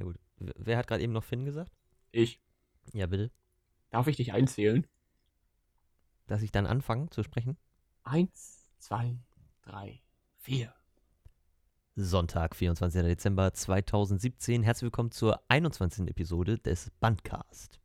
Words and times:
Ja 0.00 0.06
gut. 0.06 0.18
Wer 0.38 0.78
hat 0.78 0.86
gerade 0.86 1.02
eben 1.02 1.12
noch 1.12 1.24
Finn 1.24 1.44
gesagt? 1.44 1.70
Ich. 2.10 2.40
Ja, 2.94 3.06
bitte. 3.06 3.30
Darf 3.90 4.06
ich 4.06 4.16
dich 4.16 4.32
einzählen? 4.32 4.86
Dass 6.26 6.40
ich 6.40 6.50
dann 6.50 6.66
anfange 6.66 7.10
zu 7.10 7.22
sprechen? 7.22 7.58
Eins, 8.02 8.70
zwei, 8.78 9.18
drei, 9.60 10.00
vier. 10.38 10.74
Sonntag, 11.96 12.56
24. 12.56 13.02
Dezember 13.02 13.52
2017. 13.52 14.62
Herzlich 14.62 14.84
willkommen 14.84 15.10
zur 15.10 15.42
21. 15.48 16.08
Episode 16.08 16.56
des 16.58 16.90
Bandcast. 17.00 17.79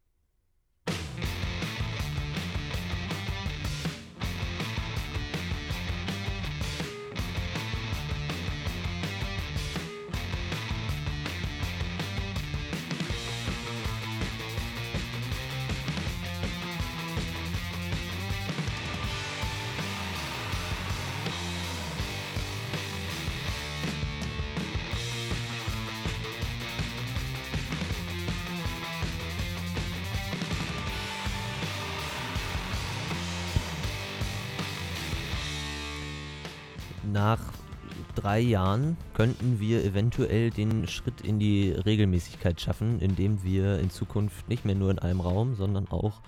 Drei 38.25 38.39
Jahren 38.39 38.97
könnten 39.14 39.59
wir 39.59 39.86
eventuell 39.86 40.50
den 40.50 40.88
Schritt 40.88 41.22
in 41.22 41.38
die 41.38 41.70
Regelmäßigkeit 41.70 42.59
schaffen, 42.59 43.00
indem 43.00 43.44
wir 43.44 43.78
in 43.80 43.92
Zukunft 43.92 44.50
nicht 44.50 44.66
mehr 44.66 44.73
nur 44.73 44.89
in 44.89 44.97
einem 44.97 45.22
Raum, 45.22 45.53
sondern 45.56 45.88
auch 45.89 46.22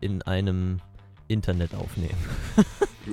in 0.00 0.22
einem 0.22 0.80
Internet 1.28 1.74
aufnehmen. 1.74 2.16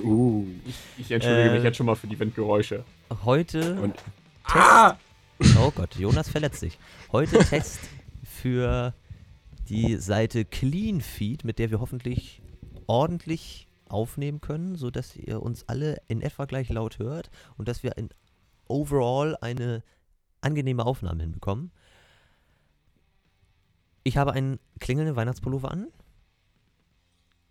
Uh. 0.04 0.46
Ich, 0.64 0.76
ich 0.98 1.10
entschuldige 1.10 1.50
Äh. 1.50 1.54
mich 1.54 1.64
jetzt 1.64 1.76
schon 1.76 1.86
mal 1.86 1.96
für 1.96 2.06
die 2.06 2.16
Windgeräusche. 2.16 2.84
Heute 3.24 3.74
Und- 3.82 3.96
Ah! 4.44 4.94
Oh 5.58 5.72
Gott, 5.74 5.96
Jonas 5.96 6.28
verletzt 6.28 6.60
sich. 6.60 6.78
Heute 7.10 7.38
Test 7.44 7.80
für 8.22 8.94
die 9.68 9.96
Seite 9.96 10.44
CleanFeed, 10.44 11.42
mit 11.44 11.58
der 11.58 11.72
wir 11.72 11.80
hoffentlich 11.80 12.40
ordentlich 12.86 13.66
aufnehmen 13.88 14.40
können, 14.40 14.76
sodass 14.76 15.16
ihr 15.16 15.42
uns 15.42 15.64
alle 15.68 16.00
in 16.06 16.22
etwa 16.22 16.44
gleich 16.44 16.68
laut 16.68 17.00
hört 17.00 17.28
und 17.58 17.66
dass 17.66 17.82
wir 17.82 17.98
in 17.98 18.10
overall 18.70 19.36
eine 19.40 19.82
angenehme 20.40 20.86
Aufnahme 20.86 21.22
hinbekommen. 21.22 21.70
Ich 24.02 24.16
habe 24.16 24.32
einen 24.32 24.58
klingelnden 24.78 25.16
Weihnachtspullover 25.16 25.70
an, 25.70 25.88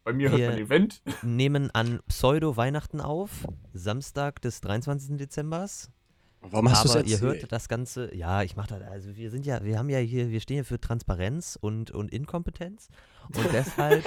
Bei 0.03 0.13
mir 0.13 0.29
hört 0.29 0.39
Wir- 0.39 0.47
man 0.49 0.57
den 0.57 0.69
Wind. 0.69 1.01
nehmen 1.21 1.69
an 1.71 1.99
Pseudo-Weihnachten 2.07 3.01
auf, 3.01 3.45
Samstag 3.73 4.41
des 4.41 4.61
23. 4.61 5.17
Dezembers. 5.17 5.91
Warum 6.41 6.69
hast 6.69 6.85
du 6.85 6.89
es 6.89 6.95
Aber 6.95 7.05
ihr 7.05 7.19
hört 7.19 7.51
das 7.51 7.67
Ganze, 7.67 8.15
ja, 8.15 8.43
ich 8.43 8.55
mache 8.55 8.69
das, 8.69 8.81
also 8.83 9.15
wir 9.15 9.29
sind 9.29 9.45
ja, 9.45 9.63
wir 9.63 9.77
haben 9.77 9.89
ja 9.89 9.99
hier, 9.99 10.29
wir 10.29 10.39
stehen 10.39 10.57
ja 10.57 10.63
für 10.63 10.79
Transparenz 10.79 11.57
und, 11.59 11.91
und 11.91 12.11
Inkompetenz 12.13 12.87
und 13.35 13.47
deshalb, 13.51 14.05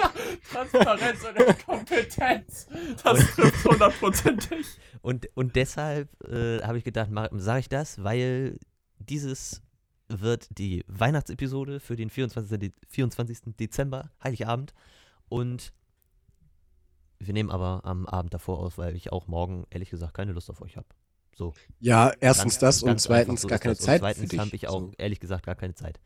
Transparenz 0.51 1.19
und 1.23 1.65
Kompetenz. 1.65 2.67
Das 3.03 3.19
trifft 3.35 3.65
hundertprozentig. 3.65 4.65
und, 5.01 5.27
und 5.35 5.55
deshalb 5.55 6.09
äh, 6.23 6.59
habe 6.63 6.79
ich 6.79 6.83
gedacht, 6.83 7.11
sage 7.33 7.59
ich 7.59 7.69
das, 7.69 8.03
weil 8.03 8.57
dieses 8.97 9.61
wird 10.07 10.57
die 10.57 10.83
Weihnachtsepisode 10.87 11.79
für 11.79 11.95
den 11.95 12.09
24. 12.09 12.59
De 12.59 12.71
24. 12.89 13.55
Dezember, 13.59 14.11
Heiligabend 14.23 14.73
und 15.29 15.71
wir 17.19 17.33
nehmen 17.33 17.51
aber 17.51 17.81
am 17.85 18.05
Abend 18.05 18.33
davor 18.33 18.59
aus, 18.59 18.77
weil 18.77 18.95
ich 18.95 19.11
auch 19.11 19.27
morgen, 19.27 19.65
ehrlich 19.69 19.89
gesagt, 19.89 20.13
keine 20.13 20.33
Lust 20.33 20.49
auf 20.49 20.61
euch 20.61 20.77
habe. 20.77 20.87
So. 21.35 21.53
Ja, 21.79 22.11
erstens 22.19 22.59
Ganz- 22.59 22.81
das 22.81 22.83
und 22.83 22.99
zweitens 22.99 23.41
so 23.41 23.47
gar 23.47 23.59
keine 23.59 23.75
das. 23.75 23.83
Zeit 23.83 24.01
Und 24.01 24.07
zweitens 24.15 24.37
habe 24.39 24.55
ich 24.55 24.67
auch, 24.67 24.79
So. 24.81 24.91
ehrlich 24.97 25.19
gesagt, 25.19 25.45
gar 25.45 25.55
keine 25.55 25.73
Zeit. 25.75 25.99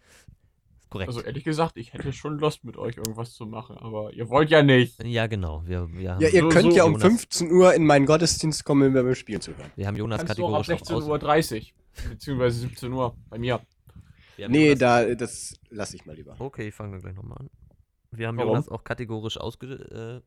Korrekt. 0.89 1.09
Also 1.09 1.21
ehrlich 1.21 1.43
gesagt, 1.43 1.75
ich 1.75 1.91
hätte 1.93 2.13
schon 2.13 2.39
Lust 2.39 2.63
mit 2.63 2.77
euch 2.77 2.95
irgendwas 2.95 3.33
zu 3.33 3.45
machen, 3.45 3.77
aber 3.77 4.13
ihr 4.13 4.29
wollt 4.29 4.49
ja 4.49 4.63
nicht. 4.63 5.03
ja, 5.03 5.27
genau. 5.27 5.61
Wir, 5.66 5.91
wir 5.91 6.13
haben, 6.13 6.21
Ja, 6.21 6.29
ihr 6.29 6.43
So, 6.43 6.49
könnt 6.49 6.71
so, 6.71 6.77
ja 6.77 6.85
um 6.85 6.93
Jonas. 6.93 7.07
15 7.09 7.51
Uhr 7.51 7.73
in 7.73 7.85
meinen 7.85 8.05
Gottesdienst 8.05 8.63
kommen, 8.63 8.87
um 8.87 8.93
beim 8.93 9.13
Spielen 9.16 9.41
zu 9.41 9.51
hören. 9.57 9.69
wir 9.75 9.85
haben 9.85 9.97
Jonas 9.97 10.21
ab 10.21 10.27
kategorisch 10.27 10.69
auch 10.69 10.75
aus, 10.95 11.03
16.30 11.21 11.73
Uhr, 12.05 12.09
beziehungsweise 12.11 12.59
17 12.59 12.93
Uhr 12.93 13.17
bei 13.29 13.37
mir. 13.37 13.59
wir 14.37 14.45
haben 14.45 14.51
Nee, 14.53 14.67
Jonas, 14.67 14.79
da, 14.79 15.13
das 15.16 15.55
lasse 15.69 15.97
ich 15.97 16.05
mal 16.05 16.16
lieber. 16.16 16.37
Okay, 16.39 16.69
ich 16.69 16.73
fange 16.73 16.91
dann 16.93 17.01
gleich 17.01 17.16
nochmal 17.16 17.39
an. 17.39 17.49
Wir 18.11 18.27
haben 18.29 18.37
Warum? 18.37 18.51
Jonas 18.51 18.69
auch 18.69 18.85
kategorisch 18.85 19.35
ausgeschlossen, 19.37 20.21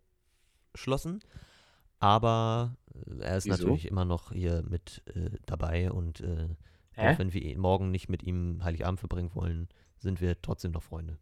aber 2.00 2.76
äh, 2.94 3.22
er 3.22 3.36
ist 3.36 3.46
Wieso? 3.46 3.62
natürlich 3.64 3.86
immer 3.86 4.04
noch 4.04 4.32
hier 4.32 4.62
mit 4.68 5.02
äh, 5.14 5.30
dabei 5.46 5.92
und 5.92 6.20
äh, 6.20 6.48
auch 6.96 7.18
wenn 7.18 7.32
wir 7.32 7.58
morgen 7.58 7.90
nicht 7.90 8.08
mit 8.10 8.22
ihm 8.22 8.62
Heiligabend 8.62 8.98
verbringen 9.00 9.30
wollen, 9.34 9.68
sind 9.98 10.20
wir 10.20 10.42
trotzdem 10.42 10.72
noch 10.72 10.82
Freunde. 10.82 11.18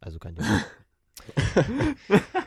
Also 0.00 0.18
kein 0.18 0.34
Ding. 0.34 0.44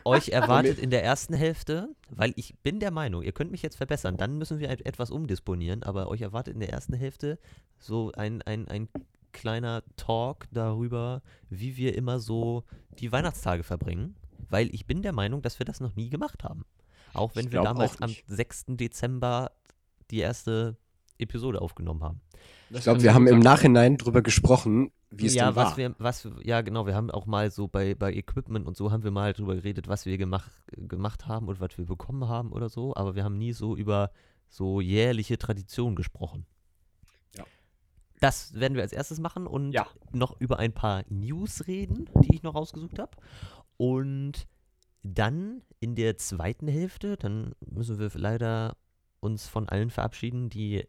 Euch 0.06 0.30
erwartet 0.30 0.78
in 0.78 0.90
der 0.90 1.04
ersten 1.04 1.34
Hälfte, 1.34 1.90
weil 2.10 2.34
ich 2.36 2.56
bin 2.60 2.80
der 2.80 2.92
Meinung, 2.92 3.24
ihr 3.24 3.32
könnt 3.32 3.52
mich 3.52 3.62
jetzt 3.64 3.78
verbessern, 3.78 4.18
dann 4.18 4.38
müssen 4.38 4.60
wir 4.60 4.70
et- 4.70 4.86
etwas 4.86 5.10
umdisponieren, 5.10 5.84
aber 5.84 6.08
euch 6.10 6.22
erwartet 6.22 6.54
in 6.54 6.60
der 6.60 6.70
ersten 6.70 6.94
Hälfte 6.94 7.40
so 7.80 8.12
ein, 8.14 8.42
ein, 8.44 8.68
ein 8.68 8.90
kleiner 9.32 9.84
Talk 9.96 10.46
darüber, 10.52 11.22
wie 11.50 11.78
wir 11.78 11.96
immer 11.96 12.20
so 12.20 12.64
die 13.00 13.12
Weihnachtstage 13.12 13.64
verbringen, 13.64 14.16
weil 14.50 14.74
ich 14.74 14.86
bin 14.86 15.02
der 15.02 15.14
Meinung, 15.14 15.42
dass 15.42 15.60
wir 15.60 15.66
das 15.66 15.80
noch 15.80 15.96
nie 15.96 16.10
gemacht 16.10 16.44
haben. 16.44 16.66
Auch 17.18 17.36
wenn 17.36 17.48
Ich 17.48 17.52
wir 17.52 17.62
damals 17.62 18.02
am 18.02 18.10
nicht. 18.10 18.24
6. 18.28 18.66
Dezember 18.70 19.52
die 20.12 20.20
erste 20.20 20.78
Episode 21.18 21.62
aufgenommen 21.62 22.04
haben. 22.04 22.22
Ich 22.70 22.82
glaube, 22.84 23.02
wir 23.02 23.14
haben 23.14 23.28
im 23.28 23.40
Nachhinein 23.40 23.98
drüber 23.98 24.22
gesprochen, 24.22 24.92
wie 25.10 25.26
es 25.26 25.34
ja, 25.36 25.48
denn 25.48 25.56
was 25.56 25.70
war. 25.72 25.78
wir, 25.78 25.96
was, 26.00 26.26
wir- 26.26 26.46
ja, 26.46 26.62
genau, 26.62 26.86
wir 26.86 26.96
haben 26.96 27.10
auch 27.12 27.26
mal 27.26 27.50
so 27.50 27.68
bei, 27.68 27.96
bei 27.96 28.14
Equipment 28.14 28.68
und 28.68 28.76
so 28.76 28.92
haben 28.92 29.04
wir 29.04 29.12
mal 29.12 29.34
drüber 29.34 29.56
geredet, 29.56 29.88
was 29.88 30.06
wir 30.06 30.18
gemacht, 30.18 30.52
gemacht 30.76 31.28
haben 31.28 31.48
und 31.48 31.60
was 31.62 31.78
wir 31.78 31.86
bekommen 31.86 32.28
haben 32.28 32.52
oder 32.52 32.70
so, 32.70 32.94
aber 32.96 33.16
wir 33.16 33.24
haben 33.24 33.38
nie 33.38 33.54
so 33.54 33.76
über 33.76 34.12
so 34.50 34.82
jährliche 34.82 35.38
Traditionen 35.38 35.96
gesprochen. 35.96 36.46
Ja. 37.38 37.46
Das 38.20 38.54
werden 38.54 38.76
wir 38.76 38.82
als 38.84 38.92
erstes 38.94 39.20
machen 39.20 39.48
und 39.48 39.72
Ja. 39.72 39.88
noch 40.12 40.40
über 40.40 40.60
ein 40.60 40.74
paar 40.74 41.04
News 41.10 41.68
reden, 41.68 42.10
die 42.24 42.36
ich 42.36 42.44
noch 42.44 42.56
rausgesucht 42.56 43.00
habe. 43.00 43.12
Und 43.78 44.46
dann 45.14 45.62
in 45.80 45.96
der 45.96 46.18
zweiten 46.18 46.68
Hälfte, 46.68 47.18
dann 47.18 47.54
müssen 47.66 48.00
wir 48.00 48.10
leider 48.14 48.78
uns 49.20 49.48
von 49.48 49.68
allen 49.70 49.90
verabschieden, 49.90 50.50
die 50.50 50.88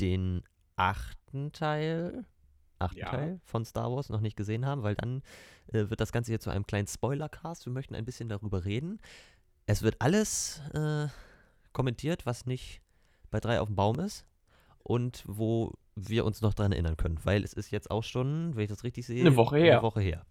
den 0.00 0.42
achten 0.76 1.52
Teil, 1.52 2.24
achten 2.78 2.98
Ja. 2.98 3.06
Teil 3.10 3.40
von 3.44 3.64
Star 3.64 3.90
Wars 3.92 4.08
noch 4.08 4.20
nicht 4.20 4.36
gesehen 4.36 4.66
haben, 4.66 4.82
weil 4.82 4.94
dann 4.94 5.22
äh, 5.68 5.88
wird 5.90 6.00
das 6.00 6.12
Ganze 6.12 6.32
hier 6.32 6.40
zu 6.40 6.50
einem 6.50 6.66
kleinen 6.66 6.86
Spoilercast. 6.88 7.66
Wir 7.66 7.72
möchten 7.72 7.94
ein 7.94 8.04
bisschen 8.04 8.28
darüber 8.28 8.64
reden. 8.64 9.00
Es 9.66 9.82
wird 9.82 9.96
alles 10.00 10.60
äh, 10.74 11.06
kommentiert, 11.72 12.26
was 12.26 12.46
nicht 12.46 12.80
bei 13.30 13.40
drei 13.40 13.60
auf 13.60 13.68
dem 13.68 13.76
Baum 13.76 14.00
ist 14.00 14.26
und 14.82 15.24
wo 15.26 15.72
wir 15.94 16.24
uns 16.24 16.40
noch 16.40 16.54
dran 16.54 16.72
erinnern 16.72 16.96
können, 16.96 17.18
weil 17.24 17.44
es 17.44 17.52
ist 17.52 17.70
jetzt 17.70 17.90
auch 17.90 18.02
schon, 18.02 18.56
wenn 18.56 18.64
ich 18.64 18.70
das 18.70 18.82
richtig 18.84 19.06
sehe, 19.06 19.20
Eine 19.20 19.36
Woche 19.36 19.58
her. 19.58 19.74
Eine 19.74 19.82
Woche 19.82 20.00
her. 20.00 20.26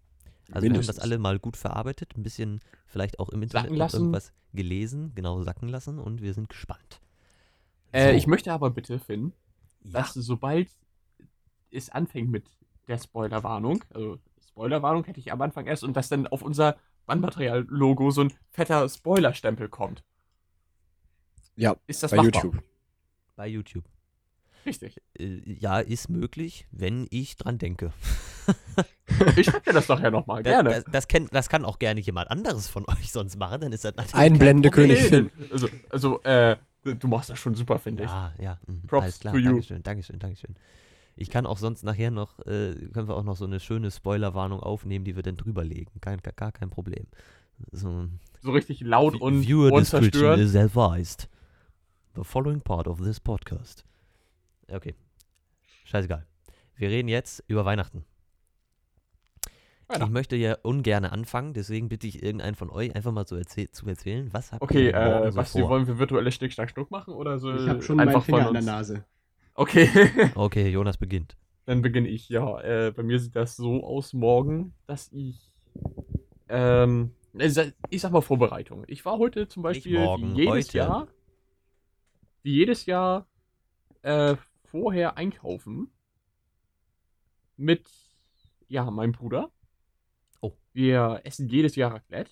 Also 0.50 0.63
wir 0.63 0.69
haben 0.69 0.75
das 0.75 0.88
Mindestens. 0.88 1.00
alle 1.00 1.18
mal 1.18 1.40
gut 1.40 1.57
verarbeitet, 1.57 2.16
ein 2.18 2.24
bisschen 2.24 2.59
vielleicht 2.88 3.19
auch 3.19 3.29
im 3.29 3.41
Internet 3.41 3.72
irgendwas 3.72 4.34
gelesen, 4.53 5.13
genau 5.16 5.41
sacken 5.44 5.69
lassen 5.69 5.97
und 6.00 6.22
wir 6.22 6.34
sind 6.34 6.50
gespannt. 6.50 7.00
Äh, 7.94 8.12
So, 8.12 8.18
ich 8.18 8.28
möchte 8.28 8.51
aber 8.51 8.69
bitte, 8.69 9.00
Finn, 9.00 9.34
ja, 9.84 9.91
dass 10.01 10.13
sobald 10.13 10.69
es 11.72 11.90
anfängt 11.90 12.30
mit 12.30 12.46
der 12.88 12.97
Spoilerwarnung, 12.97 13.83
also 13.94 14.18
Spoilerwarnung 14.45 15.06
hätte 15.06 15.19
ich 15.19 15.31
am 15.31 15.42
Anfang 15.42 15.65
erst 15.68 15.83
und 15.83 15.95
dass 15.95 16.10
dann 16.10 16.27
auf 16.27 16.42
unser 16.42 16.77
Bandmaterial-Logo 17.06 18.12
so 18.12 18.21
ein 18.21 18.33
fetter 18.50 18.88
Spoilerstempel 18.89 19.69
kommt. 19.69 20.04
Ja, 21.56 21.75
Ist 21.88 22.04
das 22.04 22.12
bei 22.12 22.18
machbar? 22.18 22.44
YouTube. 22.44 22.63
bei 23.36 23.48
YouTube. 23.48 23.86
Richtig. 24.66 25.02
Äh, 25.18 25.42
ja, 25.46 25.80
ist 25.80 26.10
möglich, 26.10 26.68
wenn 26.72 27.08
ich 27.10 27.36
dran 27.36 27.58
denke. 27.58 27.92
Ich 29.36 29.46
schreib 29.48 29.63
dir 29.66 29.74
das 29.74 29.88
doch 29.88 30.00
ja 30.00 30.10
nochmal, 30.10 30.42
Das, 30.42 30.52
gerne. 30.54 30.69
das, 30.69 30.84
das, 30.86 31.08
kenn, 31.08 31.28
das 31.31 31.50
kann 31.50 31.66
auch 31.66 31.80
gerne 31.80 32.00
jemand 32.00 32.31
anderes 32.31 32.68
von 32.69 32.86
euch 32.88 33.12
sonst 33.12 33.38
machen, 33.38 33.62
dann 33.62 33.74
ist 33.74 33.84
das 33.84 33.94
natürlich 33.96 34.16
Einblende 34.16 34.69
kein 34.72 34.88
Problem. 34.88 35.10
König 35.10 35.30
Finn. 35.38 35.50
Also, 35.52 35.68
also, 35.90 36.22
äh, 36.24 36.56
du 36.84 37.08
machst 37.08 37.30
das 37.30 37.38
schon 37.38 37.54
super, 37.54 37.78
finde 37.78 38.04
ich. 38.06 38.10
Ja, 38.10 38.34
ja. 38.40 38.60
mhm, 38.68 38.81
Props 38.88 39.04
alles 39.04 39.19
klar. 39.19 39.34
to 39.34 39.40
you. 39.40 39.50
Dankeschön, 39.52 39.84
Dankeschön, 39.84 40.19
Dankeschön. 40.19 40.56
Ich 41.18 41.30
kann 41.30 41.46
auch 41.46 41.58
sonst 41.58 41.84
nachher 41.84 42.10
noch, 42.10 42.40
äh, 42.48 42.74
können 42.94 43.08
wir 43.10 43.16
auch 43.16 43.24
noch 43.24 43.36
so 43.36 43.46
eine 43.46 43.60
schöne 43.60 43.92
Spoilerwarnung 43.92 44.60
aufnehmen, 44.62 45.04
die 45.06 45.16
wir 45.16 45.24
dann 45.24 45.38
drüberlegen. 45.38 46.00
Kein, 46.02 46.19
gar- 46.36 46.52
kein 46.54 46.69
Problem. 46.69 47.06
So, 47.72 48.08
So 48.42 48.52
richtig 48.52 48.80
laut 48.81 49.19
und 49.22 49.42
Viewer 49.44 49.72
unzerstört. 49.74 50.40
is 50.40 50.56
advised. 50.56 51.28
The 52.16 52.24
following 52.24 52.62
part 52.62 52.88
of 52.88 53.00
this 53.02 53.19
podcast. 53.19 53.84
Okay. 54.71 54.95
Scheißegal. 55.85 56.25
wir 56.75 56.89
reden 56.89 57.07
jetzt 57.09 57.44
über 57.47 57.65
Weihnachten. 57.65 58.06
Ich 59.45 59.95
Weihnachten. 59.95 60.13
möchte 60.13 60.35
ja 60.38 60.56
ungern 60.63 61.03
anfangen, 61.03 61.53
deswegen 61.53 61.89
bitte 61.89 62.07
ich 62.07 62.23
irgendeinen 62.23 62.56
von 62.56 62.69
euch 62.69 62.95
einfach 62.95 63.12
mal 63.12 63.27
so 63.27 63.35
erzähl 63.35 63.69
zu 63.71 63.85
erzählen, 63.88 64.31
was 64.31 64.51
habt 64.53 64.62
Okay, 64.62 64.88
ihr 64.88 64.94
äh, 64.94 65.31
so 65.31 65.35
Basti, 65.35 65.59
vor? 65.59 65.69
wollen 65.69 65.85
wir 65.88 66.00
virtuelle 66.00 66.31
Schnick, 66.31 66.53
Schnack, 66.53 66.69
Schnuck 66.69 66.91
machen 66.91 67.13
oder 67.13 67.39
so? 67.39 67.53
Ich 67.53 67.68
habe 67.68 67.81
schon 67.81 67.97
meinen 67.97 68.07
einfach 68.07 68.23
Finger 68.23 68.47
an 68.47 68.53
der? 68.53 68.63
Nase. 68.63 69.06
Okay, 69.53 69.89
Okay, 70.35 70.69
Jonas 70.69 70.97
beginnt. 70.97 71.35
dann 71.65 71.81
beginne 71.81 72.07
ich. 72.07 72.29
Ja, 72.29 72.62
äh, 72.62 72.91
bei 72.91 73.03
mir 73.03 73.19
sieht 73.19 73.35
das 73.35 73.57
so 73.57 73.83
aus 73.83 74.13
morgen, 74.13 74.74
dass 74.88 75.12
ich, 75.12 75.51
ähm, 76.47 77.12
ich 77.33 78.01
sag 78.01 78.12
mal 78.13 78.21
Vorbereitung. 78.21 78.85
Ich 78.88 79.03
war 79.03 79.17
heute 79.17 79.50
zum 79.50 79.62
Beispiel 79.62 80.00
morgen, 80.00 80.35
wie 80.38 80.44
jedes 80.44 80.67
heute. 80.67 80.77
Jahr, 80.77 81.07
wie 82.44 82.53
jedes 82.53 82.85
Jahr 82.85 83.27
äh, 84.03 84.35
vorher 84.71 85.18
einkaufen 85.18 85.91
mit, 87.57 87.88
ja, 88.68 88.89
meinem 88.89 89.12
Bruder. 89.12 89.51
Oh. 90.39 90.53
Wir 90.73 91.21
essen 91.23 91.47
jedes 91.47 91.75
Jahr 91.75 91.94
Raclette. 91.94 92.31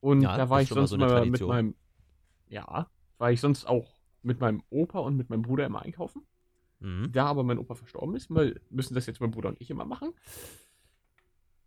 Und 0.00 0.22
Ja, 0.22 0.36
da 0.36 0.50
war 0.50 0.60
ich 0.60 0.68
sonst 0.68 0.90
so 0.90 0.96
mit 0.98 1.40
meinem, 1.40 1.74
ja, 2.48 2.90
war 3.18 3.32
ich 3.32 3.40
sonst 3.40 3.66
auch 3.66 3.94
mit 4.22 4.40
meinem 4.40 4.62
Opa 4.70 4.98
und 4.98 5.16
mit 5.16 5.30
meinem 5.30 5.42
Bruder 5.42 5.64
immer 5.64 5.82
einkaufen. 5.82 6.26
Mhm. 6.80 7.10
Da 7.12 7.26
aber 7.26 7.42
mein 7.42 7.58
Opa 7.58 7.74
verstorben 7.74 8.14
ist, 8.16 8.30
müssen 8.30 8.94
das 8.94 9.06
jetzt 9.06 9.20
mein 9.20 9.30
Bruder 9.30 9.48
und 9.48 9.60
ich 9.60 9.70
immer 9.70 9.84
machen. 9.84 10.12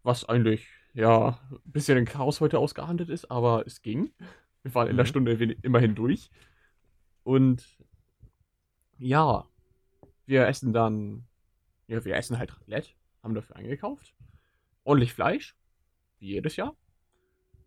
Was 0.03 0.25
eigentlich, 0.25 0.67
ja, 0.93 1.39
ein 1.49 1.59
bisschen 1.71 1.97
ein 1.97 2.05
Chaos 2.05 2.41
heute 2.41 2.59
ausgehandelt 2.59 3.09
ist, 3.09 3.31
aber 3.31 3.65
es 3.65 3.81
ging. 3.81 4.11
Wir 4.61 4.75
waren 4.75 4.87
in 4.87 4.97
der 4.97 5.05
Mhm. 5.05 5.09
Stunde 5.09 5.31
immerhin 5.63 5.95
durch. 5.95 6.29
Und 7.23 7.65
ja, 8.97 9.47
wir 10.25 10.47
essen 10.47 10.73
dann, 10.73 11.25
ja, 11.87 12.03
wir 12.03 12.15
essen 12.15 12.37
halt 12.37 12.55
Raclette, 12.55 12.89
haben 13.23 13.35
dafür 13.35 13.55
eingekauft. 13.55 14.15
Ordentlich 14.83 15.13
Fleisch, 15.13 15.55
wie 16.19 16.27
jedes 16.27 16.55
Jahr. 16.55 16.75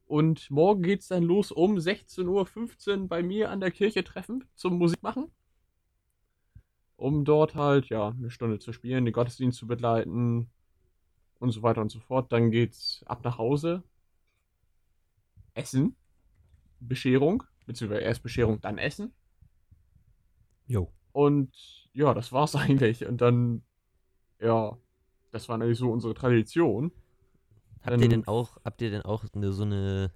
Und 0.07 0.51
morgen 0.51 0.83
geht's 0.83 1.09
dann 1.09 1.23
los 1.23 1.53
um 1.53 1.77
16.15 1.77 3.01
Uhr 3.03 3.09
bei 3.09 3.23
mir 3.23 3.51
an 3.51 3.61
der 3.61 3.71
Kirche 3.71 4.05
treffen 4.05 4.45
zum 4.55 4.79
Musik 4.79 5.03
machen 5.03 5.31
um 6.99 7.25
dort 7.25 7.55
halt, 7.55 7.89
ja, 7.89 8.09
eine 8.09 8.29
Stunde 8.29 8.59
zu 8.59 8.73
spielen, 8.73 9.05
den 9.05 9.15
Gottesdienst 9.15 9.57
zu 9.57 9.69
begleiten 9.69 10.51
und 11.39 11.53
so 11.53 11.63
weiter 11.63 11.81
und 11.81 11.91
so 11.91 12.01
fort. 12.01 12.33
Dann 12.33 12.51
geht's 12.51 13.05
ab 13.07 13.25
nach 13.25 13.39
Hause. 13.39 13.85
Essen. 15.55 15.95
Bescherung. 16.81 17.45
Beziehungsweise 17.67 18.03
erst 18.03 18.25
Bescherung, 18.25 18.61
dann 18.61 18.79
Essen. 18.79 19.13
Jo. 20.67 20.93
Und 21.19 21.51
ja, 21.95 22.15
das 22.15 22.31
war's 22.31 22.55
eigentlich. 22.63 23.05
Und 23.05 23.21
dann, 23.21 23.63
ja, 24.41 24.79
das 25.33 25.49
war 25.49 25.59
natürlich 25.59 25.79
so 25.79 25.91
unsere 25.91 26.15
Tradition. 26.15 26.93
Habt 27.83 27.91
ihr 27.97 27.99
Dann- 27.99 28.11
denn 28.11 28.29
auch, 28.29 28.59
habt 28.65 28.81
ihr 28.83 28.91
denn 28.91 29.03
auch 29.03 29.25
eine, 29.35 29.53
so 29.53 29.65
eine 29.65 30.13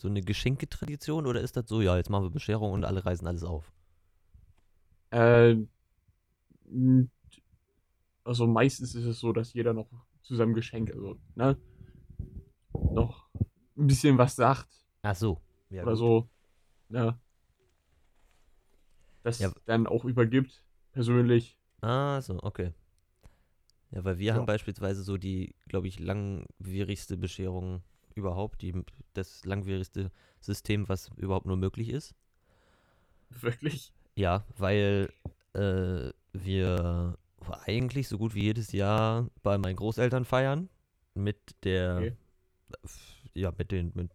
so 0.00 0.06
eine 0.08 0.20
Geschenketradition 0.22 1.26
oder 1.26 1.40
ist 1.40 1.56
das 1.56 1.68
so, 1.68 1.80
ja, 1.82 1.96
jetzt 1.96 2.08
machen 2.08 2.22
wir 2.24 2.30
Bescherung 2.30 2.72
und 2.72 2.84
alle 2.84 3.04
reisen 3.04 3.26
alles 3.26 3.42
auf? 3.42 3.72
Äh, 5.10 5.56
also 8.24 8.46
meistens 8.46 8.94
ist 8.94 9.04
es 9.06 9.18
so, 9.18 9.32
dass 9.32 9.52
jeder 9.54 9.74
noch 9.74 9.88
zu 10.22 10.36
seinem 10.36 10.54
Geschenk, 10.54 10.92
also, 10.92 11.16
ne, 11.34 11.56
noch 12.92 13.28
ein 13.76 13.86
bisschen 13.88 14.16
was 14.18 14.36
sagt. 14.36 14.68
Ach 15.02 15.16
so. 15.16 15.40
Ja, 15.70 15.82
oder 15.82 15.92
gut. 15.92 15.98
so, 15.98 16.28
ne, 16.90 17.18
das 19.28 19.38
Ja. 19.40 19.52
dann 19.66 19.86
auch 19.86 20.04
übergibt, 20.04 20.64
persönlich. 20.92 21.58
Ah, 21.82 22.20
so, 22.20 22.38
okay. 22.42 22.72
Ja, 23.90 24.04
weil 24.04 24.18
wir 24.18 24.28
Ja. 24.28 24.34
haben 24.34 24.46
beispielsweise 24.46 25.02
so 25.02 25.16
die, 25.16 25.54
glaube 25.66 25.88
ich, 25.88 25.98
langwierigste 25.98 27.16
Bescherung 27.16 27.82
überhaupt, 28.14 28.62
die, 28.62 28.74
das 29.14 29.44
langwierigste 29.44 30.10
System, 30.40 30.88
was 30.88 31.10
überhaupt 31.16 31.46
nur 31.46 31.56
möglich 31.56 31.88
ist. 31.90 32.14
Wirklich. 33.30 33.92
Ja, 34.16 34.44
weil 34.56 35.08
äh, 35.54 36.10
wir 36.32 37.16
eigentlich 37.64 38.08
so 38.08 38.18
gut 38.18 38.34
wie 38.34 38.42
jedes 38.42 38.72
Jahr 38.72 39.28
bei 39.42 39.58
meinen 39.58 39.76
Großeltern 39.76 40.24
feiern 40.24 40.68
mit 41.14 41.38
der 41.64 41.96
Okay. 42.02 42.16
ja 43.34 43.52
mit 43.56 43.70
den 43.70 43.92
mit, 43.94 44.10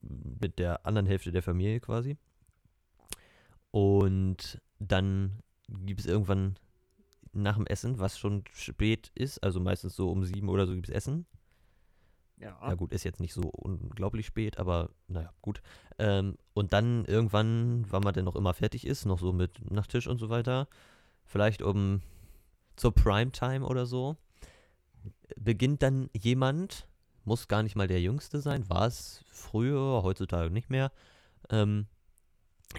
mit 0.00 0.58
der 0.58 0.86
anderen 0.86 1.06
Hälfte 1.06 1.32
der 1.32 1.42
Familie 1.42 1.80
quasi. 1.80 2.16
Und 3.74 4.62
dann 4.78 5.42
gibt 5.66 5.98
es 5.98 6.06
irgendwann 6.06 6.54
nach 7.32 7.56
dem 7.56 7.66
Essen, 7.66 7.98
was 7.98 8.16
schon 8.16 8.44
spät 8.52 9.10
ist, 9.16 9.42
also 9.42 9.58
meistens 9.58 9.96
so 9.96 10.12
um 10.12 10.24
sieben 10.24 10.48
oder 10.48 10.64
so 10.64 10.74
gibt 10.74 10.88
es 10.88 10.94
Essen. 10.94 11.26
Ja. 12.36 12.56
Ja 12.62 12.74
gut, 12.74 12.92
ist 12.92 13.02
jetzt 13.02 13.18
nicht 13.18 13.34
so 13.34 13.40
unglaublich 13.40 14.26
spät, 14.26 14.58
aber 14.58 14.90
naja, 15.08 15.32
gut. 15.42 15.60
Ähm, 15.98 16.36
und 16.52 16.72
dann 16.72 17.04
irgendwann, 17.06 17.84
wann 17.90 18.04
man 18.04 18.14
denn 18.14 18.26
noch 18.26 18.36
immer 18.36 18.54
fertig 18.54 18.86
ist, 18.86 19.06
noch 19.06 19.18
so 19.18 19.32
mit 19.32 19.68
Nachttisch 19.72 20.06
und 20.06 20.18
so 20.18 20.28
weiter, 20.28 20.68
vielleicht 21.24 21.60
um 21.60 22.00
zur 22.76 22.94
Primetime 22.94 23.66
oder 23.66 23.86
so, 23.86 24.16
beginnt 25.36 25.82
dann 25.82 26.10
jemand, 26.12 26.86
muss 27.24 27.48
gar 27.48 27.64
nicht 27.64 27.74
mal 27.74 27.88
der 27.88 28.00
Jüngste 28.00 28.40
sein, 28.40 28.68
war 28.70 28.86
es 28.86 29.24
früher, 29.26 30.04
heutzutage 30.04 30.50
nicht 30.50 30.70
mehr, 30.70 30.92
ähm, 31.50 31.88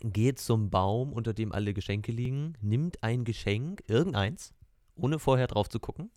geht 0.04 0.40
zum 0.40 0.70
Baum, 0.70 1.14
unter 1.14 1.34
dem 1.34 1.52
alle 1.52 1.74
Geschenke 1.74 2.12
liegen, 2.12 2.54
nimmt 2.62 3.02
ein 3.04 3.24
Geschenk, 3.24 3.84
irgendeins, 3.88 4.54
ohne 4.96 5.20
vorher 5.20 5.48
drauf 5.48 5.70
zu 5.70 5.80
gucken. 5.80 6.12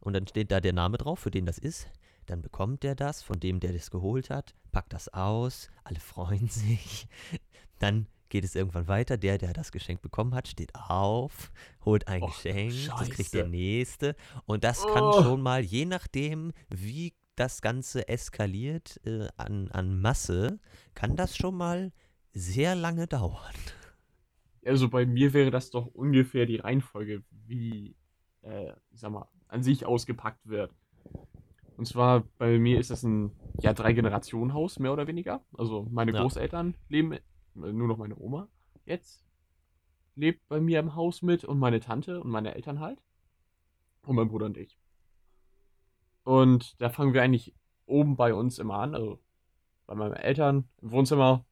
Und 0.00 0.12
dann 0.12 0.26
steht 0.26 0.50
da 0.52 0.60
der 0.60 0.72
Name 0.72 0.96
drauf, 0.98 1.18
für 1.18 1.30
den 1.30 1.46
das 1.46 1.58
ist. 1.58 1.90
Dann 2.26 2.42
bekommt 2.42 2.82
der 2.82 2.94
das 2.94 3.22
von 3.22 3.40
dem, 3.40 3.58
der 3.58 3.72
das 3.72 3.90
geholt 3.90 4.30
hat, 4.30 4.54
packt 4.70 4.92
das 4.92 5.08
aus, 5.08 5.68
alle 5.84 5.98
freuen 6.00 6.48
sich. 6.48 7.08
Dann 7.78 8.06
geht 8.28 8.44
es 8.44 8.54
irgendwann 8.54 8.86
weiter. 8.88 9.16
Der, 9.16 9.38
der 9.38 9.52
das 9.54 9.72
Geschenk 9.72 10.02
bekommen 10.02 10.34
hat, 10.34 10.46
steht 10.48 10.74
auf, 10.74 11.50
holt 11.84 12.06
ein 12.06 12.22
Och, 12.22 12.28
Geschenk, 12.42 12.74
das 12.98 13.08
kriegt 13.10 13.32
der 13.32 13.40
Scheiße. 13.44 13.50
nächste. 13.50 14.16
Und 14.46 14.62
das 14.64 14.86
kann 14.86 15.04
Oh. 15.04 15.22
schon 15.22 15.40
mal, 15.40 15.62
je 15.64 15.86
nachdem, 15.86 16.52
wie 16.68 17.14
das 17.36 17.62
Ganze 17.62 18.06
eskaliert 18.08 19.00
äh, 19.06 19.28
an, 19.36 19.70
an 19.70 20.00
Masse, 20.00 20.58
kann 20.94 21.16
das 21.16 21.36
schon 21.36 21.56
mal 21.56 21.92
sehr 22.38 22.74
lange 22.74 23.06
dauern. 23.06 23.54
Also 24.64 24.88
bei 24.88 25.06
mir 25.06 25.32
wäre 25.32 25.50
das 25.50 25.70
doch 25.70 25.86
ungefähr 25.86 26.46
die 26.46 26.56
Reihenfolge, 26.56 27.22
wie, 27.30 27.96
äh, 28.42 28.72
ich 28.90 29.00
sag 29.00 29.12
mal, 29.12 29.28
an 29.48 29.62
sich 29.62 29.86
ausgepackt 29.86 30.46
wird. 30.46 30.74
Und 31.76 31.86
zwar 31.86 32.24
bei 32.38 32.58
mir 32.58 32.78
ist 32.78 32.90
das 32.90 33.02
ein, 33.02 33.32
ja, 33.60 33.72
Drei-Generationen-Haus, 33.72 34.78
mehr 34.78 34.92
oder 34.92 35.06
weniger. 35.06 35.44
Also 35.56 35.86
meine 35.90 36.12
Ja. 36.12 36.20
Großeltern 36.20 36.76
leben, 36.88 37.12
äh, 37.12 37.20
nur 37.54 37.88
noch 37.88 37.98
meine 37.98 38.16
Oma 38.18 38.48
jetzt, 38.84 39.24
lebt 40.16 40.46
bei 40.48 40.60
mir 40.60 40.80
im 40.80 40.94
Haus 40.94 41.22
mit 41.22 41.44
und 41.44 41.58
meine 41.58 41.80
Tante 41.80 42.20
und 42.20 42.30
meine 42.30 42.54
Eltern 42.54 42.80
halt. 42.80 43.00
Und 44.02 44.16
mein 44.16 44.28
Bruder 44.28 44.46
und 44.46 44.56
ich. 44.56 44.78
Und 46.24 46.80
da 46.80 46.88
fangen 46.90 47.14
wir 47.14 47.22
eigentlich 47.22 47.54
oben 47.86 48.16
bei 48.16 48.34
uns 48.34 48.58
immer 48.58 48.78
an, 48.78 48.94
also 48.94 49.20
bei 49.86 49.94
meinen 49.94 50.14
Eltern 50.14 50.68
im 50.82 50.90
Wohnzimmer 50.90 51.44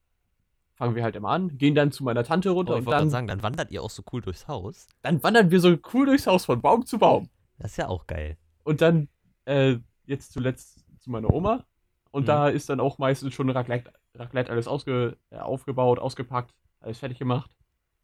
fangen 0.77 0.95
wir 0.95 1.03
halt 1.03 1.17
immer 1.17 1.31
an, 1.31 1.59
gehen 1.59 1.75
dann 1.75 1.91
zu 1.91 2.05
meiner 2.05 2.23
Tante 2.25 2.51
runter 2.51 2.73
Oh, 2.75 2.77
ich 2.77 2.81
und 2.81 2.87
wollte 2.87 2.99
dann 3.01 3.11
sagen, 3.11 3.27
dann 3.27 3.43
wandert 3.43 3.71
ihr 3.73 3.83
auch 3.83 3.91
so 3.91 4.03
cool 4.13 4.21
durchs 4.23 4.47
Haus. 4.47 4.87
dann 5.03 5.23
wandern 5.23 5.51
wir 5.51 5.61
so 5.61 5.77
cool 5.93 6.07
durchs 6.07 6.27
Haus 6.27 6.45
von 6.45 6.61
Baum 6.61 6.87
zu 6.87 6.99
Baum. 6.99 7.29
Das 7.59 7.73
ist 7.73 7.77
ja 7.79 7.89
auch 7.89 8.07
geil. 8.07 8.37
Und 8.65 8.81
dann 8.83 9.09
äh, 9.47 9.77
jetzt 10.07 10.33
zuletzt 10.33 10.85
zu 11.01 11.11
meiner 11.11 11.31
Oma. 11.31 11.65
Und 12.11 12.23
Mhm. 12.23 12.27
da 12.27 12.49
ist 12.49 12.69
dann 12.69 12.81
auch 12.81 12.99
meistens 12.99 13.35
schon 13.35 13.51
Raclette, 13.51 13.93
Raclette 14.15 14.51
alles 14.51 14.69
ausge, 14.69 15.17
äh, 15.31 15.37
aufgebaut, 15.39 15.99
ausgepackt, 15.99 16.55
alles 16.81 16.99
fertig 16.99 17.19
gemacht. 17.19 17.51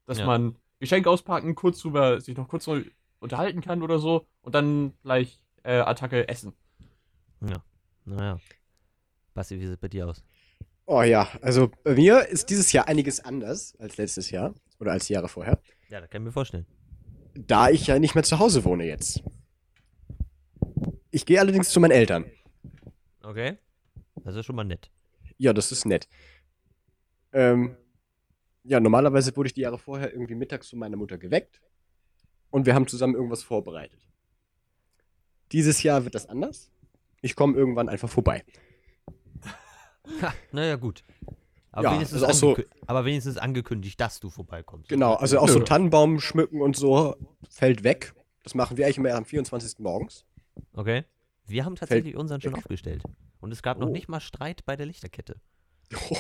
Dass 0.07 0.19
Ja. 0.19 0.27
man 0.27 0.57
Geschenk 0.81 1.07
auspacken, 1.07 1.55
kurz 1.55 1.81
drüber, 1.81 2.21
sich 2.21 2.37
noch 2.37 2.49
kurz 2.49 2.69
unterhalten 3.21 3.61
kann 3.61 3.83
oder 3.83 3.99
so. 3.99 4.27
Und 4.43 4.55
dann 4.55 4.95
gleich 5.03 5.41
äh, 5.63 5.79
Attacke 5.79 6.29
essen. 6.29 6.55
Naja. 8.05 8.39
Basti, 9.35 9.57
wie 9.59 9.65
sieht 9.67 9.75
es 9.75 9.77
bei 9.81 9.89
dir 9.89 10.09
aus? 10.09 10.25
Oh 10.87 11.03
ja, 11.03 11.29
also 11.41 11.71
bei 11.85 11.95
mir 11.95 12.27
ist 12.29 12.51
dieses 12.51 12.73
Jahr 12.73 12.89
einiges 12.89 13.21
anders 13.21 13.75
als 13.79 13.97
letztes 13.97 14.31
Jahr 14.31 14.55
oder 14.81 14.93
als 14.93 15.07
die 15.07 15.13
Jahre 15.15 15.29
vorher, 15.29 15.61
Ja, 15.89 16.01
das 16.01 16.11
kann 16.11 16.23
ich 16.23 16.27
mir 16.27 16.33
vorstellen. 16.33 16.67
da 17.35 17.69
ich 17.71 17.87
ja 17.87 17.99
nicht 17.99 18.15
mehr 18.15 18.25
zu 18.25 18.39
Hause 18.39 18.65
wohne 18.65 18.85
jetzt. 18.85 19.23
Ich 21.11 21.25
gehe 21.27 21.39
allerdings 21.41 21.71
zu 21.71 21.79
meinen 21.81 21.93
Eltern. 21.93 22.25
Okay. 23.23 23.59
Das 24.25 24.35
ist 24.35 24.45
schon 24.47 24.57
mal 24.57 24.65
nett. 24.65 24.91
Ja, 25.39 25.53
das 25.53 25.71
ist 25.73 25.85
nett. 25.87 26.09
Ähm, 27.33 27.77
ja, 28.65 28.81
normalerweise 28.81 29.35
wurde 29.37 29.49
ich 29.49 29.55
die 29.55 29.61
Jahre 29.63 29.79
vorher 29.79 30.13
irgendwie 30.13 30.35
mittags 30.35 30.71
von 30.71 30.79
meiner 30.79 30.97
Mutter 30.97 31.19
geweckt 31.19 31.61
und 32.51 32.67
wir 32.67 32.75
haben 32.75 32.87
zusammen 32.87 33.15
irgendwas 33.15 33.43
vorbereitet. 33.43 34.01
Dieses 35.53 35.83
Jahr 35.83 36.05
wird 36.05 36.15
das 36.15 36.27
anders. 36.29 36.71
Ich 37.21 37.37
komme 37.37 37.57
irgendwann 37.57 37.89
einfach 37.89 38.09
vorbei. 38.09 38.45
Ha, 40.21 40.35
naja, 40.53 40.77
gut. 40.77 41.05
Aber, 41.71 41.85
Ja, 41.85 41.95
wenigstens 41.95 42.23
also 42.23 42.51
auch 42.53 42.57
so- 42.57 42.63
aber 42.87 43.05
wenigstens 43.05 43.39
angekündigt, 43.39 43.99
dass 44.01 44.21
du 44.21 44.29
vorbeikommst. 44.31 44.89
Genau, 44.89 45.15
also 45.15 45.39
auch 45.39 45.49
so 45.49 45.61
Nö. 45.61 45.65
Tannenbaum 45.65 46.21
schmücken 46.21 46.61
und 46.61 46.77
so 46.77 47.17
fällt 47.49 47.83
weg. 47.85 48.15
Das 48.43 48.55
machen 48.55 48.77
wir 48.77 48.85
eigentlich 48.85 48.99
immer 48.99 49.15
am 49.15 49.25
24. 49.25 49.79
morgens. 49.83 50.25
Okay. 50.75 51.05
Wir 51.47 51.65
haben 51.65 51.77
tatsächlich 51.77 52.17
unseren 52.17 52.41
schon 52.41 52.53
weg. 52.53 52.59
aufgestellt. 52.59 53.03
Und 53.41 53.53
es 53.53 53.63
gab 53.63 53.79
noch 53.79 53.89
Oh. 53.89 53.93
nicht 53.93 54.09
mal 54.09 54.21
Streit 54.21 54.65
bei 54.67 54.77
der 54.77 54.87
Lichterkette. 54.87 55.37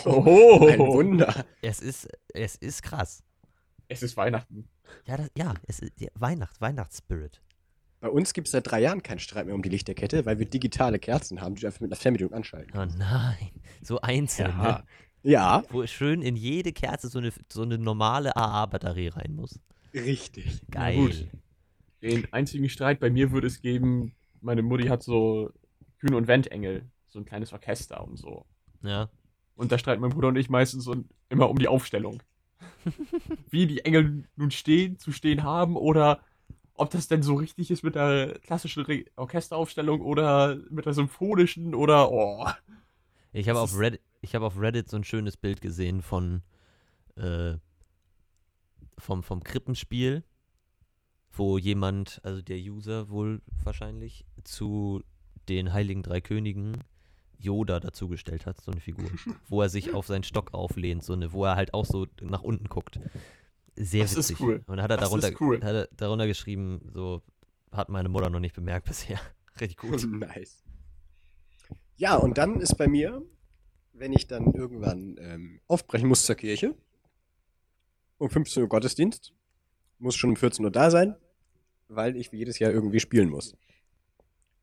Oh. 0.05 0.67
ein 0.69 0.79
Wunder. 0.79 1.45
Es 1.61 1.81
ist, 1.81 2.09
es 2.33 2.57
ist 2.57 2.83
krass. 2.83 3.23
Es 3.89 4.03
ist 4.03 4.17
Weihnachten. 4.17 4.69
Ja, 5.07 5.17
das, 5.17 5.31
ja, 5.37 5.55
es 5.67 5.81
ist 5.81 6.01
ja, 6.01 6.09
Weihnacht, 6.15 6.61
Weihnachtsspirit. 6.61 7.43
Bei 8.03 8.09
uns 8.09 8.33
gibt 8.35 8.49
es 8.49 8.53
seit 8.53 8.69
drei 8.69 8.81
Jahren 8.81 9.05
keinen 9.05 9.21
Streit 9.21 9.47
mehr 9.47 9.55
um 9.55 9.63
die 9.63 9.69
Lichterkette, 9.69 10.27
weil 10.27 10.41
wir 10.41 10.47
digitale 10.47 10.99
Kerzen 10.99 11.41
haben, 11.41 11.55
die 11.55 11.61
du 11.61 11.69
einfach 11.69 11.81
mit 11.81 11.93
einer 11.93 12.01
Fernbedienung 12.01 12.35
anschalten 12.35 12.77
Oh 12.77 12.85
nein, 12.99 13.53
so 13.81 14.01
einzeln, 14.01 14.51
Ja. 14.51 14.63
ne? 14.79 14.85
Ja, 15.23 15.63
wo 15.71 15.87
schön 15.87 16.21
in 16.21 16.35
jede 16.35 16.73
Kerze 16.73 17.09
so 17.09 17.21
eine, 17.21 17.31
so 17.49 17.63
eine 17.63 17.79
normale 17.79 18.37
AA-Batterie 18.37 19.07
rein 19.07 19.37
muss. 19.37 19.61
richtig. 19.95 20.63
Geil. 20.69 20.97
gut. 20.97 21.29
Den 22.03 22.27
einzigen 22.33 22.69
Streit 22.69 22.99
bei 22.99 23.09
mir 23.09 23.31
würde 23.31 23.47
es 23.47 23.61
geben, 23.61 24.17
meine 24.41 24.63
Mutti 24.63 24.89
hat 24.89 25.05
so 25.05 25.53
Kühn- 26.01 26.15
und 26.17 26.27
Wendengel, 26.27 26.91
so 27.07 27.21
ein 27.21 27.25
kleines 27.25 27.53
Orchester 27.53 28.03
und 28.05 28.17
so. 28.17 28.47
Ja. 28.83 29.11
Und 29.55 29.71
da 29.71 29.79
streiten 29.79 30.01
mein 30.01 30.11
Bruder 30.11 30.27
und 30.27 30.37
ich 30.37 30.51
meistens 30.51 30.89
und 30.89 31.09
immer 31.29 31.49
um 31.49 31.57
die 31.61 31.69
Aufstellung. 31.69 32.21
Wie 33.51 33.69
die 33.69 33.85
Engel 33.85 34.25
nun 34.35 34.51
stehen, 34.51 34.99
zu 34.99 35.13
stehen 35.13 35.45
haben 35.45 35.77
oder 35.77 36.21
ob 36.75 36.91
das 36.91 37.09
denn 37.09 37.23
so 37.23 37.35
richtig 37.35 37.71
ist 37.71 37.83
mit 37.83 37.95
der 37.95 38.39
klassischen 38.41 38.85
Re 38.85 39.05
Orchesteraufstellung 39.17 40.01
oder 40.01 40.57
mit 40.71 40.87
der 40.87 40.95
symphonischen 40.95 41.75
oder 41.75 42.11
oh. 42.11 42.47
Ich 43.33 43.49
habe 43.49 43.61
auf 43.61 43.79
Reddit, 43.79 44.01
ich 44.21 44.35
habe 44.35 44.47
auf 44.47 44.59
Reddit 44.59 44.89
so 44.89 44.97
ein 44.97 45.05
schönes 45.05 45.37
Bild 45.37 45.61
gesehen 45.61 46.03
von 46.03 46.43
äh, 47.17 47.55
vom, 48.99 49.23
vom 49.23 49.43
Krippenspiel, 49.43 50.25
wo 51.33 51.59
jemand, 51.59 52.21
also 52.25 52.43
der 52.43 52.59
User 52.59 53.09
wohl 53.09 53.43
wahrscheinlich, 53.63 54.25
zu 54.45 55.03
den 55.49 55.73
Heiligen 55.73 56.03
Drei 56.03 56.21
Königen 56.21 56.85
Yoda 57.39 57.81
dazugestellt 57.81 58.47
hat, 58.47 58.61
so 58.61 58.71
eine 58.71 58.81
Figur, 58.81 59.11
wo 59.49 59.63
er 59.63 59.69
sich 59.69 59.93
auf 59.95 60.07
seinen 60.07 60.25
Stock 60.25 60.55
auflehnt, 60.55 61.03
so 61.03 61.13
eine, 61.15 61.33
wo 61.33 61.45
er 61.45 61.57
halt 61.57 61.75
auch 61.75 61.85
so 61.85 62.07
nach 62.21 62.43
unten 62.43 62.69
guckt. 62.69 63.01
Sehr 63.75 64.03
Das 64.03 64.13
ist 64.15 64.31
witzig. 64.31 64.41
cool. 64.41 64.57
Und 64.67 64.77
dann 64.77 64.83
hat 64.83 64.91
er 64.91 64.97
Das 64.99 65.09
darunter, 65.09 65.29
ist 65.31 65.41
cool. 65.41 65.57
hat 65.63 65.75
er 65.75 65.89
darunter 65.97 66.27
geschrieben, 66.27 66.91
so 66.93 67.23
hat 67.71 67.89
meine 67.89 68.09
Mutter 68.09 68.29
noch 68.31 68.41
nicht 68.41 68.55
bemerkt 68.55 68.87
bisher. 68.89 69.21
Richtig 69.61 69.79
gut. 69.79 70.05
nice. 70.11 70.63
Ja, 71.97 72.17
und 72.17 72.39
dann 72.39 72.61
ist 72.61 72.77
bei 72.77 72.89
mir, 72.89 73.23
wenn 73.93 74.13
ich 74.13 74.27
dann 74.27 74.53
irgendwann 74.55 75.17
ähm, 75.21 75.61
aufbrechen 75.69 76.09
muss 76.09 76.25
zur 76.25 76.35
Kirche, 76.35 76.75
um 78.19 78.29
15 78.31 78.63
Uhr 78.63 78.69
Gottesdienst, 78.69 79.33
muss 79.99 80.17
schon 80.17 80.31
um 80.31 80.37
14 80.37 80.65
Uhr 80.65 80.71
da 80.71 80.91
sein, 80.91 81.17
weil 81.89 82.17
ich 82.17 82.33
wie 82.33 82.39
jedes 82.39 82.59
Jahr 82.59 82.73
irgendwie 82.73 83.01
spielen 83.01 83.29
muss. 83.29 83.55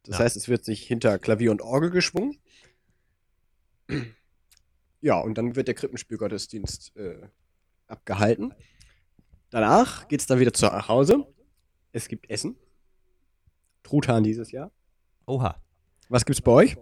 Das 0.04 0.18
Ja. 0.18 0.26
heißt, 0.26 0.36
es 0.38 0.48
wird 0.50 0.66
sich 0.66 0.86
hinter 0.86 1.18
Klavier 1.20 1.52
und 1.52 1.62
Orgel 1.62 1.90
geschwungen. 1.92 2.38
Ja, 5.02 5.20
und 5.20 5.38
dann 5.38 5.56
wird 5.56 5.68
der 5.68 5.76
Krippenspielgottesdienst 5.76 6.96
äh, 6.98 7.28
abgehalten. 7.88 8.54
Danach 9.50 10.08
geht's 10.08 10.26
dann 10.28 10.40
wieder 10.40 10.54
zu 10.54 10.68
Hause. 10.88 11.26
Es 11.92 12.08
gibt 12.08 12.30
Essen. 12.30 12.56
Truthahn 13.84 14.24
dieses 14.24 14.52
Jahr. 14.52 14.72
Oha. 15.26 15.62
Was 16.10 16.26
gibt's 16.26 16.42
bei 16.42 16.52
euch? 16.52 16.78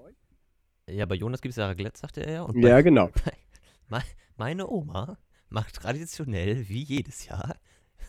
Ja, 0.89 1.05
bei 1.05 1.15
Jonas 1.15 1.41
gibt 1.41 1.51
es 1.51 1.57
ja 1.57 1.67
Raclette, 1.67 1.97
sagte 1.99 2.25
er 2.25 2.31
ja. 2.31 2.41
Und 2.43 2.61
Ja, 2.61 2.75
bei, 2.75 2.81
genau. 2.81 3.09
Me- 3.89 4.03
Meine 4.37 4.67
Oma 4.69 5.17
macht 5.49 5.75
traditionell, 5.75 6.67
wie 6.67 6.83
jedes 6.83 7.25
Jahr, 7.25 7.55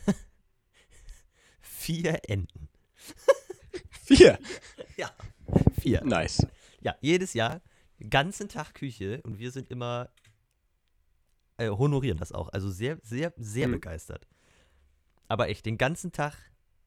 vier 1.61 2.21
Enten. 2.29 2.69
Vier. 4.05 4.39
Vier. 5.81 6.03
Nice. 6.05 6.47
Ja, 6.81 6.97
jedes 7.01 7.35
Jahr, 7.35 7.61
ganzen 8.11 8.49
Tag 8.49 8.75
Küche 8.75 9.21
und 9.23 9.39
wir 9.39 9.51
sind 9.51 9.71
immer, 9.71 10.11
äh, 11.59 11.69
honorieren 11.69 12.19
das 12.19 12.33
auch. 12.33 12.49
Also 12.49 12.71
sehr, 12.71 12.99
sehr, 13.03 13.33
sehr 13.37 13.69
Mhm. 13.69 13.73
begeistert. 13.73 14.27
Aber 15.29 15.49
echt, 15.49 15.67
den 15.67 15.79
ganzen 15.79 16.13
Tag, 16.13 16.35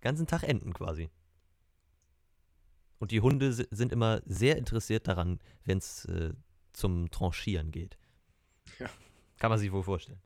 ganzen 0.01 0.27
Tag 0.27 0.43
Enten 0.43 0.73
quasi. 0.73 1.09
Und 2.99 3.11
die 3.11 3.21
Hunde 3.21 3.53
si- 3.53 3.67
sind 3.71 3.91
immer 3.91 4.21
sehr 4.25 4.57
interessiert 4.57 5.07
daran, 5.07 5.39
wenn 5.65 5.77
es 5.77 6.05
äh, 6.05 6.33
zum 6.73 7.09
Tranchieren 7.11 7.71
geht. 7.71 7.97
Ja. 8.79 8.89
Kann 9.37 9.49
man 9.49 9.59
sich 9.59 9.71
wohl 9.71 9.83
vorstellen. 9.83 10.21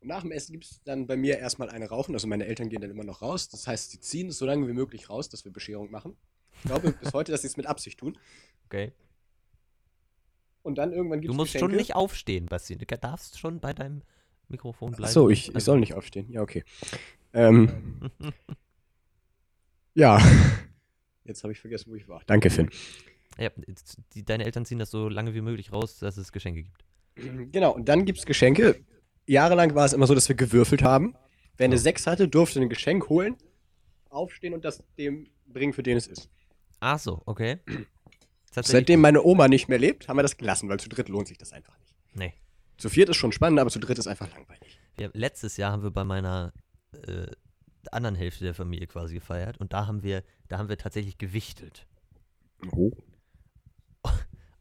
Und 0.00 0.08
nach 0.08 0.22
dem 0.22 0.32
Essen 0.32 0.52
gibt 0.52 0.64
es 0.64 0.82
dann 0.84 1.06
bei 1.06 1.16
mir 1.16 1.38
erstmal 1.38 1.70
eine 1.70 1.88
Rauchen. 1.88 2.14
Also 2.14 2.26
meine 2.26 2.46
Eltern 2.46 2.68
gehen 2.68 2.80
dann 2.80 2.90
immer 2.90 3.04
noch 3.04 3.22
raus. 3.22 3.48
Das 3.48 3.66
heißt, 3.66 3.90
sie 3.90 4.00
ziehen 4.00 4.28
es 4.28 4.38
so 4.38 4.46
lange 4.46 4.68
wie 4.68 4.72
möglich 4.72 5.08
raus, 5.10 5.28
dass 5.28 5.44
wir 5.44 5.52
Bescherung 5.52 5.90
machen. 5.90 6.16
Ich 6.56 6.62
glaube 6.62 6.92
bis 6.92 7.12
heute, 7.12 7.32
dass 7.32 7.40
sie 7.42 7.48
es 7.48 7.56
mit 7.56 7.66
Absicht 7.66 7.98
tun. 7.98 8.16
Okay. 8.66 8.92
Und 10.62 10.76
dann 10.78 10.92
irgendwann 10.92 11.20
gibt 11.20 11.28
Du 11.30 11.32
es 11.32 11.36
musst 11.36 11.52
Geschenke. 11.52 11.72
schon 11.72 11.76
nicht 11.76 11.94
aufstehen, 11.94 12.46
Basti. 12.46 12.76
Du 12.76 12.86
darfst 12.86 13.38
schon 13.38 13.60
bei 13.60 13.72
deinem 13.72 14.02
Mikrofon 14.48 14.90
bleiben. 14.92 15.04
Achso, 15.04 15.28
ich, 15.30 15.48
ich 15.48 15.54
Also- 15.54 15.66
soll 15.72 15.80
nicht 15.80 15.94
aufstehen. 15.94 16.30
Ja, 16.30 16.42
okay. 16.42 16.64
Ähm, 17.32 17.70
ja. 19.94 20.18
Jetzt 21.24 21.42
habe 21.42 21.52
ich 21.52 21.60
vergessen, 21.60 21.90
wo 21.90 21.94
ich 21.94 22.06
war. 22.08 22.20
Danke, 22.26 22.50
Finn. 22.50 22.68
Ja, 23.38 23.50
die, 24.14 24.24
deine 24.24 24.44
Eltern 24.44 24.64
ziehen 24.66 24.78
das 24.78 24.90
so 24.90 25.08
lange 25.08 25.34
wie 25.34 25.40
möglich 25.40 25.72
raus, 25.72 25.98
dass 25.98 26.16
es 26.18 26.30
Geschenke 26.32 26.62
gibt. 26.62 26.84
Genau, 27.52 27.72
und 27.72 27.88
dann 27.88 28.04
gibt 28.04 28.18
es 28.18 28.26
Geschenke. 28.26 28.84
Jahrelang 29.26 29.74
war 29.74 29.86
es 29.86 29.92
immer 29.92 30.06
so, 30.06 30.14
dass 30.14 30.28
wir 30.28 30.36
gewürfelt 30.36 30.82
haben. 30.82 31.16
Wer 31.56 31.64
eine 31.66 31.76
Ja. 31.76 31.80
6 31.80 32.06
hatte, 32.06 32.28
durfte 32.28 32.60
ein 32.60 32.68
Geschenk 32.68 33.08
holen, 33.08 33.36
aufstehen 34.10 34.52
und 34.54 34.64
das 34.64 34.84
dem 34.98 35.28
bringen, 35.46 35.72
für 35.72 35.82
den 35.82 35.96
es 35.96 36.06
ist. 36.06 36.28
Ach 36.80 36.98
so, 36.98 37.22
okay. 37.26 37.58
Seitdem 38.50 39.00
meine 39.00 39.22
Oma 39.24 39.48
nicht 39.48 39.68
mehr 39.68 39.78
lebt, 39.78 40.08
haben 40.08 40.16
wir 40.18 40.22
das 40.22 40.36
gelassen, 40.36 40.68
weil 40.68 40.78
zu 40.78 40.88
dritt 40.88 41.08
lohnt 41.08 41.26
sich 41.28 41.38
das 41.38 41.52
einfach 41.52 41.76
nicht. 41.78 41.94
Nee. 42.14 42.34
Zu 42.76 42.88
viert 42.88 43.08
ist 43.08 43.16
schon 43.16 43.32
spannend, 43.32 43.60
aber 43.60 43.70
zu 43.70 43.78
dritt 43.78 43.98
ist 43.98 44.06
einfach 44.06 44.30
langweilig. 44.30 44.80
Wir, 44.96 45.10
letztes 45.12 45.56
Jahr 45.56 45.72
haben 45.72 45.82
wir 45.82 45.90
bei 45.90 46.04
meiner 46.04 46.52
äh, 47.06 47.26
anderen 47.90 48.14
Hälfte 48.14 48.44
der 48.44 48.54
Familie 48.54 48.86
quasi 48.86 49.14
gefeiert 49.14 49.58
und 49.58 49.72
da 49.72 49.86
haben 49.86 50.02
wir, 50.02 50.22
da 50.48 50.58
haben 50.58 50.68
wir 50.68 50.78
tatsächlich 50.78 51.18
gewichtelt. 51.18 51.86
Oh. 52.72 52.90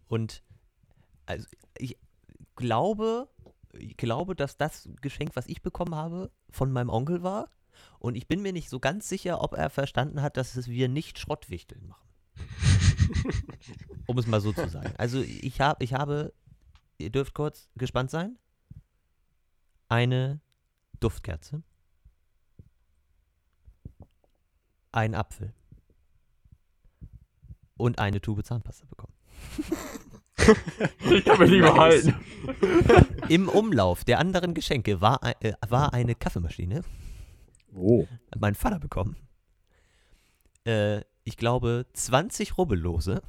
Und 0.07 0.43
also 1.25 1.47
ich 1.77 1.97
glaube, 2.55 3.29
ich 3.73 3.97
glaube, 3.97 4.35
dass 4.35 4.57
das 4.57 4.89
Geschenk, 5.01 5.35
was 5.35 5.47
ich 5.47 5.61
bekommen 5.61 5.95
habe, 5.95 6.31
von 6.49 6.71
meinem 6.71 6.89
Onkel 6.89 7.23
war. 7.23 7.49
Und 7.99 8.15
ich 8.15 8.27
bin 8.27 8.41
mir 8.41 8.53
nicht 8.53 8.69
so 8.69 8.79
ganz 8.79 9.09
sicher, 9.09 9.41
ob 9.41 9.53
er 9.53 9.69
verstanden 9.69 10.21
hat, 10.21 10.37
dass 10.37 10.55
es 10.55 10.67
wir 10.67 10.89
nicht 10.89 11.17
Schrottwichteln 11.17 11.87
machen. 11.87 12.07
um 14.07 14.17
es 14.17 14.27
mal 14.27 14.41
so 14.41 14.53
zu 14.53 14.69
sagen. 14.69 14.93
Also 14.97 15.21
ich, 15.21 15.59
hab, 15.61 15.81
ich 15.81 15.93
habe, 15.93 16.33
ihr 16.97 17.09
dürft 17.09 17.33
kurz 17.33 17.69
gespannt 17.75 18.09
sein, 18.11 18.37
eine 19.89 20.39
Duftkerze, 20.99 21.63
ein 24.91 25.15
Apfel 25.15 25.53
und 27.77 27.99
eine 27.99 28.21
Tube 28.21 28.43
Zahnpasta 28.45 28.85
bekommen. 28.85 29.13
Ich 31.09 31.23
kann 31.23 31.39
mich 31.39 31.51
nicht 31.51 31.61
behalten. 31.61 32.15
Im 33.29 33.47
Umlauf 33.47 34.03
der 34.03 34.19
anderen 34.19 34.53
Geschenke 34.53 34.99
war, 34.99 35.21
äh, 35.41 35.53
war 35.69 35.93
eine 35.93 36.15
Kaffeemaschine, 36.15 36.81
Oh. 37.73 38.05
hat 38.29 38.41
mein 38.41 38.55
Vater 38.55 38.79
bekommen. 38.79 39.15
Äh, 40.65 41.01
ich 41.23 41.37
glaube 41.37 41.85
20 41.93 42.57
Rubbellose, 42.57 43.21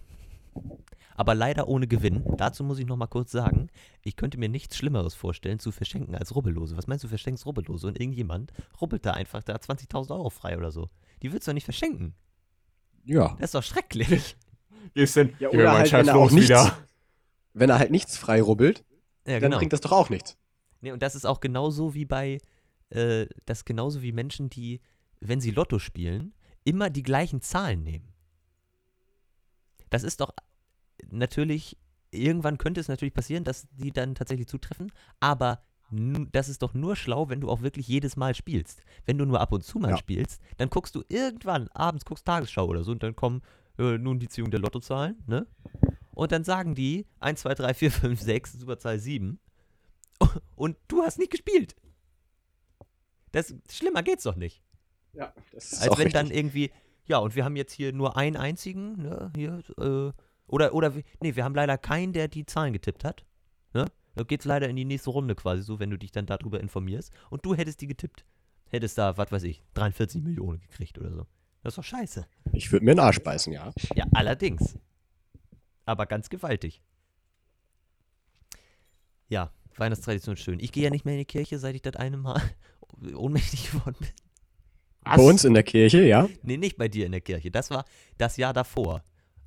aber 1.14 1.34
leider 1.34 1.68
ohne 1.68 1.86
Gewinn. 1.86 2.24
Dazu 2.36 2.64
muss 2.64 2.78
ich 2.78 2.86
noch 2.86 2.96
mal 2.96 3.06
kurz 3.06 3.30
sagen, 3.32 3.68
ich 4.02 4.16
könnte 4.16 4.38
mir 4.38 4.48
nichts 4.48 4.76
Schlimmeres 4.76 5.14
vorstellen 5.14 5.58
zu 5.58 5.72
verschenken 5.72 6.14
als 6.14 6.34
Rubbellose. 6.34 6.76
Was 6.76 6.86
meinst 6.86 7.04
du, 7.04 7.08
verschenkst 7.08 7.46
Rubbellose 7.46 7.86
und 7.86 8.00
irgendjemand 8.00 8.52
rubbelt 8.80 9.06
da 9.06 9.12
einfach 9.12 9.42
da 9.42 9.54
20.000 9.56 10.10
Euro 10.10 10.30
frei 10.30 10.56
oder 10.58 10.70
so? 10.70 10.90
Die 11.22 11.32
willst 11.32 11.46
du 11.46 11.50
doch 11.50 11.54
nicht 11.54 11.64
verschenken. 11.64 12.14
Ja. 13.04 13.28
Das 13.38 13.48
ist 13.48 13.54
doch 13.54 13.62
schrecklich. 13.62 14.36
Gehst 14.94 15.16
denn? 15.16 15.34
Ja, 15.38 15.48
oder 15.50 15.72
halt, 15.72 15.92
wenn 15.92 16.08
er 16.08 16.16
auch 16.16 16.30
nichts, 16.30 16.50
wieder. 16.50 16.76
wenn 17.52 17.70
er 17.70 17.78
halt 17.78 17.90
nichts 17.90 18.16
frei 18.18 18.42
rubbelt, 18.42 18.84
Ja, 19.26 19.34
dann 19.34 19.42
genau. 19.42 19.58
bringt 19.58 19.72
das 19.72 19.80
doch 19.80 19.92
auch 19.92 20.10
nichts. 20.10 20.36
Nee, 20.80 20.92
und 20.92 21.02
das 21.02 21.14
ist 21.14 21.24
auch 21.24 21.40
genauso 21.40 21.94
wie 21.94 22.04
bei, 22.04 22.38
äh, 22.90 23.26
das 23.46 23.58
ist 23.60 23.64
genauso 23.64 24.02
wie 24.02 24.12
Menschen, 24.12 24.50
die, 24.50 24.80
wenn 25.20 25.40
sie 25.40 25.50
Lotto 25.50 25.78
spielen, 25.78 26.34
immer 26.64 26.90
die 26.90 27.02
gleichen 27.02 27.40
Zahlen 27.40 27.82
nehmen. 27.82 28.12
Das 29.90 30.02
ist 30.02 30.20
doch 30.20 30.34
natürlich, 31.10 31.76
irgendwann 32.10 32.58
könnte 32.58 32.80
es 32.80 32.88
natürlich 32.88 33.14
passieren, 33.14 33.44
dass 33.44 33.66
die 33.72 33.90
dann 33.92 34.14
tatsächlich 34.14 34.48
zutreffen, 34.48 34.92
aber 35.20 35.62
das 36.32 36.48
ist 36.48 36.62
doch 36.62 36.74
nur 36.74 36.96
schlau, 36.96 37.28
wenn 37.28 37.40
du 37.40 37.48
auch 37.50 37.62
wirklich 37.62 37.86
jedes 37.86 38.16
Mal 38.16 38.34
spielst. 38.34 38.82
Wenn 39.04 39.18
du 39.18 39.26
nur 39.26 39.40
ab 39.40 39.52
und 39.52 39.62
zu 39.62 39.78
mal 39.78 39.90
Ja. 39.90 39.96
spielst, 39.96 40.40
dann 40.56 40.68
guckst 40.70 40.94
du 40.94 41.04
irgendwann, 41.08 41.68
abends 41.68 42.04
guckst 42.04 42.24
Tagesschau 42.24 42.66
oder 42.66 42.82
so 42.82 42.90
und 42.92 43.02
dann 43.02 43.14
kommen 43.14 43.42
äh, 43.78 43.98
nun 43.98 44.18
die 44.18 44.28
Ziehung 44.28 44.50
der 44.50 44.60
Lottozahlen, 44.60 45.22
ne? 45.26 45.46
Und 46.12 46.32
dann 46.32 46.42
sagen 46.44 46.74
die 46.74 47.06
1, 47.20 47.40
2, 47.40 47.54
3, 47.54 47.74
4, 47.74 47.90
5, 47.90 48.20
6, 48.20 48.52
Superzahl 48.54 48.98
7 48.98 49.38
und 50.56 50.76
du 50.88 51.02
hast 51.02 51.18
nicht 51.18 51.30
gespielt. 51.32 51.76
Das, 53.32 53.54
schlimmer 53.70 54.02
geht's 54.02 54.22
doch 54.24 54.36
nicht. 54.36 54.62
Ja, 55.12 55.32
das 55.52 55.72
ist 55.72 55.82
Als 55.82 55.98
wenn 55.98 56.10
dann 56.10 56.26
richtig. 56.26 56.38
irgendwie, 56.38 56.70
ja, 57.06 57.18
und 57.18 57.34
wir 57.36 57.44
haben 57.44 57.56
jetzt 57.56 57.72
hier 57.72 57.92
nur 57.92 58.16
einen 58.16 58.36
einzigen, 58.36 58.96
ne, 59.02 59.32
hier, 59.36 59.62
äh, 59.78 60.12
oder, 60.46 60.74
oder, 60.74 60.94
wir- 60.94 61.02
nee, 61.20 61.34
wir 61.36 61.44
haben 61.44 61.54
leider 61.54 61.78
keinen, 61.78 62.12
der 62.12 62.28
die 62.28 62.46
Zahlen 62.46 62.72
getippt 62.72 63.04
hat, 63.04 63.24
ne? 63.72 63.86
Da 64.16 64.22
geht's 64.22 64.44
leider 64.44 64.68
in 64.68 64.76
die 64.76 64.84
nächste 64.84 65.10
Runde 65.10 65.34
quasi 65.34 65.62
so, 65.62 65.80
wenn 65.80 65.90
du 65.90 65.98
dich 65.98 66.12
dann 66.12 66.26
darüber 66.26 66.60
informierst. 66.60 67.12
Und 67.30 67.44
du 67.44 67.54
hättest 67.56 67.80
die 67.80 67.88
getippt. 67.88 68.24
Hättest 68.70 68.96
da, 68.96 69.16
was 69.16 69.32
weiß 69.32 69.42
ich, 69.42 69.62
43 69.74 70.22
Millionen 70.22 70.60
gekriegt 70.60 70.98
oder 70.98 71.10
so. 71.10 71.26
Das 71.62 71.72
ist 71.72 71.78
doch 71.78 71.84
scheiße. 71.84 72.24
Ich 72.52 72.70
würde 72.70 72.84
mir 72.84 72.92
den 72.94 73.00
Arsch 73.00 73.18
beißen, 73.20 73.52
ja. 73.52 73.72
Ja, 73.96 74.04
allerdings. 74.12 74.78
Aber 75.84 76.06
ganz 76.06 76.28
gewaltig. 76.30 76.80
Ja, 79.28 79.50
Weihnachtstradition 79.76 80.34
ist 80.34 80.42
schön. 80.42 80.60
Ich 80.60 80.70
gehe 80.72 80.84
ja 80.84 80.90
nicht 80.90 81.04
mehr 81.04 81.14
in 81.14 81.20
die 81.20 81.24
Kirche, 81.24 81.58
seit 81.58 81.74
ich 81.74 81.82
das 81.82 81.96
eine 81.96 82.16
Mal 82.16 82.40
ohnmächtig 83.16 83.72
geworden 83.72 83.96
bin. 83.98 84.08
Bei 85.04 85.16
uns 85.22 85.44
in 85.44 85.54
der 85.54 85.62
Kirche, 85.64 86.02
ja. 86.02 86.28
Nee, 86.42 86.56
nicht 86.56 86.76
bei 86.78 86.88
dir 86.88 87.04
in 87.06 87.12
der 87.12 87.20
Kirche. 87.20 87.50
Das 87.50 87.70
war 87.70 87.84
das 88.16 88.36
Jahr 88.36 88.52
davor. 88.52 89.02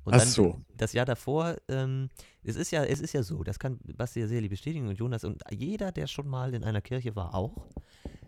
Und 0.08 0.14
Ach 0.14 0.20
dann, 0.20 0.28
so. 0.28 0.58
Das 0.78 0.94
Jahr 0.94 1.04
davor, 1.04 1.56
ähm, 1.68 2.08
es 2.42 2.56
ist 2.56 2.70
ja, 2.70 2.82
es 2.82 3.00
ist 3.00 3.12
ja 3.12 3.22
so, 3.22 3.44
das 3.44 3.58
kann 3.58 3.78
Basti 3.94 4.20
ja 4.20 4.26
sehr 4.26 4.40
bestätigen 4.48 4.88
und 4.88 4.94
Jonas 4.98 5.22
und 5.22 5.42
jeder, 5.50 5.92
der 5.92 6.06
schon 6.06 6.26
mal 6.26 6.54
in 6.54 6.64
einer 6.64 6.80
Kirche 6.80 7.14
war, 7.14 7.34
auch, 7.34 7.66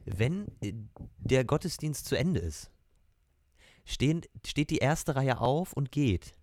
wenn 0.05 0.47
äh, 0.61 0.75
der 1.17 1.47
Gottesdienst 1.47 2.05
zu 2.05 2.19
Ende 2.19 2.39
ist, 2.41 2.71
stehen, 3.87 4.21
steht 4.47 4.69
die 4.69 4.77
erste 4.77 5.17
Reihe 5.17 5.41
auf 5.41 5.73
und 5.73 5.91
geht. 5.91 6.35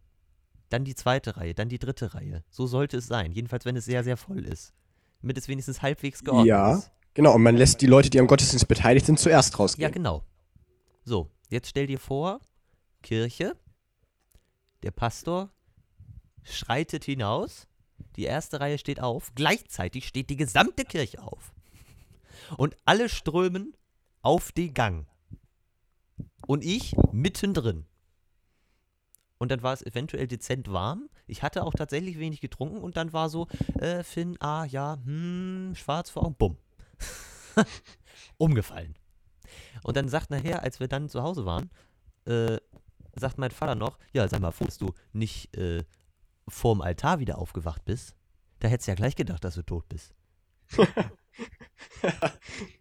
Dann 0.69 0.85
die 0.85 0.95
zweite 0.95 1.37
Reihe, 1.37 1.53
dann 1.53 1.69
die 1.69 1.77
dritte 1.77 2.15
Reihe. 2.15 2.43
So 2.49 2.65
sollte 2.65 2.97
es 2.97 3.05
sein. 3.05 3.31
Jedenfalls, 3.31 3.63
wenn 3.65 3.75
es 3.75 3.85
sehr, 3.85 4.03
sehr 4.03 4.17
voll 4.17 4.43
ist. 4.43 4.73
Damit 5.21 5.37
es 5.37 5.47
wenigstens 5.47 5.83
halbwegs 5.83 6.23
geordnet 6.23 6.47
Ja. 6.47 6.77
ist. 6.77 6.91
Genau, 7.13 7.35
und 7.35 7.43
man 7.43 7.55
lässt 7.55 7.79
die 7.81 7.85
Leute, 7.85 8.09
die 8.09 8.19
am 8.19 8.25
Gottesdienst 8.25 8.67
beteiligt 8.67 9.05
sind, 9.05 9.19
zuerst 9.19 9.53
Ja, 9.53 9.57
rausgehen. 9.59 9.91
genau. 9.91 10.23
So, 11.03 11.29
jetzt 11.49 11.69
stell 11.69 11.85
dir 11.85 11.99
vor, 11.99 12.39
Kirche, 13.03 13.55
der 14.87 14.91
Pastor 14.91 15.49
schreitet 16.43 17.03
hinaus, 17.03 17.67
die 18.15 18.23
erste 18.23 18.61
Reihe 18.61 18.77
steht 18.77 19.01
auf, 19.01 19.33
gleichzeitig 19.35 20.07
steht 20.07 20.29
die 20.29 20.37
gesamte 20.37 20.85
Kirche 20.85 21.21
auf. 21.21 21.51
Und 22.55 22.77
alle 22.85 23.09
strömen 23.09 23.75
auf 24.21 24.53
den 24.53 24.73
Gang. 24.73 25.05
Und 26.47 26.63
ich 26.63 26.95
mittendrin. 27.11 27.85
Und 29.39 29.51
dann 29.51 29.61
war 29.61 29.73
es 29.73 29.85
eventuell 29.85 30.25
dezent 30.25 30.71
warm. 30.71 31.09
Ich 31.27 31.43
hatte 31.43 31.63
auch 31.63 31.73
tatsächlich 31.73 32.17
wenig 32.17 32.39
getrunken 32.39 32.77
und 32.77 32.95
dann 32.95 33.11
war 33.11 33.29
so, 33.29 33.47
äh, 33.79 34.03
Finn, 34.03 34.37
ah, 34.39 34.63
ja, 34.63 34.97
hm, 35.03 35.73
schwarz 35.75 36.09
vor 36.09 36.23
Augen, 36.23 36.35
bumm. 36.35 36.57
Umgefallen. 38.37 38.95
Und 39.83 39.97
dann 39.97 40.07
sagt 40.07 40.29
nachher, 40.29 40.63
als 40.63 40.79
wir 40.79 40.87
dann 40.87 41.09
zu 41.09 41.21
Hause 41.23 41.45
waren, 41.45 41.69
äh, 42.25 42.57
sagt 43.17 43.37
mein 43.37 43.51
Vater 43.51 43.75
noch, 43.75 43.97
ja, 44.13 44.27
sag 44.27 44.41
mal, 44.41 44.51
froh, 44.51 44.65
dass 44.65 44.77
du 44.77 44.93
nicht 45.13 45.55
äh, 45.55 45.83
vorm 46.47 46.81
Altar 46.81 47.19
wieder 47.19 47.37
aufgewacht 47.37 47.85
bist. 47.85 48.15
Da 48.59 48.67
hättest 48.67 48.87
du 48.87 48.91
ja 48.91 48.95
gleich 48.95 49.15
gedacht, 49.15 49.43
dass 49.43 49.55
du 49.55 49.63
tot 49.63 49.87
bist. 49.89 50.15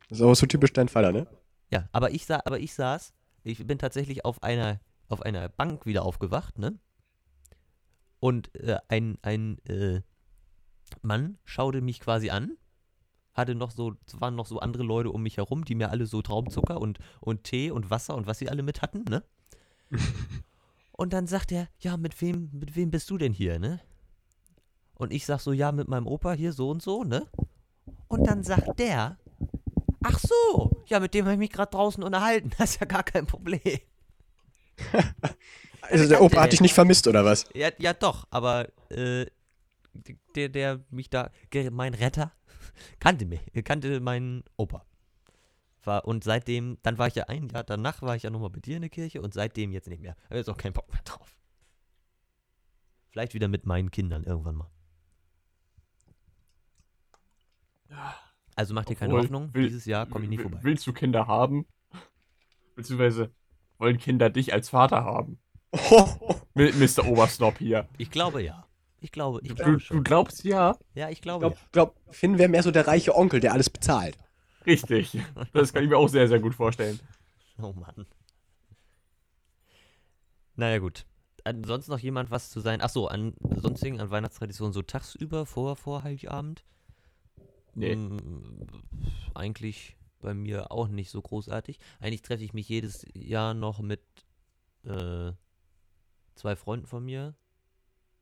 Das 0.08 0.18
ist 0.18 0.22
auch 0.22 0.34
so 0.34 0.46
typisch 0.46 0.72
dein 0.72 0.88
Vater, 0.88 1.12
ne? 1.12 1.26
Ja, 1.70 1.88
aber 1.92 2.12
ich, 2.12 2.26
sa 2.26 2.40
aber 2.44 2.60
ich 2.60 2.74
saß, 2.74 3.12
ich 3.42 3.66
bin 3.66 3.78
tatsächlich 3.78 4.24
auf 4.24 4.42
einer, 4.42 4.80
auf 5.08 5.22
einer 5.22 5.48
Bank 5.48 5.84
wieder 5.84 6.04
aufgewacht, 6.04 6.58
ne? 6.58 6.78
Und 8.20 8.54
äh, 8.54 8.78
ein, 8.88 9.18
ein 9.22 9.58
äh, 9.66 10.02
Mann 11.02 11.38
schaute 11.44 11.80
mich 11.80 12.00
quasi 12.00 12.30
an, 12.30 12.56
hatte 13.34 13.54
noch 13.54 13.70
so, 13.70 13.94
es 14.06 14.20
waren 14.20 14.34
noch 14.34 14.46
so 14.46 14.60
andere 14.60 14.82
Leute 14.82 15.10
um 15.10 15.22
mich 15.22 15.36
herum, 15.36 15.64
die 15.64 15.74
mir 15.74 15.90
alle 15.90 16.06
so 16.06 16.22
Traumzucker 16.22 16.80
und, 16.80 16.98
und 17.20 17.44
Tee 17.44 17.70
und 17.70 17.90
Wasser 17.90 18.14
und 18.14 18.26
was 18.26 18.38
sie 18.38 18.48
alle 18.48 18.62
mit 18.62 18.82
hatten, 18.82 19.04
ne? 19.04 19.22
und 20.92 21.12
dann 21.12 21.26
sagt 21.26 21.52
er, 21.52 21.68
ja, 21.78 21.96
mit 21.96 22.20
wem, 22.20 22.50
mit 22.52 22.76
wem 22.76 22.90
bist 22.90 23.10
du 23.10 23.18
denn 23.18 23.32
hier, 23.32 23.58
ne? 23.58 23.80
Und 24.94 25.12
ich 25.12 25.26
sag 25.26 25.40
so, 25.40 25.52
ja, 25.52 25.72
mit 25.72 25.88
meinem 25.88 26.06
Opa 26.06 26.32
hier 26.32 26.52
so 26.52 26.70
und 26.70 26.82
so, 26.82 27.04
ne? 27.04 27.26
Und 28.08 28.26
dann 28.26 28.42
sagt 28.42 28.78
der, 28.78 29.18
ach 30.02 30.18
so, 30.18 30.82
ja, 30.86 31.00
mit 31.00 31.14
dem 31.14 31.24
habe 31.24 31.34
ich 31.34 31.38
mich 31.38 31.52
gerade 31.52 31.70
draußen 31.70 32.02
unterhalten, 32.02 32.50
das 32.58 32.70
ist 32.70 32.80
ja 32.80 32.86
gar 32.86 33.02
kein 33.02 33.26
Problem. 33.26 33.78
Also 35.82 36.08
der 36.08 36.20
Opa 36.22 36.42
hat 36.42 36.52
dich 36.52 36.60
nicht 36.60 36.74
vermisst, 36.74 37.06
oder 37.06 37.24
was? 37.24 37.46
Ja, 37.54 37.70
ja 37.78 37.92
doch, 37.92 38.26
aber 38.30 38.68
äh, 38.90 39.26
der, 40.34 40.48
der 40.48 40.80
mich 40.90 41.10
da, 41.10 41.30
mein 41.70 41.94
Retter, 41.94 42.32
kannte 43.00 43.26
mich, 43.26 43.40
kannte 43.64 44.00
meinen 44.00 44.44
Opa. 44.56 44.84
War, 45.86 46.04
und 46.04 46.24
seitdem, 46.24 46.78
dann 46.82 46.98
war 46.98 47.06
ich 47.06 47.14
ja 47.14 47.24
ein 47.24 47.48
Jahr 47.48 47.62
danach, 47.64 48.02
war 48.02 48.16
ich 48.16 48.24
ja 48.24 48.30
nochmal 48.30 48.50
bei 48.50 48.60
dir 48.60 48.76
in 48.76 48.82
der 48.82 48.90
Kirche 48.90 49.22
und 49.22 49.32
seitdem 49.34 49.70
jetzt 49.72 49.88
nicht 49.88 50.02
mehr. 50.02 50.16
Habe 50.24 50.36
jetzt 50.36 50.50
auch 50.50 50.56
keinen 50.56 50.72
Bock 50.72 50.92
mehr 50.92 51.02
drauf. 51.04 51.38
Vielleicht 53.10 53.34
wieder 53.34 53.48
mit 53.48 53.66
meinen 53.66 53.90
Kindern 53.90 54.24
irgendwann 54.24 54.56
mal. 54.56 54.70
Also 58.54 58.74
mach 58.74 58.84
dir 58.84 58.96
keine 58.96 59.12
Obwohl, 59.12 59.24
Hoffnung, 59.24 59.54
will- 59.54 59.64
dieses 59.68 59.84
Jahr 59.84 60.06
komme 60.06 60.24
ich 60.24 60.30
nie 60.30 60.38
Will- 60.38 60.44
vorbei. 60.44 60.58
Willst 60.62 60.86
du 60.86 60.92
Kinder 60.92 61.26
haben? 61.26 61.66
Beziehungsweise 62.74 63.30
wollen 63.78 63.98
Kinder 63.98 64.28
dich 64.30 64.52
als 64.52 64.68
Vater 64.70 65.04
haben? 65.04 65.38
Mr. 66.54 67.06
Obersnob 67.06 67.58
hier. 67.58 67.88
Ich 67.98 68.10
glaube 68.10 68.42
ja. 68.42 68.66
Ich 69.00 69.12
glaube, 69.12 69.40
ich 69.42 69.48
Du, 69.50 69.54
glaube 69.54 69.72
du 69.72 69.78
schon. 69.78 70.04
glaubst 70.04 70.42
ja? 70.44 70.76
Ja, 70.94 71.06
ich 71.08 71.14
Ich 71.18 71.22
glaube 71.22 71.40
glaub, 71.72 71.72
glaub, 71.72 72.14
Finn 72.14 72.38
wäre 72.38 72.48
mehr 72.48 72.62
so 72.62 72.70
der 72.70 72.86
reiche 72.88 73.14
Onkel, 73.14 73.40
der 73.40 73.52
alles 73.52 73.68
bezahlt. 73.70 74.16
Richtig. 74.66 75.18
Das 75.52 75.72
kann 75.72 75.84
ich 75.84 75.90
mir 75.90 75.96
auch 75.96 76.08
sehr, 76.08 76.28
sehr 76.28 76.40
gut 76.40 76.54
vorstellen. 76.54 76.98
Oh 77.58 77.72
Mann. 77.72 78.06
Naja, 80.56 80.78
gut. 80.78 81.06
Ansonsten 81.44 81.92
noch 81.92 82.00
jemand 82.00 82.30
was 82.30 82.50
zu 82.50 82.60
sein? 82.60 82.80
Achso, 82.80 83.06
an 83.06 83.34
sonstigen, 83.40 84.00
an 84.00 84.10
Weihnachtstraditionen 84.10 84.72
so 84.72 84.82
tagsüber 84.82 85.46
vor, 85.46 85.76
vor 85.76 86.02
Heiligabend? 86.02 86.64
Nee. 87.74 87.94
Mm, 87.94 88.66
eigentlich 89.34 89.96
bei 90.20 90.34
mir 90.34 90.72
auch 90.72 90.88
nicht 90.88 91.10
so 91.10 91.22
großartig. 91.22 91.78
Eigentlich 92.00 92.22
treffe 92.22 92.42
ich 92.42 92.52
mich 92.52 92.68
jedes 92.68 93.06
Jahr 93.14 93.54
noch 93.54 93.80
mit 93.80 94.00
äh, 94.84 95.32
zwei 96.34 96.56
Freunden 96.56 96.86
von 96.86 97.04
mir. 97.04 97.34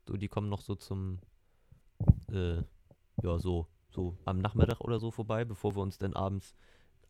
So, 0.07 0.17
die 0.17 0.29
kommen 0.29 0.49
noch 0.51 0.61
so 0.61 0.75
zum, 0.75 1.21
äh, 2.31 2.57
ja, 3.23 3.39
so, 3.39 3.69
so 3.95 4.17
am 4.25 4.39
Nachmittag 4.39 4.81
oder 4.81 4.99
so 4.99 5.11
vorbei, 5.11 5.45
bevor 5.45 5.75
wir 5.77 5.83
uns 5.83 5.99
dann 5.99 6.15
abends 6.15 6.55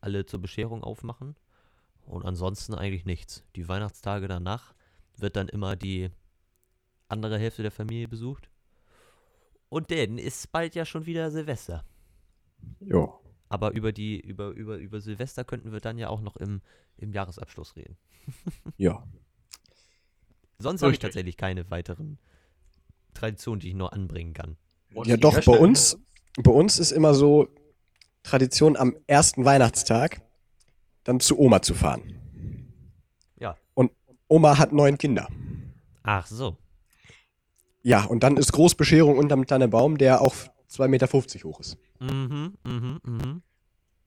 alle 0.01 0.25
zur 0.25 0.39
Bescherung 0.39 0.83
aufmachen. 0.83 1.35
Und 2.05 2.23
ansonsten 2.23 2.75
eigentlich 2.75 3.05
nichts. 3.05 3.43
Die 3.55 3.67
Weihnachtstage 3.67 4.27
danach 4.27 4.75
wird 5.17 5.35
dann 5.35 5.49
immer 5.49 5.75
die 5.75 6.11
andere 7.07 7.39
Hälfte 7.39 7.63
der 7.63 7.71
Familie 7.71 8.07
besucht. 8.07 8.49
Und 9.69 9.91
dann 9.91 10.17
ist 10.17 10.51
bald 10.51 10.75
ja 10.75 10.85
schon 10.85 11.05
wieder 11.05 11.31
Silvester. 11.31 11.83
Jo. 12.79 13.19
Aber 13.49 13.71
über 13.73 13.91
die, 13.91 14.19
über, 14.19 14.49
über, 14.49 14.77
über 14.77 15.01
Silvester 15.01 15.43
könnten 15.43 15.71
wir 15.71 15.79
dann 15.79 15.97
ja 15.97 16.09
auch 16.09 16.21
noch 16.21 16.35
im, 16.37 16.61
im 16.97 17.11
Jahresabschluss 17.11 17.75
reden. 17.75 17.97
Ja. 18.77 19.03
Sonst 20.57 20.81
habe 20.81 20.93
ich 20.93 20.99
tatsächlich 20.99 21.35
keine 21.35 21.69
weiteren 21.69 22.17
Traditionen, 23.13 23.59
die 23.59 23.69
ich 23.69 23.75
noch 23.75 23.91
anbringen 23.91 24.33
kann. 24.33 24.57
Und 24.93 25.07
Ja, 25.07 25.17
doch, 25.17 25.43
bei 25.43 25.57
uns, 25.57 25.97
bei 26.37 26.51
uns 26.51 26.79
ist 26.79 26.91
immer 26.91 27.13
so 27.13 27.47
Tradition 28.23 28.75
am 28.75 28.95
ersten 29.07 29.45
Weihnachtstag 29.45 30.21
dann 31.03 31.19
zu 31.19 31.39
Oma 31.39 31.61
zu 31.61 31.73
fahren. 31.73 32.71
Ja. 33.39 33.55
Und 33.73 33.91
Oma 34.27 34.57
hat 34.57 34.73
neun 34.73 34.97
Kinder. 34.97 35.27
Ach 36.03 36.25
so. 36.27 36.57
Ja, 37.83 38.03
und 38.03 38.23
dann 38.23 38.37
ist 38.37 38.51
Großbescherung 38.51 39.17
unterm 39.17 39.45
Tannebaum, 39.45 39.97
der 39.97 40.21
auch 40.21 40.33
2,50 40.71 40.87
Meter 40.87 41.07
hoch 41.47 41.59
ist. 41.59 41.77
Mhm, 41.99 42.55
mhm, 42.63 42.99
mhm. 43.03 43.41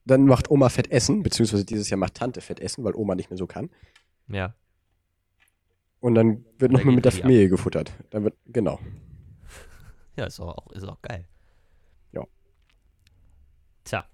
Dann 0.05 0.25
macht 0.25 0.51
Oma 0.51 0.69
Fett 0.69 0.91
essen, 0.91 1.23
beziehungsweise 1.23 1.63
dieses 1.63 1.89
Jahr 1.89 1.97
macht 1.97 2.15
Tante 2.15 2.41
Fett 2.41 2.59
essen, 2.59 2.83
weil 2.83 2.93
Oma 2.95 3.15
nicht 3.15 3.29
mehr 3.29 3.37
so 3.37 3.47
kann. 3.47 3.69
Ja. 4.27 4.53
Und 6.01 6.15
dann 6.15 6.45
wird 6.57 6.71
Da 6.73 6.77
noch 6.77 6.83
mal 6.83 6.91
geht 6.91 6.95
mit 6.95 7.05
der 7.05 7.11
die 7.11 7.17
ab. 7.17 7.21
Familie 7.21 7.49
gefuttert. 7.49 7.93
Dann 8.09 8.23
wird, 8.25 8.35
genau. 8.47 8.79
Ja, 10.17 10.25
ist 10.25 10.39
auch, 10.39 10.71
ist 10.71 10.83
auch 10.83 11.01
geil. 11.01 11.25
Ja. 13.87 14.03
Tja. 14.03 14.05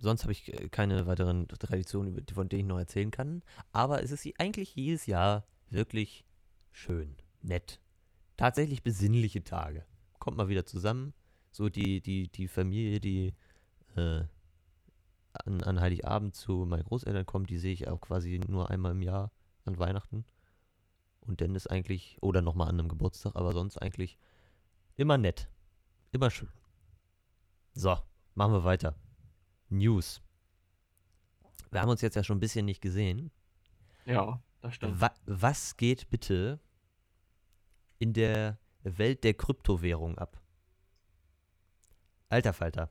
Sonst 0.00 0.22
habe 0.22 0.32
ich 0.32 0.52
äh, 0.52 0.68
keine 0.68 1.06
weiteren 1.06 1.48
Traditionen, 1.48 2.24
von 2.32 2.48
denen 2.48 2.60
ich 2.60 2.66
noch 2.66 2.78
erzählen 2.78 3.10
kann. 3.10 3.42
Aber 3.72 4.02
es 4.02 4.10
ist 4.10 4.26
eigentlich 4.38 4.74
jedes 4.76 5.06
Jahr 5.06 5.44
wirklich 5.70 6.24
schön, 6.72 7.16
nett. 7.42 7.80
Tatsächlich 8.36 8.82
besinnliche 8.82 9.42
Tage. 9.42 9.84
Kommt 10.18 10.36
mal 10.36 10.48
wieder 10.48 10.64
zusammen. 10.64 11.14
So 11.50 11.68
die, 11.68 12.00
die, 12.00 12.28
die 12.28 12.46
Familie, 12.46 13.00
die 13.00 13.34
äh, 13.96 14.22
an, 15.32 15.62
an 15.62 15.80
Heiligabend 15.80 16.34
zu 16.34 16.64
meinen 16.66 16.84
Großeltern 16.84 17.26
kommt, 17.26 17.50
die 17.50 17.58
sehe 17.58 17.72
ich 17.72 17.88
auch 17.88 18.00
quasi 18.00 18.40
nur 18.46 18.70
einmal 18.70 18.92
im 18.92 19.02
Jahr 19.02 19.32
an 19.64 19.78
Weihnachten. 19.78 20.24
Und 21.20 21.40
dann 21.40 21.54
ist 21.54 21.66
eigentlich, 21.68 22.16
oder 22.20 22.40
nochmal 22.42 22.68
an 22.68 22.78
einem 22.78 22.88
Geburtstag, 22.88 23.34
aber 23.34 23.52
sonst 23.52 23.76
eigentlich 23.78 24.18
immer 24.96 25.18
nett. 25.18 25.48
Immer 26.12 26.30
schön. 26.30 26.48
So, 27.74 27.96
machen 28.34 28.52
wir 28.52 28.64
weiter. 28.64 28.94
News. 29.68 30.22
wir 31.70 31.80
haben 31.80 31.90
uns 31.90 32.00
jetzt 32.00 32.14
ja 32.14 32.24
schon 32.24 32.38
ein 32.38 32.40
bisschen 32.40 32.64
nicht 32.64 32.80
gesehen. 32.80 33.30
Ja, 34.06 34.42
das 34.60 34.74
stimmt. 34.74 35.00
Wa 35.00 35.12
was 35.26 35.76
geht 35.76 36.08
bitte 36.08 36.60
in 37.98 38.12
der 38.12 38.58
Welt 38.82 39.24
der 39.24 39.34
Kryptowährung 39.34 40.16
ab? 40.18 40.40
Alter 42.30 42.52
Falter. 42.52 42.90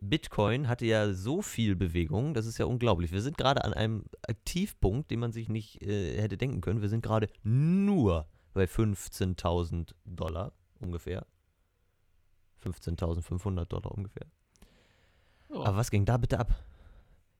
Bitcoin 0.00 0.68
hatte 0.68 0.84
ja 0.84 1.12
so 1.12 1.40
viel 1.40 1.74
Bewegung, 1.74 2.34
das 2.34 2.46
ist 2.46 2.58
ja 2.58 2.66
unglaublich. 2.66 3.12
Wir 3.12 3.22
sind 3.22 3.38
gerade 3.38 3.64
an 3.64 3.72
einem 3.72 4.04
Tiefpunkt, 4.44 5.10
den 5.10 5.20
man 5.20 5.32
sich 5.32 5.48
nicht 5.48 5.82
äh, 5.82 6.20
hätte 6.20 6.36
denken 6.36 6.60
können. 6.60 6.82
Wir 6.82 6.88
sind 6.90 7.02
gerade 7.02 7.28
nur 7.42 8.28
bei 8.52 8.64
15.000 8.64 9.94
Dollar 10.04 10.52
ungefähr. 10.80 11.26
15.500 12.72 13.64
Dollar 13.66 13.92
ungefähr. 13.92 14.26
Ja. 15.50 15.56
Aber 15.60 15.76
was 15.76 15.90
ging 15.90 16.04
da 16.04 16.16
bitte 16.16 16.38
ab? 16.38 16.54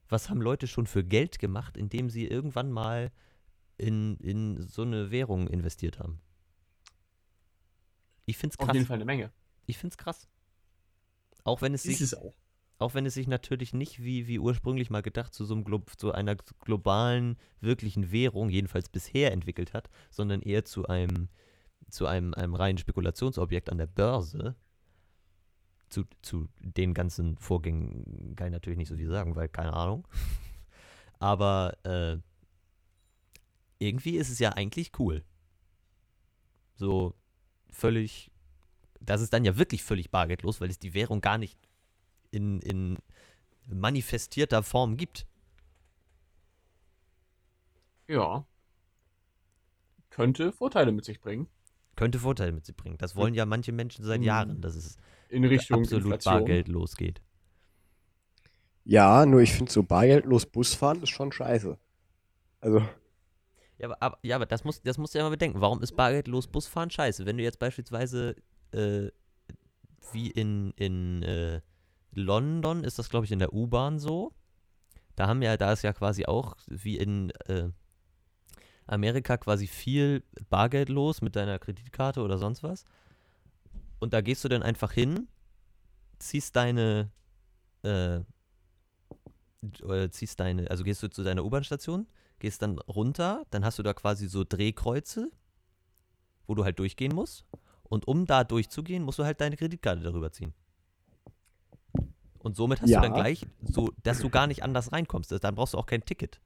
Was 0.09 0.29
haben 0.29 0.41
Leute 0.41 0.67
schon 0.67 0.87
für 0.87 1.03
Geld 1.03 1.39
gemacht, 1.39 1.75
indem 1.75 2.09
sie 2.09 2.25
irgendwann 2.27 2.71
mal 2.71 3.11
in, 3.77 4.17
in 4.17 4.61
so 4.67 4.83
eine 4.83 5.11
Währung 5.11 5.47
investiert 5.47 5.99
haben? 5.99 6.21
Ich 8.25 8.37
find's 8.37 8.57
Auf 8.59 8.65
krass. 8.67 8.75
jeden 8.75 8.85
Fall 8.87 8.95
eine 8.95 9.05
Menge. 9.05 9.31
Ich 9.65 9.77
find's 9.77 9.97
krass. 9.97 10.27
Auch 11.43 11.61
wenn 11.61 11.73
es 11.73 11.85
Ist 11.85 11.99
sich, 11.99 12.01
es 12.01 12.13
auch. 12.13 12.33
auch 12.77 12.93
wenn 12.93 13.05
es 13.05 13.13
sich 13.13 13.27
natürlich 13.27 13.73
nicht 13.73 14.01
wie, 14.03 14.27
wie 14.27 14.39
ursprünglich 14.39 14.89
mal 14.89 15.01
gedacht 15.01 15.33
zu 15.33 15.45
so 15.45 15.53
einem 15.53 15.63
Glo 15.63 15.81
zu 15.97 16.11
einer 16.11 16.35
globalen, 16.35 17.37
wirklichen 17.61 18.11
Währung, 18.11 18.49
jedenfalls 18.49 18.89
bisher 18.89 19.31
entwickelt 19.31 19.73
hat, 19.73 19.89
sondern 20.09 20.41
eher 20.41 20.65
zu 20.65 20.87
einem, 20.87 21.29
zu 21.89 22.05
einem, 22.05 22.33
einem 22.33 22.55
reinen 22.55 22.77
Spekulationsobjekt 22.77 23.69
an 23.69 23.77
der 23.77 23.87
Börse. 23.87 24.55
Zu, 25.89 26.03
zu 26.21 26.49
den 26.59 26.93
ganzen 26.93 27.37
Vorgängen 27.37 28.35
kann 28.35 28.47
ich 28.47 28.53
natürlich 28.53 28.77
nicht 28.77 28.89
so 28.89 28.97
viel 28.97 29.07
sagen, 29.09 29.35
weil 29.35 29.47
keine 29.47 29.73
Ahnung. 29.73 30.07
Aber 31.19 31.77
äh, 31.83 32.17
irgendwie 33.79 34.17
ist 34.17 34.29
es 34.29 34.39
ja 34.39 34.51
eigentlich 34.51 34.91
cool. 34.99 35.23
So 36.75 37.15
völlig, 37.69 38.31
das 38.99 39.21
ist 39.21 39.33
dann 39.33 39.45
ja 39.45 39.57
wirklich 39.57 39.83
völlig 39.83 40.11
bargeldlos, 40.11 40.61
weil 40.61 40.69
es 40.69 40.79
die 40.79 40.93
Währung 40.93 41.21
gar 41.21 41.37
nicht 41.37 41.57
in, 42.31 42.59
in 42.61 42.97
manifestierter 43.65 44.63
Form 44.63 44.97
gibt. 44.97 45.25
Ja. 48.07 48.45
Könnte 50.09 50.51
Vorteile 50.51 50.91
mit 50.91 51.05
sich 51.05 51.19
bringen. 51.19 51.47
Könnte 51.95 52.19
Vorteile 52.19 52.51
mit 52.51 52.65
sich 52.65 52.75
bringen. 52.75 52.97
Das 52.97 53.15
wollen 53.15 53.33
ja 53.33 53.45
manche 53.45 53.71
Menschen 53.71 54.05
seit 54.05 54.19
Mhm. 54.19 54.25
Jahren, 54.25 54.61
dass 54.61 54.75
es 54.75 54.97
In 55.29 55.43
Richtung 55.45 55.81
absolut 55.81 56.05
Inflation. 56.05 56.33
bargeldlos 56.33 56.95
geht. 56.95 57.21
Ja, 58.83 59.25
nur 59.25 59.41
ich 59.41 59.53
finde 59.53 59.71
so 59.71 59.83
bargeldlos 59.83 60.45
Busfahren 60.45 61.03
ist 61.03 61.09
schon 61.09 61.31
scheiße. 61.31 61.77
Also, 62.61 62.79
Ja, 63.77 63.87
aber, 63.87 64.01
aber, 64.01 64.17
ja, 64.23 64.35
aber 64.37 64.45
das 64.45 64.63
musst 64.63 64.87
das 64.87 64.97
musst 64.97 65.13
du 65.13 65.19
ja 65.19 65.25
mal 65.25 65.31
bedenken. 65.31 65.59
Warum 65.61 65.81
ist 65.81 65.95
bargeldlos 65.95 66.47
Busfahren 66.47 66.89
scheiße? 66.89 67.25
Wenn 67.25 67.37
du 67.37 67.43
jetzt 67.43 67.59
beispielsweise 67.59 68.35
äh, 68.71 69.09
wie 70.13 70.31
in, 70.31 70.71
in 70.77 71.23
äh, 71.23 71.61
London 72.11 72.83
ist 72.83 72.97
das, 72.97 73.09
glaube 73.09 73.25
ich, 73.25 73.31
in 73.31 73.39
der 73.39 73.53
U-Bahn 73.53 73.99
so. 73.99 74.33
Da 75.15 75.27
haben 75.27 75.41
ja, 75.41 75.57
da 75.57 75.73
ist 75.73 75.81
ja 75.83 75.93
quasi 75.93 76.25
auch 76.25 76.55
wie 76.67 76.97
in 76.97 77.31
äh, 77.47 77.69
Amerika 78.85 79.37
quasi 79.37 79.67
viel 79.67 80.23
bargeldlos 80.49 81.21
mit 81.21 81.35
deiner 81.35 81.59
Kreditkarte 81.59 82.21
oder 82.21 82.37
sonst 82.37 82.63
was. 82.63 82.85
Und 83.99 84.13
da 84.13 84.21
gehst 84.21 84.43
du 84.43 84.49
dann 84.49 84.63
einfach 84.63 84.91
hin, 84.91 85.27
ziehst 86.19 86.55
deine, 86.55 87.11
äh, 87.83 88.21
oder 89.83 90.11
ziehst 90.11 90.39
deine, 90.39 90.69
also 90.69 90.83
gehst 90.83 91.01
du 91.03 91.09
zu 91.09 91.23
deiner 91.23 91.43
U-Bahn-Station, 91.43 92.07
gehst 92.39 92.61
dann 92.61 92.79
runter, 92.79 93.45
dann 93.49 93.65
hast 93.65 93.79
du 93.79 93.83
da 93.83 93.93
quasi 93.93 94.27
so 94.27 94.43
Drehkreuze, 94.43 95.31
wo 96.47 96.55
du 96.55 96.63
halt 96.63 96.79
durchgehen 96.79 97.13
musst. 97.13 97.45
Und 97.83 98.07
um 98.07 98.25
da 98.25 98.43
durchzugehen, 98.43 99.03
musst 99.03 99.19
du 99.19 99.23
halt 99.23 99.39
deine 99.39 99.55
Kreditkarte 99.55 100.01
darüber 100.01 100.31
ziehen. 100.31 100.53
Und 102.39 102.55
somit 102.55 102.81
hast 102.81 102.89
Ja. 102.91 102.99
du 102.99 103.01
dann 103.01 103.13
gleich 103.13 103.47
so, 103.61 103.91
dass 104.03 104.19
du 104.19 104.29
gar 104.31 104.47
nicht 104.47 104.63
anders 104.63 104.91
reinkommst. 104.91 105.31
Dann 105.31 105.55
brauchst 105.55 105.73
du 105.73 105.77
auch 105.77 105.85
kein 105.85 106.03
Ticket. 106.05 106.41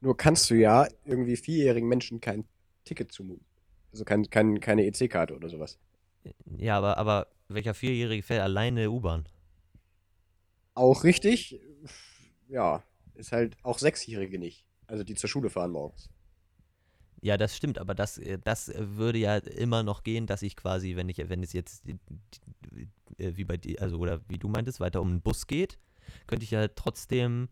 nur 0.00 0.16
kannst 0.16 0.50
du 0.50 0.54
ja 0.54 0.86
irgendwie 1.04 1.36
vierjährigen 1.36 1.88
Menschen 1.88 2.20
kein 2.20 2.46
Ticket 2.84 3.12
zumuten. 3.12 3.46
Also 3.92 4.04
kein, 4.04 4.28
kein, 4.30 4.60
keine 4.60 4.84
EC-Karte 4.86 5.34
oder 5.34 5.48
sowas. 5.48 5.78
Ja, 6.56 6.78
aber, 6.78 6.98
aber 6.98 7.26
welcher 7.48 7.74
Vierjährige 7.74 8.22
fährt 8.22 8.42
alleine 8.42 8.90
U-Bahn? 8.90 9.26
Auch 10.74 11.04
richtig, 11.04 11.60
ja, 12.48 12.82
ist 13.14 13.32
halt 13.32 13.56
auch 13.62 13.78
Sechsjährige 13.78 14.38
nicht. 14.38 14.64
Also 14.86 15.04
die 15.04 15.14
zur 15.14 15.28
Schule 15.28 15.50
fahren 15.50 15.70
morgens. 15.70 16.10
Ja, 17.20 17.38
das 17.38 17.56
stimmt, 17.56 17.78
aber 17.78 17.94
das, 17.94 18.18
äh, 18.18 18.38
das 18.42 18.68
äh, 18.68 18.96
würde 18.96 19.18
ja 19.18 19.36
immer 19.38 19.82
noch 19.82 20.02
gehen, 20.02 20.26
dass 20.26 20.42
ich 20.42 20.56
quasi, 20.56 20.94
wenn 20.94 21.08
ich, 21.08 21.16
wenn 21.28 21.42
es 21.42 21.54
jetzt 21.54 21.86
äh, 21.88 21.96
wie 23.16 23.44
bei 23.44 23.56
dir, 23.56 23.80
also 23.80 23.98
oder 23.98 24.20
wie 24.28 24.38
du 24.38 24.48
meintest, 24.48 24.78
weiter 24.80 25.00
um 25.00 25.08
den 25.08 25.22
Bus 25.22 25.46
geht, 25.46 25.78
könnte 26.26 26.44
ich 26.44 26.50
ja 26.50 26.68
trotzdem 26.68 27.48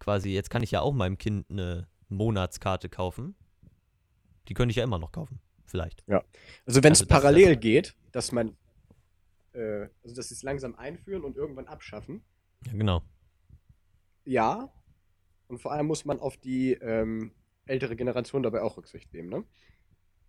quasi, 0.00 0.30
jetzt 0.30 0.50
kann 0.50 0.62
ich 0.62 0.70
ja 0.70 0.82
auch 0.82 0.92
meinem 0.92 1.16
Kind 1.16 1.50
eine 1.50 1.88
Monatskarte 2.10 2.90
kaufen. 2.90 3.34
Die 4.48 4.54
könnte 4.54 4.70
ich 4.70 4.76
ja 4.76 4.84
immer 4.84 4.98
noch 4.98 5.12
kaufen, 5.12 5.40
vielleicht. 5.66 6.02
Also 6.66 6.82
wenn 6.82 6.92
es 6.92 7.00
Also 7.00 7.04
das- 7.06 7.08
parallel 7.08 7.56
geht, 7.56 7.94
dass 8.12 8.32
man, 8.32 8.56
äh, 9.52 9.88
also 10.02 10.16
dass 10.16 10.28
sie 10.28 10.34
es 10.34 10.42
langsam 10.42 10.74
einführen 10.76 11.22
und 11.24 11.36
irgendwann 11.36 11.66
abschaffen, 11.66 12.22
Ja, 12.66 12.72
genau. 12.72 13.02
ja. 14.24 14.72
Und 15.48 15.58
vor 15.60 15.72
allem 15.72 15.86
muss 15.86 16.04
man 16.04 16.18
auf 16.18 16.36
die 16.36 16.72
ähm, 16.72 17.30
ältere 17.66 17.94
Generation 17.94 18.42
dabei 18.42 18.62
auch 18.62 18.76
Rücksicht 18.76 19.12
nehmen, 19.14 19.28
ne? 19.28 19.44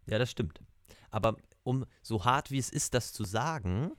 Ja, 0.05 0.19
das 0.19 0.29
stimmt. 0.29 0.61
Aber 1.09 1.37
um 1.63 1.85
so 2.03 2.23
hart 2.23 2.51
wie 2.51 2.59
es 2.59 2.69
ist, 2.69 2.93
das 2.93 3.13
zu 3.13 3.23
sagen, 3.23 3.91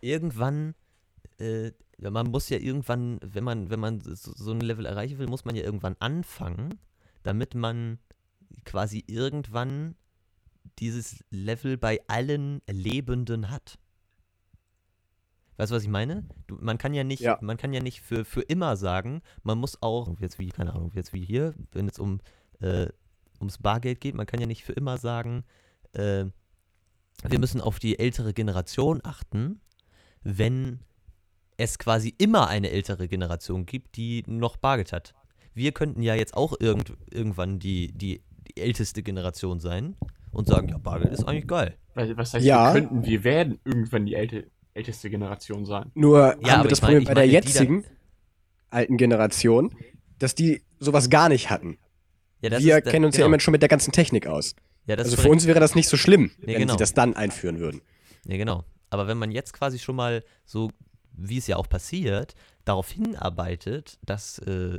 irgendwann, 0.00 0.74
äh, 1.38 1.72
ja, 1.98 2.10
man 2.10 2.30
muss 2.30 2.48
ja 2.50 2.58
irgendwann, 2.58 3.18
wenn 3.22 3.42
man, 3.44 3.70
wenn 3.70 3.80
man 3.80 4.00
so, 4.00 4.14
so 4.34 4.52
ein 4.52 4.60
Level 4.60 4.86
erreichen 4.86 5.18
will, 5.18 5.26
muss 5.28 5.44
man 5.44 5.56
ja 5.56 5.64
irgendwann 5.64 5.96
anfangen, 5.98 6.78
damit 7.22 7.54
man 7.54 7.98
quasi 8.64 9.02
irgendwann 9.06 9.96
dieses 10.78 11.24
Level 11.30 11.76
bei 11.76 12.00
allen 12.08 12.62
Lebenden 12.70 13.50
hat. 13.50 13.78
Weißt 15.56 15.72
du, 15.72 15.76
was 15.76 15.82
ich 15.82 15.88
meine? 15.88 16.24
Du, 16.46 16.56
man 16.60 16.78
kann 16.78 16.94
ja 16.94 17.02
nicht, 17.02 17.20
Ja. 17.20 17.38
man 17.40 17.56
kann 17.56 17.72
ja 17.72 17.80
nicht 17.80 18.00
für, 18.00 18.24
für 18.24 18.42
immer 18.42 18.76
sagen, 18.76 19.22
man 19.42 19.58
muss 19.58 19.82
auch, 19.82 20.18
jetzt 20.20 20.38
wie, 20.38 20.48
keine 20.50 20.72
Ahnung, 20.72 20.92
jetzt 20.94 21.12
wie 21.12 21.24
hier, 21.24 21.54
wenn 21.72 21.88
es 21.88 21.98
um, 21.98 22.20
äh, 22.60 22.86
ums 23.40 23.58
Bargeld 23.58 24.00
geht, 24.00 24.14
man 24.14 24.26
kann 24.26 24.40
ja 24.40 24.46
nicht 24.46 24.64
für 24.64 24.72
immer 24.72 24.98
sagen, 24.98 25.44
äh, 25.92 26.26
wir 27.24 27.38
müssen 27.40 27.60
auf 27.60 27.80
die 27.80 27.98
ältere 27.98 28.32
Generation 28.32 29.00
achten, 29.02 29.60
wenn 30.22 30.78
es 31.56 31.80
quasi 31.80 32.14
immer 32.18 32.46
eine 32.46 32.70
ältere 32.70 33.08
Generation 33.08 33.66
gibt, 33.66 33.96
die 33.96 34.22
noch 34.28 34.56
Bargeld 34.56 34.92
hat. 34.92 35.14
Wir 35.54 35.72
könnten 35.72 36.02
ja 36.02 36.14
jetzt 36.14 36.36
auch 36.36 36.54
irgend, 36.60 36.92
irgendwann 37.10 37.58
die, 37.58 37.90
die, 37.92 38.22
die 38.46 38.60
älteste 38.60 39.02
Generation 39.02 39.58
sein 39.58 39.96
und 40.32 40.46
sagen, 40.46 40.68
ja, 40.68 40.78
Bargeld 40.78 41.12
ist 41.12 41.24
eigentlich 41.24 41.46
geil. 41.46 41.76
Was 41.94 42.34
heißt, 42.34 42.44
Ja. 42.44 42.72
wir 42.74 42.80
könnten, 42.80 43.04
wir 43.04 43.24
werden 43.24 43.58
irgendwann 43.64 44.06
die 44.06 44.14
älte, 44.14 44.50
älteste 44.74 45.10
Generation 45.10 45.64
sein. 45.66 45.90
Nur 45.94 46.18
Ja, 46.18 46.26
haben 46.32 46.44
aber 46.50 46.64
wir 46.64 46.70
das 46.70 46.80
Problem 46.80 47.04
bei 47.04 47.14
der 47.14 47.26
jetzigen 47.26 47.84
alten 48.70 48.96
Generation, 48.96 49.74
dass 50.18 50.34
die 50.34 50.62
sowas 50.78 51.10
gar 51.10 51.28
nicht 51.28 51.50
hatten. 51.50 51.78
Ja, 52.40 52.50
das 52.50 52.62
wir 52.62 52.80
kennen 52.82 53.04
uns 53.04 53.16
ja 53.16 53.20
genau. 53.24 53.34
immer 53.34 53.40
schon 53.40 53.52
mit 53.52 53.62
der 53.62 53.68
ganzen 53.68 53.90
Technik 53.92 54.26
aus. 54.26 54.54
Ja, 54.86 54.96
das 54.96 55.06
Also 55.10 55.20
für 55.22 55.28
uns 55.28 55.46
wäre 55.46 55.58
das 55.60 55.74
nicht 55.74 55.88
so 55.88 55.96
schlimm, 55.96 56.30
Nee, 56.38 56.54
wenn 56.54 56.60
genau. 56.60 56.72
sie 56.74 56.78
das 56.78 56.94
dann 56.94 57.14
einführen 57.14 57.58
würden. 57.58 57.80
Ja, 58.26 58.36
genau. 58.36 58.64
Aber 58.90 59.06
wenn 59.08 59.18
man 59.18 59.30
jetzt 59.32 59.52
quasi 59.52 59.78
schon 59.78 59.96
mal 59.96 60.22
so, 60.44 60.70
wie 61.12 61.38
es 61.38 61.46
ja 61.46 61.56
auch 61.56 61.68
passiert, 61.68 62.34
darauf 62.64 62.90
hinarbeitet, 62.90 63.98
dass 64.04 64.38
äh, 64.40 64.78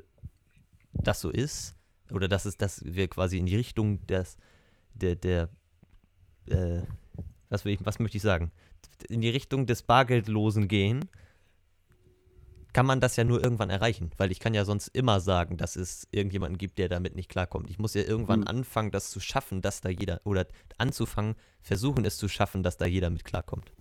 das 0.93 1.19
so 1.21 1.29
ist, 1.29 1.75
oder 2.11 2.27
dass 2.27 2.45
es, 2.45 2.57
dass 2.57 2.81
wir 2.85 3.07
quasi 3.07 3.37
in 3.37 3.45
die 3.45 3.55
Richtung 3.55 4.05
des, 4.07 4.37
der, 4.93 5.15
der, 5.15 5.49
äh, 6.47 6.81
was 7.49 7.65
will 7.65 7.73
ich, 7.73 7.85
was 7.85 7.99
möchte 7.99 8.17
ich 8.17 8.23
sagen? 8.23 8.51
In 9.09 9.21
die 9.21 9.29
Richtung 9.29 9.65
des 9.65 9.81
Bargeldlosen 9.83 10.67
gehen, 10.67 11.09
kann 12.71 12.85
man 12.85 13.01
das 13.01 13.15
ja 13.15 13.23
nur 13.23 13.43
irgendwann 13.43 13.71
erreichen, 13.71 14.11
weil 14.17 14.31
ich 14.31 14.39
kann 14.39 14.53
ja 14.53 14.63
sonst 14.63 14.89
immer 14.89 15.19
sagen, 15.19 15.57
dass 15.57 15.75
es 15.75 16.07
irgendjemanden 16.11 16.57
gibt, 16.59 16.77
der 16.77 16.87
damit 16.87 17.15
nicht 17.15 17.29
klarkommt. 17.29 17.69
Ich 17.69 17.79
muss 17.79 17.95
ja 17.95 18.03
irgendwann 18.03 18.41
Hm. 18.41 18.47
anfangen, 18.47 18.91
das 18.91 19.09
zu 19.09 19.19
schaffen, 19.19 19.61
dass 19.61 19.81
da 19.81 19.89
jeder, 19.89 20.21
oder 20.23 20.45
anzufangen, 20.77 21.35
versuchen 21.61 22.05
es 22.05 22.17
zu 22.17 22.27
schaffen, 22.27 22.61
dass 22.61 22.77
da 22.77 22.85
jeder 22.85 23.09
mit 23.09 23.25
klarkommt. 23.25 23.71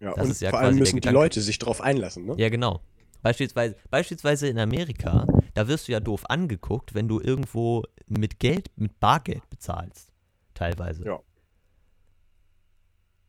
Ja, 0.00 0.14
Das 0.14 0.24
und 0.24 0.30
ist 0.30 0.40
ja 0.40 0.50
vor 0.50 0.60
allem 0.60 0.78
müssen 0.78 1.00
die. 1.00 1.08
Leute 1.08 1.40
sich 1.40 1.58
darauf 1.58 1.80
einlassen, 1.80 2.26
ne? 2.26 2.34
Ja, 2.38 2.48
genau. 2.48 2.80
Beispielsweise, 3.22 3.74
beispielsweise 3.90 4.48
in 4.48 4.58
Amerika, 4.58 5.26
da 5.54 5.68
wirst 5.68 5.88
du 5.88 5.92
ja 5.92 6.00
doof 6.00 6.24
angeguckt, 6.28 6.94
wenn 6.94 7.08
du 7.08 7.20
irgendwo 7.20 7.84
mit 8.06 8.38
Geld, 8.38 8.70
mit 8.76 9.00
Bargeld 9.00 9.48
bezahlst. 9.50 10.12
Teilweise. 10.52 11.04
Ja. 11.04 11.20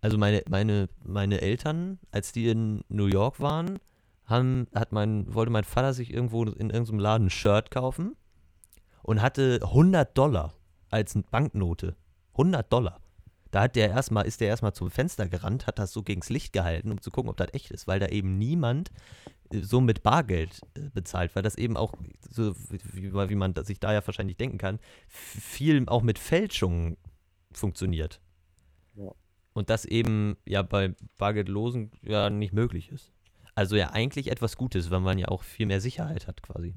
Also 0.01 0.17
meine, 0.17 0.43
meine, 0.49 0.89
meine 1.03 1.41
Eltern, 1.41 1.99
als 2.11 2.31
die 2.31 2.49
in 2.49 2.83
New 2.89 3.07
York 3.07 3.39
waren, 3.39 3.79
haben, 4.25 4.67
hat 4.73 4.91
mein, 4.91 5.33
wollte 5.33 5.51
mein 5.51 5.63
Vater 5.63 5.93
sich 5.93 6.13
irgendwo 6.13 6.43
in 6.43 6.69
irgendeinem 6.69 6.99
Laden 6.99 7.27
ein 7.27 7.29
Shirt 7.31 7.71
kaufen 7.71 8.15
und 9.01 9.21
hatte 9.21 9.59
100 9.63 10.17
Dollar 10.17 10.53
als 10.89 11.17
Banknote. 11.31 11.95
100 12.33 12.71
Dollar. 12.71 12.99
Da 13.55 13.61
hat 13.61 13.77
der 13.77 13.89
erstmal, 13.89 14.25
ist 14.25 14.41
der 14.41 14.49
erstmal 14.49 14.73
zum 14.73 14.91
Fenster 14.91 15.29
gerannt, 15.29 15.65
hat 15.65 15.79
das 15.79 15.93
so 15.93 16.03
gegens 16.03 16.27
Licht 16.27 16.51
gehalten, 16.51 16.91
um 16.91 16.99
zu 16.99 17.09
gucken, 17.09 17.29
ob 17.29 17.37
das 17.37 17.53
echt 17.53 17.71
ist, 17.71 17.87
weil 17.87 18.01
da 18.01 18.07
eben 18.07 18.37
niemand 18.37 18.91
äh, 19.49 19.61
so 19.61 19.79
mit 19.79 20.03
Bargeld 20.03 20.59
äh, 20.73 20.89
bezahlt, 20.93 21.33
weil 21.37 21.41
das 21.41 21.55
eben 21.55 21.77
auch, 21.77 21.93
so 22.29 22.53
wie, 22.69 23.13
wie 23.13 23.35
man 23.35 23.55
sich 23.63 23.79
da 23.79 23.93
ja 23.93 24.05
wahrscheinlich 24.05 24.35
denken 24.35 24.57
kann, 24.57 24.77
viel 25.07 25.87
auch 25.87 26.01
mit 26.01 26.19
Fälschungen 26.19 26.97
funktioniert. 27.53 28.19
Ja. 28.95 29.13
Und 29.53 29.69
das 29.69 29.85
eben 29.85 30.35
ja 30.45 30.61
bei 30.61 30.93
Bargeldlosen 31.17 31.91
ja 32.01 32.29
nicht 32.29 32.51
möglich 32.51 32.91
ist. 32.91 33.13
Also 33.53 33.77
ja 33.77 33.91
eigentlich 33.91 34.31
etwas 34.31 34.57
Gutes, 34.57 34.91
weil 34.91 34.99
man 34.99 35.17
ja 35.17 35.29
auch 35.29 35.43
viel 35.43 35.65
mehr 35.65 35.79
Sicherheit 35.79 36.27
hat 36.27 36.43
quasi. 36.43 36.75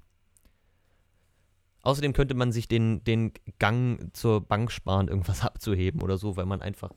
Außerdem 1.82 2.12
könnte 2.12 2.34
man 2.34 2.52
sich 2.52 2.68
den, 2.68 3.02
den 3.04 3.32
Gang 3.58 4.10
zur 4.14 4.40
Bank 4.40 4.70
sparen, 4.70 5.08
irgendwas 5.08 5.42
abzuheben 5.44 6.02
oder 6.02 6.18
so, 6.18 6.36
weil 6.36 6.46
man 6.46 6.62
einfach 6.62 6.90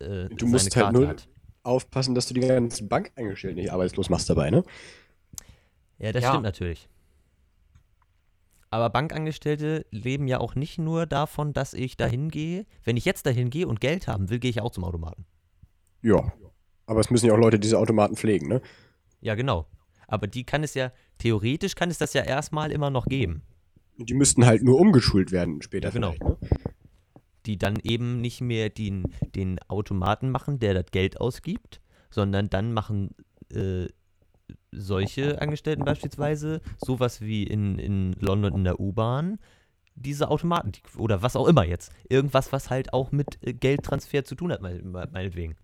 äh, 0.00 0.28
Du 0.30 0.46
musst 0.46 0.74
halt 0.76 0.92
nur 0.92 1.14
aufpassen, 1.62 2.14
dass 2.14 2.26
du 2.26 2.34
die 2.34 2.40
ganzen 2.40 2.88
Bankangestellten 2.88 3.60
nicht 3.60 3.72
arbeitslos 3.72 4.10
machst 4.10 4.28
dabei, 4.28 4.50
ne? 4.50 4.62
Ja, 5.98 6.12
das 6.12 6.22
Ja. 6.22 6.30
stimmt 6.30 6.44
natürlich. 6.44 6.88
Aber 8.70 8.90
Bankangestellte 8.90 9.86
leben 9.92 10.26
ja 10.26 10.40
auch 10.40 10.56
nicht 10.56 10.78
nur 10.78 11.06
davon, 11.06 11.52
dass 11.52 11.74
ich 11.74 11.96
dahin 11.96 12.28
gehe. 12.28 12.66
Wenn 12.82 12.96
ich 12.96 13.04
jetzt 13.04 13.24
dahin 13.24 13.48
gehe 13.48 13.68
und 13.68 13.80
Geld 13.80 14.08
haben 14.08 14.30
will, 14.30 14.40
gehe 14.40 14.50
ich 14.50 14.60
auch 14.60 14.72
zum 14.72 14.82
Automaten. 14.82 15.26
Ja. 16.02 16.32
Aber 16.86 17.00
es 17.00 17.08
müssen 17.08 17.26
ja 17.26 17.34
auch 17.34 17.38
Leute 17.38 17.60
diese 17.60 17.78
Automaten 17.78 18.16
pflegen, 18.16 18.48
ne? 18.48 18.60
Ja, 19.20 19.36
genau. 19.36 19.66
Aber 20.08 20.26
die 20.26 20.44
kann 20.44 20.64
es 20.64 20.74
ja, 20.74 20.90
theoretisch 21.18 21.76
kann 21.76 21.88
es 21.88 21.98
das 21.98 22.12
ja 22.14 22.22
erstmal 22.22 22.72
immer 22.72 22.90
noch 22.90 23.06
geben. 23.06 23.42
Die 23.98 24.14
müssten 24.14 24.44
halt 24.46 24.62
nur 24.62 24.80
umgeschult 24.80 25.30
werden 25.32 25.62
später 25.62 25.88
Ja, 25.88 25.92
genau. 25.94 26.12
ne? 26.12 26.36
Die 27.46 27.58
dann 27.58 27.78
eben 27.82 28.20
nicht 28.20 28.40
mehr 28.40 28.70
den, 28.70 29.12
den 29.34 29.58
Automaten 29.68 30.30
machen, 30.30 30.58
der 30.58 30.74
das 30.74 30.86
Geld 30.90 31.20
ausgibt, 31.20 31.80
sondern 32.10 32.48
dann 32.48 32.72
machen 32.72 33.10
äh, 33.52 33.86
solche 34.72 35.40
Angestellten 35.40 35.84
beispielsweise 35.84 36.60
sowas 36.78 37.20
wie 37.20 37.44
in, 37.44 37.78
in 37.78 38.12
London 38.20 38.54
in 38.54 38.64
der 38.64 38.80
U-Bahn, 38.80 39.38
diese 39.94 40.28
Automaten 40.28 40.72
die, 40.72 40.82
oder 40.98 41.22
was 41.22 41.36
auch 41.36 41.46
immer 41.46 41.64
jetzt. 41.64 41.92
Irgendwas, 42.08 42.50
was 42.52 42.70
halt 42.70 42.92
auch 42.92 43.12
mit 43.12 43.38
äh, 43.46 43.52
Geldtransfer 43.52 44.24
zu 44.24 44.34
tun 44.34 44.50
hat, 44.50 44.60
mein- 44.60 44.90
mein- 44.90 45.10
meinetwegen. 45.12 45.54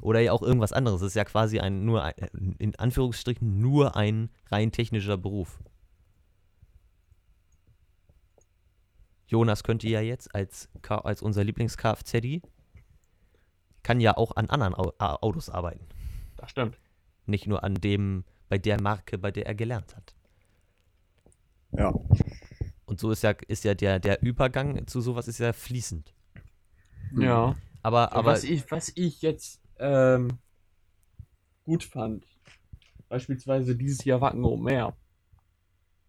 Oder 0.00 0.20
ja 0.20 0.32
auch 0.32 0.42
irgendwas 0.42 0.72
anderes. 0.72 1.00
Das 1.00 1.08
ist 1.08 1.14
ja 1.14 1.24
quasi 1.24 1.60
ein 1.60 1.84
nur 1.84 2.02
ein, 2.02 2.14
äh, 2.16 2.28
in 2.58 2.74
Anführungsstrichen 2.76 3.60
nur 3.60 3.96
ein 3.96 4.30
rein 4.50 4.72
technischer 4.72 5.16
Beruf. 5.18 5.58
Jonas 9.26 9.64
könnte 9.64 9.88
ja 9.88 10.00
jetzt 10.00 10.34
als, 10.34 10.68
als 10.88 11.22
unser 11.22 11.44
Lieblings-Kfz 11.44 12.42
kann 13.82 14.00
ja 14.00 14.16
auch 14.16 14.34
an 14.36 14.50
anderen 14.50 14.74
Au 14.74 14.92
Autos 14.98 15.48
arbeiten. 15.48 15.86
Das 16.36 16.50
stimmt. 16.50 16.78
Nicht 17.26 17.46
nur 17.46 17.64
an 17.64 17.74
dem, 17.74 18.24
bei 18.48 18.58
der 18.58 18.80
Marke, 18.80 19.18
bei 19.18 19.30
der 19.30 19.46
er 19.46 19.54
gelernt 19.54 19.96
hat. 19.96 20.14
Ja. 21.72 21.92
Und 22.86 23.00
so 23.00 23.10
ist 23.10 23.22
ja, 23.22 23.30
ist 23.48 23.64
ja 23.64 23.74
der, 23.74 23.98
der 23.98 24.22
Übergang 24.22 24.86
zu 24.86 25.00
sowas 25.00 25.28
ist 25.28 25.38
ja 25.38 25.52
fließend. 25.52 26.14
Ja. 27.16 27.56
Aber, 27.82 28.12
Aber 28.12 28.32
was 28.32 28.44
ich, 28.44 28.68
was 28.70 28.92
ich 28.94 29.22
jetzt 29.22 29.60
ähm, 29.78 30.38
gut 31.64 31.84
fand, 31.84 32.24
beispielsweise 33.08 33.76
dieses 33.76 34.04
Jahr 34.04 34.20
Wacken 34.20 34.44
Open 34.44 34.64
Meer. 34.64 34.96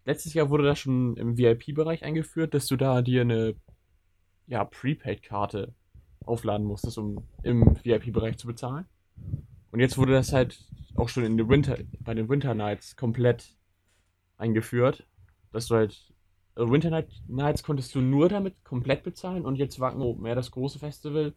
Letztes 0.08 0.32
Jahr 0.32 0.48
wurde 0.48 0.64
das 0.64 0.78
schon 0.78 1.18
im 1.18 1.36
VIP-Bereich 1.36 2.02
eingeführt, 2.02 2.54
dass 2.54 2.66
du 2.66 2.76
da 2.76 3.02
dir 3.02 3.20
eine 3.20 3.56
ja, 4.46 4.64
Prepaid-Karte 4.64 5.74
aufladen 6.24 6.66
musstest, 6.66 6.96
um 6.96 7.28
im 7.42 7.76
VIP-Bereich 7.84 8.38
zu 8.38 8.46
bezahlen. 8.46 8.86
Und 9.70 9.80
jetzt 9.80 9.98
wurde 9.98 10.12
das 10.12 10.32
halt 10.32 10.64
auch 10.94 11.10
schon 11.10 11.24
in 11.24 11.36
den 11.36 11.50
Winter, 11.50 11.76
bei 12.00 12.14
den 12.14 12.30
Winter 12.30 12.54
Nights 12.54 12.96
komplett 12.96 13.54
eingeführt, 14.38 15.06
dass 15.52 15.66
du 15.66 15.74
halt 15.74 16.10
also 16.54 16.72
Winter 16.72 16.88
Night, 16.88 17.10
Nights 17.26 17.62
konntest 17.62 17.94
du 17.94 18.00
nur 18.00 18.30
damit 18.30 18.64
komplett 18.64 19.02
bezahlen 19.02 19.44
und 19.44 19.56
jetzt 19.56 19.78
Wacken 19.78 20.00
Open 20.00 20.24
Air, 20.24 20.36
das 20.36 20.50
große 20.50 20.78
Festival, 20.78 21.34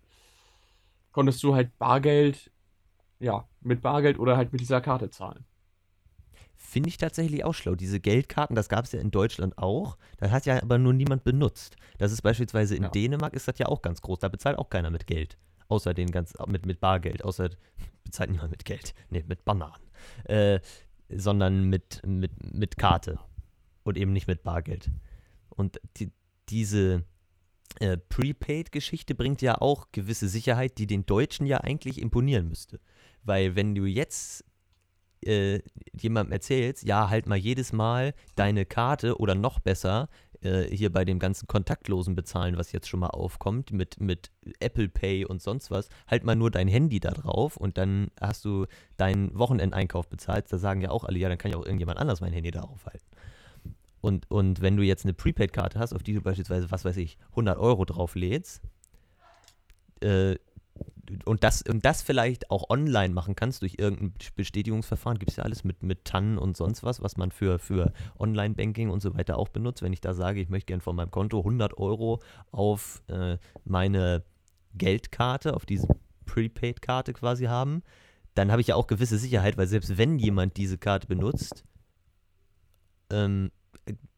konntest 1.12 1.44
du 1.44 1.56
halt 1.56 1.78
Bargeld, 1.78 2.54
ja, 3.20 3.50
mit 3.60 3.82
Bargeld 3.82 4.18
oder 4.18 4.38
halt 4.38 4.54
mit 4.54 4.62
dieser 4.62 4.80
Karte 4.80 5.10
zahlen. 5.10 5.44
Finde 6.62 6.90
ich 6.90 6.98
tatsächlich 6.98 7.44
auch 7.44 7.54
schlau. 7.54 7.76
Diese 7.76 8.00
Geldkarten, 8.00 8.56
das 8.56 8.70
gab 8.70 8.86
es 8.86 8.92
ja 8.92 9.00
in 9.00 9.12
Deutschland 9.12 9.58
auch. 9.58 9.98
Das 10.18 10.32
hat 10.32 10.46
ja 10.46 10.62
aber 10.62 10.78
nur 10.78 10.94
niemand 10.94 11.24
benutzt. 11.24 11.76
Das 11.98 12.12
ist 12.12 12.22
beispielsweise 12.22 12.76
in 12.76 12.84
Ja. 12.84 12.90
Dänemark 12.90 13.34
ist 13.34 13.48
das 13.48 13.58
ja 13.58 13.66
auch 13.66 13.82
ganz 13.82 14.02
groß. 14.02 14.20
Da 14.20 14.30
bezahlt 14.30 14.58
auch 14.58 14.70
keiner 14.70 14.90
mit 14.90 15.08
Geld. 15.08 15.38
Außer 15.68 15.94
den 15.94 16.12
ganz, 16.12 16.34
mit, 16.48 16.66
mit 16.66 16.80
Bargeld. 16.80 17.26
Außer 17.26 17.50
bezahlt 18.06 18.30
niemand 18.30 18.52
mit 18.52 18.64
Geld. 18.64 18.94
Nee, 19.10 19.24
mit 19.28 19.44
Bananen. 19.44 19.84
Äh, 20.26 20.60
sondern 21.10 21.66
mit, 21.66 22.02
mit, 22.06 22.32
mit 22.54 22.78
Karte. 22.78 23.20
Und 23.84 23.98
eben 23.98 24.14
nicht 24.14 24.28
mit 24.28 24.44
Bargeld. 24.44 24.90
Und 25.50 25.82
die, 25.98 26.12
diese 26.48 27.04
äh, 27.80 27.98
Prepaid-Geschichte 27.98 29.16
bringt 29.16 29.42
ja 29.42 29.60
auch 29.60 29.88
gewisse 29.92 30.30
Sicherheit, 30.30 30.78
die 30.78 30.88
den 30.88 31.06
Deutschen 31.06 31.46
ja 31.46 31.58
eigentlich 31.58 32.02
imponieren 32.02 32.48
müsste. 32.48 32.80
Weil 33.24 33.56
wenn 33.56 33.76
du 33.76 33.86
jetzt 33.86 34.46
äh, 35.26 35.62
jemandem 35.94 36.34
erzählst, 36.34 36.84
ja, 36.84 37.10
halt 37.10 37.28
mal 37.28 37.38
jedes 37.38 37.74
Mal 37.74 38.14
deine 38.36 38.66
Karte 38.66 39.18
oder 39.20 39.36
noch 39.36 39.60
besser, 39.60 40.10
äh, 40.42 40.64
hier 40.64 40.92
bei 40.92 41.06
dem 41.06 41.20
ganzen 41.20 41.48
kontaktlosen 41.48 42.16
Bezahlen, 42.16 42.58
was 42.58 42.72
jetzt 42.72 42.88
schon 42.88 43.00
mal 43.00 43.10
aufkommt, 43.10 43.72
mit, 43.72 44.00
mit 44.00 44.32
Apple 44.60 44.90
Pay 44.90 45.26
und 45.26 45.42
sonst 45.42 45.70
was, 45.72 45.90
halt 46.08 46.24
mal 46.24 46.36
nur 46.36 46.52
dein 46.52 46.68
Handy 46.68 47.00
da 47.00 47.12
drauf 47.12 47.58
und 47.58 47.78
dann 47.78 48.10
hast 48.20 48.46
du 48.46 48.66
deinen 48.98 49.38
Wochenendeinkauf 49.38 50.08
bezahlt. 50.10 50.52
Da 50.52 50.58
sagen 50.58 50.82
ja 50.82 50.90
auch 50.90 51.04
alle, 51.04 51.20
ja, 51.20 51.30
dann 51.30 51.38
kann 51.38 51.52
ja 51.52 51.58
auch 51.58 51.66
irgendjemand 51.66 52.00
anders 52.00 52.22
mein 52.22 52.34
Handy 52.34 52.52
darauf 52.52 52.86
halten. 52.86 53.06
Und, 54.02 54.30
und 54.32 54.62
wenn 54.62 54.78
du 54.78 54.84
jetzt 54.84 55.06
eine 55.06 55.14
Prepaid-Karte 55.14 55.78
hast, 55.78 55.94
auf 55.94 56.02
die 56.02 56.14
du 56.14 56.22
beispielsweise, 56.22 56.72
was 56.72 56.86
weiß 56.86 56.98
ich, 56.98 57.20
100 57.32 57.60
Euro 57.60 57.86
drauflädst, 57.86 58.62
äh, 60.02 60.36
und 61.26 61.44
das, 61.44 61.62
und 61.62 61.86
das 61.86 62.02
vielleicht 62.02 62.52
auch 62.52 62.70
online 62.70 63.14
machen 63.14 63.36
kannst 63.36 63.62
durch 63.62 63.76
irgendein 63.78 64.14
Bestätigungsverfahren, 64.36 65.20
gibt 65.20 65.32
es 65.32 65.38
ja 65.38 65.44
alles 65.44 65.64
mit, 65.64 65.84
mit 65.84 66.06
TAN 66.06 66.38
und 66.38 66.58
sonst 66.58 66.84
was, 66.84 67.02
was 67.02 67.18
man 67.18 67.32
für, 67.32 67.60
für 67.60 67.94
Online-Banking 68.20 68.90
und 68.90 69.02
so 69.02 69.16
weiter 69.16 69.38
auch 69.38 69.50
benutzt. 69.50 69.82
Wenn 69.82 69.94
ich 69.94 70.02
da 70.02 70.14
sage, 70.14 70.42
ich 70.42 70.50
möchte 70.50 70.68
gerne 70.68 70.82
von 70.82 70.96
meinem 70.96 71.12
Konto 71.12 71.40
100 71.40 71.78
Euro 71.78 72.22
auf 72.52 73.02
äh, 73.08 73.38
meine 73.66 74.24
Geldkarte, 74.74 75.56
auf 75.56 75.66
diese 75.66 75.88
Prepaid-Karte 76.26 77.14
quasi 77.14 77.46
haben, 77.46 77.84
dann 78.34 78.52
habe 78.52 78.62
ich 78.62 78.68
ja 78.68 78.76
auch 78.76 78.88
gewisse 78.88 79.18
Sicherheit, 79.18 79.58
weil 79.58 79.68
selbst 79.68 79.98
wenn 79.98 80.18
jemand 80.18 80.58
diese 80.58 80.78
Karte 80.78 81.08
benutzt, 81.08 81.66
ähm, 83.10 83.52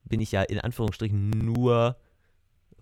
bin 0.04 0.20
ich 0.20 0.32
ja 0.32 0.44
in 0.44 0.60
Anführungsstrichen 0.60 1.32
nur, 1.32 1.98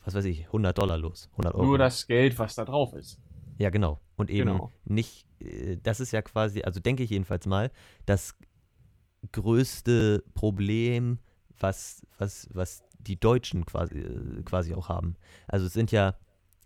was 0.04 0.14
weiß 0.14 0.26
ich, 0.26 0.48
100 0.48 0.78
Dollar 0.78 0.98
los. 0.98 1.30
100 1.34 1.56
Euro. 1.56 1.66
Nur 1.66 1.78
das 1.78 2.08
Geld, 2.08 2.38
was 2.38 2.56
da 2.56 2.66
drauf 2.66 2.94
ist. 2.94 3.20
Ja, 3.62 3.70
genau. 3.70 4.00
Und 4.16 4.32
eben 4.32 4.50
Genau. 4.50 4.72
nicht, 4.86 5.28
äh, 5.40 5.78
das 5.78 6.00
ist 6.00 6.12
ja 6.12 6.24
quasi, 6.24 6.64
also 6.64 6.80
denke 6.80 7.04
ich 7.04 7.12
jedenfalls 7.12 7.46
mal, 7.46 7.70
das 8.08 8.36
größte 9.32 10.24
Problem, 10.34 11.20
was, 11.60 12.02
was, 12.18 12.50
was 12.52 12.82
die 12.98 13.20
Deutschen 13.20 13.68
quasi, 13.68 14.00
äh, 14.00 14.42
quasi 14.44 14.74
auch 14.74 14.90
haben. 14.90 15.16
Also 15.48 15.68
es 15.68 15.74
sind 15.74 15.92
ja, 15.92 16.16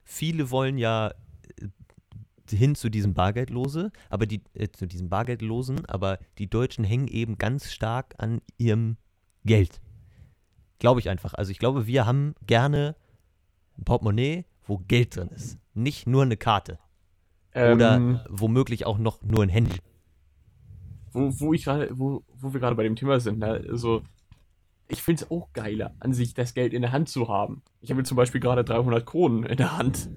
viele 0.05 0.51
wollen 0.51 0.77
ja 0.77 1.13
äh, 1.59 1.67
hin 2.55 2.75
zu 2.75 2.89
diesem 2.89 3.13
Bargeldlose, 3.13 3.91
aber 4.09 4.25
die, 4.25 4.41
äh, 4.53 4.69
zu 4.69 4.85
diesem 4.85 5.09
Bargeldlosen, 5.09 5.85
aber 5.87 6.17
die 6.37 6.49
Deutschen 6.49 6.85
hängen 6.85 7.09
eben 7.09 7.37
ganz 7.37 7.73
stark 7.73 8.15
an 8.19 8.41
ihrem 8.57 8.95
Geld. 9.43 9.81
Glaube 10.79 11.01
ich 11.01 11.09
einfach. 11.09 11.33
Also 11.33 11.51
ich 11.51 11.59
glaube, 11.59 11.87
wir 11.87 12.05
haben 12.05 12.35
gerne 12.47 12.95
ein 13.77 13.83
Portemonnaie, 13.83 14.45
wo 14.63 14.77
Geld 14.77 15.17
drin 15.17 15.27
ist. 15.27 15.57
Nicht 15.73 16.07
nur 16.07 16.23
eine 16.23 16.37
Karte. 16.37 16.79
Oder 17.55 17.95
Ähm, 17.95 18.19
womöglich 18.29 18.85
auch 18.85 18.97
noch 18.97 19.21
nur 19.23 19.43
ein 19.43 19.49
Handy. 19.49 19.79
wo, 21.13 21.31
wo 21.39 21.53
ich 21.53 21.63
gerade, 21.63 21.97
wo, 21.97 22.23
wo 22.33 22.53
wir 22.53 22.59
gerade 22.59 22.75
bei 22.75 22.83
dem 22.83 22.95
Thema 22.95 23.19
sind, 23.19 23.39
ne? 23.39 23.63
also 23.69 24.03
ich 24.87 25.01
finde 25.01 25.23
es 25.23 25.31
auch 25.31 25.51
geiler, 25.53 25.95
an 25.99 26.13
sich 26.13 26.33
das 26.33 26.53
Geld 26.53 26.73
in 26.73 26.81
der 26.81 26.91
Hand 26.91 27.09
zu 27.09 27.27
haben. 27.29 27.63
Ich 27.81 27.89
habe 27.89 28.03
zum 28.03 28.17
Beispiel 28.17 28.41
gerade 28.41 28.63
300 28.63 29.05
Kronen 29.05 29.43
in 29.43 29.57
der 29.57 29.77
Hand. 29.77 30.09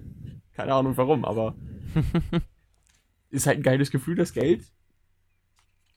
Keine 0.52 0.74
Ahnung 0.74 0.96
warum, 0.96 1.24
aber 1.24 1.54
ist 3.30 3.46
halt 3.46 3.58
ein 3.58 3.62
geiles 3.62 3.90
Gefühl, 3.90 4.16
das 4.16 4.32
Geld 4.32 4.64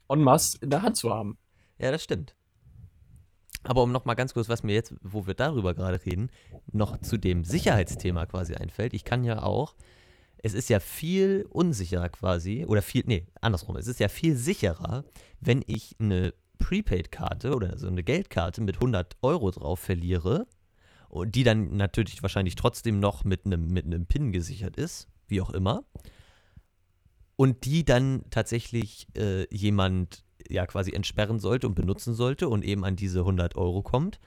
en 0.07 0.21
masse 0.21 0.57
in 0.61 0.69
der 0.69 0.83
Hand 0.83 0.97
zu 0.97 1.09
haben. 1.09 1.37
Ja, 1.79 1.91
das 1.91 2.03
stimmt. 2.03 2.35
Aber 3.63 3.83
um 3.83 3.91
noch 3.91 4.05
mal 4.05 4.15
ganz 4.15 4.33
kurz, 4.33 4.49
was 4.49 4.63
mir 4.63 4.73
jetzt, 4.73 4.93
wo 5.01 5.27
wir 5.27 5.33
darüber 5.33 5.73
gerade 5.73 6.03
reden, 6.05 6.29
noch 6.71 6.97
zu 6.97 7.17
dem 7.17 7.43
Sicherheitsthema 7.43 8.25
quasi 8.25 8.55
einfällt. 8.55 8.93
Ich 8.93 9.03
kann 9.03 9.23
ja 9.23 9.43
auch, 9.43 9.75
es 10.43 10.53
ist 10.53 10.69
ja 10.69 10.79
viel 10.79 11.45
unsicherer 11.49 12.09
quasi, 12.09 12.65
oder 12.65 12.81
viel, 12.81 13.03
nee, 13.05 13.27
andersrum, 13.41 13.77
es 13.77 13.87
ist 13.87 13.99
ja 13.99 14.07
viel 14.07 14.35
sicherer, 14.35 15.05
wenn 15.39 15.63
ich 15.67 15.95
eine 15.99 16.33
Prepaid-Karte 16.59 17.55
oder 17.55 17.77
so 17.77 17.87
eine 17.87 18.03
Geldkarte 18.03 18.61
mit 18.61 18.75
100 18.75 19.17
Euro 19.21 19.51
drauf 19.51 19.79
verliere 19.79 20.47
und 21.09 21.35
die 21.35 21.43
dann 21.43 21.75
natürlich 21.75 22.21
wahrscheinlich 22.21 22.55
trotzdem 22.55 22.99
noch 22.99 23.23
mit 23.23 23.45
einem 23.45 23.67
mit 23.67 23.85
einem 23.85 24.05
PIN 24.05 24.31
gesichert 24.31 24.77
ist, 24.77 25.07
wie 25.27 25.41
auch 25.41 25.49
immer, 25.49 25.83
und 27.35 27.65
die 27.65 27.83
dann 27.83 28.23
tatsächlich 28.29 29.07
äh, 29.17 29.47
jemand 29.53 30.23
ja 30.47 30.65
quasi 30.65 30.91
entsperren 30.91 31.39
sollte 31.39 31.67
und 31.67 31.75
benutzen 31.75 32.13
sollte 32.13 32.47
und 32.47 32.63
eben 32.63 32.83
an 32.85 32.95
diese 32.95 33.19
100 33.19 33.55
Euro 33.55 33.81
kommt, 33.81 34.19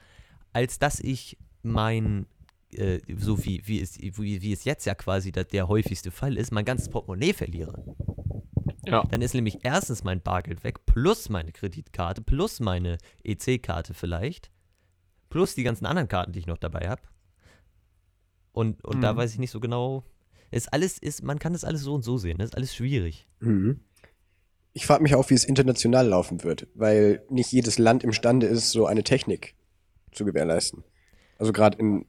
als 0.53 0.79
dass 0.79 0.99
ich 0.99 1.37
mein 1.63 2.27
äh, 2.77 3.01
so 3.17 3.43
wie, 3.45 3.61
wie, 3.65 3.81
es, 3.81 3.99
wie, 3.99 4.41
wie 4.41 4.51
es 4.53 4.63
jetzt 4.63 4.85
ja 4.85 4.95
quasi 4.95 5.31
der, 5.31 5.43
der 5.45 5.67
häufigste 5.67 6.11
Fall 6.11 6.37
ist, 6.37 6.51
mein 6.51 6.65
ganzes 6.65 6.89
Portemonnaie 6.89 7.33
verliere. 7.33 7.83
Ja. 8.85 9.03
Dann 9.09 9.21
ist 9.21 9.33
nämlich 9.33 9.59
erstens 9.63 10.03
mein 10.03 10.21
Bargeld 10.21 10.63
weg, 10.63 10.85
plus 10.85 11.29
meine 11.29 11.51
Kreditkarte, 11.51 12.21
plus 12.21 12.59
meine 12.59 12.97
EC-Karte 13.23 13.93
vielleicht, 13.93 14.51
plus 15.29 15.55
die 15.55 15.63
ganzen 15.63 15.85
anderen 15.85 16.07
Karten, 16.07 16.33
die 16.33 16.39
ich 16.39 16.47
noch 16.47 16.57
dabei 16.59 16.87
habe. 16.87 17.01
Und, 18.51 18.83
und 18.85 19.01
da 19.01 19.13
Mhm. 19.13 19.17
weiß 19.17 19.33
ich 19.33 19.39
nicht 19.39 19.51
so 19.51 19.59
genau. 19.59 20.03
Ist 20.51 20.71
alles, 20.71 20.97
ist, 20.99 21.23
man 21.23 21.39
kann 21.39 21.53
das 21.53 21.63
alles 21.65 21.81
so 21.81 21.93
und 21.95 22.03
so 22.03 22.17
sehen. 22.17 22.37
Das 22.37 22.49
ist 22.49 22.55
alles 22.55 22.75
schwierig. 22.75 23.27
Mhm. 23.39 23.81
Ich 24.73 24.85
frage 24.85 25.03
mich 25.03 25.15
auch, 25.15 25.29
wie 25.29 25.33
es 25.33 25.43
international 25.45 26.07
laufen 26.07 26.43
wird, 26.43 26.67
weil 26.75 27.23
nicht 27.29 27.51
jedes 27.51 27.77
Land 27.79 28.03
imstande 28.03 28.45
ist, 28.45 28.71
so 28.71 28.85
eine 28.85 29.03
Technik 29.03 29.55
zu 30.11 30.25
gewährleisten. 30.25 30.83
Also 31.37 31.51
gerade 31.51 31.77
in 31.77 32.05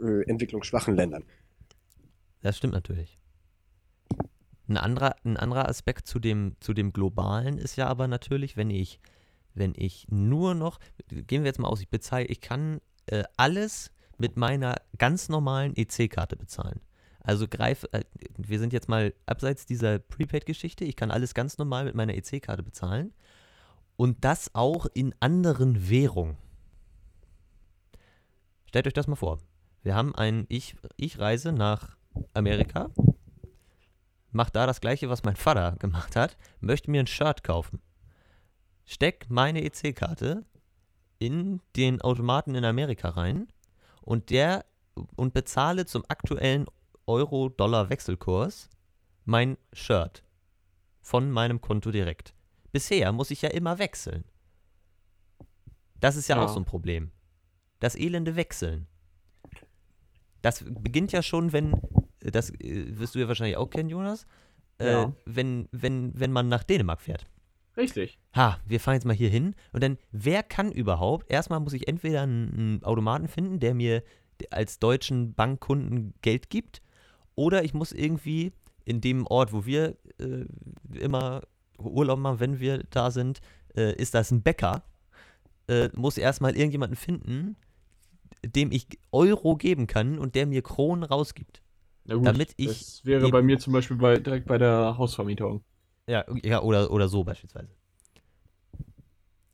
äh, 0.00 0.22
entwicklungsschwachen 0.28 0.94
Ländern. 0.96 1.24
Das 2.42 2.56
stimmt 2.56 2.74
natürlich. 2.74 3.18
Ein 4.68 4.76
anderer, 4.76 5.16
ein 5.24 5.36
anderer 5.36 5.68
Aspekt 5.68 6.06
zu 6.06 6.18
dem, 6.18 6.56
zu 6.60 6.72
dem 6.72 6.92
Globalen 6.92 7.58
ist 7.58 7.76
ja 7.76 7.88
aber 7.88 8.08
natürlich, 8.08 8.56
wenn 8.56 8.70
ich, 8.70 9.00
wenn 9.54 9.74
ich 9.76 10.06
nur 10.08 10.54
noch, 10.54 10.78
gehen 11.08 11.42
wir 11.42 11.48
jetzt 11.48 11.58
mal 11.58 11.68
aus, 11.68 11.80
ich 11.80 11.88
bezahle, 11.88 12.24
ich 12.26 12.40
kann 12.40 12.80
äh, 13.06 13.24
alles 13.36 13.90
mit 14.18 14.36
meiner 14.36 14.76
ganz 14.98 15.28
normalen 15.28 15.74
EC-Karte 15.76 16.36
bezahlen. 16.36 16.80
Also 17.20 17.46
greif, 17.48 17.84
äh, 17.92 18.02
wir 18.36 18.58
sind 18.58 18.72
jetzt 18.72 18.88
mal 18.88 19.14
abseits 19.26 19.66
dieser 19.66 19.98
Prepaid-Geschichte, 19.98 20.84
ich 20.84 20.96
kann 20.96 21.10
alles 21.10 21.34
ganz 21.34 21.58
normal 21.58 21.84
mit 21.84 21.94
meiner 21.94 22.14
EC-Karte 22.14 22.62
bezahlen 22.62 23.12
und 23.96 24.24
das 24.24 24.54
auch 24.54 24.86
in 24.94 25.14
anderen 25.20 25.88
Währungen. 25.88 26.36
Stellt 28.66 28.86
euch 28.86 28.94
das 28.94 29.06
mal 29.06 29.16
vor. 29.16 29.38
Wir 29.82 29.94
haben 29.94 30.14
ein, 30.14 30.46
ich, 30.48 30.76
ich 30.96 31.18
reise 31.18 31.52
nach 31.52 31.96
Amerika, 32.34 32.90
mache 34.30 34.52
da 34.52 34.66
das 34.66 34.80
gleiche, 34.80 35.08
was 35.08 35.24
mein 35.24 35.36
Vater 35.36 35.76
gemacht 35.78 36.16
hat, 36.16 36.36
möchte 36.60 36.90
mir 36.90 37.00
ein 37.00 37.06
Shirt 37.06 37.42
kaufen. 37.42 37.80
Steck 38.84 39.26
meine 39.28 39.62
EC-Karte 39.64 40.44
in 41.18 41.60
den 41.76 42.00
Automaten 42.00 42.54
in 42.54 42.64
Amerika 42.64 43.10
rein 43.10 43.48
und 44.02 44.30
der 44.30 44.64
und 45.16 45.32
bezahle 45.34 45.86
zum 45.86 46.04
aktuellen 46.08 46.66
Euro-Dollar-Wechselkurs 47.06 48.68
mein 49.24 49.56
Shirt 49.72 50.22
von 51.00 51.30
meinem 51.30 51.60
Konto 51.60 51.90
direkt. 51.90 52.34
Bisher 52.72 53.12
muss 53.12 53.30
ich 53.30 53.42
ja 53.42 53.50
immer 53.50 53.78
wechseln. 53.78 54.24
Das 56.00 56.16
ist 56.16 56.28
ja, 56.28 56.36
Ja. 56.36 56.44
auch 56.44 56.48
so 56.48 56.58
ein 56.60 56.64
Problem. 56.64 57.12
Das 57.80 57.94
elende 57.94 58.36
Wechseln. 58.36 58.86
Das 60.42 60.64
beginnt 60.64 61.12
ja 61.12 61.22
schon, 61.22 61.52
wenn, 61.52 61.74
das 62.20 62.50
äh, 62.50 62.98
wirst 62.98 63.14
du 63.14 63.20
ja 63.20 63.28
wahrscheinlich 63.28 63.56
auch 63.56 63.70
kennen, 63.70 63.88
Jonas, 63.88 64.26
äh, 64.78 64.92
Ja. 64.92 65.12
wenn, 65.24 65.68
wenn, 65.72 66.12
wenn 66.18 66.32
man 66.32 66.48
nach 66.48 66.64
Dänemark 66.64 67.00
fährt. 67.00 67.26
Richtig. 67.76 68.18
Ha, 68.36 68.58
wir 68.66 68.80
fahren 68.80 68.94
jetzt 68.94 69.06
mal 69.06 69.16
hier 69.16 69.30
hin. 69.30 69.54
Und 69.72 69.82
dann, 69.82 69.96
wer 70.10 70.42
kann 70.42 70.70
überhaupt? 70.72 71.30
Erstmal 71.30 71.60
muss 71.60 71.72
ich 71.72 71.88
entweder 71.88 72.22
einen, 72.22 72.52
einen 72.52 72.82
Automaten 72.84 73.28
finden, 73.28 73.60
der 73.60 73.74
mir 73.74 74.02
als 74.50 74.78
deutschen 74.78 75.34
Bankkunden 75.34 76.14
Geld 76.20 76.50
gibt, 76.50 76.82
oder 77.34 77.64
ich 77.64 77.72
muss 77.72 77.92
irgendwie 77.92 78.52
in 78.84 79.00
dem 79.00 79.26
Ort, 79.26 79.52
wo 79.52 79.64
wir 79.64 79.96
äh, 80.18 80.44
immer 80.98 81.42
Urlaub 81.78 82.18
machen, 82.18 82.40
wenn 82.40 82.60
wir 82.60 82.82
da 82.90 83.10
sind, 83.10 83.40
äh, 83.76 83.94
ist 83.94 84.14
das 84.14 84.30
ein 84.32 84.42
Bäcker. 84.42 84.82
Äh, 85.68 85.88
muss 85.94 86.18
erstmal 86.18 86.56
irgendjemanden 86.56 86.96
finden, 86.96 87.56
dem 88.44 88.72
ich 88.72 88.86
Euro 89.12 89.56
geben 89.56 89.86
kann 89.86 90.18
und 90.18 90.34
der 90.34 90.46
mir 90.46 90.62
Kronen 90.62 91.04
rausgibt. 91.04 91.62
Na 92.04 92.14
gut, 92.16 92.26
Damit 92.26 92.54
ich 92.56 92.68
das 92.68 93.04
wäre 93.04 93.28
bei 93.28 93.42
mir 93.42 93.58
zum 93.58 93.72
Beispiel 93.72 93.96
bei, 93.96 94.18
direkt 94.18 94.46
bei 94.46 94.58
der 94.58 94.96
Hausvermietung. 94.98 95.64
Ja, 96.06 96.24
ja 96.42 96.62
oder, 96.62 96.90
oder 96.90 97.08
so 97.08 97.24
beispielsweise. 97.24 97.70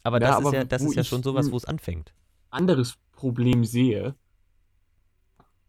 Aber 0.03 0.19
Ja, 0.19 0.29
das 0.29 0.37
aber 0.37 0.49
ist 0.49 0.53
ja, 0.55 0.65
das 0.65 0.83
ist 0.83 0.95
ja 0.97 1.05
schon 1.05 1.23
sowas, 1.23 1.53
wo 1.53 1.57
es 1.57 1.65
anfängt. 1.65 2.13
anderes 2.51 2.99
Problem 3.13 3.65
sehe, 3.65 4.15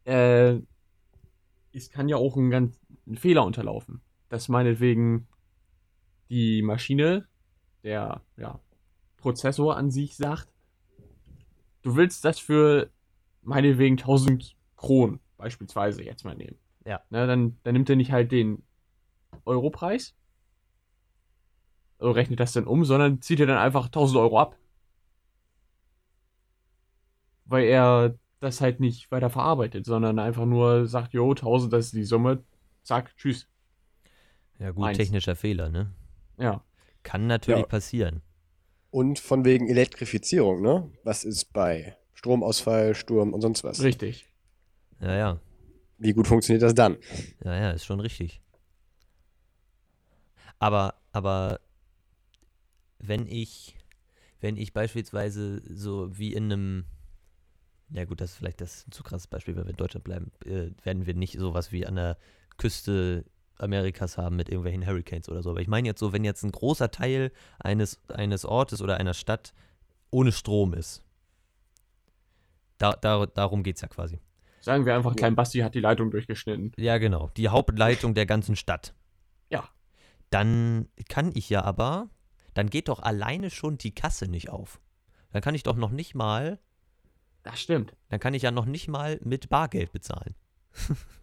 äh, 0.05 0.59
es 1.73 1.89
kann 1.89 2.09
ja 2.09 2.17
auch 2.17 2.35
ein 2.35 2.49
ganz 2.49 2.79
ein 3.07 3.17
Fehler 3.17 3.43
unterlaufen. 3.45 4.01
Dass 4.29 4.49
meinetwegen 4.49 5.27
die 6.29 6.61
Maschine, 6.61 7.27
der 7.83 8.21
ja, 8.37 8.59
Prozessor 9.17 9.77
an 9.77 9.91
sich 9.91 10.15
sagt, 10.17 10.49
du 11.81 11.95
willst 11.95 12.23
das 12.25 12.39
für 12.39 12.89
meinetwegen 13.41 13.97
1000 13.97 14.55
Kronen 14.75 15.19
beispielsweise 15.37 16.03
jetzt 16.03 16.25
mal 16.25 16.35
nehmen. 16.35 16.57
Ja. 16.85 17.01
Na, 17.09 17.25
dann, 17.25 17.59
dann 17.63 17.73
nimmt 17.73 17.89
er 17.89 17.95
nicht 17.95 18.11
halt 18.11 18.31
den 18.31 18.63
Europreis, 19.45 20.15
also 21.97 22.11
rechnet 22.11 22.39
das 22.39 22.53
dann 22.53 22.65
um, 22.65 22.85
sondern 22.85 23.21
zieht 23.21 23.39
er 23.39 23.45
dann 23.45 23.57
einfach 23.57 23.85
1000 23.85 24.19
Euro 24.19 24.39
ab 24.39 24.55
weil 27.49 27.65
er 27.65 28.17
das 28.39 28.61
halt 28.61 28.79
nicht 28.79 29.11
weiter 29.11 29.29
verarbeitet, 29.29 29.85
sondern 29.85 30.19
einfach 30.19 30.45
nur 30.45 30.87
sagt, 30.87 31.13
jo, 31.13 31.33
1000, 31.33 31.73
das 31.73 31.87
ist 31.87 31.95
die 31.95 32.03
Summe, 32.03 32.43
zack, 32.83 33.15
tschüss. 33.17 33.47
Ja, 34.59 34.71
gut, 34.71 34.85
Eins. 34.85 34.97
technischer 34.97 35.35
Fehler, 35.35 35.69
ne? 35.69 35.91
Ja, 36.37 36.63
Kann 37.01 37.27
natürlich 37.27 37.61
Ja. 37.61 37.67
passieren. 37.67 38.21
Und 38.91 39.19
von 39.19 39.45
wegen 39.45 39.67
Elektrifizierung, 39.67 40.61
ne? 40.61 40.91
Was 41.03 41.23
ist 41.23 41.53
bei 41.53 41.97
Stromausfall, 42.19 42.95
Sturm 42.95 43.31
und 43.31 43.39
sonst 43.39 43.63
was? 43.63 43.81
richtig. 43.81 44.27
Ja, 44.99 45.15
ja. 45.15 45.39
Wie 45.99 46.11
gut 46.11 46.27
funktioniert 46.27 46.61
das 46.63 46.75
dann? 46.75 46.97
Ja, 47.45 47.55
ja, 47.55 47.71
ist 47.71 47.85
schon 47.85 48.01
richtig. 48.01 48.41
Aber, 50.59 50.95
aber 51.13 51.61
wenn 52.99 53.25
ich, 53.25 53.77
wenn 54.41 54.57
ich 54.57 54.73
beispielsweise 54.73 55.61
so 55.73 56.17
wie 56.17 56.33
in 56.33 56.51
einem, 56.51 56.85
ja 57.89 58.03
gut, 58.03 58.19
das 58.19 58.31
ist 58.31 58.37
vielleicht 58.37 58.59
das 58.59 58.85
ein 58.85 58.91
zu 58.91 59.01
krasses 59.01 59.27
Beispiel, 59.27 59.55
wenn 59.55 59.63
wir 59.63 59.71
in 59.71 59.77
Deutschland 59.77 60.03
bleiben, 60.03 60.33
äh, 60.43 60.71
werden 60.83 61.05
wir 61.05 61.13
nicht 61.13 61.39
sowas 61.39 61.71
wie 61.71 61.87
an 61.87 61.95
der 61.95 62.17
Küste 62.57 63.23
Amerikas 63.55 64.17
haben 64.17 64.35
mit 64.35 64.49
irgendwelchen 64.49 64.85
Hurricanes 64.85 65.29
oder 65.29 65.41
so. 65.41 65.51
Aber 65.51 65.61
ich 65.61 65.69
meine 65.69 65.87
jetzt 65.87 65.99
so, 66.01 66.11
wenn 66.11 66.25
jetzt 66.25 66.43
ein 66.43 66.51
großer 66.51 66.91
Teil 66.91 67.31
eines, 67.59 68.01
eines 68.09 68.43
Ortes 68.43 68.81
oder 68.81 68.97
einer 68.97 69.13
Stadt 69.13 69.53
ohne 70.11 70.33
Strom 70.33 70.73
ist. 70.73 71.01
Da, 72.79 72.93
da, 72.93 73.25
darum 73.27 73.61
geht 73.61 73.75
es 73.75 73.81
ja 73.81 73.87
quasi. 73.87 74.19
Sagen 74.61 74.85
wir 74.85 74.95
einfach. 74.95 75.15
Klein 75.15 75.35
Basti 75.35 75.59
hat 75.59 75.75
die 75.75 75.79
Leitung 75.79 76.11
durchgeschnitten. 76.11 76.71
Ja, 76.77 76.97
genau. 76.97 77.29
Die 77.37 77.49
Hauptleitung 77.49 78.13
der 78.13 78.25
ganzen 78.25 78.55
Stadt. 78.55 78.93
Ja. 79.49 79.69
Dann 80.31 80.89
kann 81.07 81.31
ich 81.33 81.49
ja 81.49 81.63
aber, 81.63 82.09
dann 82.53 82.69
geht 82.69 82.87
doch 82.87 82.99
alleine 82.99 83.49
schon 83.51 83.77
die 83.77 83.93
Kasse 83.95 84.27
nicht 84.27 84.49
auf. 84.49 84.81
Dann 85.31 85.41
kann 85.41 85.55
ich 85.55 85.63
doch 85.63 85.75
noch 85.75 85.91
nicht 85.91 86.15
mal, 86.15 86.59
Das 87.43 87.61
stimmt. 87.61 87.95
dann 88.09 88.19
kann 88.19 88.33
ich 88.33 88.41
ja 88.43 88.51
noch 88.51 88.65
nicht 88.65 88.87
mal 88.87 89.19
mit 89.23 89.49
Bargeld 89.49 89.91
bezahlen. 89.91 90.35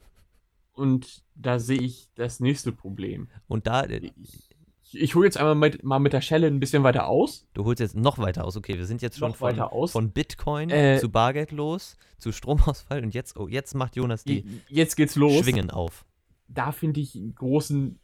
Und 0.72 1.22
da 1.34 1.58
sehe 1.58 1.80
ich 1.80 2.10
das 2.14 2.40
nächste 2.40 2.72
Problem. 2.72 3.28
Und 3.48 3.66
da, 3.66 3.84
Ich, 3.84 4.50
ich 4.92 5.14
hole 5.14 5.26
jetzt 5.26 5.36
einmal 5.36 5.54
mit, 5.54 5.82
mal 5.82 5.98
mit 5.98 6.12
der 6.12 6.20
Schelle 6.20 6.46
ein 6.46 6.60
bisschen 6.60 6.82
weiter 6.82 7.06
aus. 7.06 7.46
du 7.54 7.64
holst 7.64 7.80
jetzt 7.80 7.96
noch 7.96 8.18
weiter 8.18 8.44
aus. 8.44 8.56
Okay, 8.56 8.78
wir 8.78 8.86
sind 8.86 9.02
jetzt 9.02 9.18
schon 9.18 9.30
Noch 9.30 9.36
von, 9.36 9.88
von 9.88 10.10
Bitcoin 10.12 10.70
Äh, 10.70 10.98
zu 11.00 11.10
Bargeld 11.10 11.52
los, 11.52 11.96
zu 12.18 12.32
Stromausfall 12.32 13.02
und 13.02 13.14
jetzt, 13.14 13.36
oh, 13.36 13.48
jetzt 13.48 13.74
macht 13.74 13.96
Jonas 13.96 14.24
die 14.24 14.44
Jetzt 14.68 14.96
geht's 14.96 15.16
los. 15.16 15.44
Schwingen 15.44 15.70
auf. 15.70 16.04
Da 16.48 16.72
finde 16.72 17.00
ich 17.00 17.16
einen 17.16 17.34
großen, 17.34 17.98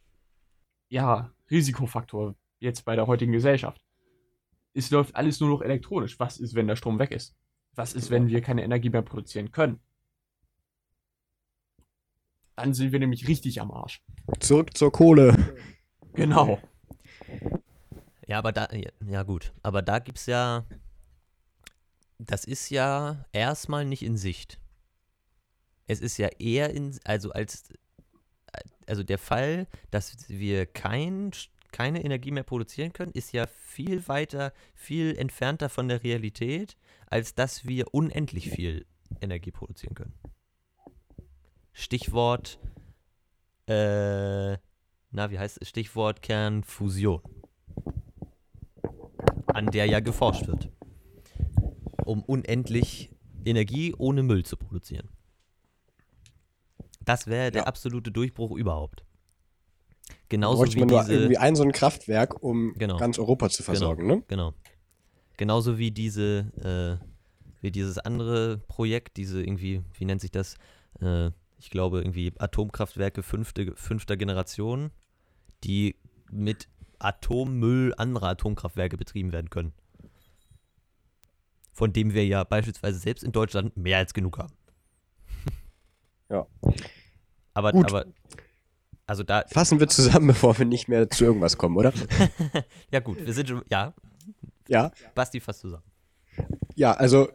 ja, 0.89 1.33
Risikofaktor 1.51 2.35
jetzt 2.59 2.85
bei 2.85 2.97
der 2.97 3.07
heutigen 3.07 3.33
Gesellschaft. 3.33 3.81
Es 4.75 4.91
läuft 4.91 5.15
alles 5.15 5.39
nur 5.41 5.51
noch 5.51 5.63
elektronisch. 5.63 6.19
Was 6.19 6.39
ist, 6.39 6.55
wenn 6.55 6.67
der 6.67 6.77
Strom 6.77 6.99
weg 6.99 7.11
ist? 7.11 7.37
Was 7.75 7.95
ist, 7.95 8.11
wenn 8.11 8.29
wir 8.29 8.41
keine 8.41 8.65
Energie 8.65 8.91
mehr 8.91 9.03
produzieren 9.03 9.53
können? 9.53 9.81
Dann 12.57 12.75
sind 12.75 12.93
wir 12.93 12.99
nämlich 12.99 13.29
richtig 13.29 13.61
am 13.61 13.71
Arsch. 13.71 14.03
Zurück 14.41 14.77
zur 14.77 14.93
Kohle. 14.93 15.57
Genau. 16.15 16.59
Ja, 18.27 18.39
aber 18.39 18.53
da, 18.53 18.69
ja, 19.07 19.23
gut, 19.25 19.53
aber 19.63 19.83
da 19.83 19.99
gibt's 19.99 20.27
ja, 20.27 20.65
das 22.19 22.45
ist 22.45 22.71
ja 22.71 23.25
erstmal 23.33 23.85
nicht 23.85 24.03
in 24.03 24.17
Sicht. 24.17 24.61
Es 25.87 26.01
ist 26.01 26.19
ja 26.19 26.29
eher 26.39 26.71
in, 26.71 26.99
also 27.05 27.33
als, 27.33 27.65
also 28.87 29.03
der 29.03 29.19
Fall, 29.19 29.67
dass 29.91 30.29
wir 30.29 30.67
kein, 30.67 31.33
keine 31.73 32.05
Energie 32.05 32.31
mehr 32.31 32.45
produzieren 32.45 32.93
können, 32.93 33.13
ist 33.13 33.33
ja 33.33 33.47
viel 33.47 34.07
weiter, 34.07 34.53
viel 34.75 35.17
entfernter 35.17 35.69
von 35.69 35.89
der 35.89 36.05
Realität, 36.05 36.77
als 37.07 37.35
dass 37.35 37.67
wir 37.67 37.93
unendlich 37.93 38.51
viel 38.51 38.87
Energie 39.21 39.51
produzieren 39.51 39.95
können. 39.95 40.15
Stichwort, 41.73 42.59
äh, 43.67 44.53
na, 45.11 45.31
wie 45.31 45.39
heißt 45.39 45.59
es? 45.61 45.69
Stichwort 45.69 46.23
Kernfusion. 46.23 47.21
An 49.55 49.67
der 49.67 49.87
ja 49.87 50.01
geforscht 50.01 50.47
wird. 50.47 50.71
Um 52.05 52.23
unendlich 52.25 53.11
Energie 53.45 53.95
ohne 53.99 54.23
Müll 54.23 54.45
zu 54.45 54.57
produzieren. 54.57 55.09
Das 57.05 57.27
wäre 57.27 57.51
der 57.51 57.63
Ja. 57.63 57.67
absolute 57.67 58.11
Durchbruch 58.13 58.53
überhaupt. 58.57 59.05
Genauso 60.29 60.65
wie 60.73 60.79
man 60.81 60.89
nur 60.89 61.01
diese, 61.01 61.13
irgendwie 61.15 61.37
ein 61.39 61.57
so 61.57 61.63
ein 61.63 61.73
Kraftwerk, 61.73 62.43
um 62.43 62.75
Genau. 62.75 62.97
ganz 62.97 63.19
Europa 63.19 63.49
zu 63.51 63.63
versorgen, 63.63 64.07
ne? 64.07 64.23
Genau. 64.29 64.55
Genauso 65.37 65.79
wie 65.79 65.91
diese, 65.91 67.01
äh, 67.01 67.05
wie 67.61 67.71
dieses 67.71 67.99
andere 67.99 68.59
Projekt, 68.69 69.17
diese 69.17 69.43
irgendwie, 69.43 69.83
wie 69.95 70.05
nennt 70.05 70.21
sich 70.21 70.31
das? 70.31 70.57
Äh, 71.01 71.31
ich 71.59 71.71
glaube 71.71 71.99
irgendwie 71.99 72.33
Atomkraftwerke 72.39 73.23
fünfte, 73.23 73.75
fünfter 73.77 74.17
Generation, 74.17 74.91
die 75.65 75.97
mit 76.31 76.69
Atommüll 77.05 77.95
anderer 77.97 78.29
Atomkraftwerke 78.31 78.97
betrieben 78.97 79.33
werden 79.33 79.51
können. 79.51 79.73
Von 81.73 81.93
dem 81.93 82.13
wir 82.15 82.27
ja 82.27 82.45
beispielsweise 82.45 82.99
selbst 82.99 83.25
in 83.25 83.33
Deutschland 83.33 83.77
mehr 83.77 83.99
als 83.99 84.15
genug 84.15 84.39
haben. 84.39 84.53
Ja. 86.29 86.47
Aber, 87.53 87.73
Gut. 87.73 87.85
aber, 87.85 88.07
also 89.07 89.23
da, 89.23 89.45
Fassen 89.49 89.81
wir 89.81 89.89
zusammen, 89.89 90.27
bevor 90.29 90.59
wir 90.59 90.65
nicht 90.65 90.89
mehr 90.89 91.11
zu 91.11 91.25
irgendwas 91.25 91.59
kommen, 91.59 91.77
oder? 91.77 91.93
ja 92.91 93.01
gut, 93.01 93.19
wir 93.23 93.35
sind 93.35 93.51
schon, 93.51 93.63
ja, 93.71 93.93
Ja. 94.67 94.91
Basti 95.15 95.41
fasst 95.41 95.61
zusammen. 95.61 95.83
Ja, 96.75 96.93
also 96.93 97.29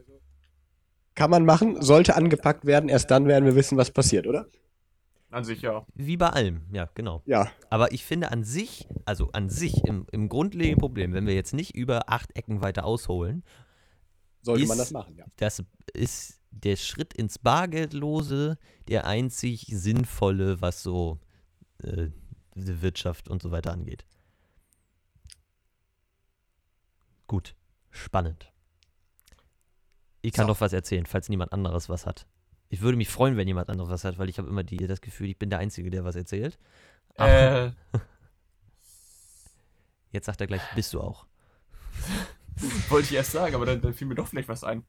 kann 1.13 1.30
man 1.30 1.45
machen, 1.45 1.80
sollte 1.80 2.15
angepackt 2.15 2.65
werden, 2.65 2.89
erst 2.89 3.11
dann 3.11 3.28
werden 3.28 3.45
wir 3.45 3.55
wissen, 3.55 3.78
was 3.78 3.91
passiert, 3.91 4.26
oder? 4.26 4.47
An 5.30 5.43
sich 5.43 5.61
ja. 5.61 5.86
Wie 5.93 6.15
bei 6.17 6.30
allem, 6.30 6.61
ja, 6.71 6.89
genau. 6.93 7.21
Ja. 7.25 7.51
Aber 7.69 7.91
ich 7.91 8.05
finde 8.05 8.32
an 8.32 8.43
sich, 8.45 8.88
also 9.05 9.30
an 9.34 9.49
sich 9.49 9.84
im, 9.86 10.07
im 10.11 10.30
grundlegenden 10.30 10.80
Problem, 10.80 11.13
wenn 11.13 11.28
wir 11.28 11.36
jetzt 11.36 11.53
nicht 11.53 11.75
über 11.75 12.09
acht 12.09 12.36
Ecken 12.36 12.61
weiter 12.61 12.86
ausholen, 12.86 13.43
Sollte 14.41 14.63
Ist- 14.63 14.69
man 14.69 14.78
das 14.78 14.91
machen, 14.91 15.15
ja. 15.17 15.25
das 15.36 15.61
ist 15.93 16.39
der 16.51 16.78
Schritt 16.78 17.13
ins 17.13 17.38
Bargeldlose 17.39 18.57
der 18.88 19.05
einzig 19.05 19.65
sinnvolle, 19.69 20.61
was 20.61 20.82
so 20.84 21.19
äh, 21.84 22.07
die 22.55 22.82
Wirtschaft 22.82 23.28
und 23.28 23.41
so 23.41 23.51
weiter 23.51 23.73
angeht. 23.73 24.05
Gut, 27.28 27.55
spannend. 27.89 28.53
Ich 30.21 30.32
kann 30.34 30.47
So. 30.47 30.53
doch 30.53 30.61
was 30.61 30.71
erzählen, 30.73 31.05
falls 31.05 31.28
niemand 31.30 31.51
anderes 31.51 31.89
was 31.89 32.05
hat. 32.05 32.25
Ich 32.70 32.82
würde 32.82 32.97
mich 32.97 33.09
freuen, 33.09 33.38
wenn 33.38 33.47
jemand 33.47 33.70
anderes 33.70 33.89
was 33.89 34.03
hat, 34.03 34.18
weil 34.18 34.30
ich 34.30 34.38
habe 34.38 34.49
immer 34.49 34.63
die, 34.63 34.78
das 34.78 35.01
Gefühl, 35.01 35.30
ich 35.30 35.39
bin 35.39 35.49
der 35.49 35.59
Einzige, 35.59 35.89
der 35.89 36.03
was 36.03 36.15
erzählt. 36.15 36.57
Äh, 37.15 37.72
Jetzt 40.11 40.26
sagt 40.26 40.41
er 40.41 40.47
gleich, 40.47 40.61
bist 40.76 40.93
du 40.93 41.01
auch. 41.01 41.26
wollte 42.89 43.07
ich 43.07 43.15
erst 43.15 43.32
sagen, 43.32 43.55
aber 43.55 43.65
dann, 43.65 43.82
dann 43.82 43.93
fiel 43.93 44.07
mir 44.07 44.15
doch 44.15 44.28
vielleicht 44.28 44.49
was 44.49 44.63
ein. 44.63 44.84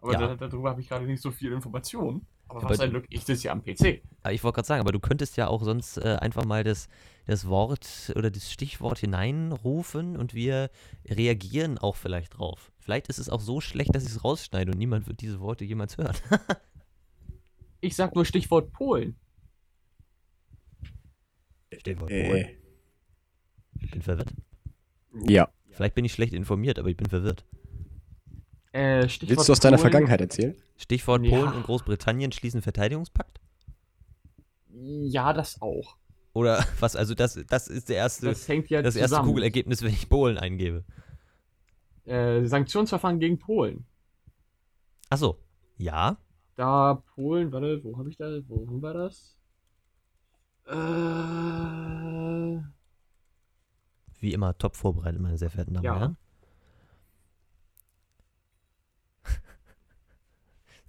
Aber 0.00 0.12
Ja. 0.12 0.34
da, 0.34 0.48
darüber 0.48 0.70
habe 0.70 0.80
ich 0.80 0.88
gerade 0.88 1.06
nicht 1.06 1.22
so 1.22 1.30
viel 1.30 1.52
Informationen. 1.52 2.26
Aber 2.48 2.62
Ja, 2.62 2.70
was 2.70 2.80
ein 2.80 2.90
Glück, 2.90 3.06
ich 3.08 3.24
sitze 3.24 3.44
ja 3.44 3.52
am 3.52 3.62
PC. 3.62 4.02
Ich 4.30 4.44
wollte 4.44 4.56
gerade 4.56 4.66
sagen, 4.66 4.80
aber 4.80 4.92
du 4.92 5.00
könntest 5.00 5.36
ja 5.36 5.46
auch 5.46 5.62
sonst 5.62 5.96
äh, 5.96 6.16
einfach 6.20 6.44
mal 6.44 6.64
das, 6.64 6.88
das 7.26 7.48
Wort 7.48 8.12
oder 8.16 8.30
das 8.30 8.52
Stichwort 8.52 8.98
hineinrufen 8.98 10.16
und 10.16 10.34
wir 10.34 10.70
reagieren 11.08 11.78
auch 11.78 11.96
vielleicht 11.96 12.38
drauf. 12.38 12.72
Vielleicht 12.78 13.08
ist 13.08 13.18
es 13.18 13.30
auch 13.30 13.40
so 13.40 13.60
schlecht, 13.60 13.94
dass 13.94 14.04
ich 14.04 14.10
es 14.10 14.24
rausschneide 14.24 14.72
und 14.72 14.78
niemand 14.78 15.06
wird 15.06 15.20
diese 15.20 15.40
Worte 15.40 15.64
jemals 15.64 15.96
hören. 15.96 16.16
Ich 17.82 17.94
sag 17.96 18.14
nur 18.14 18.24
Stichwort 18.24 18.72
Polen. 18.72 19.16
Stichwort 21.78 22.10
Äh, 22.10 22.56
Ich 23.80 23.90
bin 23.90 24.00
verwirrt. 24.02 24.32
ja. 25.26 25.48
Vielleicht 25.70 25.94
bin 25.94 26.04
ich 26.04 26.12
schlecht 26.12 26.32
informiert, 26.34 26.78
aber 26.78 26.88
ich 26.90 26.96
bin 26.98 27.08
verwirrt. 27.08 27.44
Äh, 28.72 29.08
Stichwort 29.08 29.30
Willst 29.38 29.48
du 29.48 29.52
aus 29.52 29.60
deiner 29.60 29.76
Polen- 29.78 29.90
Vergangenheit 29.90 30.20
erzählen? 30.20 30.54
Stichwort 30.76 31.24
Ja. 31.24 31.30
Polen 31.30 31.54
und 31.54 31.62
Großbritannien 31.64 32.30
schließen 32.32 32.62
Verteidigungspakt? 32.62 33.40
Ja, 34.70 35.32
das 35.32 35.60
auch. 35.60 35.96
Oder 36.34 36.64
was? 36.80 36.94
Also 36.94 37.14
das, 37.14 37.38
das 37.48 37.68
ist 37.68 37.88
der 37.88 37.96
erste, 37.96 38.26
das, 38.26 38.40
Das 38.40 38.48
hängt 38.48 38.68
ja 38.70 38.80
erste 38.80 39.00
zusammen. 39.00 39.28
Kugelergebnis, 39.28 39.82
wenn 39.82 39.92
ich 39.92 40.08
Polen 40.08 40.38
eingebe. 40.38 40.84
Äh, 42.04 42.44
Sanktionsverfahren 42.46 43.18
gegen 43.18 43.38
Polen. 43.38 43.86
Achso, 45.08 45.38
ja. 45.78 46.16
Da 46.56 47.02
Polen, 47.14 47.50
warte, 47.52 47.82
wo 47.82 47.96
habe 47.98 48.10
ich 48.10 48.16
da, 48.16 48.26
wo, 48.48 48.66
wo 48.68 48.82
war 48.82 48.94
das? 48.94 49.36
Äh, 50.66 50.72
Wie 54.20 54.32
immer 54.32 54.56
top 54.58 54.76
vorbereitet, 54.76 55.20
meine 55.20 55.38
sehr 55.38 55.50
verehrten 55.50 55.74
Damen 55.74 55.84
Ja. 55.84 55.92
und 55.94 55.98
Herren. 56.00 56.16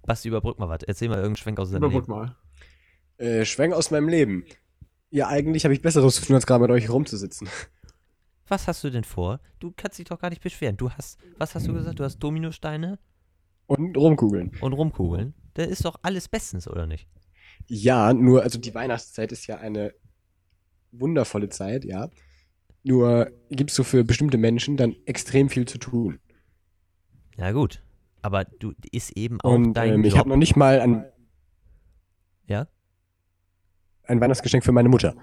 Basti, 0.06 0.28
überbrück 0.28 0.58
mal 0.58 0.68
was. 0.68 0.82
Erzähl 0.82 1.08
mal 1.08 1.14
irgendeinen 1.16 1.36
Schwenk 1.36 1.58
aus 1.58 1.70
deinem 1.70 1.78
überbrück 1.84 2.06
Leben. 2.08 2.18
mal. 2.18 2.36
Äh, 3.16 3.44
Schwenk 3.44 3.74
aus 3.74 3.90
meinem 3.90 4.08
Leben. 4.08 4.44
Ja, 5.10 5.28
eigentlich 5.28 5.64
habe 5.64 5.74
ich 5.74 5.82
Besseres 5.82 6.16
zu 6.16 6.24
tun, 6.26 6.34
als 6.36 6.46
gerade 6.46 6.62
mit 6.62 6.70
euch 6.70 6.90
rumzusitzen. 6.90 7.48
Was 8.48 8.68
hast 8.68 8.84
du 8.84 8.90
denn 8.90 9.04
vor? 9.04 9.40
Du 9.58 9.72
kannst 9.74 9.98
dich 9.98 10.04
doch 10.06 10.18
gar 10.20 10.28
nicht 10.28 10.42
beschweren. 10.42 10.76
Du 10.76 10.90
hast, 10.90 11.18
was 11.38 11.54
hast 11.54 11.66
du 11.66 11.72
gesagt? 11.72 11.98
Du 11.98 12.04
hast 12.04 12.18
Dominosteine 12.18 12.98
Und 13.66 13.96
rumkugeln. 13.96 14.52
und 14.60 14.74
Rumkugeln. 14.74 15.32
Da 15.54 15.62
ist 15.64 15.84
doch 15.84 15.96
alles 16.02 16.28
bestens, 16.28 16.68
oder 16.68 16.86
nicht? 16.86 17.08
Ja, 17.66 18.12
nur, 18.12 18.42
also 18.42 18.58
die 18.58 18.74
Weihnachtszeit 18.74 19.32
ist 19.32 19.46
ja 19.46 19.58
eine 19.58 19.94
wundervolle 20.92 21.48
Zeit, 21.48 21.84
ja. 21.84 22.10
Nur 22.82 23.30
gibt 23.50 23.70
es 23.70 23.76
so 23.76 23.84
für 23.84 24.04
bestimmte 24.04 24.36
Menschen 24.36 24.76
dann 24.76 24.94
extrem 25.06 25.48
viel 25.48 25.66
zu 25.66 25.78
tun. 25.78 26.18
Ja, 27.36 27.52
gut. 27.52 27.82
Aber 28.20 28.44
du 28.44 28.72
ist 28.92 29.16
eben 29.16 29.40
auch 29.40 29.52
Und 29.54 29.72
dein 29.74 29.94
ähm, 29.94 30.04
ich 30.04 30.16
habe 30.18 30.28
noch 30.28 30.36
nicht 30.36 30.56
mal 30.56 30.80
ein, 30.80 31.04
Ja? 32.46 32.68
ein 34.04 34.20
Weihnachtsgeschenk 34.20 34.64
für 34.64 34.72
meine 34.72 34.88
Mutter. 34.88 35.14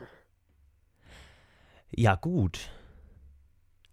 Ja, 1.91 2.15
gut. 2.15 2.69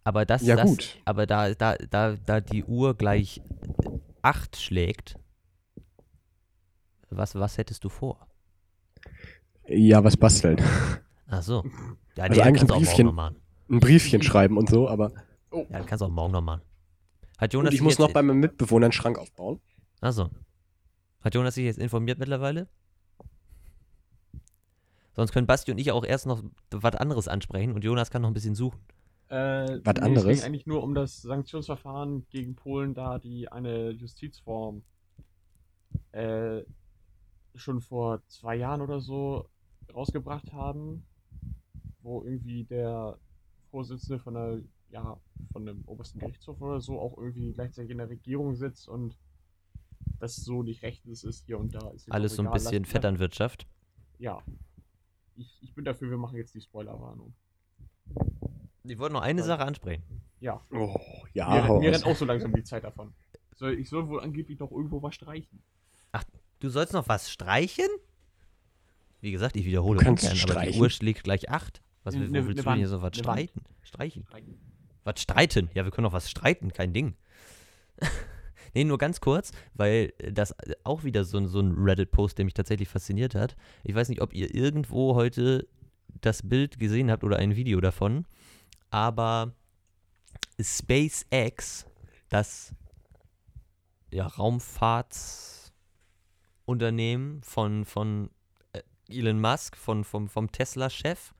Aber 0.04 0.24
das, 0.24 0.42
Ja, 0.42 0.56
das 0.56 0.70
gut. 0.70 0.98
aber 1.04 1.26
da, 1.26 1.52
da, 1.54 1.76
da, 1.76 2.16
da 2.16 2.40
die 2.40 2.64
Uhr 2.64 2.96
gleich 2.96 3.42
8 4.22 4.56
schlägt, 4.56 5.16
was, 7.10 7.34
was 7.34 7.58
hättest 7.58 7.84
du 7.84 7.88
vor? 7.88 8.26
Ja, 9.66 10.02
was 10.04 10.16
basteln. 10.16 10.60
Ach 11.26 11.42
so. 11.42 11.64
Ja, 12.16 12.24
Also 12.24 12.40
nee, 12.40 12.46
eigentlich 12.46 12.60
kannst 12.60 12.62
ein 12.62 12.66
du 12.68 12.74
auch 12.74 12.78
morgen 12.78 12.84
Briefchen. 12.86 13.06
noch 13.06 13.12
machen. 13.14 13.36
Ein 13.70 13.80
Briefchen 13.80 14.22
schreiben 14.22 14.56
und 14.56 14.68
so, 14.70 14.88
aber. 14.88 15.12
Oh, 15.50 15.66
Ja, 15.70 15.80
kannst 15.82 16.00
du 16.02 16.06
auch 16.06 16.10
morgen 16.10 16.32
noch 16.32 16.42
machen. 16.42 16.62
Hat 17.38 17.52
Jonas 17.52 17.68
Und 17.68 17.74
ich 17.74 17.78
sich 17.78 17.84
muss 17.84 17.92
jetzt, 17.94 17.98
noch 18.00 18.12
bei 18.12 18.22
meinem 18.22 18.40
Mitbewohner 18.40 18.86
einen 18.86 18.92
Schrank 18.92 19.18
aufbauen. 19.18 19.60
Achso. 20.00 20.30
Hat 21.20 21.34
Jonas 21.34 21.54
sich 21.54 21.64
jetzt 21.64 21.78
informiert 21.78 22.18
mittlerweile? 22.18 22.68
Sonst 25.14 25.32
können 25.32 25.46
Basti 25.46 25.70
und 25.72 25.78
ich 25.78 25.90
auch 25.92 26.04
erst 26.04 26.26
noch 26.26 26.42
was 26.70 26.94
anderes 26.94 27.28
ansprechen 27.28 27.72
und 27.72 27.82
Jonas 27.84 28.10
kann 28.10 28.22
noch 28.22 28.28
ein 28.30 28.34
bisschen 28.34 28.54
suchen. 28.54 28.78
Äh, 29.28 29.80
Was 29.84 29.94
nee, 29.96 30.00
anderes? 30.00 30.24
Es 30.26 30.36
ging 30.38 30.46
eigentlich 30.46 30.66
nur 30.66 30.82
um 30.82 30.94
das 30.94 31.20
Sanktionsverfahren 31.22 32.26
gegen 32.30 32.54
Polen, 32.54 32.94
da 32.94 33.18
die 33.18 33.50
eine 33.50 33.90
Justizform 33.90 34.82
äh, 36.12 36.62
schon 37.58 37.80
vor 37.80 38.22
zwei 38.26 38.56
Jahren 38.56 38.80
oder 38.80 39.00
so 39.00 39.48
rausgebracht 39.94 40.52
haben, 40.52 41.06
wo 42.02 42.22
irgendwie 42.22 42.64
der 42.64 43.18
Vorsitzende 43.70 44.18
von 44.18 44.34
der, 44.34 44.60
ja, 44.90 45.18
von 45.52 45.66
dem 45.66 45.82
obersten 45.86 46.18
Gerichtshof 46.18 46.60
oder 46.60 46.80
so 46.80 46.98
auch 46.98 47.16
irgendwie 47.18 47.52
gleichzeitig 47.52 47.90
in 47.90 47.98
der 47.98 48.08
Regierung 48.08 48.54
sitzt 48.54 48.88
und 48.88 49.16
das 50.18 50.36
so 50.36 50.62
nicht 50.62 50.82
rechtens 50.82 51.24
ist 51.24 51.46
hier 51.46 51.58
und 51.58 51.74
da. 51.74 51.90
Ist 51.90 52.10
Alles 52.10 52.36
so 52.36 52.42
ein 52.42 52.50
bisschen 52.50 52.84
Vetternwirtschaft. 52.84 53.66
Ja. 54.18 54.42
Ich, 55.36 55.62
ich 55.62 55.74
bin 55.74 55.84
dafür, 55.84 56.10
wir 56.10 56.18
machen 56.18 56.36
jetzt 56.36 56.54
die 56.54 56.60
Spoilerwarnung. 56.60 57.34
Ich 58.84 58.98
wollte 58.98 59.12
noch 59.12 59.22
eine 59.22 59.42
Sache 59.42 59.64
ansprechen. 59.64 60.22
Ja. 60.40 60.64
Oh, 60.70 60.96
ja, 61.34 61.68
mir, 61.68 61.78
mir 61.80 61.92
rennt 61.92 62.04
auch 62.06 62.16
so 62.16 62.24
langsam 62.24 62.52
die 62.52 62.64
Zeit 62.64 62.84
davon. 62.84 63.12
Soll, 63.54 63.74
ich 63.74 63.88
soll 63.88 64.08
wohl 64.08 64.20
angeblich 64.20 64.58
noch 64.58 64.70
irgendwo 64.70 65.02
was 65.02 65.14
streichen. 65.14 65.62
Du 66.60 66.68
sollst 66.70 66.92
noch 66.92 67.08
was 67.08 67.30
streichen? 67.30 67.86
Wie 69.20 69.30
gesagt, 69.32 69.56
ich 69.56 69.64
wiederhole 69.64 69.98
ungern, 70.00 70.16
aber 70.16 70.32
die 70.32 70.38
streichen? 70.38 70.80
Uhr 70.80 70.90
schlägt 70.90 71.24
gleich 71.24 71.50
8. 71.50 71.80
Was 72.04 72.14
Ne- 72.14 72.20
ne- 72.20 72.28
wo 72.28 72.32
willst 72.34 72.48
ne 72.48 72.54
du 72.56 72.62
denn 72.62 72.76
hier 72.78 72.88
so 72.88 73.02
was 73.02 73.12
Ne 73.12 73.18
streiten? 73.18 73.60
Streichen. 73.82 74.24
Streichen. 74.26 74.58
Was 75.04 75.20
streiten? 75.20 75.70
Ja, 75.74 75.84
wir 75.84 75.90
können 75.90 76.04
doch 76.04 76.12
was 76.12 76.30
streiten, 76.30 76.72
kein 76.72 76.92
Ding. 76.92 77.14
nee, 78.74 78.84
nur 78.84 78.98
ganz 78.98 79.20
kurz, 79.20 79.52
weil 79.74 80.12
das 80.32 80.54
auch 80.84 81.04
wieder 81.04 81.24
so, 81.24 81.38
ein- 81.38 81.48
so 81.48 81.60
ein 81.60 81.72
Reddit-Post, 81.76 82.38
der 82.38 82.44
mich 82.44 82.54
tatsächlich 82.54 82.88
fasziniert 82.88 83.34
hat. 83.34 83.56
Ich 83.84 83.94
weiß 83.94 84.08
nicht, 84.08 84.20
ob 84.20 84.32
ihr 84.34 84.54
irgendwo 84.54 85.14
heute 85.14 85.66
das 86.20 86.42
Bild 86.48 86.78
gesehen 86.78 87.10
habt 87.10 87.24
oder 87.24 87.36
ein 87.38 87.56
Video 87.56 87.80
davon. 87.80 88.24
aber 88.90 89.52
SpaceX, 90.60 91.86
das 92.28 92.72
ja, 94.10 94.26
Raumfahrtsunternehmen 96.68 97.42
von, 97.42 97.84
von 97.84 98.30
äh, 98.72 98.82
Elon 99.08 99.40
Musk, 99.40 99.76
von, 99.76 100.04
vom, 100.04 100.28
vom 100.28 100.52
Tesla-Chef, 100.52 101.32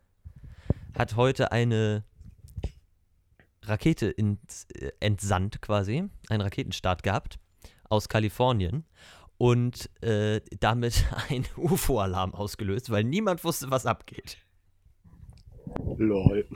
hat 0.97 1.17
heute 1.17 1.53
eine 1.53 2.05
Rakete 3.63 4.09
ins, 4.09 4.65
äh, 4.75 4.91
entsandt 5.01 5.61
quasi, 5.61 6.05
einen 6.29 6.41
Raketenstart 6.41 7.03
gehabt 7.03 7.39
aus 7.89 8.09
Kalifornien 8.09 8.85
und 9.37 9.91
äh, 10.03 10.41
damit 10.61 11.05
ein 11.29 11.47
UFO-Alarm 11.57 12.35
ausgelöst, 12.35 12.91
weil 12.91 13.05
niemand 13.05 13.45
wusste, 13.45 13.71
was 13.71 13.87
abgeht. 13.87 14.39
Lol. 15.99 16.47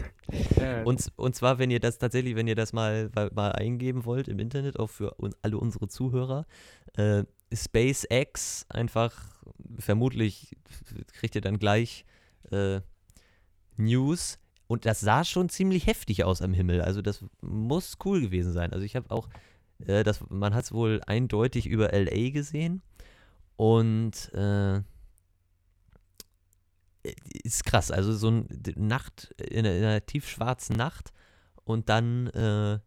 Äh, 0.57 0.83
Und, 0.85 1.13
und 1.17 1.35
zwar, 1.35 1.59
wenn 1.59 1.71
ihr 1.71 1.81
das 1.81 1.99
tatsächlich, 1.99 2.35
wenn 2.35 2.49
ihr 2.49 2.55
das 2.55 2.73
mal, 2.73 3.11
mal, 3.35 3.53
eingeben 3.53 4.07
wollt 4.07 4.27
im 4.29 4.39
Internet, 4.39 4.79
auch 4.79 4.89
für 4.89 5.17
alle 5.43 5.59
unsere 5.59 5.89
Zuhörer, 5.89 6.47
äh, 6.97 7.25
SpaceX 7.55 8.67
einfach, 8.69 9.15
vermutlich 9.79 10.57
kriegt 11.13 11.35
ihr 11.35 11.41
dann 11.41 11.59
gleich 11.59 12.05
äh, 12.51 12.81
News. 13.77 14.39
Und 14.67 14.87
das 14.87 15.01
sah 15.01 15.25
schon 15.25 15.49
ziemlich 15.49 15.87
heftig 15.87 16.25
aus 16.25 16.41
am 16.41 16.55
Himmel. 16.55 16.81
Also 16.81 17.03
das 17.03 17.25
muss 17.41 17.99
cool 18.05 18.21
gewesen 18.21 18.53
sein. 18.53 18.73
Also 18.73 18.85
ich 18.85 18.97
habe 18.97 19.11
auch, 19.11 19.29
äh, 19.87 20.03
das, 20.03 20.21
man 20.31 20.55
hat 20.55 20.65
es 20.65 20.73
wohl 20.73 21.01
eindeutig 21.07 21.67
über 21.67 21.93
LA 21.93 22.31
gesehen. 22.31 22.83
Und 23.57 24.33
äh, 24.33 24.81
ist 27.03 27.65
krass. 27.65 27.91
Also 27.91 28.15
so 28.15 28.29
eine 28.29 28.47
Nacht, 28.77 29.35
in 29.39 29.67
einer, 29.67 29.77
in 29.77 29.85
einer 29.85 30.07
tiefschwarzen 30.07 30.77
Nacht 30.77 31.13
und 31.65 31.89
dann 31.89 32.29
äh, 32.29 32.79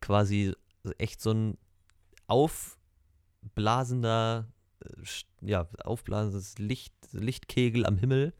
quasi 0.00 0.54
echt 0.98 1.20
so 1.20 1.32
ein 1.32 1.58
aufblasender, 2.26 2.79
äh, 3.56 5.02
sch- 5.02 5.24
ja, 5.42 5.68
aufblasendes 5.84 6.58
Licht, 6.58 6.94
Lichtkegel 7.12 7.86
am 7.86 7.96
Himmel. 7.98 8.32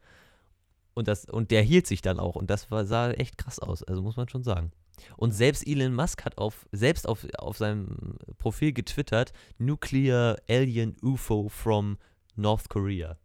Und, 0.93 1.07
das, 1.07 1.25
und 1.25 1.51
der 1.51 1.61
hielt 1.63 1.87
sich 1.87 2.01
dann 2.01 2.19
auch. 2.19 2.35
Und 2.35 2.49
das 2.49 2.69
war, 2.69 2.85
sah 2.85 3.11
echt 3.11 3.37
krass 3.37 3.59
aus. 3.59 3.83
Also 3.83 4.01
muss 4.01 4.17
man 4.17 4.27
schon 4.27 4.43
sagen. 4.43 4.71
Und 5.17 5.31
selbst 5.31 5.65
Elon 5.65 5.95
Musk 5.95 6.25
hat 6.25 6.37
auf, 6.37 6.67
selbst 6.71 7.07
auf, 7.07 7.25
auf 7.37 7.57
seinem 7.57 8.17
Profil 8.37 8.73
getwittert, 8.73 9.33
Nuclear 9.57 10.37
Alien 10.49 10.95
UFO 11.01 11.49
from 11.49 11.97
North 12.35 12.69
Korea. 12.69 13.17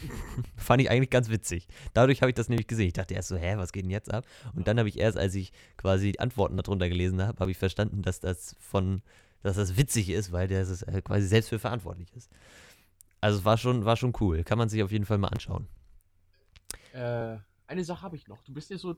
Fand 0.56 0.80
ich 0.80 0.90
eigentlich 0.90 1.10
ganz 1.10 1.28
witzig. 1.28 1.66
Dadurch 1.92 2.22
habe 2.22 2.30
ich 2.30 2.36
das 2.36 2.48
nämlich 2.48 2.68
gesehen. 2.68 2.86
Ich 2.86 2.92
dachte 2.92 3.14
erst 3.14 3.28
so, 3.28 3.36
hä, 3.36 3.56
was 3.56 3.72
geht 3.72 3.82
denn 3.84 3.90
jetzt 3.90 4.14
ab? 4.14 4.24
Und 4.54 4.68
dann 4.68 4.78
habe 4.78 4.88
ich 4.88 4.98
erst, 4.98 5.18
als 5.18 5.34
ich 5.34 5.52
quasi 5.76 6.12
die 6.12 6.20
Antworten 6.20 6.56
darunter 6.56 6.88
gelesen 6.88 7.20
habe, 7.20 7.40
habe 7.40 7.50
ich 7.50 7.58
verstanden, 7.58 8.02
dass 8.02 8.20
das 8.20 8.54
von, 8.60 9.02
dass 9.42 9.56
das 9.56 9.76
witzig 9.76 10.10
ist, 10.10 10.32
weil 10.32 10.48
der 10.48 10.62
es 10.62 10.82
äh, 10.82 11.02
quasi 11.02 11.26
selbst 11.26 11.48
für 11.48 11.58
verantwortlich 11.58 12.12
ist. 12.14 12.30
Also 13.20 13.38
es 13.38 13.44
war 13.44 13.56
schon, 13.56 13.84
war 13.84 13.96
schon 13.96 14.12
cool. 14.20 14.44
Kann 14.44 14.58
man 14.58 14.68
sich 14.68 14.82
auf 14.82 14.92
jeden 14.92 15.04
Fall 15.04 15.18
mal 15.18 15.28
anschauen. 15.28 15.68
äh, 16.92 17.36
eine 17.66 17.84
Sache 17.84 18.02
habe 18.02 18.16
ich 18.16 18.28
noch. 18.28 18.42
Du 18.42 18.52
bist 18.52 18.70
ja 18.70 18.78
so, 18.78 18.96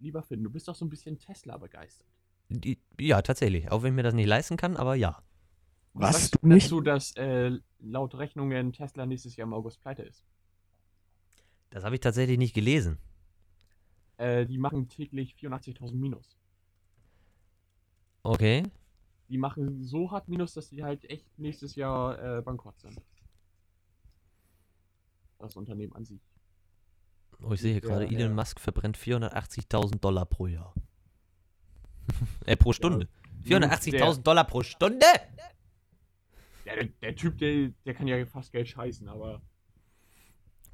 lieber 0.00 0.22
Finn, 0.22 0.42
du 0.42 0.50
bist 0.50 0.68
doch 0.68 0.74
so 0.74 0.84
ein 0.84 0.90
bisschen 0.90 1.18
Tesla 1.18 1.56
begeistert. 1.56 2.08
Die, 2.48 2.78
ja, 3.00 3.22
tatsächlich. 3.22 3.70
Auch 3.70 3.82
wenn 3.82 3.92
ich 3.92 3.96
mir 3.96 4.02
das 4.02 4.14
nicht 4.14 4.26
leisten 4.26 4.56
kann, 4.56 4.76
aber 4.76 4.94
ja. 4.94 5.22
Was, 5.94 6.16
sagst 6.16 6.38
du 6.42 6.48
nicht? 6.48 6.66
dazu, 6.66 6.80
dass 6.80 7.14
äh, 7.16 7.58
laut 7.78 8.14
Rechnungen 8.14 8.72
Tesla 8.72 9.06
nächstes 9.06 9.36
Jahr 9.36 9.46
im 9.46 9.54
August 9.54 9.80
pleite 9.80 10.02
ist? 10.02 10.24
Das 11.70 11.84
habe 11.84 11.94
ich 11.94 12.00
tatsächlich 12.00 12.38
nicht 12.38 12.54
gelesen. 12.54 12.98
Äh, 14.16 14.46
die 14.46 14.58
machen 14.58 14.88
täglich 14.88 15.34
84.000 15.36 15.94
Minus. 15.94 16.36
Okay. 18.22 18.62
Die 19.32 19.38
machen 19.38 19.82
so 19.82 20.10
hart 20.10 20.28
Minus, 20.28 20.52
dass 20.52 20.68
die 20.68 20.84
halt 20.84 21.08
echt 21.08 21.26
nächstes 21.38 21.74
Jahr 21.74 22.18
äh, 22.22 22.42
bankrott 22.42 22.78
sind. 22.78 23.00
Das 25.38 25.56
Unternehmen 25.56 25.94
an 25.94 26.04
sich. 26.04 26.20
Oh, 27.42 27.52
ich 27.52 27.62
sehe 27.62 27.72
hier 27.72 27.82
Ja, 27.82 27.88
gerade, 27.88 28.12
ja. 28.12 28.18
Elon 28.18 28.34
Musk 28.34 28.60
verbrennt 28.60 28.98
480.000 28.98 30.00
Dollar 30.00 30.26
pro 30.26 30.48
Jahr. 30.48 30.74
äh, 32.44 32.56
pro 32.56 32.74
Stunde. 32.74 33.08
Der, 33.46 33.62
480.000 33.62 34.20
Dollar 34.20 34.44
pro 34.44 34.62
Stunde? 34.62 35.06
der, 36.66 36.76
der, 36.76 36.84
der 37.00 37.16
Typ, 37.16 37.38
der, 37.38 37.70
der 37.86 37.94
kann 37.94 38.06
ja 38.06 38.26
fast 38.26 38.52
Geld 38.52 38.68
scheißen, 38.68 39.08
aber. 39.08 39.40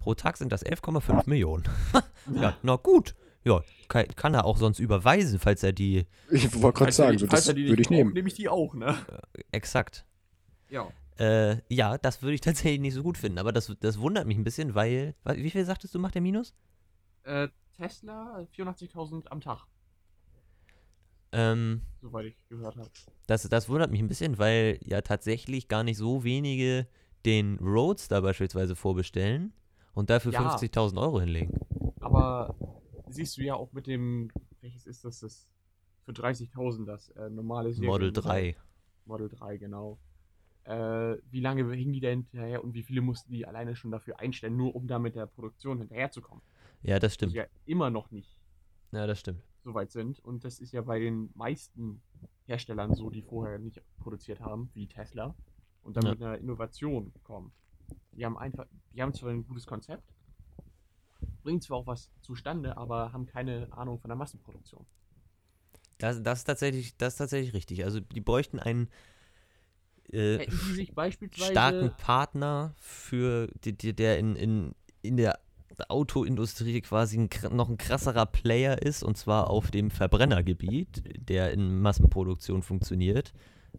Pro 0.00 0.14
Tag 0.14 0.36
sind 0.36 0.50
das 0.50 0.66
11,5 0.66 1.28
Millionen. 1.28 1.62
ja, 2.34 2.56
na 2.64 2.74
gut. 2.74 3.14
Ja, 3.48 3.62
kann, 3.88 4.06
kann 4.14 4.34
er 4.34 4.44
auch 4.44 4.56
sonst 4.58 4.78
überweisen, 4.78 5.38
falls 5.38 5.62
er 5.62 5.72
die. 5.72 6.06
Ich 6.30 6.52
wollte 6.60 6.78
gerade 6.78 6.90
er 6.90 6.92
sagen, 6.92 7.12
die- 7.16 7.18
so, 7.20 7.26
falls 7.26 7.42
das 7.44 7.48
er 7.48 7.54
die 7.54 7.68
würde 7.68 7.82
ich 7.82 7.90
nehmen. 7.90 8.12
Nehme 8.12 8.28
ich 8.28 8.34
die 8.34 8.48
auch, 8.48 8.74
ne? 8.74 8.96
Exakt. 9.52 10.04
Ja. 10.68 10.88
Äh, 11.18 11.56
ja, 11.68 11.96
das 11.98 12.22
würde 12.22 12.34
ich 12.34 12.40
tatsächlich 12.42 12.80
nicht 12.80 12.94
so 12.94 13.02
gut 13.02 13.16
finden, 13.18 13.38
aber 13.38 13.52
das, 13.52 13.74
das 13.80 13.98
wundert 13.98 14.26
mich 14.26 14.36
ein 14.36 14.44
bisschen, 14.44 14.74
weil. 14.74 15.14
Wie 15.24 15.50
viel 15.50 15.64
sagtest 15.64 15.94
du, 15.94 15.98
macht 15.98 16.14
der 16.14 16.22
Minus? 16.22 16.54
Äh, 17.24 17.48
Tesla 17.76 18.46
84.000 18.56 19.26
am 19.28 19.40
Tag, 19.40 19.66
Ähm, 21.32 21.82
soweit 22.00 22.26
ich 22.26 22.36
gehört 22.48 22.76
habe. 22.76 22.88
das, 23.26 23.42
das 23.48 23.68
wundert 23.68 23.90
mich 23.90 24.00
ein 24.00 24.08
bisschen, 24.08 24.38
weil 24.38 24.78
ja 24.84 25.00
tatsächlich 25.02 25.68
gar 25.68 25.84
nicht 25.84 25.96
so 25.98 26.24
wenige 26.24 26.86
den 27.26 27.58
Roadster 27.58 28.22
beispielsweise 28.22 28.74
vorbestellen 28.76 29.52
und 29.94 30.08
dafür 30.10 30.32
Ja. 30.32 30.40
50.000 30.56 30.98
Euro 31.00 31.20
hinlegen. 31.20 31.58
Aber 32.00 32.54
siehst 33.10 33.36
du 33.36 33.42
ja 33.42 33.54
auch 33.54 33.72
mit 33.72 33.86
dem, 33.86 34.30
welches 34.60 34.86
ist 34.86 35.04
das, 35.04 35.20
das 35.20 35.48
für 36.04 36.12
30.000 36.12 36.84
das 36.86 37.10
äh, 37.10 37.28
normale 37.30 37.68
Model 37.70 38.12
Serienmodell. 38.12 38.12
3. 38.12 38.56
Model 39.06 39.28
3, 39.28 39.56
genau. 39.58 39.98
Äh, 40.64 41.16
wie 41.30 41.40
lange 41.40 41.70
hingen 41.74 41.92
die 41.94 42.00
da 42.00 42.08
hinterher 42.08 42.62
und 42.62 42.74
wie 42.74 42.82
viele 42.82 43.00
mussten 43.00 43.32
die 43.32 43.46
alleine 43.46 43.74
schon 43.74 43.90
dafür 43.90 44.20
einstellen, 44.20 44.56
nur 44.56 44.74
um 44.76 44.86
da 44.86 44.98
mit 44.98 45.14
der 45.16 45.26
Produktion 45.26 45.78
hinterherzukommen? 45.78 46.42
Ja, 46.82 46.98
das 46.98 47.12
Die 47.12 47.14
stimmt. 47.14 47.32
ja 47.32 47.46
immer 47.64 47.90
noch 47.90 48.10
nicht 48.10 48.38
Ja, 48.92 49.06
das 49.06 49.20
stimmt. 49.20 49.42
so 49.64 49.72
weit 49.74 49.90
sind. 49.90 50.18
Und 50.20 50.44
das 50.44 50.60
ist 50.60 50.72
ja 50.72 50.82
bei 50.82 50.98
den 50.98 51.30
meisten 51.34 52.02
Herstellern 52.46 52.94
so, 52.94 53.08
die 53.10 53.22
vorher 53.22 53.58
nicht 53.58 53.82
produziert 53.98 54.40
haben, 54.40 54.70
wie 54.74 54.86
Tesla, 54.86 55.34
und 55.82 55.96
dann 55.96 56.04
Ja. 56.04 56.10
mit 56.10 56.22
einer 56.22 56.38
Innovation 56.38 57.12
kommen. 57.22 57.52
Die 58.12 58.24
haben 58.26 58.36
einfach, 58.36 58.66
die 58.92 59.00
haben 59.02 59.14
zwar 59.14 59.30
ein 59.30 59.46
gutes 59.46 59.66
Konzept, 59.66 60.04
bringen 61.42 61.60
zwar 61.60 61.78
auch 61.78 61.86
was 61.86 62.10
zustande, 62.20 62.76
aber 62.76 63.12
haben 63.12 63.26
keine 63.26 63.68
Ahnung 63.72 63.98
von 63.98 64.08
der 64.08 64.16
Massenproduktion. 64.16 64.86
Das, 65.98 66.22
das, 66.22 66.40
ist 66.40 66.44
tatsächlich, 66.44 66.96
das 66.96 67.14
ist 67.14 67.18
tatsächlich 67.18 67.54
richtig. 67.54 67.84
Also 67.84 68.00
die 68.00 68.20
bräuchten 68.20 68.58
einen 68.58 68.88
äh, 70.12 70.46
starken 71.32 71.92
Partner 71.96 72.74
für 72.78 73.48
die, 73.64 73.76
die, 73.76 73.94
der 73.94 74.18
in, 74.18 74.36
in, 74.36 74.74
in 75.02 75.16
der 75.16 75.40
Autoindustrie 75.88 76.80
quasi 76.80 77.18
ein, 77.18 77.28
noch 77.50 77.68
ein 77.68 77.78
krasserer 77.78 78.26
Player 78.26 78.80
ist 78.80 79.02
und 79.02 79.16
zwar 79.16 79.50
auf 79.50 79.70
dem 79.70 79.90
Verbrennergebiet, 79.90 81.02
der 81.28 81.52
in 81.52 81.80
Massenproduktion 81.80 82.62
funktioniert, 82.62 83.32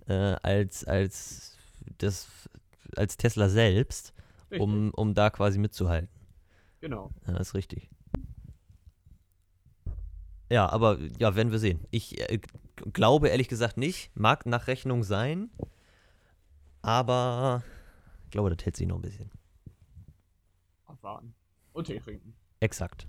äh, 0.07 0.13
als, 0.13 0.85
als, 0.85 1.57
das, 1.97 2.27
als 2.95 3.17
Tesla 3.17 3.49
selbst, 3.49 4.13
um, 4.57 4.91
um 4.91 5.13
da 5.13 5.29
quasi 5.29 5.59
mitzuhalten. 5.59 6.18
Genau. 6.81 7.11
Ja, 7.27 7.33
das 7.33 7.49
ist 7.49 7.53
richtig. 7.55 7.89
Ja, 10.51 10.67
aber 10.67 10.97
ja, 11.19 11.35
werden 11.35 11.51
wir 11.51 11.59
sehen. 11.59 11.85
Ich 11.91 12.19
äh, 12.19 12.39
glaube 12.91 13.29
ehrlich 13.29 13.47
gesagt 13.47 13.77
nicht. 13.77 14.11
Mag 14.15 14.45
nach 14.45 14.67
Rechnung 14.67 15.03
sein. 15.03 15.51
Aber 16.81 17.63
ich 18.25 18.31
glaube, 18.31 18.55
das 18.55 18.65
hält 18.65 18.75
sich 18.75 18.87
noch 18.87 18.95
ein 18.95 19.01
bisschen. 19.01 19.29
Abwarten. 20.85 21.35
Und 21.73 21.85
Tee 21.85 21.99
trinken. 21.99 22.33
Exakt. 22.59 23.07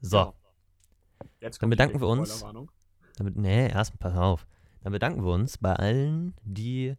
So, 0.00 0.16
Ja. 0.16 0.34
Jetzt 1.40 1.62
Dann 1.62 1.70
bedanken 1.70 2.00
wir 2.00 2.08
uns. 2.08 2.44
Damit, 3.16 3.36
nee, 3.36 3.68
erst 3.68 3.98
pass 3.98 4.14
auf. 4.14 4.46
Dann 4.82 4.92
bedanken 4.92 5.24
wir 5.24 5.32
uns 5.32 5.58
bei 5.58 5.74
allen, 5.74 6.34
die 6.42 6.96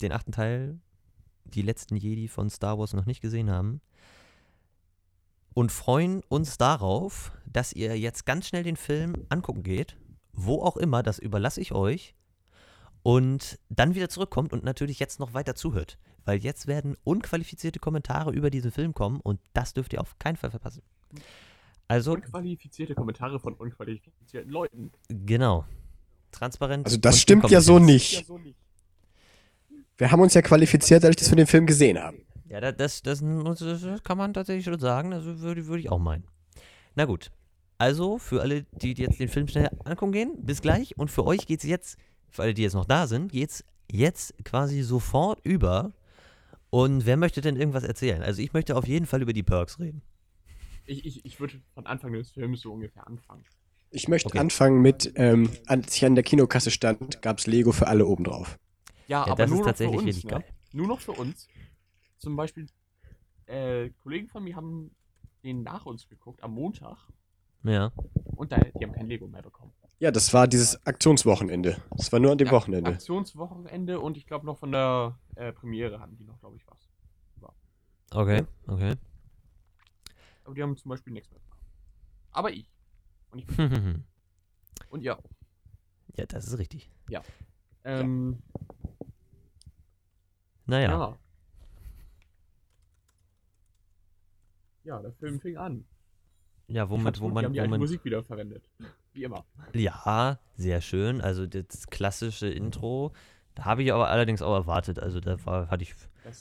den 0.00 0.12
achten 0.12 0.32
Teil, 0.32 0.80
die 1.44 1.62
letzten 1.62 1.96
Jedi 1.96 2.28
von 2.28 2.50
Star 2.50 2.78
Wars 2.78 2.92
noch 2.92 3.06
nicht 3.06 3.20
gesehen 3.20 3.50
haben. 3.50 3.80
Und 5.58 5.72
freuen 5.72 6.22
uns 6.28 6.56
darauf, 6.56 7.32
dass 7.44 7.72
ihr 7.72 7.98
jetzt 7.98 8.24
ganz 8.24 8.46
schnell 8.46 8.62
den 8.62 8.76
Film 8.76 9.26
angucken 9.28 9.64
geht. 9.64 9.96
Wo 10.32 10.62
auch 10.62 10.76
immer, 10.76 11.02
das 11.02 11.18
überlasse 11.18 11.60
ich 11.60 11.72
euch. 11.72 12.14
Und 13.02 13.58
dann 13.68 13.96
wieder 13.96 14.08
zurückkommt 14.08 14.52
und 14.52 14.62
natürlich 14.62 15.00
jetzt 15.00 15.18
noch 15.18 15.34
weiter 15.34 15.56
zuhört. 15.56 15.98
Weil 16.24 16.38
jetzt 16.38 16.68
werden 16.68 16.96
unqualifizierte 17.02 17.80
Kommentare 17.80 18.30
über 18.30 18.50
diesen 18.50 18.70
Film 18.70 18.94
kommen 18.94 19.18
und 19.18 19.40
das 19.52 19.74
dürft 19.74 19.92
ihr 19.94 20.00
auf 20.00 20.16
keinen 20.20 20.36
Fall 20.36 20.52
verpassen. 20.52 20.84
Also, 21.88 22.12
Unqualifizierte 22.12 22.94
Kommentare 22.94 23.40
von 23.40 23.54
unqualifizierten 23.54 24.52
Leuten. 24.52 24.92
genau. 25.08 25.64
Transparent. 26.30 26.86
Also 26.86 26.98
das 26.98 27.20
stimmt 27.20 27.50
ja 27.50 27.60
so 27.60 27.80
nicht. 27.80 28.24
Wir 29.96 30.12
haben 30.12 30.20
uns 30.20 30.34
ja 30.34 30.42
qualifiziert, 30.42 31.04
als 31.04 31.28
wir 31.28 31.36
den 31.36 31.48
Film 31.48 31.66
gesehen 31.66 31.98
haben. 31.98 32.27
Ja, 32.48 32.60
da- 32.60 32.72
das, 32.72 33.02
das, 33.02 33.20
das, 33.22 33.58
das 33.82 34.02
kann 34.02 34.18
man 34.18 34.32
tatsächlich 34.32 34.64
schon 34.64 34.78
sagen. 34.78 35.10
Das 35.10 35.24
würde, 35.24 35.66
würde 35.66 35.80
ich 35.80 35.90
auch 35.90 35.98
meinen. 35.98 36.24
Na 36.94 37.04
gut. 37.04 37.30
Also, 37.78 38.18
für 38.18 38.40
alle, 38.40 38.64
die 38.82 38.92
jetzt 38.94 39.20
den 39.20 39.28
Film 39.28 39.46
schnell 39.46 39.70
angucken 39.84 40.12
gehen, 40.12 40.34
bis 40.44 40.60
gleich. 40.62 40.98
Und 40.98 41.10
für 41.10 41.24
euch 41.24 41.46
geht 41.46 41.60
es 41.60 41.68
jetzt, 41.68 41.96
für 42.30 42.42
alle, 42.42 42.54
die 42.54 42.62
jetzt 42.62 42.74
noch 42.74 42.86
da 42.86 43.06
sind, 43.06 43.30
geht 43.32 43.50
es 43.50 43.64
jetzt 43.90 44.34
quasi 44.44 44.82
sofort 44.82 45.40
über. 45.44 45.92
Und 46.70 47.06
wer 47.06 47.16
möchte 47.16 47.40
denn 47.40 47.56
irgendwas 47.56 47.84
erzählen? 47.84 48.22
Also, 48.22 48.42
ich 48.42 48.52
möchte 48.52 48.76
auf 48.76 48.86
jeden 48.86 49.06
Fall 49.06 49.22
über 49.22 49.32
die 49.32 49.42
Perks 49.44 49.78
reden. 49.78 50.02
Ich, 50.86 51.04
ich, 51.04 51.24
ich 51.24 51.38
würde 51.38 51.60
von 51.74 51.86
Anfang 51.86 52.12
des 52.12 52.30
Films 52.32 52.62
so 52.62 52.72
ungefähr 52.72 53.06
anfangen. 53.06 53.44
Ich 53.90 54.08
möchte 54.08 54.28
Okay. 54.28 54.38
anfangen 54.38 54.82
mit, 54.82 55.12
ähm, 55.16 55.50
als 55.66 55.96
ich 55.96 56.04
an 56.04 56.14
der 56.14 56.24
Kinokasse 56.24 56.70
stand, 56.70 57.22
gab 57.22 57.38
es 57.38 57.46
Lego 57.46 57.72
für 57.72 57.86
alle 57.86 58.06
obendrauf. 58.06 58.58
Ja, 59.06 59.24
Ja, 59.26 59.32
aber 59.32 59.36
das 59.36 59.50
nur 59.50 59.58
ist 59.60 59.60
noch 59.60 59.66
tatsächlich 59.66 60.00
für 60.00 60.06
uns, 60.06 60.16
richtig 60.16 60.24
ne? 60.24 60.40
geil. 60.40 60.44
Nur 60.72 60.86
noch 60.88 61.00
für 61.00 61.12
uns. 61.12 61.48
Zum 62.18 62.36
Beispiel, 62.36 62.66
äh, 63.46 63.90
Kollegen 64.02 64.28
von 64.28 64.44
mir 64.44 64.56
haben 64.56 64.94
den 65.44 65.62
nach 65.62 65.86
uns 65.86 66.08
geguckt 66.08 66.42
am 66.42 66.52
Montag 66.52 66.98
Ja. 67.62 67.92
und 68.36 68.52
da, 68.52 68.58
die 68.58 68.84
haben 68.84 68.92
kein 68.92 69.06
Lego 69.06 69.26
mehr 69.26 69.42
bekommen. 69.42 69.72
Ja, 70.00 70.10
das 70.10 70.32
war 70.32 70.46
dieses 70.46 70.84
Aktionswochenende. 70.86 71.80
Das 71.96 72.12
war 72.12 72.20
nur 72.20 72.32
an 72.32 72.38
dem 72.38 72.46
Ja, 72.48 72.52
Wochenende. 72.52 72.90
Aktionswochenende 72.92 74.00
und 74.00 74.16
ich 74.16 74.26
glaube 74.26 74.46
noch 74.46 74.58
von 74.58 74.70
der 74.72 75.18
äh, 75.36 75.52
Premiere 75.52 76.00
hatten 76.00 76.16
die 76.16 76.24
noch, 76.24 76.38
glaube 76.40 76.56
ich, 76.56 76.66
was. 76.66 76.88
Okay, 78.10 78.46
okay. 78.66 78.94
Aber 80.44 80.54
die 80.54 80.62
haben 80.62 80.74
zum 80.78 80.88
Beispiel 80.88 81.12
nichts 81.12 81.30
mehr 81.30 81.40
bekommen. 81.40 81.60
Aber 82.30 82.50
ich. 82.50 82.70
Und 83.30 83.38
ich 83.40 83.46
ja, 83.58 83.94
und 84.88 85.02
ihr 85.02 85.18
auch. 85.18 85.24
das 86.28 86.46
ist 86.46 86.56
richtig. 86.58 86.90
Ähm, 87.84 88.38
Naja. 90.66 90.90
ja. 90.90 91.18
Ja, 94.84 95.00
der 95.00 95.12
Film 95.12 95.40
fing 95.40 95.56
an. 95.56 95.84
Ja, 96.68 96.88
womit, 96.90 97.18
wo 97.20 97.24
gut, 97.24 97.30
die 97.30 97.34
man, 97.34 97.44
haben 97.46 97.52
die 97.52 97.58
wo 97.58 97.62
alte 97.62 97.70
man 97.70 97.80
Musik 97.80 98.04
wieder 98.04 98.22
verwendet. 98.22 98.68
Wie 99.12 99.24
immer. 99.24 99.44
Ja, 99.74 100.38
sehr 100.54 100.80
schön. 100.80 101.20
Also 101.20 101.46
das 101.46 101.86
klassische 101.88 102.48
Intro. 102.48 103.12
Da 103.54 103.64
habe 103.64 103.82
ich 103.82 103.92
aber 103.92 104.08
allerdings 104.08 104.42
auch 104.42 104.54
erwartet. 104.54 104.98
Also 104.98 105.18
da 105.20 105.44
war, 105.46 105.68
hatte 105.70 105.82
ich, 105.82 105.94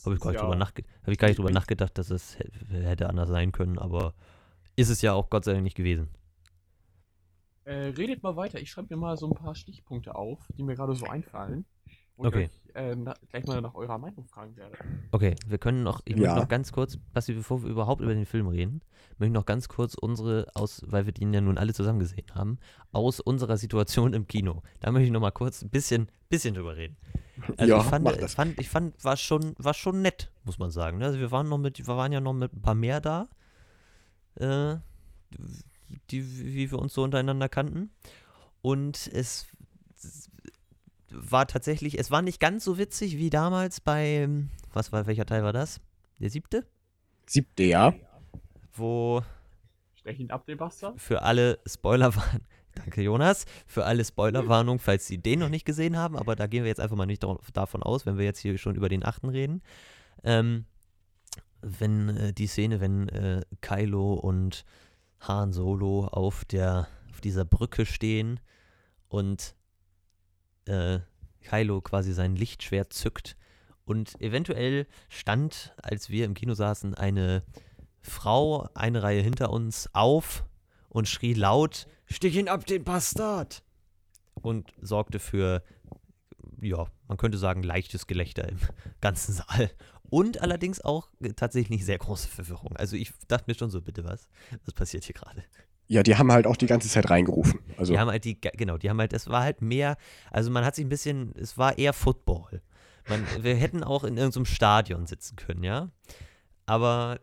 habe 0.06 0.16
ich 0.16 0.22
gar 0.22 0.32
nicht 0.32 0.36
ja- 0.40 0.42
drüber, 0.42 0.56
nachge 0.56 0.84
hab 1.02 1.08
ich 1.08 1.18
gar 1.18 1.28
nicht 1.30 1.38
drüber 1.40 1.52
nachgedacht, 1.52 1.98
dass 1.98 2.10
es 2.12 2.38
hä- 2.38 2.50
hätte 2.84 3.10
anders 3.10 3.30
sein 3.30 3.52
können, 3.52 3.80
aber 3.80 4.14
ist 4.76 4.90
es 4.90 5.02
ja 5.02 5.14
auch 5.14 5.30
Gott 5.30 5.46
sei 5.46 5.54
Dank 5.54 5.64
nicht 5.64 5.78
gewesen. 5.78 6.10
Äh, 7.64 7.88
redet 7.98 8.24
mal 8.24 8.36
weiter. 8.36 8.60
Ich 8.60 8.70
schreibe 8.72 8.94
mir 8.96 9.00
mal 9.02 9.18
so 9.18 9.28
ein 9.28 9.34
paar 9.34 9.56
Stichpunkte 9.56 10.16
auf, 10.16 10.40
die 10.58 10.64
mir 10.64 10.76
gerade 10.76 10.94
so 10.96 11.06
einfallen. 11.08 11.66
Und 12.18 12.28
Okay. 12.28 12.46
euch 12.46 12.76
äh, 12.76 12.96
na, 12.96 13.16
gleich 13.30 13.46
mal 13.46 13.62
nach 13.62 13.76
eurer 13.76 13.98
Meinung 13.98 14.26
fragen 14.28 14.56
werde. 14.58 14.76
Okay, 15.12 15.36
wir 15.48 15.58
können 15.58 15.84
noch, 15.84 16.02
ich 16.06 16.16
Ja. 16.16 16.22
möchte 16.24 16.40
noch 16.40 16.48
ganz 16.48 16.72
kurz, 16.72 16.98
Basti, 17.14 17.34
bevor 17.34 17.64
wir 17.64 17.70
überhaupt 17.70 18.02
über 18.02 18.14
den 18.14 18.26
Film 18.26 18.48
reden, 18.48 18.82
möchte 19.18 19.28
ich 19.28 19.32
noch 19.34 19.46
ganz 19.46 19.68
kurz 19.70 19.96
unsere, 19.96 20.48
aus, 20.54 20.82
weil 20.86 21.06
wir 21.06 21.14
den 21.14 21.34
ja 21.34 21.42
nun 21.42 21.58
alle 21.58 21.74
zusammen 21.74 22.00
gesehen 22.00 22.26
haben, 22.34 22.60
aus 22.92 23.20
unserer 23.20 23.58
Situation 23.58 24.14
im 24.14 24.28
Kino. 24.28 24.64
Da 24.80 24.92
möchte 24.92 25.06
ich 25.06 25.12
noch 25.12 25.22
mal 25.22 25.32
kurz 25.32 25.62
ein 25.62 25.70
bisschen, 25.70 26.10
bisschen 26.30 26.54
drüber 26.56 26.76
reden. 26.76 26.98
Also 27.58 27.74
Ja, 27.74 27.80
ich 27.80 27.86
fand, 27.86 28.04
mach 28.06 28.12
ich 28.14 28.20
das. 28.20 28.34
fand, 28.36 28.60
ich 28.60 28.70
fand, 28.70 29.04
war 29.04 29.16
schon, 29.16 29.54
war 29.58 29.74
schon 29.74 30.02
nett, 30.02 30.32
muss 30.44 30.60
man 30.60 30.72
sagen. 30.72 31.02
Also 31.04 31.20
wir 31.20 31.32
waren 31.32 31.48
noch 31.48 31.58
mit, 31.60 31.80
wir 31.80 31.88
waren 31.98 32.12
ja 32.12 32.20
noch 32.20 32.34
mit 32.34 32.54
ein 32.54 32.62
paar 32.62 32.76
mehr 32.76 33.00
da, 33.00 33.28
äh, 34.36 34.76
die, 36.12 36.56
wie 36.56 36.70
wir 36.72 36.80
uns 36.80 36.94
so 36.94 37.04
untereinander 37.04 37.48
kannten. 37.48 37.92
Und 38.62 39.10
es 39.14 39.48
war 41.18 41.48
tatsächlich, 41.48 42.00
es 42.00 42.12
war 42.12 42.22
nicht 42.22 42.40
ganz 42.40 42.64
so 42.64 42.78
witzig 42.78 43.18
wie 43.18 43.30
damals 43.30 43.82
bei, 43.82 44.30
was 44.74 44.92
war, 44.92 45.08
welcher 45.08 45.26
Teil 45.26 45.44
war 45.44 45.54
das? 45.54 45.82
Der 46.20 46.30
siebte? 46.30 46.66
Siebte 47.26 47.64
Jahr. 47.64 47.96
Wo 48.74 49.24
Stechend 49.96 50.32
ab, 50.32 50.46
den 50.46 50.58
Bastard. 50.58 51.00
für 51.02 51.24
alle 51.24 51.60
Spoiler 51.66 52.16
waren. 52.16 52.42
Danke, 52.76 53.02
Jonas. 53.02 53.46
Für 53.66 53.86
alle 53.86 54.06
Spoilerwarnung, 54.06 54.80
falls 54.80 55.08
Sie 55.08 55.18
den 55.18 55.40
noch 55.40 55.50
nicht 55.50 55.66
gesehen 55.66 55.98
haben, 55.98 56.16
aber 56.16 56.36
da 56.36 56.46
gehen 56.46 56.64
wir 56.64 56.70
jetzt 56.70 56.80
einfach 56.80 56.96
mal 56.96 57.08
nicht 57.08 57.26
davon 57.54 57.82
aus, 57.82 58.06
wenn 58.06 58.20
wir 58.20 58.26
jetzt 58.26 58.40
hier 58.40 58.58
schon 58.60 58.76
über 58.76 58.88
den 58.88 59.04
achten 59.04 59.30
reden. 59.30 59.64
Ähm, 60.24 60.66
wenn 61.62 62.10
äh, 62.10 62.34
die 62.34 62.46
Szene, 62.46 62.80
wenn 62.80 63.10
äh, 63.10 63.42
Kylo 63.62 64.14
und 64.14 64.64
Han 65.22 65.52
Solo 65.52 66.06
auf 66.06 66.46
der 66.46 66.88
auf 67.10 67.22
dieser 67.22 67.46
Brücke 67.46 67.88
stehen 67.88 68.40
und 69.08 69.56
äh, 70.68 71.00
Kylo 71.42 71.82
quasi 71.82 72.14
sein 72.14 72.36
Lichtschwert 72.36 72.94
zückt 72.94 73.38
und 73.86 74.20
eventuell 74.22 74.86
stand, 75.08 75.74
als 75.82 76.10
wir 76.10 76.26
im 76.26 76.34
Kino 76.34 76.54
saßen, 76.54 76.94
eine 76.94 77.44
Frau 78.02 78.70
eine 78.74 79.02
Reihe 79.02 79.22
hinter 79.22 79.50
uns 79.52 79.90
auf 79.94 80.46
und 80.90 81.08
schrie 81.08 81.34
laut: 81.34 81.88
Stich 82.06 82.36
ihn 82.36 82.50
ab, 82.50 82.66
den 82.66 82.84
Bastard! 82.84 83.64
Und 84.36 84.74
sorgte 84.82 85.20
für, 85.20 85.64
ja, 86.62 86.88
man 87.08 87.18
könnte 87.18 87.38
sagen, 87.38 87.64
leichtes 87.64 88.08
Gelächter 88.08 88.48
im 88.50 88.60
ganzen 89.02 89.34
Saal. 89.34 89.72
Und 90.10 90.42
allerdings 90.42 90.82
auch 90.82 91.10
äh, 91.22 91.34
tatsächlich 91.34 91.86
sehr 91.86 91.98
große 91.98 92.28
Verwirrung. 92.28 92.76
Also 92.78 92.96
ich 92.96 93.14
dachte 93.28 93.46
mir 93.48 93.56
schon 93.56 93.70
so, 93.70 93.82
bitte 93.82 94.04
was? 94.04 94.28
Was 94.66 94.74
passiert 94.74 95.04
hier 95.04 95.16
gerade? 95.16 95.44
Ja, 95.88 96.04
die 96.04 96.18
haben 96.18 96.32
halt 96.32 96.48
auch 96.48 96.58
die 96.58 96.66
ganze 96.66 96.90
Zeit 96.90 97.10
reingerufen. 97.10 97.60
Also, 97.78 97.94
Die 97.94 98.00
haben 98.00 98.10
halt 98.10 98.26
die, 98.26 98.40
genau, 98.40 98.78
die 98.78 98.90
haben 98.90 99.00
halt, 99.00 99.14
es 99.14 99.30
war 99.30 99.44
halt 99.44 99.62
mehr, 99.62 99.96
also 100.32 100.52
man 100.52 100.66
hat 100.66 100.76
sich 100.76 100.86
ein 100.86 100.90
bisschen, 100.90 101.34
es 101.38 101.58
war 101.58 101.78
eher 101.78 101.94
Football. 101.94 102.62
Man, 103.10 103.26
wir 103.42 103.56
hätten 103.56 103.84
auch 103.84 104.04
in 104.04 104.18
irgendeinem 104.18 104.46
Stadion 104.46 105.06
sitzen 105.06 105.38
können, 105.38 105.64
ja. 105.64 105.90
Aber 106.66 107.20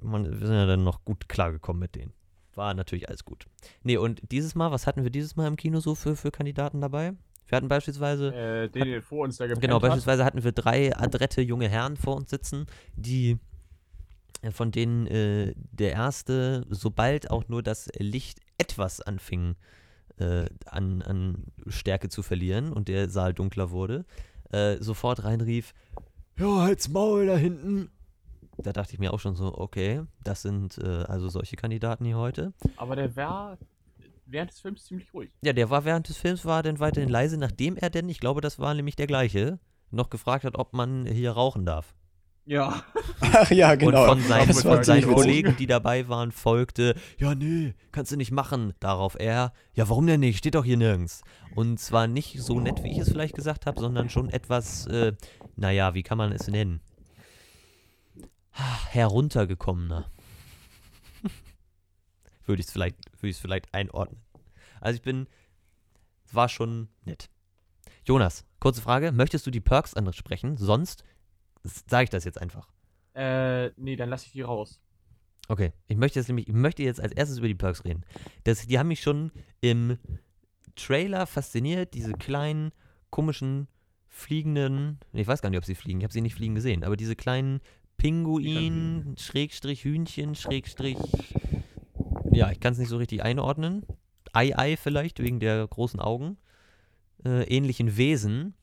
man, 0.00 0.24
wir 0.40 0.46
sind 0.46 0.56
ja 0.56 0.64
dann 0.66 0.84
noch 0.84 1.04
gut 1.04 1.28
klargekommen 1.28 1.80
mit 1.80 1.94
denen. 1.94 2.12
War 2.54 2.72
natürlich 2.72 3.08
alles 3.08 3.26
gut. 3.26 3.44
Nee, 3.82 3.98
und 3.98 4.22
dieses 4.32 4.54
Mal, 4.54 4.70
was 4.70 4.86
hatten 4.86 5.02
wir 5.02 5.10
dieses 5.10 5.36
Mal 5.36 5.46
im 5.46 5.56
Kino 5.56 5.80
so 5.80 5.94
für, 5.94 6.16
für 6.16 6.30
Kandidaten 6.30 6.80
dabei? 6.80 7.12
Wir 7.48 7.56
hatten 7.56 7.68
beispielsweise, 7.68 8.34
Äh, 8.34 8.68
den, 8.70 8.84
den 8.86 9.02
vor 9.02 9.24
uns 9.24 9.36
da 9.36 9.46
genau, 9.46 9.74
hat. 9.76 9.82
beispielsweise 9.82 10.24
hatten 10.24 10.42
wir 10.42 10.52
drei 10.52 10.96
adrette 10.96 11.42
junge 11.42 11.68
Herren 11.68 11.98
vor 11.98 12.16
uns 12.16 12.30
sitzen, 12.30 12.66
die 12.96 13.38
von 14.50 14.70
denen 14.70 15.06
äh, 15.06 15.54
der 15.56 15.92
erste, 15.92 16.66
sobald 16.68 17.30
auch 17.30 17.48
nur 17.48 17.62
das 17.62 17.88
Licht 17.98 18.40
etwas 18.58 19.00
anfing 19.00 19.56
äh, 20.18 20.46
an, 20.66 21.02
an 21.02 21.44
Stärke 21.66 22.08
zu 22.08 22.22
verlieren 22.22 22.72
und 22.72 22.88
der 22.88 23.08
Saal 23.08 23.34
dunkler 23.34 23.70
wurde, 23.70 24.04
äh, 24.50 24.76
sofort 24.78 25.24
reinrief, 25.24 25.74
ja, 26.38 26.62
halt's 26.62 26.88
Maul 26.88 27.26
da 27.26 27.36
hinten. 27.36 27.90
Da 28.58 28.72
dachte 28.72 28.92
ich 28.92 28.98
mir 28.98 29.12
auch 29.12 29.20
schon 29.20 29.36
so, 29.36 29.56
okay, 29.56 30.02
das 30.22 30.42
sind 30.42 30.78
äh, 30.78 31.04
also 31.04 31.28
solche 31.28 31.56
Kandidaten 31.56 32.04
hier 32.04 32.16
heute. 32.16 32.52
Aber 32.76 32.96
der 32.96 33.16
war 33.16 33.58
während 34.26 34.50
des 34.50 34.60
Films 34.60 34.84
ziemlich 34.84 35.12
ruhig. 35.14 35.30
Ja, 35.42 35.52
der 35.52 35.70
war 35.70 35.84
während 35.84 36.08
des 36.08 36.16
Films, 36.16 36.44
war 36.44 36.62
dann 36.62 36.78
weiterhin 36.78 37.08
leise, 37.08 37.38
nachdem 37.38 37.76
er 37.76 37.90
denn, 37.90 38.08
ich 38.08 38.20
glaube, 38.20 38.40
das 38.40 38.58
war 38.58 38.74
nämlich 38.74 38.96
der 38.96 39.06
gleiche, 39.06 39.58
noch 39.90 40.10
gefragt 40.10 40.44
hat, 40.44 40.58
ob 40.58 40.72
man 40.72 41.06
hier 41.06 41.32
rauchen 41.32 41.64
darf. 41.64 41.94
Ja. 42.46 42.84
Ach 43.20 43.50
ja, 43.50 43.74
genau. 43.74 44.02
Und 44.02 44.20
von 44.20 44.22
seinen, 44.22 44.54
von 44.54 44.84
seinen. 44.84 45.12
Kollegen, 45.12 45.56
die 45.56 45.66
dabei 45.66 46.08
waren, 46.08 46.30
folgte, 46.30 46.94
ja, 47.18 47.34
nee, 47.34 47.74
kannst 47.90 48.12
du 48.12 48.16
nicht 48.16 48.30
machen. 48.30 48.72
Darauf 48.78 49.16
er, 49.18 49.52
ja, 49.74 49.88
warum 49.88 50.06
denn 50.06 50.20
nicht? 50.20 50.38
Steht 50.38 50.54
doch 50.54 50.64
hier 50.64 50.76
nirgends. 50.76 51.22
Und 51.56 51.80
zwar 51.80 52.06
nicht 52.06 52.40
so 52.40 52.60
nett, 52.60 52.84
wie 52.84 52.92
ich 52.92 52.98
es 52.98 53.08
vielleicht 53.08 53.34
gesagt 53.34 53.66
habe, 53.66 53.80
sondern 53.80 54.10
schon 54.10 54.30
etwas, 54.30 54.86
äh, 54.86 55.12
naja, 55.56 55.94
wie 55.94 56.04
kann 56.04 56.18
man 56.18 56.30
es 56.30 56.46
nennen? 56.46 56.80
Ah, 58.52 58.78
Heruntergekommener. 58.90 60.08
würde 62.46 62.60
ich 62.60 62.66
es 62.66 62.72
vielleicht, 62.72 62.96
würde 63.20 63.28
ich 63.28 63.36
es 63.36 63.42
vielleicht 63.42 63.74
einordnen. 63.74 64.20
Also 64.80 64.96
ich 64.96 65.02
bin, 65.02 65.26
war 66.30 66.48
schon 66.48 66.88
nett. 67.04 67.28
Jonas, 68.04 68.44
kurze 68.60 68.82
Frage, 68.82 69.10
möchtest 69.10 69.46
du 69.46 69.50
die 69.50 69.60
Perks 69.60 69.94
ansprechen? 69.94 70.56
Sonst 70.56 71.02
sage 71.66 72.04
ich 72.04 72.10
das 72.10 72.24
jetzt 72.24 72.40
einfach. 72.40 72.68
Äh, 73.14 73.70
nee, 73.76 73.96
dann 73.96 74.10
lasse 74.10 74.26
ich 74.26 74.32
die 74.32 74.42
raus. 74.42 74.80
Okay, 75.48 75.72
ich 75.86 75.96
möchte 75.96 76.18
jetzt 76.18 76.28
nämlich, 76.28 76.48
ich 76.48 76.54
möchte 76.54 76.82
jetzt 76.82 77.00
als 77.00 77.12
erstes 77.12 77.38
über 77.38 77.48
die 77.48 77.54
Perks 77.54 77.84
reden. 77.84 78.04
Das, 78.44 78.66
die 78.66 78.78
haben 78.78 78.88
mich 78.88 79.00
schon 79.00 79.30
im 79.60 79.98
Trailer 80.74 81.26
fasziniert, 81.26 81.94
diese 81.94 82.12
kleinen, 82.12 82.72
komischen, 83.10 83.68
fliegenden, 84.08 84.98
ich 85.12 85.26
weiß 85.26 85.42
gar 85.42 85.50
nicht, 85.50 85.58
ob 85.58 85.64
sie 85.64 85.74
fliegen, 85.74 86.00
ich 86.00 86.04
habe 86.04 86.12
sie 86.12 86.20
nicht 86.20 86.34
fliegen 86.34 86.54
gesehen, 86.54 86.84
aber 86.84 86.96
diese 86.96 87.16
kleinen 87.16 87.60
Pinguin, 87.96 89.14
Schrägstrich 89.18 89.84
Hühnchen, 89.84 90.34
Schrägstrich, 90.34 90.98
ja, 92.32 92.50
ich 92.50 92.60
kann 92.60 92.72
es 92.72 92.78
nicht 92.78 92.88
so 92.88 92.98
richtig 92.98 93.22
einordnen. 93.22 93.86
Ei-Ei 94.32 94.76
vielleicht, 94.76 95.22
wegen 95.22 95.40
der 95.40 95.66
großen 95.66 96.00
Augen. 96.00 96.36
Äh, 97.24 97.44
ähnlichen 97.44 97.96
Wesen, 97.96 98.54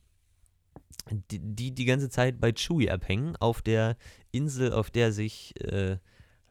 die, 1.32 1.40
die 1.40 1.72
die 1.74 1.86
ganze 1.86 2.10
Zeit 2.10 2.40
bei 2.40 2.52
Chewie 2.54 2.90
abhängen, 2.90 3.36
auf 3.38 3.62
der 3.62 3.98
Insel, 4.32 4.72
auf 4.74 4.90
der 4.90 5.12
sich 5.12 5.54
äh, 5.62 5.98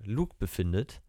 Luke 0.04 0.36
befindet. 0.38 1.00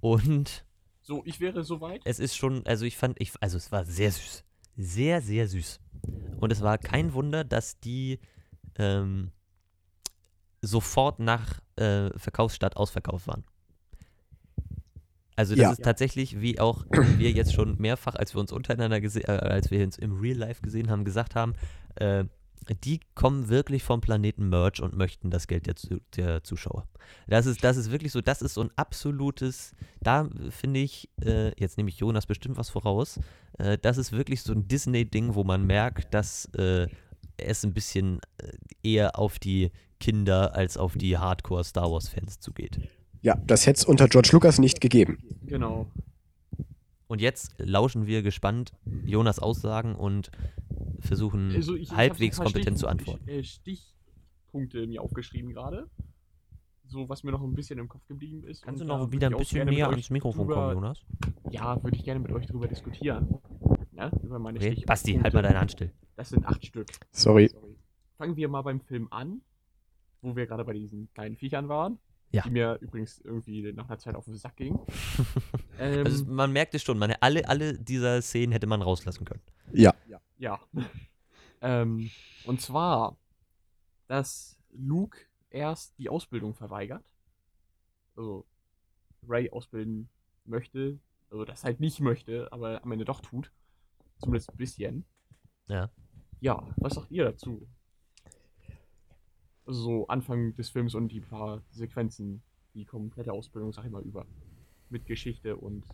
Und 0.00 0.64
So, 1.02 1.22
ich 1.24 1.40
wäre 1.40 1.62
soweit. 1.64 2.02
es 2.04 2.18
ist 2.18 2.36
schon, 2.36 2.64
also 2.66 2.84
ich 2.84 2.96
fand, 2.96 3.20
ich, 3.20 3.32
also 3.40 3.56
es 3.56 3.70
war 3.72 3.84
sehr 3.84 4.10
süß. 4.12 4.44
Sehr, 4.76 5.20
sehr 5.22 5.48
süß. 5.48 5.80
Und 6.40 6.52
es 6.52 6.60
war 6.60 6.78
kein 6.78 7.12
Wunder, 7.14 7.44
dass 7.44 7.80
die 7.80 8.18
ähm, 8.78 9.30
sofort 10.62 11.18
nach 11.18 11.60
äh, 11.76 12.10
Verkaufsstart 12.18 12.76
ausverkauft 12.76 13.26
waren. 13.26 13.44
Also 15.34 15.54
das 15.54 15.60
Ja. 15.60 15.72
ist 15.72 15.82
tatsächlich, 15.82 16.40
wie 16.40 16.58
auch 16.60 16.86
wir 16.90 17.30
jetzt 17.30 17.52
schon 17.52 17.76
mehrfach, 17.78 18.14
als 18.14 18.34
wir 18.34 18.40
uns 18.40 18.52
untereinander 18.52 19.00
gesehen, 19.00 19.24
äh, 19.28 19.32
als 19.32 19.70
wir 19.70 19.84
uns 19.84 19.98
im 19.98 20.18
Real 20.18 20.38
Life 20.38 20.62
gesehen 20.62 20.90
haben, 20.90 21.04
gesagt 21.04 21.34
haben, 21.34 21.54
äh, 21.96 22.24
die 22.84 23.00
kommen 23.14 23.48
wirklich 23.48 23.82
vom 23.82 24.00
Planeten 24.00 24.48
Merch 24.48 24.82
und 24.82 24.96
möchten 24.96 25.30
das 25.30 25.46
Geld 25.46 25.66
der, 25.66 25.74
der 26.16 26.42
Zuschauer. 26.42 26.86
Das 27.28 27.46
ist, 27.46 27.62
das 27.62 27.76
ist 27.76 27.90
wirklich 27.90 28.12
so, 28.12 28.20
das 28.20 28.42
ist 28.42 28.54
so 28.54 28.62
ein 28.62 28.70
absolutes, 28.76 29.74
da 30.00 30.28
finde 30.50 30.80
ich, 30.80 31.08
äh, 31.22 31.52
jetzt 31.60 31.76
nehme 31.76 31.88
ich 31.88 31.98
Jonas 31.98 32.26
bestimmt 32.26 32.56
was 32.56 32.70
voraus, 32.70 33.20
äh, 33.58 33.78
das 33.78 33.98
ist 33.98 34.12
wirklich 34.12 34.42
so 34.42 34.52
ein 34.52 34.66
Disney-Ding, 34.68 35.34
wo 35.34 35.44
man 35.44 35.66
merkt, 35.66 36.12
dass 36.14 36.46
äh, 36.56 36.88
es 37.36 37.64
ein 37.64 37.72
bisschen 37.72 38.20
äh, 38.38 38.52
eher 38.82 39.18
auf 39.18 39.38
die 39.38 39.70
Kinder 40.00 40.54
als 40.54 40.76
auf 40.76 40.94
die 40.94 41.16
Hardcore-Star 41.16 41.90
Wars-Fans 41.90 42.40
zugeht. 42.40 42.80
Ja, 43.22 43.36
das 43.46 43.66
hätte 43.66 43.78
es 43.78 43.84
unter 43.84 44.08
George 44.08 44.30
Lucas 44.32 44.58
nicht 44.58 44.80
gegeben. 44.80 45.18
Genau. 45.46 45.86
Und 47.08 47.20
jetzt 47.20 47.54
lauschen 47.58 48.06
wir 48.06 48.22
gespannt 48.22 48.72
Jonas 49.04 49.38
Aussagen 49.38 49.94
und 49.94 50.30
versuchen 51.00 51.52
Also 51.54 51.74
ich, 51.76 51.90
halbwegs 51.92 52.38
kompetent 52.38 52.78
zu 52.78 52.86
Stich- 52.86 52.90
antworten. 52.90 53.28
äh, 53.28 53.44
Stichpunkte 53.44 54.86
mir 54.86 55.00
aufgeschrieben 55.02 55.52
gerade. 55.52 55.88
So, 56.88 57.08
was 57.08 57.24
mir 57.24 57.32
noch 57.32 57.42
ein 57.42 57.54
bisschen 57.54 57.78
im 57.78 57.88
Kopf 57.88 58.06
geblieben 58.06 58.44
ist. 58.44 58.62
Kannst 58.62 58.80
du 58.80 58.84
Und 58.84 58.88
noch 58.88 58.96
da 58.96 59.02
würd 59.04 59.12
wieder 59.12 59.28
ich 59.28 59.34
ein 59.34 59.38
bisschen 59.38 59.68
näher 59.68 59.88
ans 59.90 60.10
Mikrofon 60.10 60.46
drüber- 60.46 60.54
kommen, 60.54 60.74
Jonas? 60.74 61.04
Ja, 61.50 61.82
würde 61.82 61.96
ich 61.96 62.04
gerne 62.04 62.20
mit 62.20 62.30
euch 62.32 62.46
drüber 62.46 62.68
diskutieren. 62.68 63.38
Ja, 63.92 64.10
über 64.22 64.38
meine 64.38 64.58
Okay. 64.58 64.66
Stichpunkte. 64.68 64.86
Basti, 64.86 65.14
halt 65.20 65.34
mal 65.34 65.42
deine 65.42 65.58
Hand 65.60 65.72
still. 65.72 65.90
Das 66.16 66.28
sind 66.28 66.44
acht 66.46 66.64
Stück. 66.64 66.86
Sorry. 67.12 67.50
Fangen 68.18 68.36
wir 68.36 68.48
mal 68.48 68.62
beim 68.62 68.80
Film 68.80 69.08
an, 69.10 69.40
wo 70.22 70.36
wir 70.36 70.46
gerade 70.46 70.64
bei 70.64 70.72
diesen 70.74 71.12
kleinen 71.12 71.36
Viechern 71.36 71.68
waren. 71.68 71.98
Ja. 72.32 72.42
Die 72.42 72.50
mir 72.50 72.78
übrigens 72.80 73.20
irgendwie 73.20 73.72
nach 73.72 73.88
einer 73.88 73.98
Zeit 73.98 74.14
auf 74.14 74.24
den 74.24 74.36
Sack 74.36 74.56
gingen. 74.56 74.78
ähm, 75.78 76.04
Also 76.04 76.24
man 76.26 76.52
merkt 76.52 76.74
es 76.74 76.82
schon, 76.82 76.98
man, 76.98 77.14
alle, 77.20 77.48
alle 77.48 77.78
dieser 77.78 78.20
Szenen 78.20 78.52
hätte 78.52 78.66
man 78.66 78.82
rauslassen 78.82 79.24
können. 79.24 79.42
Ja. 79.72 79.94
Ja. 80.38 80.60
ähm, 81.62 82.10
und 82.44 82.60
zwar, 82.60 83.16
dass 84.06 84.58
Luke 84.72 85.18
erst 85.50 85.98
die 85.98 86.08
Ausbildung 86.08 86.54
verweigert. 86.54 87.14
Also 88.16 88.46
Ray 89.26 89.50
ausbilden 89.50 90.08
möchte. 90.44 90.98
Also 91.30 91.44
das 91.44 91.64
halt 91.64 91.80
nicht 91.80 92.00
möchte, 92.00 92.52
aber 92.52 92.82
am 92.82 92.92
Ende 92.92 93.04
doch 93.04 93.20
tut. 93.20 93.52
Zumindest 94.18 94.50
ein 94.50 94.56
bisschen. 94.56 95.04
Ja. 95.68 95.90
Ja, 96.40 96.62
was 96.76 96.94
sagt 96.94 97.10
ihr 97.10 97.24
dazu? 97.24 97.66
Also 99.66 99.82
so 99.82 100.06
Anfang 100.06 100.54
des 100.54 100.70
Films 100.70 100.94
und 100.94 101.08
die 101.08 101.20
paar 101.20 101.62
Sequenzen, 101.70 102.42
die 102.74 102.84
komplette 102.84 103.32
Ausbildung, 103.32 103.72
sag 103.72 103.84
ich 103.84 103.90
mal, 103.90 104.02
über. 104.02 104.26
Mit 104.88 105.06
Geschichte 105.06 105.56
und 105.56 105.84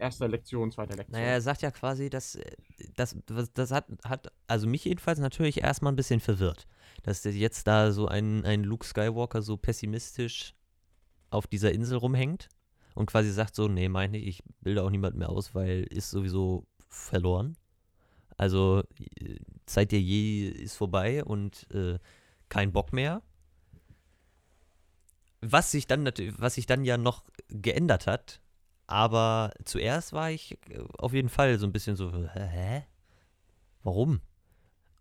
erster 0.00 0.28
Lektion, 0.28 0.70
zweiter 0.70 0.96
Lektion. 0.96 1.18
Naja, 1.18 1.32
er 1.32 1.40
sagt 1.40 1.62
ja 1.62 1.70
quasi, 1.70 2.10
dass 2.10 2.34
äh, 2.34 2.56
das, 2.96 3.16
das, 3.54 3.70
hat, 3.70 3.86
hat, 4.04 4.32
also 4.46 4.66
mich 4.66 4.84
jedenfalls 4.84 5.18
natürlich 5.18 5.62
erstmal 5.62 5.92
ein 5.92 5.96
bisschen 5.96 6.20
verwirrt, 6.20 6.66
dass 7.02 7.24
jetzt 7.24 7.66
da 7.66 7.92
so 7.92 8.06
ein, 8.06 8.44
ein 8.44 8.64
Luke 8.64 8.86
Skywalker 8.86 9.42
so 9.42 9.56
pessimistisch 9.56 10.54
auf 11.30 11.46
dieser 11.46 11.72
Insel 11.72 11.98
rumhängt 11.98 12.48
und 12.94 13.06
quasi 13.06 13.30
sagt 13.30 13.54
so, 13.54 13.68
nee, 13.68 13.88
meine 13.88 14.18
ich, 14.18 14.26
ich 14.26 14.42
bilde 14.60 14.82
auch 14.82 14.90
niemand 14.90 15.16
mehr 15.16 15.30
aus, 15.30 15.54
weil 15.54 15.84
ist 15.84 16.10
sowieso 16.10 16.66
verloren. 16.88 17.56
Also 18.40 18.84
Zeit 19.66 19.92
der 19.92 20.00
je 20.00 20.48
ist 20.48 20.74
vorbei 20.74 21.22
und 21.22 21.70
äh, 21.74 21.98
kein 22.48 22.72
Bock 22.72 22.90
mehr. 22.90 23.20
Was 25.42 25.70
sich 25.70 25.86
dann 25.86 26.10
was 26.38 26.54
sich 26.54 26.64
dann 26.64 26.86
ja 26.86 26.96
noch 26.96 27.24
geändert 27.48 28.06
hat, 28.06 28.40
aber 28.86 29.52
zuerst 29.66 30.14
war 30.14 30.30
ich 30.30 30.52
äh, 30.70 30.82
auf 30.96 31.12
jeden 31.12 31.28
Fall 31.28 31.58
so 31.58 31.66
ein 31.66 31.72
bisschen 31.72 31.96
so, 31.96 32.10
hä? 32.32 32.86
Warum? 33.82 34.22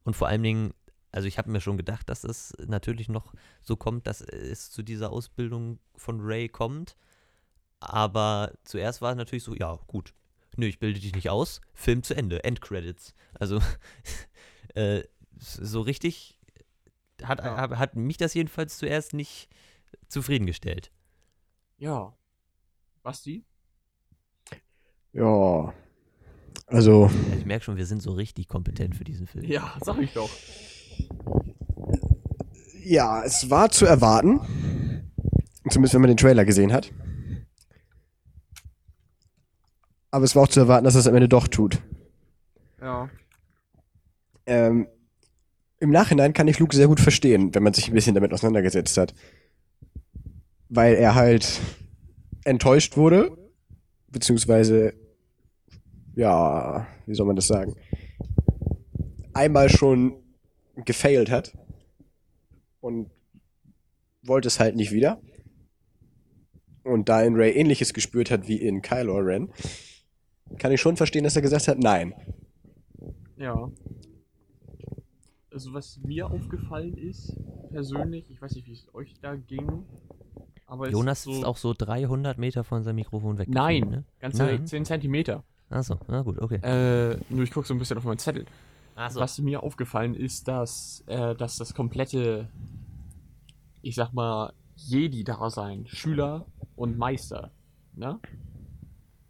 Und 0.04 0.18
vor 0.18 0.28
allen 0.28 0.44
Dingen, 0.44 0.74
also 1.14 1.26
ich 1.26 1.38
habe 1.38 1.50
mir 1.50 1.62
schon 1.62 1.78
gedacht, 1.78 2.10
dass 2.10 2.26
es 2.26 2.54
natürlich 2.68 3.08
noch 3.08 3.34
so 3.62 3.78
kommt, 3.78 4.06
dass 4.06 4.20
es 4.20 4.70
zu 4.70 4.84
dieser 4.84 5.14
Ausbildung 5.14 5.80
von 5.96 6.20
Ray 6.20 6.50
kommt. 6.50 6.98
Aber 7.80 8.52
zuerst 8.66 9.02
war 9.02 9.12
es 9.12 9.18
natürlich 9.18 9.46
so, 9.46 9.56
ja, 9.56 9.80
gut. 9.88 10.14
Nö, 10.60 10.66
ich 10.68 10.80
bilde 10.80 11.00
dich 11.00 11.16
nicht 11.16 11.30
aus. 11.30 11.62
Film 11.74 12.04
zu 12.04 12.16
Ende. 12.16 12.44
Endcredits. 12.44 13.14
Also, 13.34 13.60
äh, 14.76 15.04
so 15.38 15.80
richtig 15.80 16.38
hat, 17.24 17.40
Ja. 17.40 17.78
hat, 17.78 17.96
mich 17.96 18.18
das 18.18 18.34
jedenfalls 18.34 18.78
zuerst 18.78 19.14
nicht 19.14 19.48
zufriedengestellt. 20.10 20.92
Ja. 21.78 22.14
Basti? 23.04 23.46
Ja. 25.14 25.74
Also, 26.68 27.10
Ja, 27.32 27.38
ich 27.38 27.46
merke 27.46 27.64
schon, 27.64 27.78
wir 27.78 27.86
sind 27.86 28.02
so 28.02 28.12
richtig 28.12 28.50
kompetent 28.50 28.96
für 28.96 29.06
diesen 29.06 29.28
Film. 29.28 29.46
Ja, 29.46 29.78
sag 29.82 29.98
ich 30.00 30.12
doch. 30.14 30.30
ja, 32.84 33.24
es 33.24 33.50
war 33.50 33.70
zu 33.72 33.86
erwarten. 33.86 34.42
Zumindest 35.70 35.94
wenn 35.94 36.02
man 36.02 36.10
den 36.10 36.18
Trailer 36.18 36.44
gesehen 36.46 36.74
hat. 36.74 36.92
Aber 40.12 40.26
es 40.26 40.36
war 40.36 40.44
auch 40.44 40.48
zu 40.48 40.60
erwarten, 40.60 40.86
dass 40.86 40.96
er 40.96 41.02
es 41.02 41.08
am 41.08 41.16
Ende 41.16 41.30
doch 41.30 41.48
tut. 41.48 41.80
Ja. 42.82 43.10
Ähm, 44.46 44.88
Im 45.80 45.92
Nachhinein 45.92 46.34
kann 46.34 46.48
ich 46.48 46.60
Luke 46.60 46.76
sehr 46.76 46.88
gut 46.88 47.00
verstehen, 47.00 47.54
wenn 47.54 47.64
man 47.64 47.74
sich 47.74 47.88
ein 47.88 47.94
bisschen 47.94 48.16
damit 48.16 48.34
auseinandergesetzt 48.34 48.98
hat. 48.98 49.14
Weil 50.70 50.96
er 50.96 51.16
halt 51.16 51.60
enttäuscht 52.44 52.98
wurde, 52.98 53.38
beziehungsweise, 54.08 54.94
ja, 56.16 56.88
wie 57.06 57.16
soll 57.16 57.28
man 57.28 57.36
das 57.36 57.48
sagen, 57.48 57.76
einmal 59.34 59.70
schon 59.70 60.16
gefailt 60.86 61.30
hat 61.30 61.58
und 62.82 63.10
wollte 64.24 64.48
es 64.48 64.60
halt 64.60 64.76
nicht 64.76 64.92
wieder. 64.92 65.22
Und 66.84 67.10
da 67.10 67.22
in 67.22 67.36
Ray 67.36 67.52
ähnliches 67.52 67.94
gespürt 67.94 68.32
hat 68.32 68.48
wie 68.48 68.58
in 68.58 68.82
Kylo 68.82 69.18
Ren, 69.18 69.52
kann 70.58 70.72
ich 70.72 70.82
schon 70.82 70.98
verstehen, 70.98 71.24
dass 71.24 71.36
er 71.36 71.42
gesagt 71.42 71.68
hat, 71.68 71.80
nein. 71.80 72.14
Ja. 73.38 73.70
Also 75.52 75.74
was 75.74 76.00
mir 76.06 76.30
aufgefallen 76.30 76.96
ist, 76.96 77.36
persönlich, 77.72 78.30
ich 78.30 78.42
weiß 78.42 78.56
nicht, 78.56 78.68
wie 78.68 78.74
es 78.74 78.88
euch 78.94 79.14
da 79.22 79.36
ging, 79.36 79.86
aber 80.70 80.90
Jonas 80.90 81.20
ist 81.20 81.24
so, 81.24 81.34
sitzt 81.34 81.46
auch 81.46 81.58
so 81.58 81.74
300 81.74 82.38
Meter 82.38 82.64
von 82.64 82.84
seinem 82.84 82.96
Mikrofon 82.96 83.38
weg. 83.40 83.50
Nein, 83.50 83.90
ne? 83.90 84.06
ganze 84.20 84.44
Nein. 84.44 84.68
10 84.68 84.86
Zentimeter. 84.86 85.44
Achso, 85.70 86.00
na 86.08 86.22
gut, 86.22 86.40
okay. 86.40 86.60
Äh, 86.62 87.20
nur 87.30 87.44
ich 87.44 87.52
gucke 87.52 87.68
so 87.68 87.74
ein 87.74 87.80
bisschen 87.80 87.98
auf 87.98 88.04
meinen 88.04 88.20
Zettel. 88.20 88.46
Achso. 88.96 89.20
Was 89.20 89.40
mir 89.40 89.64
aufgefallen 89.64 90.14
ist, 90.14 90.48
dass, 90.48 91.04
äh, 91.08 91.36
dass 91.36 91.58
das 91.58 91.74
komplette, 91.74 92.50
ich 93.82 93.96
sag 93.96 94.14
mal, 94.14 94.54
Jedi-Dasein, 94.76 95.88
Schüler 95.88 96.46
und 96.76 96.98
Meister, 96.98 97.52
ne? 97.96 98.20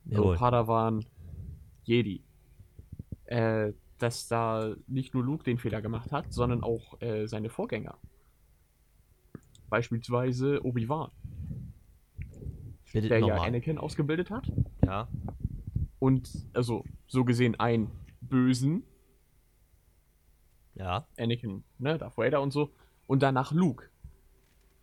So 0.10 0.16
Jawohl. 0.24 0.38
Padawan, 0.38 1.06
Jedi. 1.84 2.24
Äh, 3.26 3.74
dass 4.00 4.28
da 4.28 4.76
nicht 4.88 5.14
nur 5.14 5.24
Luke 5.24 5.44
den 5.44 5.58
Fehler 5.58 5.82
gemacht 5.82 6.12
hat, 6.12 6.32
sondern 6.34 6.64
auch 6.64 7.00
äh, 7.02 7.28
seine 7.28 7.50
Vorgänger. 7.50 7.98
Beispielsweise 9.70 10.66
Obi-Wan, 10.66 11.12
der 12.94 13.04
ja 13.04 13.20
nochmal. 13.20 13.48
Anakin 13.48 13.78
ausgebildet 13.78 14.32
hat. 14.32 14.52
Ja. 14.86 15.08
Und, 16.00 16.48
also, 16.54 16.86
so 17.08 17.26
gesehen 17.26 17.60
einen 17.60 17.92
Bösen, 18.22 18.84
Ja. 20.76 21.06
Anakin, 21.18 21.64
ne, 21.78 21.98
Darth 21.98 22.18
Vader 22.18 22.42
und 22.42 22.52
so. 22.52 22.72
Und 23.06 23.22
danach 23.22 23.52
Luke. 23.52 23.90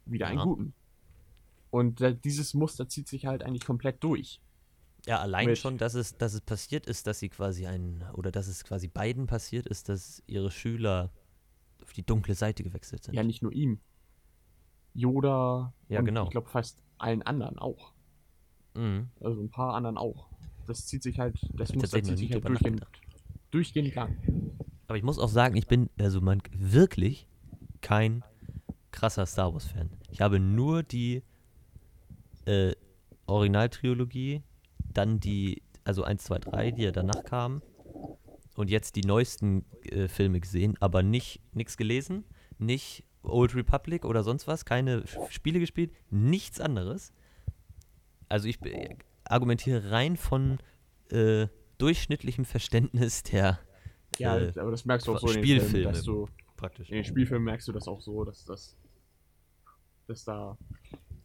Wieder 0.04 0.26
einen 0.28 0.38
Ja. 0.38 0.44
guten. 0.44 0.74
Und 1.70 2.00
äh, 2.02 2.14
dieses 2.14 2.52
Muster 2.54 2.86
zieht 2.88 3.08
sich 3.08 3.26
halt 3.26 3.42
eigentlich 3.42 3.64
komplett 3.64 4.04
durch. 4.04 4.40
Ja, 5.06 5.20
allein 5.20 5.46
Mit- 5.46 5.58
schon, 5.58 5.78
dass 5.78 5.94
es, 5.94 6.16
dass 6.16 6.34
es 6.34 6.40
passiert 6.40 6.86
ist, 6.86 7.06
dass 7.06 7.20
sie 7.20 7.28
quasi 7.28 7.66
ein, 7.66 8.04
oder 8.14 8.32
dass 8.32 8.48
es 8.48 8.64
quasi 8.64 8.88
beiden 8.88 9.26
passiert 9.26 9.66
ist, 9.66 9.88
dass 9.88 10.22
ihre 10.26 10.50
Schüler 10.50 11.10
auf 11.82 11.92
die 11.92 12.04
dunkle 12.04 12.34
Seite 12.34 12.64
gewechselt 12.64 13.04
sind. 13.04 13.14
Ja, 13.14 13.22
nicht 13.22 13.42
nur 13.42 13.52
ihm. 13.52 13.80
Yoda 14.94 15.72
Ja, 15.88 16.00
und 16.00 16.06
genau. 16.06 16.24
ich 16.24 16.30
glaube 16.30 16.48
fast 16.48 16.82
allen 16.98 17.22
anderen 17.22 17.58
auch. 17.58 17.92
Mhm. 18.74 19.08
Also 19.20 19.40
ein 19.40 19.50
paar 19.50 19.74
anderen 19.74 19.96
auch. 19.96 20.28
Das 20.66 20.86
zieht 20.86 21.02
sich 21.02 21.18
halt, 21.20 21.38
das 21.54 21.72
noch 21.72 21.84
zieht 21.84 22.04
sich 22.04 22.32
halt 22.32 22.48
durchgehend, 22.48 22.84
durchgehend 23.52 23.94
lang. 23.94 24.16
Aber 24.88 24.98
ich 24.98 25.04
muss 25.04 25.18
auch 25.18 25.28
sagen, 25.28 25.56
ich 25.56 25.68
bin, 25.68 25.88
also 25.98 26.20
man, 26.20 26.42
wirklich 26.52 27.28
kein 27.80 28.24
krasser 28.90 29.26
Star 29.26 29.52
Wars-Fan. 29.52 29.90
Ich 30.10 30.20
habe 30.20 30.40
nur 30.40 30.82
die 30.82 31.22
äh, 32.46 32.72
Originaltrilogie, 33.26 34.42
dann 34.96 35.20
die, 35.20 35.62
also 35.84 36.02
1, 36.02 36.24
2, 36.24 36.38
3, 36.38 36.70
die 36.72 36.82
ja 36.82 36.92
danach 36.92 37.24
kamen, 37.24 37.62
und 38.56 38.70
jetzt 38.70 38.96
die 38.96 39.02
neuesten 39.02 39.64
äh, 39.84 40.08
Filme 40.08 40.40
gesehen, 40.40 40.76
aber 40.80 41.02
nicht 41.02 41.40
nichts 41.52 41.76
gelesen, 41.76 42.24
nicht 42.58 43.04
Old 43.22 43.54
Republic 43.54 44.04
oder 44.04 44.22
sonst 44.22 44.46
was, 44.46 44.64
keine 44.64 45.04
Spiele 45.28 45.60
gespielt, 45.60 45.92
nichts 46.10 46.60
anderes. 46.60 47.12
also 48.28 48.48
ich 48.48 48.58
argumentiere 49.24 49.90
rein 49.90 50.16
von 50.16 50.58
äh, 51.10 51.48
durchschnittlichem 51.78 52.44
Verständnis 52.44 53.22
der 53.24 53.60
Ja, 54.18 54.38
äh, 54.38 54.52
aber 54.58 54.70
das 54.70 54.84
merkst 54.84 55.06
du 55.06 55.14
auch 55.14 55.20
so 55.20 55.28
in 55.28 55.34
den 55.34 55.42
Spielfilme. 55.44 55.70
Filmen, 55.70 55.92
dass 55.92 56.04
du 56.04 56.28
praktisch. 56.56 56.88
in 56.88 56.96
den 56.96 57.04
Spielfilmen 57.04 57.44
merkst 57.44 57.68
du 57.68 57.72
das 57.72 57.86
auch 57.86 58.00
so, 58.00 58.24
dass 58.24 58.44
das 58.44 58.76
dass 60.06 60.24
da 60.24 60.56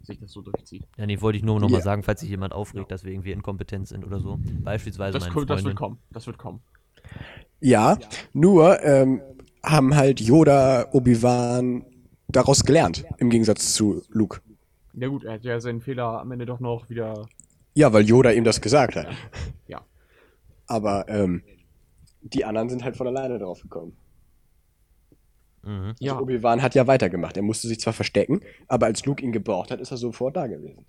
sich 0.06 0.20
das 0.20 0.32
so 0.32 0.42
durchzieht. 0.42 0.84
Ja, 0.98 1.06
nee, 1.06 1.22
wollte 1.22 1.38
ich 1.38 1.44
nur 1.44 1.60
noch 1.60 1.70
mal 1.70 1.78
Ja. 1.78 1.84
sagen, 1.84 2.04
falls 2.04 2.22
sich 2.22 2.30
jemand 2.30 2.54
aufregt, 2.54 2.92
dass 2.92 3.04
wir 3.04 3.12
irgendwie 3.12 3.32
inkompetent 3.32 3.88
sind 3.88 4.06
oder 4.06 4.20
so. 4.20 4.40
Beispielsweise 4.64 5.14
Das, 5.14 5.24
meine 5.24 5.34
kommt, 5.34 5.50
das 5.50 5.56
Freundin. 5.62 5.66
wird 5.72 5.78
kommen. 5.78 5.98
Das 6.12 6.28
wird 6.28 6.38
kommen. 6.38 6.62
Ja, 7.60 7.98
nur 8.34 8.82
ähm, 8.84 9.22
haben 9.64 9.96
halt 9.96 10.20
Yoda, 10.20 10.88
Obi-Wan 10.92 11.86
daraus 12.28 12.64
gelernt, 12.64 13.06
im 13.18 13.30
Gegensatz 13.30 13.74
zu 13.74 14.02
Luke. 14.10 14.40
Ja 14.94 15.08
gut, 15.08 15.24
er 15.24 15.34
hat 15.34 15.44
ja 15.44 15.60
seinen 15.60 15.82
Fehler 15.82 16.20
am 16.22 16.32
Ende 16.32 16.46
doch 16.46 16.60
noch 16.60 16.90
wieder. 16.90 17.28
Ja, 17.74 17.94
weil 17.94 18.04
Yoda 18.06 18.32
ihm 18.32 18.44
das 18.44 18.60
gesagt 18.62 18.96
hat. 18.96 19.08
Ja. 19.68 19.82
Aber 20.68 21.08
ähm, 21.10 21.44
die 22.22 22.44
anderen 22.46 22.70
sind 22.70 22.84
halt 22.84 22.98
von 22.98 23.08
alleine 23.08 23.40
drauf 23.40 23.62
gekommen. 23.62 23.96
Mhm. 25.64 25.96
Ja, 26.00 26.14
Also 26.14 26.24
Obi-Wan 26.24 26.62
hat 26.62 26.76
ja 26.76 26.88
weitergemacht. 26.88 27.38
Er 27.38 27.44
musste 27.44 27.68
sich 27.68 27.80
zwar 27.80 27.94
verstecken, 27.94 28.42
aber 28.68 28.88
als 28.88 29.06
Luke 29.06 29.24
ihn 29.24 29.32
gebraucht 29.32 29.72
hat, 29.72 29.80
ist 29.80 29.92
er 29.92 29.98
sofort 29.98 30.36
da 30.36 30.48
gewesen. 30.48 30.86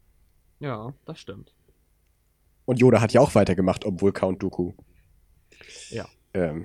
ja, 0.60 0.92
das 1.04 1.18
stimmt. 1.18 1.54
Und 2.64 2.78
Yoda 2.78 3.00
hat 3.00 3.12
ja 3.12 3.20
auch 3.20 3.34
weitergemacht, 3.34 3.84
obwohl 3.84 4.12
Count 4.12 4.42
Dooku. 4.42 4.72
Ja. 5.90 6.06
Ähm, 6.32 6.64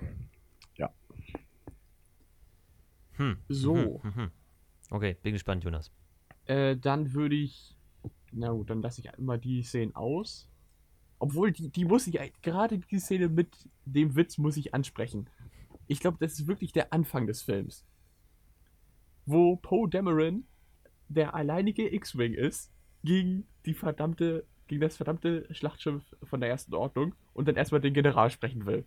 Hm. 3.17 3.37
So. 3.49 3.75
Mhm. 3.75 3.99
Mhm. 4.03 4.31
Okay, 4.91 5.17
bin 5.21 5.33
gespannt, 5.33 5.63
Jonas. 5.63 5.91
Äh, 6.45 6.77
dann 6.77 7.13
würde 7.13 7.35
ich. 7.35 7.75
Na 8.31 8.51
gut, 8.51 8.69
dann 8.69 8.81
lasse 8.81 9.01
ich 9.01 9.09
immer 9.17 9.37
die 9.37 9.63
Szenen 9.63 9.95
aus. 9.95 10.47
Obwohl, 11.19 11.51
die, 11.51 11.69
die 11.69 11.85
muss 11.85 12.07
ich. 12.07 12.19
Gerade 12.41 12.77
die 12.79 12.99
Szene 12.99 13.27
mit 13.27 13.49
dem 13.85 14.15
Witz 14.15 14.37
muss 14.37 14.57
ich 14.57 14.73
ansprechen. 14.73 15.29
Ich 15.87 15.99
glaube, 15.99 16.17
das 16.19 16.33
ist 16.33 16.47
wirklich 16.47 16.71
der 16.71 16.93
Anfang 16.93 17.27
des 17.27 17.41
Films. 17.41 17.85
Wo 19.27 19.57
Poe 19.57 19.87
Dameron 19.87 20.45
der 21.09 21.35
alleinige 21.35 21.93
X-Wing 21.93 22.33
ist 22.33 22.71
gegen 23.03 23.45
die 23.65 23.73
verdammte. 23.75 24.45
gegen 24.67 24.81
das 24.81 24.97
verdammte 24.97 25.47
Schlachtschiff 25.53 26.01
von 26.23 26.39
der 26.41 26.49
ersten 26.49 26.73
Ordnung 26.73 27.13
und 27.33 27.47
dann 27.47 27.55
erstmal 27.55 27.79
den 27.81 27.93
General 27.93 28.29
sprechen 28.31 28.65
will. 28.65 28.83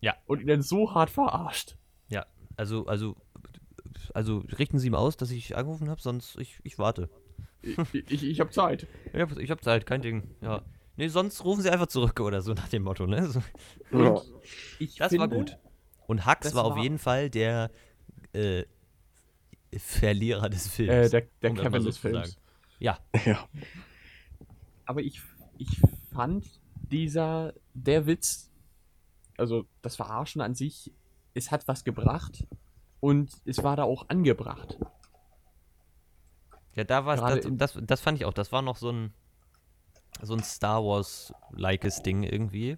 Ja. 0.00 0.14
Und 0.26 0.40
ihn 0.40 0.46
dann 0.46 0.60
so 0.62 0.94
hart 0.94 1.08
verarscht. 1.10 1.76
Ja, 2.08 2.26
also, 2.56 2.86
also, 2.86 3.16
also 4.12 4.38
richten 4.58 4.78
Sie 4.78 4.90
mal 4.90 4.98
aus, 4.98 5.16
dass 5.16 5.30
ich 5.30 5.56
angerufen 5.56 5.88
habe, 5.88 6.00
sonst 6.00 6.38
ich, 6.38 6.60
ich 6.62 6.78
warte. 6.78 7.08
Ich, 7.62 7.78
ich, 8.10 8.22
ich 8.24 8.40
habe 8.40 8.50
Zeit. 8.50 8.86
Ich 9.12 9.20
habe 9.20 9.40
ich 9.42 9.50
hab 9.50 9.64
Zeit, 9.64 9.86
kein 9.86 10.02
Ding. 10.02 10.34
Ja. 10.42 10.62
Nee, 10.96 11.08
sonst 11.08 11.44
rufen 11.44 11.62
Sie 11.62 11.70
einfach 11.70 11.86
zurück 11.88 12.20
oder 12.20 12.42
so 12.42 12.52
nach 12.52 12.68
dem 12.68 12.82
Motto, 12.84 13.06
ne? 13.06 13.26
So. 13.26 13.42
ja. 13.92 14.20
Ich 14.78 14.96
Das 14.96 15.10
war 15.12 15.20
finde- 15.28 15.36
gut. 15.36 15.58
Und 16.06 16.26
Hux 16.26 16.40
das 16.40 16.54
war 16.54 16.64
auf 16.64 16.76
war- 16.76 16.82
jeden 16.82 16.98
Fall 16.98 17.30
der 17.30 17.70
äh, 18.34 18.64
Verlierer 19.78 20.48
des 20.48 20.68
Films. 20.68 20.92
Äh, 20.92 21.10
der 21.10 21.28
der 21.42 21.50
um 21.50 21.56
Kevin 21.56 21.82
so 21.82 21.88
des 21.88 22.00
zu 22.00 22.02
sagen. 22.02 22.14
Films. 22.14 22.38
Ja, 22.78 22.98
ja. 23.24 23.48
aber 24.84 25.02
ich, 25.02 25.20
ich 25.58 25.80
fand 26.12 26.44
dieser, 26.90 27.54
der 27.72 28.06
Witz, 28.06 28.50
also 29.36 29.66
das 29.82 29.96
Verarschen 29.96 30.40
an 30.40 30.54
sich, 30.54 30.92
es 31.34 31.50
hat 31.50 31.66
was 31.66 31.84
gebracht 31.84 32.46
und 33.00 33.30
es 33.44 33.62
war 33.62 33.76
da 33.76 33.84
auch 33.84 34.08
angebracht. 34.08 34.78
ja, 36.74 36.84
da 36.84 37.06
war 37.06 37.16
Gerade 37.16 37.40
das, 37.52 37.74
das, 37.74 37.82
das 37.84 38.00
fand 38.00 38.18
ich 38.18 38.24
auch. 38.24 38.32
Das 38.32 38.52
war 38.52 38.62
noch 38.62 38.76
so 38.76 38.90
ein 38.90 39.12
so 40.22 40.34
ein 40.34 40.42
Star 40.42 40.84
Wars-likes 40.84 42.02
Ding 42.02 42.22
irgendwie. 42.22 42.76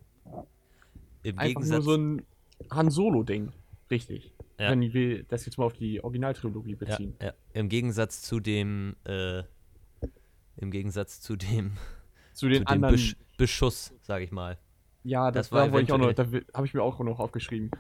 Im 1.23 1.39
Einfach 1.39 1.61
Gegensatz, 1.61 1.85
nur 1.85 1.95
so 1.95 1.95
ein 1.95 2.27
Han 2.71 2.91
Solo-Ding. 2.91 3.53
Richtig. 3.91 4.33
Ja. 4.59 4.71
Wenn 4.71 4.81
wir 4.81 5.23
das 5.25 5.45
jetzt 5.47 5.59
mal 5.59 5.65
auf 5.65 5.75
die 5.75 6.03
Originaltrilogie 6.03 6.73
ja, 6.73 6.77
beziehen. 6.77 7.15
ja, 7.23 7.33
im 7.53 7.69
Gegensatz 7.69 8.23
zu 8.23 8.41
dem 8.41 8.97
äh, 9.05 9.43
im 10.57 10.71
Gegensatz 10.71 11.21
zu 11.21 11.37
dem, 11.37 11.73
Zu 12.33 12.49
den 12.49 12.63
zu 12.67 12.73
anderen. 12.73 12.95
Besch 12.95 13.17
Beschuss, 13.37 13.93
sage 14.01 14.25
ich 14.25 14.31
mal. 14.33 14.59
ja, 15.05 15.31
das, 15.31 15.49
das 15.49 15.53
war 15.53 15.67
war 15.67 15.73
wollte 15.73 15.85
ich 15.87 15.93
auch 15.93 15.99
noch, 15.99 16.07
eventuell- 16.11 16.45
da 16.51 16.57
habe 16.57 16.67
ich 16.67 16.73
mir 16.75 16.83
auch 16.83 16.99
noch 17.01 17.19
aufgeschrieben. 17.21 17.71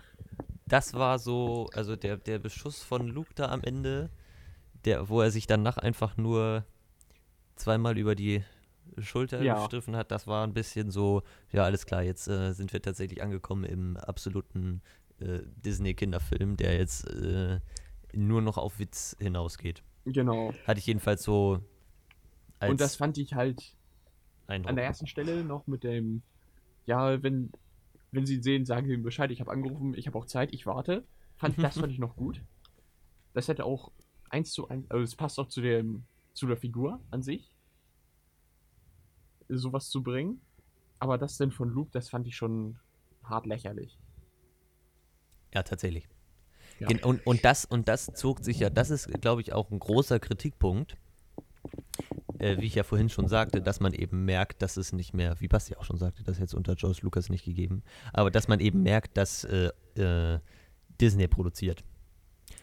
Das 0.67 0.93
war 0.95 1.19
so, 1.19 1.69
also 1.75 1.97
der, 1.97 2.17
der 2.19 2.39
Beschuss 2.39 2.83
von 2.83 3.09
Luke 3.09 3.31
da 3.35 3.47
am 3.51 3.63
Ende, 3.63 4.11
der, 4.85 5.09
wo 5.09 5.23
er 5.23 5.31
sich 5.31 5.47
danach 5.47 5.79
einfach 5.79 6.17
nur 6.19 6.65
zweimal 7.55 7.97
über 7.97 8.15
die 8.15 8.43
Schulter 8.99 9.41
Ja. 9.43 9.55
gestriffen 9.61 9.97
hat, 9.97 10.11
das 10.11 10.27
war 10.27 10.47
ein 10.47 10.53
bisschen 10.53 10.91
so, 10.91 11.23
ja, 11.53 11.65
alles 11.65 11.87
klar, 11.87 12.03
jetzt 12.03 12.29
äh, 12.29 12.53
sind 12.53 12.73
wir 12.73 12.83
tatsächlich 12.83 13.23
angekommen 13.23 13.65
im 13.65 13.97
absoluten 13.97 14.83
äh, 15.21 15.41
Disney-Kinderfilm, 15.65 16.57
der 16.57 16.77
jetzt 16.77 17.09
äh, 17.09 17.61
nur 18.13 18.43
noch 18.43 18.59
auf 18.59 18.79
Witz 18.79 19.17
hinausgeht. 19.19 19.83
Genau. 20.05 20.53
Hatte 20.67 20.79
ich 20.79 20.87
jedenfalls 20.87 21.23
so 21.23 21.61
als 22.59 22.71
Und 22.71 22.81
das 22.81 22.97
fand 22.97 23.19
ich 23.19 23.35
halt 23.35 23.75
Eindruck. 24.47 24.71
an 24.71 24.77
der 24.77 24.85
ersten 24.85 25.07
Stelle 25.07 25.45
noch 25.45 25.67
mit 25.67 25.85
dem, 25.85 26.23
ja, 26.87 27.23
wenn, 27.23 27.51
wenn 28.13 28.27
Sie 28.27 28.37
ihn 28.37 28.43
sehen, 28.43 28.65
sagen 28.65 28.87
Sie 28.87 28.95
ihm 28.95 29.03
Bescheid, 29.03 29.31
ich 29.31 29.41
habe 29.41 29.51
angerufen, 29.51 29.95
ich 29.95 30.07
habe 30.07 30.19
auch 30.19 30.27
Zeit, 30.27 30.53
ich 30.53 30.67
warte. 30.67 31.05
Fand, 31.37 31.63
das 31.63 31.79
fand 31.79 31.93
ich 31.93 31.99
noch 31.99 32.17
gut. 32.17 32.43
Das 33.35 33.49
hätte 33.49 33.65
auch 33.65 33.93
eins 34.31 34.53
zu 34.53 34.69
eins, 34.69 34.91
also 34.91 35.03
es 35.03 35.15
passt 35.15 35.39
auch 35.39 35.49
zu 35.49 35.61
dem, 35.61 36.05
zu 36.33 36.47
der 36.47 36.57
Figur 36.57 37.01
an 37.11 37.23
sich, 37.23 37.55
sowas 39.49 39.91
zu 39.91 40.03
bringen. 40.03 40.41
Aber 40.99 41.19
das 41.19 41.37
denn 41.37 41.51
von 41.51 41.69
Luke, 41.69 41.91
das 41.93 42.09
fand 42.09 42.27
ich 42.27 42.37
schon 42.37 42.79
hart 43.23 43.47
lächerlich. 43.47 43.99
Ja, 45.57 45.63
tatsächlich. 45.63 46.07
Ja. 46.81 46.89
Und, 47.03 47.27
und, 47.27 47.47
das, 47.47 47.65
und 47.65 47.89
das 47.89 48.11
zog 48.15 48.45
sich 48.45 48.59
ja, 48.59 48.69
das 48.69 48.91
ist, 48.91 49.11
glaube 49.23 49.41
ich, 49.41 49.55
auch 49.55 49.71
ein 49.71 49.79
großer 49.79 50.21
Kritikpunkt, 50.21 50.99
äh, 52.39 52.59
wie 52.59 52.67
ich 52.67 52.75
ja 52.75 52.83
vorhin 52.83 53.09
schon 53.09 53.27
sagte, 53.27 53.63
dass 53.63 53.81
man 53.81 53.95
eben 53.95 54.27
merkt, 54.27 54.61
dass 54.61 54.77
es 54.77 54.93
nicht 54.93 55.15
mehr, 55.15 55.41
wie 55.41 55.49
Basti 55.49 55.75
auch 55.77 55.85
schon 55.85 55.97
sagte, 55.97 56.23
das 56.23 56.39
jetzt 56.39 56.53
unter 56.53 56.75
George 56.75 56.99
Lucas 57.01 57.31
nicht 57.31 57.47
gegeben, 57.47 57.83
aber 58.13 58.31
dass 58.31 58.49
man 58.49 58.61
eben 58.61 58.83
merkt, 58.83 59.17
dass 59.17 59.45
äh, 59.45 59.71
äh, 59.95 60.41
Disney 61.01 61.27
produziert. 61.27 61.83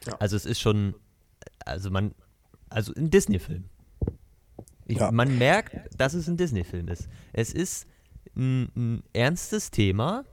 Ja. 0.05 0.13
Also 0.19 0.35
es 0.35 0.45
ist 0.45 0.59
schon, 0.59 0.93
also 1.65 1.89
man, 1.89 2.13
also 2.69 2.93
ein 2.93 3.09
Disney-Film. 3.09 3.71
Ja. 4.87 5.11
Man 5.11 5.39
merkt, 5.39 5.79
dass 5.99 6.13
es 6.13 6.27
ein 6.27 6.37
Disney-Film 6.37 6.89
ist. 6.89 7.09
Es 7.31 7.51
ist 7.51 7.87
ein, 8.35 8.69
ein 8.75 9.03
ernstes 9.13 9.71
Thema 9.71 10.25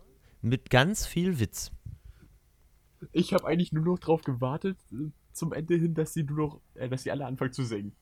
mit 0.43 0.69
ganz 0.69 1.07
viel 1.07 1.41
Witz. 1.41 1.73
Ich 3.13 3.33
habe 3.33 3.47
eigentlich 3.47 3.73
nur 3.73 3.85
noch 3.85 3.99
drauf 3.99 4.23
gewartet, 4.23 4.77
äh, 4.93 5.11
zum 5.33 5.53
Ende 5.53 5.77
hin, 5.77 5.95
dass 5.95 6.13
sie 6.13 6.25
nur 6.25 6.37
noch, 6.37 6.61
äh, 6.75 6.89
dass 6.89 7.03
sie 7.03 7.11
alle 7.11 7.27
anfangen 7.27 7.53
zu 7.53 7.65
singen. 7.65 7.93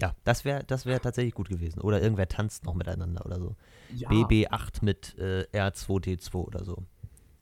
Ja, 0.00 0.14
das 0.22 0.44
wäre 0.44 0.62
das 0.64 0.86
wär 0.86 1.00
tatsächlich 1.00 1.34
gut 1.34 1.48
gewesen. 1.48 1.80
Oder 1.80 2.00
irgendwer 2.00 2.28
tanzt 2.28 2.64
noch 2.64 2.74
miteinander 2.74 3.26
oder 3.26 3.40
so. 3.40 3.56
Ja, 3.94 4.08
BB8 4.08 4.84
mit 4.84 5.16
äh, 5.18 5.46
R2D2 5.52 6.34
oder 6.34 6.64
so. 6.64 6.84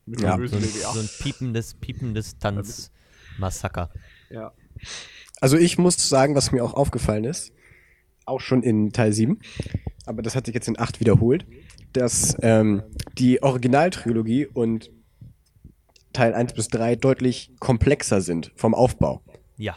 Mit 0.07 0.22
Ja, 0.22 0.32
So 0.32 0.38
bösen 0.38 0.59
ein, 0.59 0.64
so 0.64 1.01
ein 1.01 1.09
piependes, 1.20 1.74
piependes 1.74 2.38
Tanzmassaker. 2.38 3.90
Ja. 4.30 4.53
Also 5.40 5.59
ich 5.59 5.76
muss 5.76 6.09
sagen, 6.09 6.34
was 6.34 6.51
mir 6.51 6.64
auch 6.64 6.72
aufgefallen 6.72 7.24
ist, 7.24 7.53
auch 8.24 8.40
schon 8.40 8.62
in 8.62 8.92
Teil 8.92 9.12
7, 9.12 9.38
aber 10.07 10.22
das 10.22 10.34
hat 10.34 10.47
sich 10.47 10.55
jetzt 10.55 10.68
in 10.68 10.78
8 10.78 11.01
wiederholt, 11.01 11.44
dass 11.92 12.36
ähm, 12.40 12.82
die 13.18 13.42
Originaltrilogie 13.42 14.47
und 14.47 14.90
Teil 16.16 16.34
1 16.34 16.54
bis 16.54 16.68
3 16.68 16.96
deutlich 16.96 17.50
komplexer 17.60 18.20
sind 18.20 18.52
vom 18.56 18.74
Aufbau. 18.74 19.22
Ja, 19.56 19.76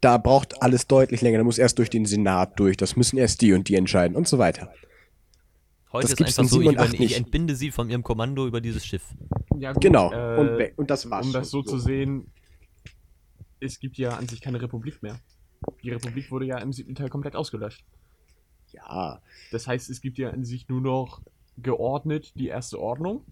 Da 0.00 0.16
braucht 0.18 0.62
alles 0.62 0.86
deutlich 0.86 1.20
länger. 1.20 1.38
Da 1.38 1.44
muss 1.44 1.58
erst 1.58 1.78
durch 1.78 1.90
den 1.90 2.06
Senat 2.06 2.58
durch. 2.58 2.76
Das 2.76 2.96
müssen 2.96 3.18
erst 3.18 3.40
die 3.42 3.52
und 3.52 3.68
die 3.68 3.74
entscheiden 3.74 4.16
und 4.16 4.26
so 4.28 4.38
weiter. 4.38 4.72
heute 5.92 6.02
Das 6.04 6.12
ist 6.12 6.16
gibt's 6.16 6.38
einfach 6.38 6.42
in 6.44 6.48
so, 6.48 6.60
ich, 6.62 6.68
7 6.68 6.76
und 6.76 6.78
8 6.80 6.88
über, 6.88 6.94
ich 6.94 7.00
nicht. 7.00 7.16
entbinde 7.18 7.54
sie 7.56 7.70
von 7.70 7.90
ihrem 7.90 8.02
Kommando 8.02 8.46
über 8.46 8.60
dieses 8.60 8.84
Schiff. 8.86 9.02
ja 9.58 9.72
gut, 9.72 9.82
Genau. 9.82 10.12
äh, 10.12 10.38
und, 10.38 10.78
und 10.78 10.90
das 10.90 11.10
war's. 11.10 11.26
um 11.26 11.32
das 11.32 11.50
so 11.50 11.58
schon. 11.58 11.66
zu 11.68 11.78
sehen, 11.78 12.26
es 13.60 13.78
gibt 13.78 13.98
ja 13.98 14.10
an 14.16 14.26
sich 14.28 14.40
keine 14.40 14.60
Republik 14.62 15.02
mehr. 15.02 15.18
Die 15.82 15.90
Republik 15.90 16.30
wurde 16.30 16.46
ja 16.46 16.58
im 16.58 16.72
siebten 16.72 16.94
Teil 16.94 17.10
komplett 17.10 17.36
ausgelöscht. 17.36 17.84
Ja. 18.72 19.20
Das 19.50 19.66
heißt, 19.66 19.90
es 19.90 20.00
gibt 20.00 20.16
ja 20.16 20.30
an 20.30 20.44
sich 20.44 20.68
nur 20.68 20.80
noch 20.80 21.20
geordnet 21.58 22.32
die 22.36 22.46
erste 22.48 22.78
Ordnung 22.78 23.24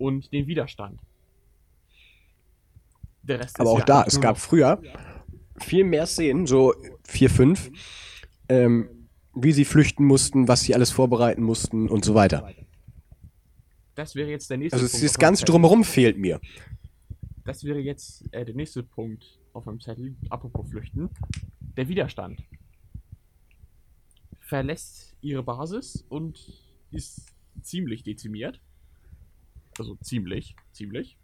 und 0.00 0.32
den 0.32 0.46
Widerstand. 0.46 0.98
Der 3.22 3.38
Rest 3.40 3.60
Aber 3.60 3.70
ist 3.70 3.74
auch 3.74 3.78
ja 3.80 3.84
da, 3.84 4.04
es 4.06 4.20
gab 4.20 4.38
früher 4.38 4.80
viel 5.58 5.84
mehr 5.84 6.06
Szenen, 6.06 6.46
so 6.46 6.74
vier, 7.06 7.28
fünf, 7.30 7.70
ähm, 8.48 8.88
wie 9.34 9.52
sie 9.52 9.64
flüchten 9.64 10.04
mussten, 10.04 10.48
was 10.48 10.62
sie 10.62 10.74
alles 10.74 10.90
vorbereiten 10.90 11.42
mussten 11.42 11.88
und 11.88 12.04
so 12.04 12.14
weiter. 12.14 12.50
Das 13.94 14.14
wäre 14.14 14.30
jetzt 14.30 14.48
der 14.48 14.56
nächste 14.56 14.76
Also 14.76 14.86
Punkt. 14.86 15.04
das 15.04 15.10
auf 15.10 15.18
meinem 15.18 15.26
ganze 15.28 15.44
drumherum 15.44 15.84
fehlt 15.84 16.16
mir. 16.16 16.40
Das 17.44 17.62
wäre 17.64 17.78
jetzt 17.78 18.24
äh, 18.32 18.44
der 18.44 18.54
nächste 18.54 18.82
Punkt 18.82 19.38
auf 19.52 19.66
meinem 19.66 19.80
Zettel. 19.80 20.16
Apropos 20.30 20.68
Flüchten. 20.70 21.10
Der 21.76 21.88
Widerstand. 21.88 22.42
verlässt 24.40 25.14
ihre 25.20 25.42
Basis 25.42 26.04
und 26.08 26.38
ist 26.90 27.26
ziemlich 27.62 28.02
dezimiert. 28.02 28.60
Also 29.80 29.94
ziemlich, 30.02 30.54
ziemlich. 30.72 31.16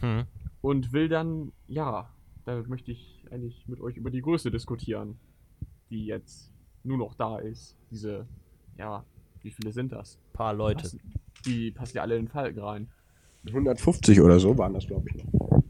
Hm. 0.00 0.24
Und 0.62 0.92
will 0.92 1.08
dann, 1.08 1.52
ja, 1.68 2.12
da 2.44 2.60
möchte 2.66 2.90
ich 2.90 3.22
eigentlich 3.30 3.68
mit 3.68 3.80
euch 3.80 3.96
über 3.96 4.10
die 4.10 4.20
Größe 4.20 4.50
diskutieren, 4.50 5.16
die 5.88 6.06
jetzt 6.06 6.50
nur 6.82 6.98
noch 6.98 7.14
da 7.14 7.38
ist. 7.38 7.76
Diese, 7.92 8.26
ja, 8.76 9.04
wie 9.42 9.52
viele 9.52 9.70
sind 9.70 9.92
das? 9.92 10.18
Paar 10.32 10.54
Leute. 10.54 10.82
Passen, 10.82 11.00
die 11.44 11.70
passen 11.70 11.98
ja 11.98 12.02
alle 12.02 12.16
in 12.16 12.24
den 12.24 12.28
Falken 12.32 12.60
rein. 12.60 12.88
150 13.46 14.20
oder 14.20 14.40
so 14.40 14.58
waren 14.58 14.74
das, 14.74 14.88
glaube 14.88 15.08
ich, 15.08 15.22
noch. 15.22 15.62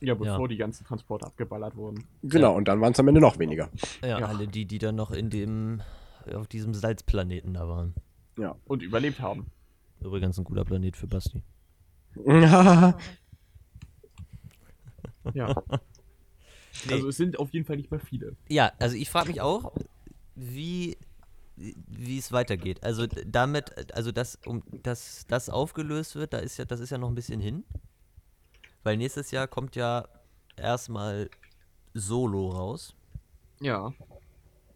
Ja, 0.00 0.14
bevor 0.14 0.48
die 0.48 0.56
ganzen 0.56 0.84
Transporte 0.84 1.24
abgeballert 1.24 1.76
wurden. 1.76 2.02
Genau, 2.24 2.56
und 2.56 2.66
dann 2.66 2.80
waren 2.80 2.92
es 2.94 2.98
am 2.98 3.06
Ende 3.06 3.20
noch 3.20 3.38
weniger. 3.38 3.70
Ja, 4.02 4.18
Ja. 4.18 4.26
alle 4.26 4.48
die, 4.48 4.64
die 4.66 4.78
dann 4.78 4.96
noch 4.96 5.12
in 5.12 5.30
dem, 5.30 5.82
auf 6.34 6.48
diesem 6.48 6.74
Salzplaneten 6.74 7.54
da 7.54 7.68
waren. 7.68 7.94
Ja. 8.36 8.56
Und 8.64 8.82
überlebt 8.82 9.20
haben. 9.20 9.46
Übrigens 10.00 10.38
ein 10.38 10.44
guter 10.44 10.64
Planet 10.64 10.96
für 10.96 11.06
Basti. 11.06 11.42
Ja. 15.32 15.54
Also 16.90 17.08
es 17.08 17.16
sind 17.16 17.38
auf 17.38 17.50
jeden 17.54 17.64
Fall 17.64 17.76
nicht 17.76 17.90
mehr 17.90 18.00
viele. 18.00 18.36
Ja, 18.48 18.72
also 18.78 18.94
ich 18.94 19.08
frage 19.08 19.28
mich 19.28 19.40
auch, 19.40 19.72
wie 20.34 20.98
wie 21.56 22.18
es 22.18 22.32
weitergeht. 22.32 22.82
Also 22.82 23.06
damit, 23.06 23.94
also 23.94 24.10
dass 24.12 24.38
um 24.44 24.62
dass 24.82 25.24
das 25.28 25.48
aufgelöst 25.48 26.16
wird, 26.16 26.32
da 26.32 26.38
ist 26.38 26.58
ja, 26.58 26.64
das 26.64 26.80
ist 26.80 26.90
ja 26.90 26.98
noch 26.98 27.08
ein 27.08 27.14
bisschen 27.14 27.40
hin. 27.40 27.64
Weil 28.82 28.96
nächstes 28.96 29.30
Jahr 29.30 29.46
kommt 29.46 29.76
ja 29.76 30.06
erstmal 30.56 31.30
Solo 31.94 32.50
raus. 32.50 32.94
Ja. 33.60 33.94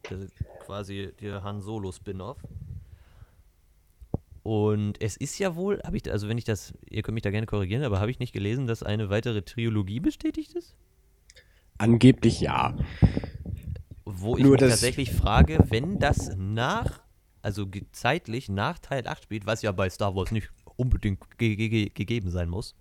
Der, 0.08 0.28
quasi 0.64 1.12
der 1.20 1.42
Han 1.42 1.60
Solo 1.60 1.92
Spin-off. 1.92 2.38
Und 4.48 5.02
es 5.02 5.18
ist 5.18 5.38
ja 5.38 5.56
wohl, 5.56 5.78
habe 5.84 5.98
ich, 5.98 6.10
also 6.10 6.26
wenn 6.26 6.38
ich 6.38 6.44
das, 6.44 6.72
ihr 6.88 7.02
könnt 7.02 7.12
mich 7.12 7.22
da 7.22 7.30
gerne 7.30 7.44
korrigieren, 7.44 7.82
aber 7.84 8.00
habe 8.00 8.10
ich 8.10 8.18
nicht 8.18 8.32
gelesen, 8.32 8.66
dass 8.66 8.82
eine 8.82 9.10
weitere 9.10 9.42
Trilogie 9.42 10.00
bestätigt 10.00 10.54
ist? 10.54 10.74
Angeblich 11.76 12.40
ja. 12.40 12.74
Wo 14.06 14.38
ich 14.38 14.42
Nur 14.42 14.52
mich 14.52 14.60
das- 14.60 14.70
tatsächlich 14.70 15.12
frage, 15.12 15.58
wenn 15.68 15.98
das 15.98 16.34
nach, 16.38 17.02
also 17.42 17.66
zeitlich 17.92 18.48
nach 18.48 18.78
Teil 18.78 19.06
8 19.06 19.24
spielt, 19.24 19.44
was 19.44 19.60
ja 19.60 19.70
bei 19.70 19.90
Star 19.90 20.16
Wars 20.16 20.30
nicht 20.30 20.48
unbedingt 20.76 21.36
ge 21.36 21.54
ge 21.54 21.90
gegeben 21.90 22.30
sein 22.30 22.48
muss, 22.48 22.74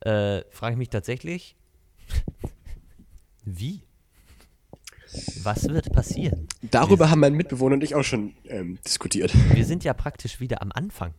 äh, 0.00 0.40
frage 0.48 0.72
ich 0.72 0.78
mich 0.78 0.88
tatsächlich, 0.88 1.54
wie? 3.44 3.82
Was 5.42 5.68
wird 5.68 5.92
passieren? 5.92 6.48
Darüber 6.70 7.10
haben 7.10 7.20
mein 7.20 7.34
Mitbewohner 7.34 7.74
und 7.74 7.84
ich 7.84 7.94
auch 7.94 8.02
schon 8.02 8.34
ähm, 8.46 8.78
diskutiert. 8.84 9.32
Wir 9.54 9.64
sind 9.64 9.84
ja 9.84 9.94
praktisch 9.94 10.40
wieder 10.40 10.62
am 10.62 10.72
Anfang. 10.72 11.14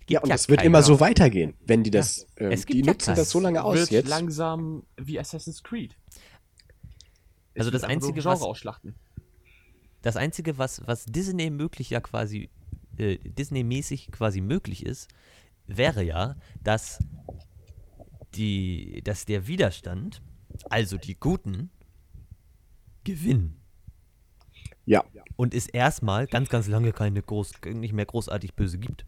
Gibt 0.00 0.10
Ja, 0.10 0.20
und 0.20 0.28
das 0.28 0.48
wird 0.48 0.62
immer 0.62 0.82
so 0.84 1.00
weitergehen, 1.00 1.54
wenn 1.66 1.82
die 1.82 1.90
das, 1.90 2.26
ähm, 2.36 2.52
Es 2.52 2.64
gibt 2.66 2.74
die 2.80 2.86
ja 2.86 2.92
nutzen 2.92 3.06
keinen. 3.06 3.16
das 3.16 3.30
so 3.30 3.40
lange 3.40 3.64
aus 3.64 3.76
Wird 3.76 3.90
jetzt. 3.90 4.08
langsam 4.08 4.84
wie 4.96 5.18
Assassin's 5.18 5.62
Creed. 5.64 5.96
Es 7.54 7.60
Also 7.60 7.70
das 7.70 7.82
Einzige, 7.82 8.20
Genre 8.20 8.34
was- 8.36 8.42
ausschlachten. 8.42 8.94
Das 10.02 10.16
Einzige, 10.16 10.56
was, 10.58 10.86
was 10.86 11.06
Disney 11.06 11.50
möglich 11.50 11.90
ja 11.90 12.00
quasi, 12.00 12.50
äh, 12.98 13.18
Disney-mäßig 13.18 14.12
quasi 14.12 14.40
möglich 14.40 14.86
ist, 14.86 15.08
wäre 15.66 16.04
ja, 16.04 16.36
dass 16.62 17.00
die, 18.34 19.00
dass 19.02 19.24
der 19.24 19.48
Widerstand, 19.48 20.22
also 20.70 20.96
die 20.98 21.14
Guten, 21.18 21.70
gewinnen. 23.06 23.60
Ja. 24.84 25.02
Und 25.36 25.54
es 25.54 25.66
erstmal 25.66 26.26
ganz, 26.26 26.48
ganz 26.48 26.68
lange 26.68 26.92
keine 26.92 27.22
groß, 27.22 27.52
nicht 27.72 27.92
mehr 27.92 28.06
großartig 28.06 28.54
böse 28.54 28.78
gibt. 28.78 29.04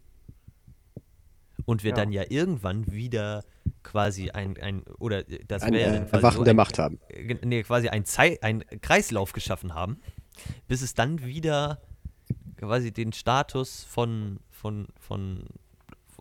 Und 1.65 1.83
wir 1.83 1.91
Ja. 1.91 1.95
dann 1.97 2.11
ja 2.11 2.23
irgendwann 2.27 2.91
wieder 2.91 3.43
quasi 3.83 4.29
ein, 4.31 4.57
ein 4.57 4.83
oder 4.99 5.29
äh, 5.29 5.43
das 5.47 5.61
Ein 5.63 5.73
wäre 5.73 5.97
äh, 5.97 5.99
quasi 6.01 6.15
Erwachen 6.15 6.37
so 6.37 6.43
der 6.43 6.53
ein, 6.53 6.57
Macht 6.57 6.79
haben. 6.79 6.99
äh, 7.09 7.35
nee, 7.45 7.63
quasi 7.63 7.87
ein, 7.89 8.05
Zei 8.05 8.37
ein 8.41 8.63
Kreislauf 8.81 9.31
geschaffen 9.33 9.73
haben, 9.75 9.99
bis 10.67 10.81
es 10.81 10.93
dann 10.95 11.23
wieder 11.23 11.81
quasi 12.57 12.91
den 12.91 13.13
Status 13.13 13.83
von, 13.83 14.39
von, 14.49 14.87
von, 14.99 15.45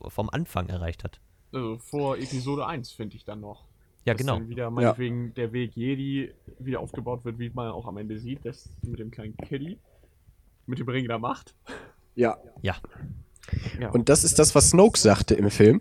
vom 0.09 0.29
Anfang 0.31 0.68
erreicht 0.68 1.03
hat. 1.05 1.20
Also 1.53 1.79
vor 1.79 2.16
Episode 2.18 2.66
1 2.66 2.93
finde 2.93 3.16
ich 3.16 3.24
dann 3.24 3.41
noch. 3.41 3.64
Ja, 4.09 4.15
dass 4.15 4.21
genau. 4.21 4.39
Dann 4.39 4.49
wieder 4.49 4.71
meinetwegen 4.71 5.33
der 5.35 5.53
Weg 5.53 5.77
Jedi 5.77 6.33
wieder 6.59 6.81
aufgebaut 6.81 7.25
wird, 7.25 7.39
wie 7.39 7.51
man 7.51 7.69
auch 7.71 7.87
am 7.87 7.97
Ende 7.99 8.19
sieht, 8.19 8.45
das 8.45 8.69
mit 8.83 8.99
dem 8.99 9.11
kleinen 9.11 9.37
Kitty. 9.37 9.79
Mit 10.67 10.79
dem 10.81 10.89
Ring 10.89 11.07
der 11.07 11.19
Macht. 11.19 11.55
Ja. 12.15 12.37
Ja. 12.63 12.77
Ja. 13.81 13.91
Und 13.91 14.09
das 14.11 14.25
ist 14.25 14.39
das, 14.39 14.55
was 14.55 14.71
Snoke 14.71 14.99
sagte 14.99 15.35
im 15.35 15.51
Film. 15.51 15.81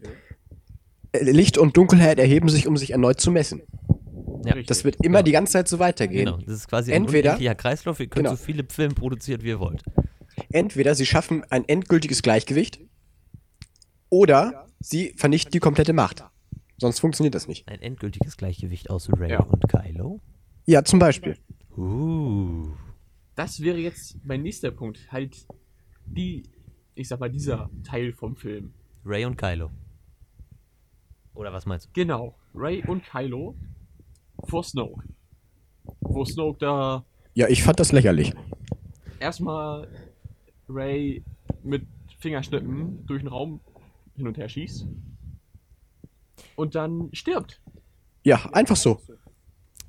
Licht 1.19 1.57
und 1.57 1.75
Dunkelheit 1.75 2.19
erheben 2.19 2.47
sich, 2.47 2.67
um 2.67 2.77
sich 2.77 2.91
erneut 2.91 3.19
zu 3.19 3.31
messen. 3.31 3.63
Ja. 4.45 4.55
Das 4.61 4.83
wird 4.85 4.97
immer 5.03 5.23
die 5.23 5.31
ganze 5.31 5.53
Zeit 5.53 5.67
so 5.67 5.79
weitergehen. 5.79 6.25
Genau. 6.25 6.37
Das 6.37 6.53
ist 6.55 6.67
quasi 6.69 6.91
Entweder- 6.91 7.31
ein 7.31 7.35
unendlicher 7.35 7.55
Kreislauf. 7.55 7.99
Ihr 7.99 8.07
könnt 8.07 8.25
Genau. 8.27 8.35
so 8.37 8.43
viele 8.43 8.63
Filme 8.69 8.93
produzieren, 8.93 9.41
wie 9.41 9.47
ihr 9.49 9.59
wollt. 9.59 9.83
Entweder 10.51 10.95
sie 10.95 11.05
schaffen 11.05 11.43
ein 11.49 11.67
endgültiges 11.67 12.21
Gleichgewicht 12.21 12.79
oder 14.09 14.67
sie 14.79 15.13
vernichten 15.17 15.51
die 15.51 15.59
komplette 15.59 15.93
Macht. 15.93 16.23
Sonst 16.77 16.99
funktioniert 16.99 17.33
das 17.35 17.47
nicht. 17.47 17.67
Ein 17.67 17.81
endgültiges 17.81 18.37
Gleichgewicht 18.37 18.89
aus 18.89 19.09
Ray 19.11 19.31
Ja. 19.31 19.39
und 19.43 19.67
Kylo. 19.67 20.21
Ja, 20.65 20.83
zum 20.83 20.99
Beispiel. 20.99 21.37
Uh. 21.75 22.69
Das 23.35 23.61
wäre 23.61 23.77
jetzt 23.77 24.17
mein 24.23 24.43
nächster 24.43 24.71
Punkt. 24.71 25.11
Halt 25.11 25.47
die, 26.05 26.43
ich 26.95 27.07
sag 27.07 27.19
mal, 27.19 27.29
dieser 27.31 27.69
Teil 27.83 28.13
vom 28.13 28.35
Film. 28.35 28.73
Ray 29.05 29.25
und 29.25 29.37
Kylo. 29.37 29.71
Oder 31.33 31.53
was 31.53 31.65
meinst 31.65 31.87
du? 31.87 31.89
Genau. 31.93 32.35
Ray 32.53 32.83
und 32.87 33.03
Kylo 33.03 33.55
vor 34.45 34.63
Snoke. 34.63 35.03
Wo 36.01 36.25
Snoke 36.25 36.59
da 36.59 37.05
Ja, 37.33 37.47
ich 37.47 37.63
fand 37.63 37.79
das 37.79 37.91
lächerlich. 37.91 38.33
erstmal 39.19 39.87
Ray 40.69 41.23
mit 41.63 41.85
Fingerschnippen 42.19 43.05
durch 43.05 43.21
den 43.21 43.27
Raum 43.29 43.59
hin 44.15 44.27
und 44.27 44.37
her 44.37 44.49
schießt. 44.49 44.87
Und 46.57 46.73
dann 46.75 47.09
stirbt. 47.13 47.61
Ja, 48.23 48.45
einfach 48.51 48.75
so. 48.75 48.99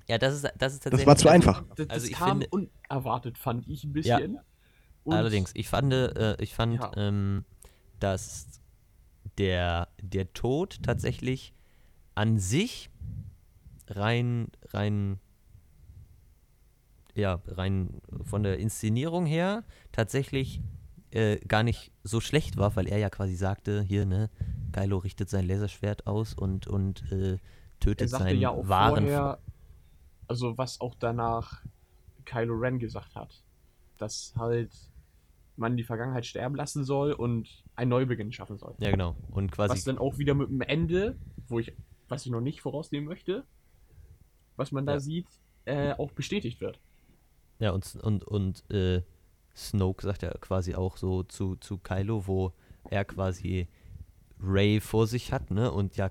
Ja, 0.06 0.18
das 0.18 0.34
ist, 0.34 0.44
das 0.58 0.74
ist 0.74 0.84
Das 0.84 0.90
tatsächlich. 0.92 1.06
war 1.06 1.16
zu 1.16 1.28
einfach. 1.28 1.64
Das, 1.76 1.88
Also 1.88 2.02
das 2.02 2.04
ich 2.04 2.12
kam 2.12 2.42
finde- 2.42 2.48
unerwartet, 2.88 3.38
fand 3.38 3.66
ich 3.68 3.84
ein 3.84 3.92
bisschen. 3.92 4.38
Und 5.04 5.14
Allerdings, 5.14 5.50
ich 5.54 5.66
fand, 5.68 5.92
äh, 5.92 6.36
ich 6.42 6.54
fand, 6.54 6.74
Ja. 6.74 6.92
ähm, 6.96 7.44
dass 8.00 8.60
der, 9.38 9.88
der 10.02 10.32
Tod 10.34 10.82
tatsächlich 10.82 11.54
an 12.14 12.38
sich 12.38 12.90
rein, 13.88 14.48
rein, 14.72 15.18
ja, 17.14 17.40
rein 17.46 18.00
von 18.24 18.42
der 18.42 18.58
Inszenierung 18.58 19.24
her 19.26 19.64
tatsächlich 19.92 20.60
äh, 21.10 21.36
gar 21.46 21.62
nicht 21.62 21.92
so 22.02 22.20
schlecht 22.20 22.56
war, 22.56 22.76
weil 22.76 22.86
er 22.88 22.98
ja 22.98 23.10
quasi 23.10 23.34
sagte, 23.34 23.82
hier, 23.82 24.06
ne, 24.06 24.30
Kylo 24.72 24.98
richtet 24.98 25.30
sein 25.30 25.46
Laserschwert 25.46 26.06
aus 26.06 26.34
und, 26.34 26.66
und 26.66 27.04
äh, 27.10 27.32
er 27.32 27.38
tötet 27.80 28.10
sagte 28.10 28.24
seinen 28.28 28.40
ja 28.40 28.50
auch 28.50 28.68
wahren 28.68 29.04
vorher, 29.04 29.38
also 30.26 30.58
was 30.58 30.80
auch 30.80 30.94
danach 30.98 31.62
Kylo 32.24 32.54
Ren 32.54 32.78
gesagt 32.78 33.14
hat, 33.14 33.42
dass 33.98 34.34
halt 34.36 34.70
man 35.56 35.76
die 35.76 35.84
Vergangenheit 35.84 36.26
sterben 36.26 36.54
lassen 36.54 36.84
soll 36.84 37.12
und 37.12 37.48
einen 37.74 37.90
Neubeginn 37.90 38.32
schaffen 38.32 38.58
soll. 38.58 38.74
Ja, 38.78 38.90
genau. 38.90 39.16
Und 39.32 39.50
quasi 39.50 39.74
Was 39.74 39.84
dann 39.84 39.98
auch 39.98 40.18
wieder 40.18 40.34
mit 40.34 40.48
dem 40.48 40.60
Ende, 40.60 41.16
wo 41.48 41.58
ich, 41.58 41.72
was 42.08 42.24
ich 42.24 42.30
noch 42.30 42.40
nicht 42.40 42.60
vorausnehmen 42.60 43.08
möchte, 43.08 43.44
was 44.56 44.70
man 44.70 44.86
da 44.86 44.94
Ja. 44.94 45.00
sieht, 45.00 45.26
äh, 45.64 45.92
auch 45.94 46.12
bestätigt 46.12 46.60
wird. 46.60 46.78
Ja, 47.58 47.72
und, 47.72 47.96
und, 47.96 48.24
und 48.24 48.70
äh, 48.70 49.02
Snoke 49.58 50.02
sagt 50.02 50.22
ja 50.22 50.30
quasi 50.40 50.74
auch 50.74 50.96
so 50.96 51.22
zu, 51.24 51.56
zu 51.56 51.78
Kylo, 51.78 52.26
wo 52.26 52.52
er 52.90 53.04
quasi 53.04 53.68
Ray 54.40 54.80
vor 54.80 55.06
sich 55.08 55.32
hat, 55.32 55.50
ne? 55.50 55.72
Und 55.72 55.96
ja, 55.96 56.10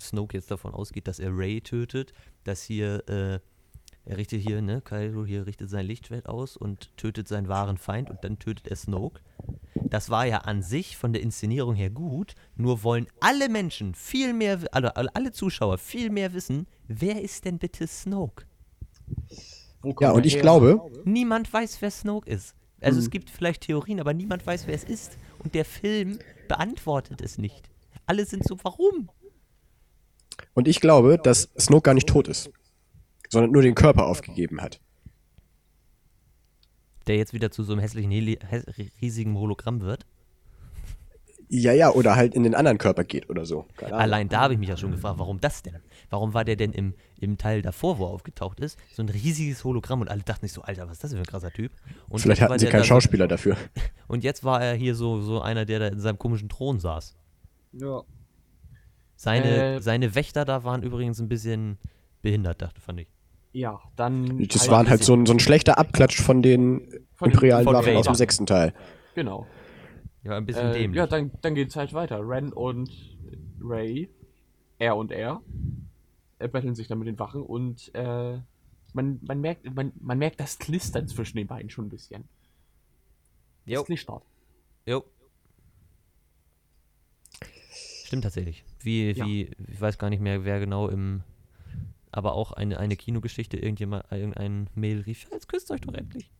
Snoke 0.00 0.36
jetzt 0.36 0.50
davon 0.50 0.74
ausgeht, 0.74 1.08
dass 1.08 1.18
er 1.18 1.30
Ray 1.36 1.62
tötet, 1.62 2.12
dass 2.44 2.62
hier, 2.62 3.02
äh, 3.08 3.40
er 4.04 4.16
richtet 4.18 4.42
hier, 4.42 4.60
ne, 4.60 4.82
Kylo 4.82 5.24
hier 5.24 5.46
richtet 5.46 5.70
sein 5.70 5.86
Lichtschwert 5.86 6.28
aus 6.28 6.56
und 6.56 6.94
tötet 6.98 7.28
seinen 7.28 7.48
wahren 7.48 7.78
Feind 7.78 8.10
und 8.10 8.22
dann 8.24 8.38
tötet 8.38 8.68
er 8.68 8.76
Snoke. 8.76 9.20
Das 9.88 10.10
war 10.10 10.26
ja 10.26 10.38
an 10.38 10.62
sich 10.62 10.96
von 10.96 11.12
der 11.12 11.22
Inszenierung 11.22 11.74
her 11.74 11.90
gut, 11.90 12.34
nur 12.56 12.82
wollen 12.82 13.06
alle 13.20 13.48
Menschen 13.48 13.94
viel 13.94 14.32
mehr, 14.34 14.60
wi- 14.62 14.68
alle, 14.72 15.32
Zuschauer 15.32 15.78
viel 15.78 16.10
mehr 16.10 16.34
wissen, 16.34 16.66
wer 16.88 17.22
ist 17.22 17.44
denn 17.46 17.58
bitte 17.58 17.86
Snoke? 17.86 18.44
Wo 19.80 19.90
kommt 19.94 20.00
Ja, 20.02 20.12
und 20.12 20.26
ich 20.26 20.34
her? 20.34 20.42
glaube, 20.42 20.80
Niemand 21.04 21.52
weiß, 21.52 21.80
wer 21.80 21.90
Snoke 21.90 22.28
ist. 22.30 22.54
Also 22.82 22.98
Mhm. 22.98 23.04
es 23.04 23.10
gibt 23.10 23.30
vielleicht 23.30 23.62
Theorien, 23.62 24.00
aber 24.00 24.12
niemand 24.14 24.46
weiß, 24.46 24.66
wer 24.66 24.74
es 24.74 24.84
ist. 24.84 25.18
Und 25.38 25.54
der 25.54 25.64
Film 25.64 26.18
beantwortet 26.48 27.20
es 27.20 27.38
nicht. 27.38 27.68
Alle 28.06 28.24
sind 28.26 28.46
so, 28.46 28.56
warum? 28.62 29.10
und 30.54 30.66
ich 30.68 30.80
glaube, 30.80 31.18
dass 31.22 31.50
Snoke 31.58 31.82
gar 31.86 31.94
nicht 31.94 32.08
tot 32.08 32.26
ist, 32.28 32.50
sondern 33.30 33.52
nur 33.52 33.62
den 33.62 33.74
Körper 33.74 34.06
aufgegeben 34.06 34.60
hat. 34.60 34.80
Der 37.06 37.16
jetzt 37.16 37.32
wieder 37.32 37.50
zu 37.50 37.62
so 37.64 37.72
einem 37.72 37.80
hässlichen, 37.80 38.10
Heli 38.10 38.38
riesigen 39.00 39.36
Hologramm 39.36 39.80
wird. 39.80 40.06
Ja, 41.48 41.72
ja, 41.72 41.90
oder 41.90 42.16
halt 42.16 42.34
in 42.34 42.44
den 42.44 42.54
anderen 42.54 42.78
Körper 42.78 43.04
geht 43.04 43.28
oder 43.28 43.44
so. 43.44 43.66
Allein 43.90 44.28
da 44.28 44.40
habe 44.42 44.54
ich 44.54 44.58
mich 44.60 44.68
ja 44.68 44.76
schon 44.76 44.92
gefragt, 44.92 45.18
warum 45.18 45.40
das 45.40 45.62
denn? 45.62 45.76
Warum 46.12 46.34
war 46.34 46.44
der 46.44 46.56
denn 46.56 46.72
im, 46.72 46.92
im 47.18 47.38
Teil 47.38 47.62
davor, 47.62 47.98
wo 47.98 48.04
er 48.04 48.10
aufgetaucht 48.10 48.60
ist, 48.60 48.78
so 48.92 49.02
ein 49.02 49.08
riesiges 49.08 49.64
Hologramm 49.64 50.02
und 50.02 50.08
alle 50.10 50.20
dachten 50.22 50.44
sich 50.46 50.52
so, 50.52 50.60
Alter, 50.60 50.84
was 50.86 50.92
ist 50.92 51.04
das 51.04 51.12
für 51.14 51.18
ein 51.18 51.24
krasser 51.24 51.50
Typ? 51.50 51.72
Und 52.10 52.20
Vielleicht 52.20 52.42
hatten 52.42 52.58
sie 52.58 52.66
keinen 52.66 52.80
da 52.80 52.84
so- 52.84 52.88
Schauspieler 52.88 53.26
dafür. 53.28 53.56
Und 54.08 54.22
jetzt 54.22 54.44
war 54.44 54.62
er 54.62 54.74
hier 54.74 54.94
so, 54.94 55.22
so 55.22 55.40
einer, 55.40 55.64
der 55.64 55.78
da 55.78 55.86
in 55.88 56.00
seinem 56.00 56.18
komischen 56.18 56.50
Thron 56.50 56.78
saß. 56.78 57.16
Ja. 57.72 58.02
Seine, 59.16 59.76
Äh, 59.76 59.80
seine 59.80 60.14
Wächter 60.14 60.44
da 60.44 60.64
waren 60.64 60.82
übrigens 60.82 61.18
ein 61.18 61.28
bisschen 61.28 61.78
behindert, 62.20 62.60
dachte, 62.60 62.80
fand 62.82 63.00
ich. 63.00 63.08
Ja, 63.52 63.80
dann. 63.96 64.38
Das 64.48 64.68
waren 64.68 64.88
halt 64.90 65.02
so 65.04 65.14
ein, 65.14 65.24
so 65.26 65.32
ein 65.32 65.38
schlechter 65.40 65.78
Abklatsch 65.78 66.20
von 66.20 66.42
den 66.42 66.80
Von 67.14 67.28
den- 67.28 67.34
imperialen 67.34 67.64
von 67.64 67.74
Waffen 67.74 67.88
Vader. 67.88 67.98
aus 68.00 68.06
dem 68.06 68.14
sechsten 68.16 68.46
Teil. 68.46 68.74
Genau. 69.14 69.46
Ja, 70.24 70.36
ein 70.36 70.44
bisschen 70.46 70.68
Äh, 70.70 70.72
dämlich. 70.74 70.96
ja, 70.98 71.06
dann, 71.06 71.30
dann 71.40 71.54
geht's 71.54 71.74
halt 71.76 71.92
weiter. 71.94 72.20
Ren 72.22 72.52
und 72.52 72.90
Ray, 73.62 74.08
er 74.78 74.96
und 74.96 75.10
er, 75.12 75.40
äh, 76.42 76.48
betteln 76.48 76.74
sich 76.74 76.88
dann 76.88 76.98
mit 76.98 77.08
den 77.08 77.18
Wachen 77.18 77.42
und 77.42 77.94
äh, 77.94 78.38
man, 78.94 79.20
man, 79.22 79.40
merkt, 79.40 79.74
man, 79.74 79.92
man 80.00 80.18
merkt 80.18 80.40
das 80.40 80.58
Knistern 80.58 81.08
zwischen 81.08 81.36
den 81.36 81.46
beiden 81.46 81.70
schon 81.70 81.86
ein 81.86 81.90
bisschen. 81.90 82.24
Jo. 83.64 83.80
Das 83.80 83.86
knistert. 83.86 84.24
Jo. 84.86 85.04
Stimmt 88.04 88.24
tatsächlich. 88.24 88.64
Wie, 88.80 89.12
Ja. 89.12 89.24
wie, 89.26 89.50
ich 89.68 89.80
weiß 89.80 89.98
gar 89.98 90.10
nicht 90.10 90.20
mehr, 90.20 90.44
wer 90.44 90.60
genau 90.60 90.88
im. 90.88 91.22
Aber 92.10 92.34
auch 92.34 92.52
eine, 92.52 92.78
eine 92.78 92.96
Kinogeschichte, 92.96 93.56
irgendjemand, 93.56 94.04
irgendein 94.12 94.68
Mail 94.74 95.00
rief, 95.00 95.26
jetzt 95.32 95.48
küsst 95.48 95.70
euch 95.70 95.80
doch 95.80 95.94
endlich. 95.94 96.30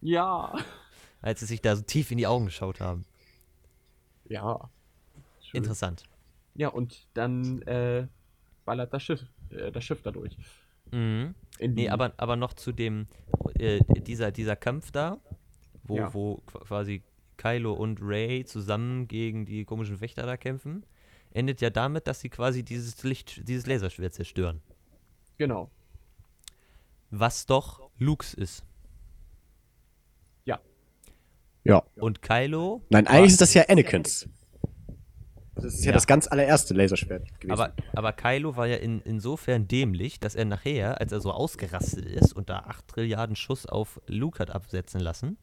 Ja. 0.00 0.54
Als 1.20 1.40
sie 1.40 1.46
sich 1.46 1.60
da 1.60 1.76
so 1.76 1.82
tief 1.82 2.10
in 2.10 2.16
die 2.16 2.26
Augen 2.26 2.46
geschaut 2.46 2.80
haben. 2.80 3.04
Ja. 4.24 4.70
Schön. 5.42 5.58
Interessant. 5.58 6.04
Ja, 6.54 6.68
und 6.68 7.06
dann 7.12 7.60
äh, 7.62 8.06
ballert 8.64 8.94
das 8.94 9.02
Schiff, 9.02 9.26
äh, 9.52 9.70
das 9.72 9.84
Schiff 9.84 10.02
dadurch. 10.02 10.36
Mhm. 10.92 11.34
Nee, 11.60 11.88
aber, 11.90 12.14
aber 12.16 12.36
noch 12.36 12.54
zu 12.54 12.72
dem, 12.72 13.06
äh, 13.58 13.80
dieser, 14.00 14.30
dieser 14.32 14.56
Kampf 14.56 14.90
da, 14.90 15.18
wo, 15.84 15.96
Ja. 15.96 16.14
wo 16.14 16.40
qu- 16.46 16.60
quasi 16.64 17.02
Kylo 17.36 17.72
und 17.74 17.98
Ray 18.02 18.44
zusammen 18.44 19.06
gegen 19.06 19.44
die 19.46 19.64
komischen 19.64 20.00
Wächter 20.00 20.24
da 20.26 20.36
kämpfen, 20.36 20.84
endet 21.30 21.60
ja 21.60 21.70
damit, 21.70 22.06
dass 22.06 22.20
sie 22.20 22.30
quasi 22.30 22.62
dieses 22.62 23.02
Licht, 23.04 23.46
dieses 23.48 23.66
Laserschwert 23.66 24.14
zerstören. 24.14 24.60
Genau. 25.36 25.70
Was 27.10 27.46
doch 27.46 27.90
Lukes 27.98 28.34
ist. 28.34 28.64
Ja. 30.44 30.60
Ja. 31.64 31.84
Und 31.96 32.22
Kylo. 32.22 32.82
Nein, 32.90 33.06
eigentlich 33.06 33.32
ist 33.32 33.40
das 33.40 33.54
ja 33.54 33.64
Anakins. 33.68 34.28
Das 35.60 35.74
ist 35.74 35.84
ja, 35.84 35.90
Ja. 35.90 35.94
das 35.94 36.06
ganz 36.06 36.26
allererste 36.26 36.74
Laserschwert 36.74 37.40
gewesen. 37.40 37.50
Aber, 37.52 37.72
aber 37.94 38.12
Kylo 38.12 38.56
war 38.56 38.66
ja 38.66 38.76
in, 38.76 39.00
insofern 39.00 39.66
dämlich, 39.68 40.20
dass 40.20 40.34
er 40.34 40.44
nachher, 40.44 41.00
als 41.00 41.12
er 41.12 41.20
so 41.20 41.32
ausgerastet 41.32 42.04
ist 42.06 42.32
und 42.32 42.48
da 42.48 42.60
8 42.60 42.86
Trilliarden 42.88 43.36
Schuss 43.36 43.66
auf 43.66 44.00
Luke 44.06 44.38
hat 44.38 44.50
absetzen 44.50 45.00
lassen, 45.00 45.36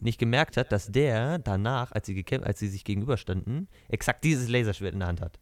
nicht 0.00 0.18
gemerkt 0.18 0.56
hat, 0.56 0.72
dass 0.72 0.90
der 0.90 1.38
danach, 1.38 1.92
als 1.92 2.06
sie, 2.06 2.24
als 2.42 2.58
sie 2.58 2.68
sich 2.68 2.84
gegenüberstanden, 2.84 3.68
exakt 3.88 4.24
dieses 4.24 4.48
Laserschwert 4.48 4.92
in 4.94 4.98
der 5.00 5.08
Hand 5.08 5.20
hat. 5.20 5.38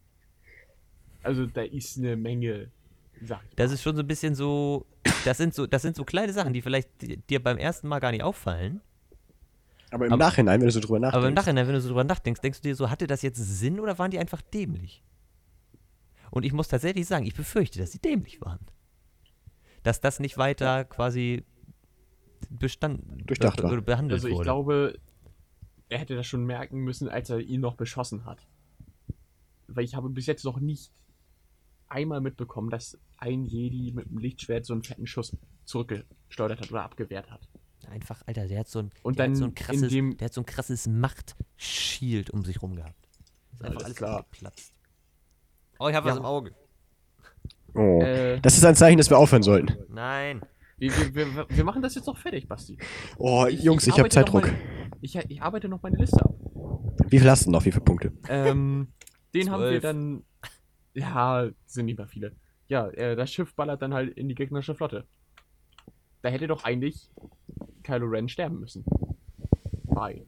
Also 1.23 1.45
da 1.45 1.61
ist 1.63 1.97
eine 1.97 2.15
Menge 2.15 2.69
Sachen. 3.21 3.47
Das 3.55 3.71
ist 3.71 3.81
schon 3.81 3.95
so 3.95 4.01
ein 4.03 4.07
bisschen 4.07 4.35
so, 4.35 4.85
das 5.25 5.37
sind 5.37 5.53
so, 5.53 5.65
das 5.65 5.81
sind 5.81 5.95
so 5.95 6.03
kleine 6.03 6.33
Sachen, 6.33 6.53
die 6.53 6.61
vielleicht 6.61 7.01
di- 7.01 7.17
dir 7.17 7.41
beim 7.41 7.57
ersten 7.57 7.87
Mal 7.87 7.99
gar 7.99 8.11
nicht 8.11 8.23
auffallen. 8.23 8.81
Aber 9.93 10.05
im 10.07 10.13
aber- 10.13 10.23
Nachhinein, 10.23 10.59
wenn 10.59 10.67
du 10.67 10.71
so 10.73 10.79
drüber 10.79 10.99
nachdenkst. 10.99 11.17
Aber 11.17 11.27
im 11.29 11.33
Nachhinein, 11.33 11.67
wenn 11.67 11.73
du 11.75 11.81
so 11.81 11.89
drüber 11.89 12.03
nachdenkst, 12.03 12.41
denkst 12.41 12.61
du 12.61 12.67
dir 12.69 12.75
so, 12.75 12.89
hatte 12.89 13.07
das 13.07 13.21
jetzt 13.21 13.37
Sinn 13.37 13.79
oder 13.79 13.97
waren 13.99 14.11
die 14.11 14.19
einfach 14.19 14.41
dämlich? 14.41 15.03
Und 16.31 16.43
ich 16.45 16.53
muss 16.53 16.67
tatsächlich 16.67 17.05
sagen, 17.05 17.25
ich 17.25 17.35
befürchte, 17.35 17.79
dass 17.79 17.91
sie 17.91 17.99
dämlich 17.99 18.41
waren. 18.41 18.59
Dass 19.83 20.01
das 20.01 20.19
nicht 20.19 20.37
weiter 20.37 20.83
quasi 20.85 21.45
bestand, 22.49 23.01
Durchdacht 23.29 23.57
be- 23.57 23.63
war. 23.63 23.71
oder 23.73 23.81
behandelt 23.81 24.13
Also 24.19 24.27
ich 24.27 24.33
wurde. 24.35 24.43
glaube, 24.43 24.99
er 25.89 25.99
hätte 25.99 26.15
das 26.15 26.25
schon 26.25 26.45
merken 26.45 26.79
müssen, 26.79 27.07
als 27.09 27.29
er 27.29 27.39
ihn 27.39 27.61
noch 27.61 27.75
beschossen 27.75 28.25
hat. 28.25 28.47
Weil 29.67 29.83
ich 29.85 29.95
habe 29.95 30.09
bis 30.09 30.25
jetzt 30.25 30.43
noch 30.43 30.59
nicht 30.59 30.91
einmal 31.87 32.21
mitbekommen, 32.21 32.69
dass 32.69 32.97
ein 33.17 33.45
Jedi 33.45 33.91
mit 33.93 34.07
einem 34.07 34.17
Lichtschwert 34.17 34.65
so 34.65 34.73
einen 34.73 34.83
fetten 34.83 35.05
Schuss 35.05 35.37
zurückgesteuert 35.65 36.59
hat 36.59 36.71
oder 36.71 36.83
abgewehrt 36.83 37.29
hat. 37.29 37.47
Einfach, 37.93 38.23
Alter, 38.25 38.47
der 38.47 38.59
hat 38.59 38.67
so 38.67 38.79
ein, 38.79 38.89
Und 39.03 39.19
der 39.19 39.25
dann 39.27 39.31
hat 39.33 39.37
so 39.37 39.43
ein 39.45 39.49
in 39.49 39.55
krasses, 39.55 39.89
dem- 39.91 40.17
der 40.17 40.25
hat 40.25 40.33
so 40.33 40.41
ein 40.41 40.45
krasses 40.45 40.87
Macht-Shield 40.87 42.31
um 42.31 42.43
sich 42.43 42.61
rum 42.61 42.75
gehabt. 42.75 42.95
Ist 43.53 43.61
einfach 43.61 43.69
Alles 43.75 43.83
alles 43.85 43.95
klar. 43.97 44.23
geplatzt. 44.31 44.73
Oh, 45.79 45.87
ich 45.89 45.95
habe 45.95 46.07
was 46.07 46.15
Ja. 46.15 46.19
im 46.19 46.25
Auge. 46.25 46.55
Oh. 47.75 48.01
Äh, 48.01 48.39
Das 48.41 48.57
ist 48.57 48.65
ein 48.65 48.75
Zeichen, 48.75 48.97
dass 48.97 49.09
wir 49.09 49.17
aufhören 49.17 49.43
sollten. 49.43 49.75
Nein. 49.93 50.41
wir, 50.77 50.91
wir, 51.13 51.35
wir, 51.35 51.45
wir 51.49 51.63
machen 51.63 51.81
das 51.81 51.95
jetzt 51.95 52.07
noch 52.07 52.17
fertig, 52.17 52.47
Basti. 52.47 52.77
Oh, 53.17 53.45
Ich- 53.47 53.61
Jungs, 53.63 53.85
ich 53.87 53.93
ich 53.93 53.99
habe 53.99 54.09
Zeitdruck. 54.09 54.43
mal- 54.47 54.55
Ich, 55.01 55.15
ich 55.15 55.41
arbeite 55.41 55.67
noch 55.69 55.81
meine 55.83 55.97
Liste 55.97 56.23
ab. 56.23 56.33
Wie 57.09 57.19
viel 57.19 57.29
hast 57.29 57.45
du 57.45 57.51
noch? 57.51 57.63
Wie 57.65 57.71
viele 57.71 57.83
Punkte? 57.83 58.11
Ähm, 58.27 58.87
den 59.33 59.49
haben 59.51 59.63
wir 59.63 59.79
dann. 59.81 60.23
Ja, 60.95 61.49
sind 61.65 61.85
nicht 61.85 61.97
mehr 61.97 62.07
viele. 62.07 62.35
Ja, 62.67 62.87
äh, 62.89 63.15
das 63.15 63.31
Schiff 63.31 63.53
ballert 63.55 63.81
dann 63.81 63.93
halt 63.93 64.15
in 64.17 64.27
die 64.29 64.35
gegnerische 64.35 64.75
Flotte. 64.75 65.05
Da 66.21 66.29
hätte 66.29 66.47
doch 66.47 66.63
eigentlich 66.63 67.09
Kylo 67.83 68.07
Ren 68.07 68.27
sterben 68.29 68.59
müssen. 68.59 68.83
Bei. 69.85 70.25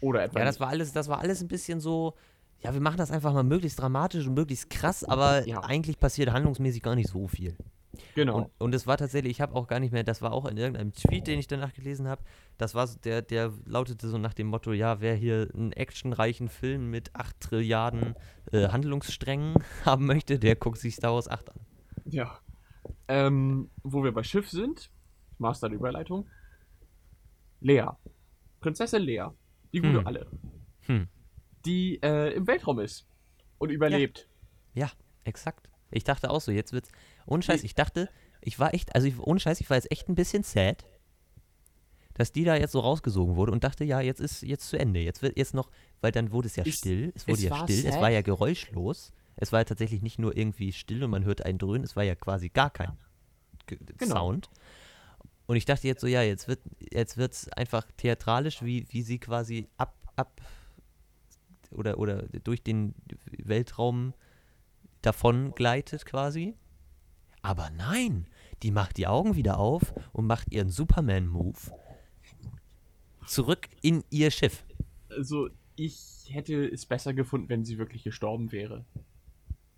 Oder 0.00 0.24
etwa. 0.24 0.38
Ja, 0.40 0.44
das 0.44 0.60
war 0.60 0.68
alles, 0.68 0.92
das 0.92 1.08
war 1.08 1.18
alles 1.18 1.40
ein 1.42 1.48
bisschen 1.48 1.80
so. 1.80 2.14
Ja, 2.62 2.74
wir 2.74 2.80
machen 2.80 2.98
das 2.98 3.10
einfach 3.10 3.32
mal 3.32 3.42
möglichst 3.42 3.80
dramatisch 3.80 4.26
und 4.26 4.34
möglichst 4.34 4.68
krass, 4.68 5.02
aber 5.04 5.46
Ja. 5.46 5.62
eigentlich 5.64 5.98
passiert 5.98 6.30
handlungsmäßig 6.30 6.82
gar 6.82 6.94
nicht 6.94 7.08
so 7.08 7.26
viel. 7.26 7.56
genau. 8.14 8.36
Und, 8.36 8.50
und 8.58 8.74
es 8.74 8.86
war 8.86 8.98
tatsächlich, 8.98 9.30
ich 9.32 9.40
habe 9.40 9.54
auch 9.54 9.66
gar 9.66 9.80
nicht 9.80 9.92
mehr, 9.92 10.04
das 10.04 10.20
war 10.20 10.32
auch 10.32 10.44
in 10.46 10.56
irgendeinem 10.58 10.92
Tweet, 10.92 11.26
den 11.26 11.38
ich 11.38 11.46
danach 11.48 11.72
gelesen 11.72 12.06
habe, 12.06 12.22
das 12.58 12.74
war 12.74 12.86
so, 12.86 12.98
der, 12.98 13.22
der 13.22 13.52
lautete 13.64 14.08
so 14.08 14.18
nach 14.18 14.34
dem 14.34 14.48
Motto, 14.48 14.72
ja, 14.72 15.00
wer 15.00 15.14
hier 15.14 15.48
einen 15.54 15.72
actionreichen 15.72 16.48
Film 16.50 16.90
mit 16.90 17.14
8 17.14 17.40
Trilliarden 17.40 18.14
äh, 18.52 18.68
Handlungssträngen 18.68 19.54
haben 19.86 20.04
möchte, 20.06 20.38
der 20.38 20.54
guckt 20.56 20.78
sich 20.78 20.96
Star 20.96 21.14
Wars 21.14 21.28
8 21.28 21.50
an. 21.50 21.60
Ja. 22.06 22.38
Ähm, 23.08 23.70
wo 23.82 24.04
wir 24.04 24.12
bei 24.12 24.22
Schiff 24.22 24.50
sind, 24.50 24.90
Master 25.40 25.68
der 25.68 25.76
Überleitung. 25.78 26.28
Lea. 27.60 27.86
Prinzessin 28.60 29.02
Lea. 29.02 29.26
Die 29.72 29.80
gute 29.80 29.98
Hm. 30.00 30.06
alle. 30.06 30.26
Hm. 30.82 31.08
Die 31.64 32.00
äh, 32.02 32.34
im 32.34 32.46
Weltraum 32.46 32.78
ist. 32.80 33.06
Und 33.58 33.70
überlebt. 33.70 34.28
Ja, 34.74 34.90
exakt. 35.24 35.68
Ich 35.90 36.04
dachte 36.04 36.30
auch 36.30 36.40
so, 36.40 36.50
jetzt 36.52 36.72
wird's, 36.72 36.90
ohne 37.26 37.42
Scheiß, 37.42 37.62
ich 37.64 37.74
dachte, 37.74 38.08
ich 38.40 38.58
war 38.58 38.72
echt, 38.74 38.94
also 38.94 39.06
ich, 39.06 39.18
ohne 39.18 39.38
Scheiß, 39.40 39.60
ich 39.60 39.68
war 39.68 39.76
jetzt 39.76 39.90
echt 39.90 40.08
ein 40.08 40.14
bisschen 40.14 40.42
sad, 40.42 40.86
dass 42.14 42.32
die 42.32 42.44
da 42.44 42.54
jetzt 42.56 42.72
so 42.72 42.80
rausgesogen 42.80 43.36
wurde 43.36 43.52
und 43.52 43.64
dachte, 43.64 43.84
ja, 43.84 44.00
jetzt 44.00 44.20
ist 44.20 44.42
jetzt 44.42 44.68
zu 44.68 44.78
Ende. 44.78 45.00
Jetzt 45.00 45.20
wird 45.22 45.36
jetzt 45.36 45.52
noch, 45.54 45.70
weil 46.00 46.12
dann 46.12 46.32
wurde 46.32 46.46
es 46.48 46.56
ja 46.56 46.64
Ich- 46.64 46.76
still, 46.76 47.12
es 47.14 47.26
wurde 47.26 47.38
es 47.38 47.42
ja 47.44 47.56
still, 47.64 47.86
es 47.86 47.92
sad. 47.94 48.00
war 48.02 48.10
ja 48.10 48.22
geräuschlos. 48.22 49.12
Es 49.36 49.52
war 49.52 49.60
ja 49.60 49.64
tatsächlich 49.64 50.02
nicht 50.02 50.18
nur 50.18 50.36
irgendwie 50.36 50.72
still 50.72 51.02
und 51.04 51.10
man 51.10 51.24
hörte 51.24 51.44
ein 51.46 51.58
Dröhnen, 51.58 51.84
es 51.84 51.96
war 51.96 52.02
ja 52.04 52.14
quasi 52.14 52.48
gar 52.50 52.70
kein 52.70 52.96
Ge 53.66 53.78
Genau. 53.98 54.14
Sound. 54.16 54.50
Und 55.50 55.56
ich 55.56 55.64
dachte 55.64 55.88
jetzt 55.88 56.00
so, 56.00 56.06
ja, 56.06 56.22
jetzt 56.22 56.46
wird 56.46 56.60
jetzt 56.92 57.58
einfach 57.58 57.84
theatralisch, 57.96 58.62
wie, 58.62 58.86
wie 58.90 59.02
sie 59.02 59.18
quasi 59.18 59.66
ab, 59.78 59.96
ab 60.14 60.40
oder, 61.72 61.98
oder 61.98 62.22
durch 62.44 62.62
den 62.62 62.94
Weltraum 63.36 64.14
davon 65.02 65.52
gleitet 65.56 66.06
quasi. 66.06 66.54
Aber 67.42 67.68
nein, 67.70 68.28
die 68.62 68.70
macht 68.70 68.96
die 68.96 69.08
Augen 69.08 69.34
wieder 69.34 69.58
auf 69.58 69.92
und 70.12 70.28
macht 70.28 70.52
ihren 70.52 70.70
Superman-Move 70.70 71.58
zurück 73.26 73.68
in 73.82 74.04
ihr 74.08 74.30
Schiff. 74.30 74.64
Also, 75.08 75.48
ich 75.74 76.28
hätte 76.30 76.64
es 76.64 76.86
besser 76.86 77.12
gefunden, 77.12 77.48
wenn 77.48 77.64
sie 77.64 77.76
wirklich 77.76 78.04
gestorben 78.04 78.52
wäre. 78.52 78.84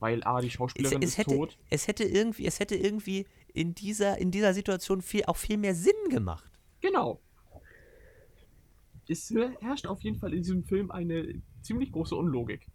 Weil 0.03 0.25
A, 0.25 0.41
die 0.41 0.49
Es, 0.49 0.55
Schauspielerin 0.55 1.01
es, 1.01 1.11
ist 1.11 1.19
hätte, 1.19 1.37
tot. 1.37 1.57
es 1.71 1.87
hätte 1.87 2.03
irgendwie, 2.03 2.45
es 2.45 2.59
hätte 2.59 2.75
irgendwie 2.75 3.25
in 3.55 3.73
dieser, 3.73 4.19
in 4.19 4.33
dieser 4.33 4.53
Situation 4.53 5.01
viel, 5.01 5.23
auch 5.27 5.37
viel 5.37 5.57
mehr 5.57 5.77
Sinn 5.77 5.93
gemacht. 6.11 6.51
Genau. 6.81 7.21
Es 9.09 9.33
herrscht 9.61 9.87
auf 9.87 10.03
jeden 10.03 10.19
Fall 10.19 10.35
in 10.35 10.43
diesem 10.43 10.65
Film 10.65 10.91
eine 10.91 11.41
ziemlich 11.63 11.93
große 11.93 12.17
Unlogik. 12.17 12.67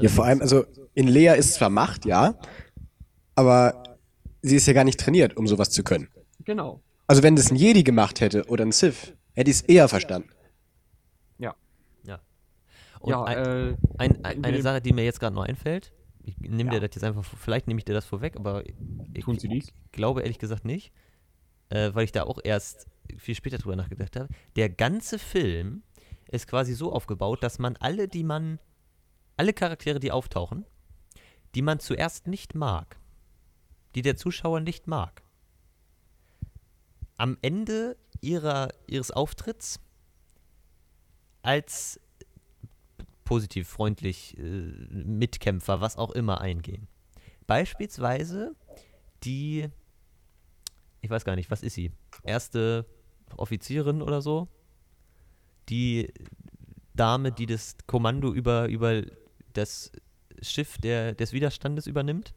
Ja, 0.00 0.08
vor 0.08 0.24
allem, 0.24 0.40
also 0.40 0.64
in 0.94 1.08
Lea 1.08 1.36
ist 1.36 1.52
zwar 1.54 1.68
Macht, 1.68 2.06
ja, 2.06 2.38
aber 3.34 3.98
sie 4.40 4.56
ist 4.56 4.66
ja 4.66 4.72
gar 4.72 4.84
nicht 4.84 4.98
trainiert, 4.98 5.36
um 5.36 5.46
sowas 5.46 5.68
zu 5.68 5.84
können. 5.84 6.08
Genau. 6.46 6.80
Also 7.06 7.22
wenn 7.22 7.36
das 7.36 7.50
ein 7.50 7.56
Jedi 7.56 7.82
gemacht 7.82 8.22
hätte 8.22 8.46
oder 8.46 8.64
ein 8.64 8.72
Sith, 8.72 9.12
hätte 9.34 9.50
ich 9.50 9.58
es 9.58 9.62
eher 9.62 9.88
verstanden. 9.88 10.30
Ja. 11.38 11.54
Ja. 12.04 12.18
Und 13.00 13.10
ja, 13.10 13.24
ein, 13.24 13.36
äh, 13.36 13.76
ein, 13.98 14.24
ein, 14.24 14.36
in 14.38 14.44
eine 14.46 14.62
Sache, 14.62 14.80
die 14.80 14.94
mir 14.94 15.04
jetzt 15.04 15.20
gerade 15.20 15.34
noch 15.34 15.44
einfällt, 15.44 15.92
ich 16.40 16.50
nehme 16.50 16.72
Ja. 16.72 16.78
dir 16.80 16.88
das 16.88 16.94
jetzt 16.94 17.04
einfach, 17.04 17.24
vielleicht 17.24 17.66
nehme 17.66 17.78
ich 17.78 17.84
dir 17.84 17.94
das 17.94 18.06
vorweg, 18.06 18.36
aber 18.36 18.64
ich 19.14 19.24
Tun 19.24 19.38
Sie 19.38 19.48
dies? 19.48 19.72
glaube 19.92 20.22
ehrlich 20.22 20.38
gesagt 20.38 20.64
nicht, 20.64 20.92
äh, 21.70 21.90
weil 21.94 22.04
ich 22.04 22.12
da 22.12 22.24
auch 22.24 22.38
erst 22.42 22.86
viel 23.16 23.34
später 23.34 23.58
drüber 23.58 23.76
nachgedacht 23.76 24.16
habe, 24.16 24.28
der 24.56 24.68
ganze 24.70 25.18
Film 25.18 25.82
ist 26.30 26.46
quasi 26.46 26.74
so 26.74 26.92
aufgebaut, 26.92 27.42
dass 27.42 27.58
man 27.58 27.76
alle, 27.76 28.06
die 28.08 28.22
man, 28.24 28.58
alle 29.36 29.52
Charaktere, 29.52 29.98
die 30.00 30.12
auftauchen, 30.12 30.64
die 31.54 31.62
man 31.62 31.80
zuerst 31.80 32.26
nicht 32.28 32.54
mag, 32.54 32.98
die 33.96 34.02
der 34.02 34.16
Zuschauer 34.16 34.60
nicht 34.60 34.86
mag, 34.86 35.22
am 37.16 37.36
Ende 37.42 37.96
ihrer, 38.20 38.68
ihres 38.86 39.10
Auftritts 39.10 39.80
als 41.42 42.00
positiv, 43.30 43.68
freundlich, 43.68 44.36
äh, 44.38 44.42
Mitkämpfer, 44.90 45.80
was 45.80 45.96
auch 45.96 46.10
immer 46.10 46.40
eingehen. 46.40 46.88
Beispielsweise 47.46 48.56
die, 49.22 49.68
ich 51.00 51.10
weiß 51.10 51.24
gar 51.24 51.36
nicht, 51.36 51.48
was 51.48 51.62
ist 51.62 51.74
sie? 51.74 51.92
Erste 52.24 52.86
Offizierin 53.36 54.02
oder 54.02 54.20
so? 54.20 54.48
Die 55.68 56.12
Dame, 56.94 57.30
die 57.30 57.46
das 57.46 57.76
Kommando 57.86 58.32
über, 58.34 58.66
über 58.66 59.04
das 59.52 59.92
Schiff 60.42 60.78
der, 60.78 61.14
des 61.14 61.32
Widerstandes 61.32 61.86
übernimmt? 61.86 62.34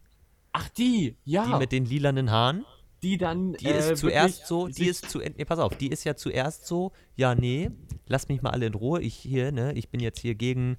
Ach, 0.51 0.69
die, 0.69 1.17
ja. 1.25 1.47
Die 1.47 1.57
mit 1.57 1.71
den 1.71 1.85
lilanen 1.85 2.29
Haaren? 2.29 2.65
Die 3.03 3.17
dann. 3.17 3.53
Die 3.53 3.65
äh, 3.65 3.77
ist 3.77 3.99
zuerst 3.99 4.39
wirklich 4.39 4.47
so, 4.47 4.67
die 4.67 4.88
ist 4.88 5.09
zu, 5.09 5.19
nee, 5.19 5.45
pass 5.45 5.59
auf, 5.59 5.75
die 5.75 5.89
ist 5.89 6.03
ja 6.03 6.15
zuerst 6.15 6.65
so, 6.65 6.91
ja, 7.15 7.35
nee, 7.35 7.69
lasst 8.07 8.30
mich 8.30 8.41
mal 8.41 8.51
alle 8.51 8.67
in 8.67 8.73
Ruhe, 8.73 9.01
ich 9.01 9.15
hier, 9.15 9.51
ne, 9.51 9.73
ich 9.73 9.89
bin 9.89 9.99
jetzt 9.99 10.19
hier 10.19 10.35
gegen 10.35 10.77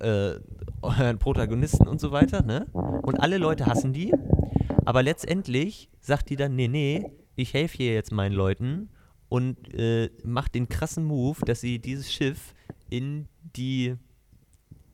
äh, 0.00 0.34
euren 0.82 1.18
Protagonisten 1.18 1.86
und 1.86 2.00
so 2.00 2.10
weiter, 2.12 2.42
ne? 2.42 2.66
Und 2.72 3.20
alle 3.20 3.38
Leute 3.38 3.66
hassen 3.66 3.92
die, 3.92 4.12
aber 4.84 5.02
letztendlich 5.02 5.88
sagt 6.00 6.30
die 6.30 6.36
dann, 6.36 6.56
nee, 6.56 6.68
nee, 6.68 7.10
ich 7.36 7.54
helfe 7.54 7.78
hier 7.78 7.94
jetzt 7.94 8.12
meinen 8.12 8.32
Leuten 8.32 8.90
und 9.28 9.72
äh, 9.74 10.10
macht 10.24 10.54
den 10.54 10.68
krassen 10.68 11.04
Move, 11.04 11.38
dass 11.46 11.60
sie 11.60 11.78
dieses 11.78 12.12
Schiff 12.12 12.54
in 12.90 13.26
die, 13.56 13.94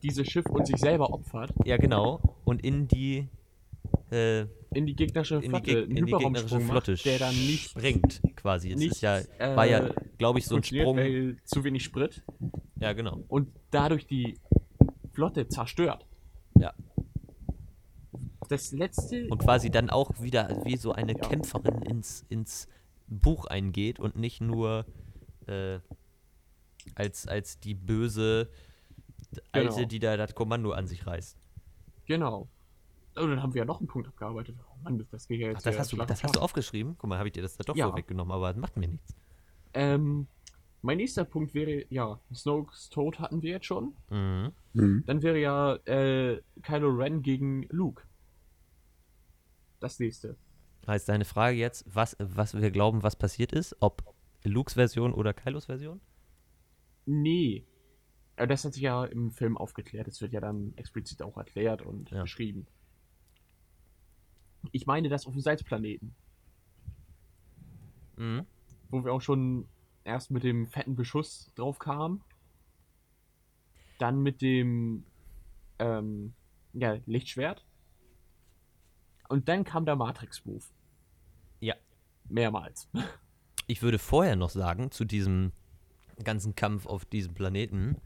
dieses 0.01 0.27
Schiff 0.27 0.45
und 0.45 0.65
sich 0.65 0.77
selber 0.77 1.11
opfert, 1.11 1.51
ja 1.65 1.77
genau, 1.77 2.21
und 2.45 2.63
in 2.63 2.87
die, 2.87 3.27
äh, 4.11 4.41
in 4.73 4.85
die 4.85 4.95
gegnerische 4.95 5.35
in 5.35 5.41
die, 5.41 5.49
Flotte 5.49 5.65
Geg 5.87 5.97
in 5.97 6.05
die 6.05 6.11
gegnerische 6.11 6.59
Flotte 6.61 6.91
macht, 6.91 7.05
der 7.05 7.19
dann 7.19 7.33
nicht 7.35 7.69
springt, 7.71 8.21
quasi. 8.35 8.71
Es 8.71 8.81
ist 8.81 9.01
ja, 9.01 9.17
äh, 9.17 9.55
war 9.55 9.65
ja, 9.65 9.89
glaube 10.17 10.39
ich, 10.39 10.45
so 10.45 10.55
ein 10.57 10.63
Sprung. 10.63 10.97
weil 10.97 11.37
zu 11.43 11.63
wenig 11.63 11.83
Sprit 11.83 12.21
Ja, 12.79 12.93
genau. 12.93 13.23
und 13.27 13.49
dadurch 13.71 14.05
die 14.07 14.37
Flotte 15.11 15.47
zerstört. 15.47 16.05
Ja. 16.59 16.73
Das 18.47 18.71
letzte. 18.71 19.27
Und 19.29 19.37
quasi 19.39 19.69
dann 19.69 19.89
auch 19.89 20.21
wieder 20.21 20.61
wie 20.65 20.75
so 20.77 20.91
eine 20.91 21.13
Ja. 21.13 21.19
Kämpferin 21.19 21.81
ins, 21.83 22.25
ins 22.29 22.67
Buch 23.07 23.45
eingeht 23.45 23.99
und 23.99 24.15
nicht 24.15 24.41
nur 24.41 24.85
äh, 25.47 25.79
als, 26.95 27.27
als 27.27 27.59
die 27.59 27.75
böse 27.75 28.49
Alte, 29.51 29.75
Genau. 29.75 29.87
die 29.87 29.99
da 29.99 30.17
das 30.17 30.33
Kommando 30.33 30.71
an 30.71 30.87
sich 30.87 31.05
reißt. 31.05 31.37
genau. 32.05 32.49
Oh, 33.15 33.27
dann 33.27 33.41
haben 33.41 33.53
wir 33.53 33.59
ja 33.59 33.65
noch 33.65 33.79
einen 33.79 33.87
Punkt 33.87 34.07
abgearbeitet. 34.07 34.55
Oh 34.71 34.77
Mann, 34.83 34.97
das, 34.97 35.09
das 35.09 35.27
geht 35.27 35.39
ja 35.41 35.47
jetzt. 35.47 35.57
Ach, 35.59 35.61
das 35.63 35.79
hast, 35.79 35.91
du, 35.91 35.97
das 35.97 36.23
hast 36.23 36.35
du 36.35 36.39
aufgeschrieben? 36.39 36.95
Guck 36.97 37.09
mal, 37.09 37.17
habe 37.17 37.27
ich 37.29 37.33
dir 37.33 37.41
das 37.41 37.57
da 37.57 37.63
doch 37.63 37.75
Ja. 37.75 37.87
vorweggenommen, 37.87 38.31
aber 38.31 38.49
das 38.49 38.57
macht 38.57 38.77
mir 38.77 38.87
nichts. 38.87 39.15
Ähm, 39.73 40.27
mein 40.81 40.97
nächster 40.97 41.25
Punkt 41.25 41.53
wäre, 41.53 41.85
ja, 41.89 42.19
Snokes 42.33 42.89
Tod 42.89 43.19
hatten 43.19 43.41
wir 43.41 43.51
jetzt 43.51 43.65
schon. 43.65 43.93
Mhm. 44.09 44.51
Mhm. 44.73 45.03
Dann 45.05 45.21
wäre 45.21 45.39
ja 45.39 45.75
äh, 45.85 46.41
Kylo 46.61 46.89
Ren 46.89 47.21
gegen 47.21 47.63
Luke. 47.69 48.03
Das 49.79 49.99
nächste. 49.99 50.37
Heißt 50.87 51.09
deine 51.09 51.25
Frage 51.25 51.57
jetzt, 51.57 51.85
was, 51.93 52.15
was 52.19 52.53
wir 52.59 52.71
glauben, 52.71 53.03
was 53.03 53.15
passiert 53.15 53.51
ist? 53.51 53.75
Ob 53.79 54.03
Lukes 54.43 54.73
Version 54.75 55.13
oder 55.13 55.33
Kylos 55.33 55.65
Version? 55.65 55.99
Nee. 57.05 57.65
Das 58.37 58.63
hat 58.63 58.73
sich 58.73 58.83
ja 58.83 59.03
im 59.05 59.31
Film 59.31 59.57
aufgeklärt. 59.57 60.07
Das 60.07 60.21
wird 60.21 60.31
ja 60.31 60.39
dann 60.39 60.73
explizit 60.77 61.21
auch 61.21 61.35
erklärt 61.37 61.81
und 61.81 62.09
Ja. 62.11 62.21
beschrieben. 62.21 62.65
Ich 64.71 64.85
meine 64.85 65.09
das 65.09 65.25
auf 65.25 65.33
dem 65.33 65.41
Salzplaneten, 65.41 66.15
Mhm. 68.17 68.45
wo 68.89 69.05
wir 69.05 69.13
auch 69.13 69.21
schon 69.21 69.67
erst 70.03 70.29
mit 70.31 70.43
dem 70.43 70.67
fetten 70.67 70.95
Beschuss 70.95 71.51
drauf 71.55 71.79
kamen. 71.79 72.21
Dann 73.97 74.21
mit 74.21 74.41
dem 74.41 75.05
ähm, 75.79 76.33
ja, 76.73 76.97
Lichtschwert. 77.05 77.65
Und 79.29 79.47
dann 79.47 79.63
kam 79.63 79.85
der 79.85 79.95
Matrix-Move. 79.95 80.63
Ja. 81.61 81.75
Mehrmals. 82.27 82.89
Ich 83.67 83.81
würde 83.81 83.99
vorher 83.99 84.35
noch 84.35 84.49
sagen, 84.49 84.91
zu 84.91 85.05
diesem 85.05 85.51
ganzen 86.23 86.55
Kampf 86.55 86.85
auf 86.85 87.05
diesem 87.05 87.33
Planeten, 87.33 87.97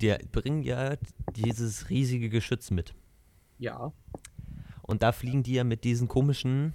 der 0.00 0.18
bringen 0.32 0.62
ja 0.62 0.96
dieses 1.34 1.88
riesige 1.90 2.28
Geschütz 2.28 2.70
mit. 2.70 2.94
Ja. 3.58 3.92
Und 4.86 5.02
da 5.02 5.12
fliegen 5.12 5.42
die 5.42 5.54
ja 5.54 5.64
mit 5.64 5.84
diesen 5.84 6.08
komischen, 6.08 6.72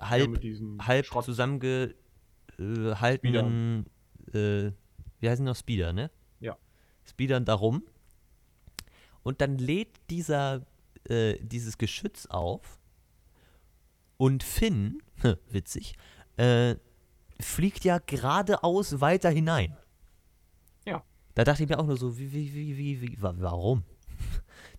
halb, 0.00 0.40
diesem 0.40 0.78
halb 0.86 1.06
Schrott. 1.06 1.24
zusammengehaltenen, 1.24 3.86
äh, 4.32 4.70
wie 5.20 5.28
heißen 5.28 5.44
die 5.44 5.48
noch, 5.50 5.56
Speeder, 5.56 5.92
ne? 5.92 6.10
Ja. 6.40 6.56
Speedern 7.04 7.44
darum. 7.44 7.82
Und 9.22 9.40
dann 9.40 9.56
lädt 9.58 9.96
dieser, 10.10 10.66
äh, 11.08 11.38
dieses 11.40 11.78
Geschütz 11.78 12.26
auf 12.26 12.78
und 14.18 14.42
Finn, 14.42 15.02
witzig, 15.50 15.94
äh, 16.36 16.74
fliegt 17.40 17.84
ja 17.84 17.98
geradeaus 17.98 19.00
weiter 19.00 19.30
hinein. 19.30 19.76
Ja. 20.86 21.02
Da 21.34 21.44
dachte 21.44 21.62
ich 21.62 21.68
mir 21.68 21.78
auch 21.78 21.86
nur 21.86 21.96
so, 21.96 22.18
wie, 22.18 22.32
wie, 22.32 22.52
wie, 22.54 22.76
wie, 22.76 23.00
wie 23.00 23.22
wa- 23.22 23.34
warum? 23.38 23.84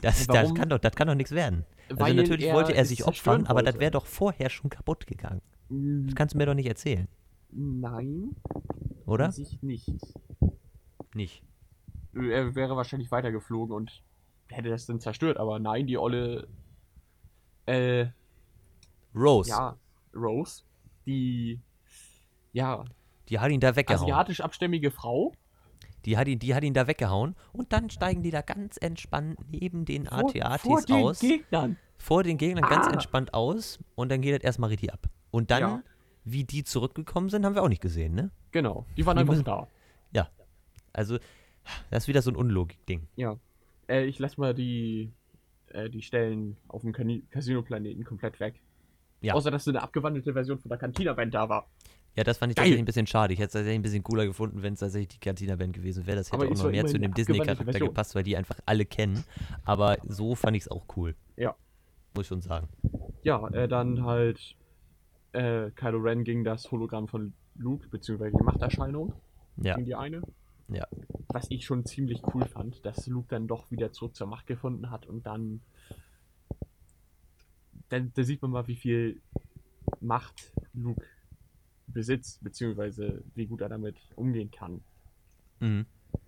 Das, 0.02 0.28
das, 0.28 0.54
kann 0.54 0.70
doch, 0.70 0.80
das 0.80 0.96
kann 0.96 1.08
doch 1.08 1.16
nichts 1.16 1.32
werden. 1.32 1.66
Also 1.98 2.14
natürlich 2.14 2.52
wollte 2.52 2.74
er 2.74 2.86
sich 2.86 3.06
opfern, 3.06 3.46
aber 3.48 3.64
das 3.64 3.80
wäre 3.80 3.92
doch 3.92 4.06
vorher 4.06 4.50
schon 4.50 4.70
kaputt 4.70 5.08
gegangen. 5.08 5.42
Das 5.70 6.16
kannst 6.16 6.34
du 6.34 6.38
mir 6.38 6.46
doch 6.46 6.54
nicht 6.54 6.68
erzählen, 6.68 7.08
Nein, 7.52 8.36
oder? 9.06 9.32
sich 9.32 9.62
nicht. 9.64 9.90
Nicht. 11.14 11.44
Er 12.14 12.56
wäre 12.56 12.76
wahrscheinlich 12.76 13.12
weitergeflogen 13.12 13.76
und 13.76 14.04
hätte 14.50 14.70
das 14.70 14.86
dann 14.86 15.00
zerstört, 15.00 15.38
aber 15.38 15.60
nein, 15.60 15.88
die 15.88 15.98
olle 15.98 16.48
äh, 17.66 18.08
Rose, 19.16 19.50
ja, 19.50 19.78
Rose, 20.14 20.64
die 21.06 21.60
ja, 22.54 22.86
die 23.30 23.40
hat 23.40 23.52
ihn 23.52 23.60
da 23.60 23.76
weggehauen. 23.76 24.04
asiatisch 24.04 24.42
abstämmige 24.42 24.92
Frau 24.92 25.34
Die 26.06 26.18
hat, 26.18 26.28
ihn, 26.28 26.40
die 26.40 26.54
hat 26.54 26.64
ihn 26.64 26.74
da 26.74 26.88
weggehauen 26.88 27.36
und 27.52 27.74
dann 27.74 27.90
steigen 27.90 28.22
die 28.24 28.32
da 28.32 28.42
ganz 28.42 28.78
entspannt 28.80 29.38
neben 29.50 29.86
den 29.86 30.06
vor, 30.06 30.30
AT-ATs 30.30 30.62
vor 30.64 30.82
den 30.84 30.96
aus, 30.96 31.20
Gegnern. 31.20 31.78
vor 31.98 32.24
den 32.24 32.38
Gegnern 32.38 32.64
ganz 32.70 32.88
Ah. 32.88 32.92
entspannt 32.94 33.34
aus 33.34 33.80
und 33.96 34.10
dann 34.12 34.22
geht 34.22 34.36
das 34.36 34.44
erstmal 34.44 34.70
richtig 34.70 34.94
ab. 34.94 35.08
Und 35.32 35.50
dann, 35.52 35.62
Ja. 35.62 35.84
wie 36.24 36.44
die 36.44 36.64
zurückgekommen 36.64 37.30
sind, 37.30 37.46
haben 37.46 37.56
wir 37.56 37.64
auch 37.64 37.70
nicht 37.70 37.82
gesehen, 37.82 38.14
ne? 38.14 38.30
Genau, 38.52 38.86
die 38.96 39.06
waren 39.06 39.18
Die 39.18 39.22
einfach 39.22 39.34
müssen- 39.34 39.46
da. 39.46 39.68
Ja. 40.14 40.30
Also, 40.94 41.18
das 41.90 42.04
ist 42.04 42.08
wieder 42.08 42.22
so 42.22 42.30
ein 42.32 42.36
Unlogik-Ding. 42.36 43.08
Ja. 43.16 43.38
Äh, 43.90 44.06
ich 44.06 44.20
lass 44.20 44.38
mal 44.38 44.54
die, 44.54 45.12
äh, 45.70 45.90
die 45.90 46.02
Stellen 46.04 46.56
auf 46.68 46.82
dem 46.84 46.94
Casino-Planeten 47.32 48.04
komplett 48.04 48.40
weg. 48.40 48.62
Ja. 49.22 49.34
Außer, 49.34 49.50
dass 49.52 49.68
eine 49.68 49.82
abgewandelte 49.82 50.34
Version 50.34 50.60
von 50.60 50.70
der 50.70 50.78
Cantina-Band 50.78 51.34
da 51.34 51.50
war. 51.50 51.68
Ja, 52.16 52.24
das 52.24 52.38
fand 52.38 52.52
ich 52.52 52.56
Geil. 52.56 52.64
tatsächlich 52.64 52.82
ein 52.82 52.86
bisschen 52.86 53.08
schade. 53.08 53.34
Ich 53.34 53.40
hätte 53.40 53.48
es 53.48 53.54
tatsächlich 53.54 53.80
ein 53.80 53.82
bisschen 53.82 54.04
cooler 54.04 54.26
gefunden, 54.26 54.62
wenn 54.62 54.74
es 54.74 54.80
tatsächlich 54.80 55.10
die 55.10 55.20
Cantina-Band 55.20 55.74
gewesen 55.74 56.06
wäre. 56.08 56.18
Das 56.18 56.32
hätte 56.32 56.44
Aber 56.44 56.52
auch 56.52 56.58
noch 56.64 56.72
mehr 56.72 56.86
zu 56.86 56.98
dem 56.98 57.14
Disney-Charakter 57.14 57.80
gepasst, 57.80 58.16
weil 58.16 58.24
die 58.24 58.38
einfach 58.38 58.58
alle 58.66 58.86
kennen. 58.86 59.24
Aber 59.66 59.98
so 60.08 60.34
fand 60.36 60.56
ich 60.56 60.64
es 60.64 60.72
auch 60.72 60.86
cool. 60.96 61.16
Ja. 61.36 61.56
Muss 62.16 62.24
ich 62.24 62.28
schon 62.30 62.42
sagen. 62.42 62.70
Ja, 63.24 63.46
äh, 63.50 63.68
dann 63.68 64.04
halt 64.06 64.56
äh, 65.34 65.72
Kylo 65.72 65.98
Ren 66.00 66.24
gegen 66.24 66.46
das 66.46 66.72
Hologramm 66.72 67.10
von 67.10 67.34
Luke, 67.56 67.90
beziehungsweise 67.90 68.38
die 68.38 68.44
Machterscheinung, 68.44 69.14
Ja. 69.58 69.76
gegen 69.76 69.86
die 69.86 69.96
eine. 69.96 70.22
Ja. 70.70 70.88
Was 71.28 71.48
ich 71.50 71.66
schon 71.66 71.86
ziemlich 71.86 72.22
cool 72.34 72.46
fand, 72.46 72.86
dass 72.86 73.08
Luke 73.08 73.28
dann 73.30 73.48
doch 73.48 73.70
wieder 73.72 73.92
zurück 73.92 74.16
zur 74.16 74.28
Macht 74.28 74.48
gefunden 74.48 74.90
hat 74.90 75.06
und 75.06 75.26
dann. 75.26 75.62
dann 77.90 78.12
da 78.16 78.24
sieht 78.24 78.42
man 78.42 78.52
mal, 78.52 78.68
wie 78.68 78.76
viel 78.78 79.22
Macht 80.00 80.54
Luke 80.74 81.06
besitzt, 81.96 82.44
beziehungsweise 82.44 83.24
wie 83.34 83.48
gut 83.48 83.62
er 83.62 83.70
damit 83.70 83.96
umgehen 84.16 84.52
kann, 84.52 84.82
Mhm. 85.60 85.88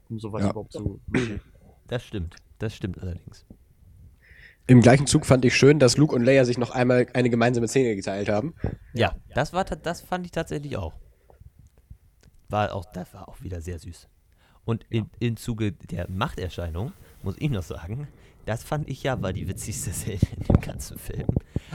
um 0.09 0.19
sowas 0.19 0.41
Ja. 0.43 0.49
überhaupt 0.49 0.71
zu 0.71 0.99
machen. 1.07 1.39
Das 1.85 2.03
stimmt. 2.03 2.35
Das 2.57 2.75
stimmt 2.75 2.99
allerdings. 2.99 3.45
Im 4.65 4.81
gleichen 4.81 5.05
Zug 5.07 5.25
fand 5.25 5.45
ich 5.45 5.55
schön, 5.55 5.77
dass 5.79 5.95
Luke 5.95 6.13
und 6.15 6.23
Leia 6.23 6.43
sich 6.43 6.57
noch 6.57 6.71
einmal 6.71 7.05
eine 7.13 7.29
gemeinsame 7.29 7.67
Szene 7.67 7.95
geteilt 7.95 8.27
haben. 8.29 8.55
Ja, 8.93 9.15
das 9.35 9.53
war 9.53 9.63
das 9.63 10.01
fand 10.01 10.25
ich 10.25 10.31
tatsächlich 10.31 10.75
auch. 10.75 10.93
War 12.49 12.73
auch, 12.73 12.85
das 12.93 13.13
war 13.13 13.29
auch 13.29 13.41
wieder 13.41 13.61
sehr 13.61 13.79
süß. 13.79 14.07
Und 14.65 14.85
im, 14.89 15.09
im 15.19 15.37
Zuge 15.37 15.71
der 15.73 16.09
Machterscheinung 16.09 16.91
muss 17.23 17.35
ich 17.39 17.49
noch 17.49 17.63
sagen, 17.63 18.07
das 18.45 18.63
fand 18.63 18.89
ich 18.89 19.03
ja 19.03 19.21
war 19.21 19.31
die 19.33 19.47
witzigste 19.47 19.91
Szene 19.91 20.19
in 20.37 20.43
dem 20.43 20.61
ganzen 20.61 20.97
Film. 20.97 21.27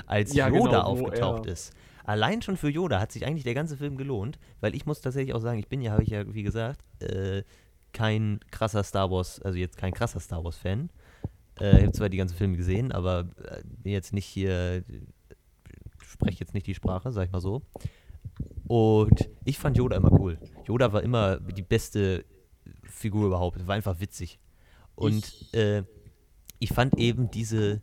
als 0.06 0.34
Ja, 0.34 0.48
Yoda 0.48 0.64
genau, 0.66 0.80
aufgetaucht 0.82 1.46
er- 1.46 1.52
ist. 1.52 1.72
Allein 2.04 2.42
schon 2.42 2.56
für 2.56 2.68
Yoda 2.68 3.00
hat 3.00 3.12
sich 3.12 3.24
eigentlich 3.26 3.44
der 3.44 3.54
ganze 3.54 3.76
Film 3.76 3.96
gelohnt, 3.96 4.38
weil 4.60 4.74
ich 4.74 4.86
muss 4.86 5.00
tatsächlich 5.00 5.34
auch 5.34 5.40
sagen, 5.40 5.58
ich 5.58 5.68
bin 5.68 5.80
ja, 5.82 5.92
habe 5.92 6.02
ich 6.02 6.10
ja, 6.10 6.32
wie 6.34 6.42
gesagt, 6.42 6.82
äh, 7.02 7.42
kein 7.92 8.40
krasser 8.50 8.82
Star 8.82 9.10
Wars, 9.10 9.40
also 9.42 9.58
jetzt 9.58 9.76
kein 9.76 9.92
krasser 9.92 10.18
Star 10.20 10.42
Wars-Fan. 10.44 10.90
Äh, 11.60 11.76
ich 11.78 11.82
habe 11.82 11.92
zwar 11.92 12.08
die 12.08 12.16
ganzen 12.16 12.36
Filme 12.36 12.56
gesehen, 12.56 12.90
aber 12.92 13.28
äh, 13.44 13.62
bin 13.64 13.92
jetzt 13.92 14.12
nicht 14.12 14.24
hier, 14.26 14.82
spreche 16.02 16.40
jetzt 16.40 16.54
nicht 16.54 16.66
die 16.66 16.74
Sprache, 16.74 17.12
sag 17.12 17.26
ich 17.26 17.32
mal 17.32 17.40
so. 17.40 17.62
Und 18.66 19.28
ich 19.44 19.58
fand 19.58 19.76
Yoda 19.76 19.96
immer 19.96 20.12
cool. 20.12 20.38
Yoda 20.66 20.92
war 20.92 21.02
immer 21.02 21.38
die 21.38 21.62
beste 21.62 22.24
Figur 22.84 23.26
überhaupt. 23.26 23.66
War 23.66 23.74
einfach 23.74 24.00
witzig. 24.00 24.38
Und 24.94 25.18
Ich- 25.18 25.54
äh, 25.54 25.82
ich 26.58 26.70
fand 26.72 26.96
eben 26.98 27.30
diese 27.30 27.82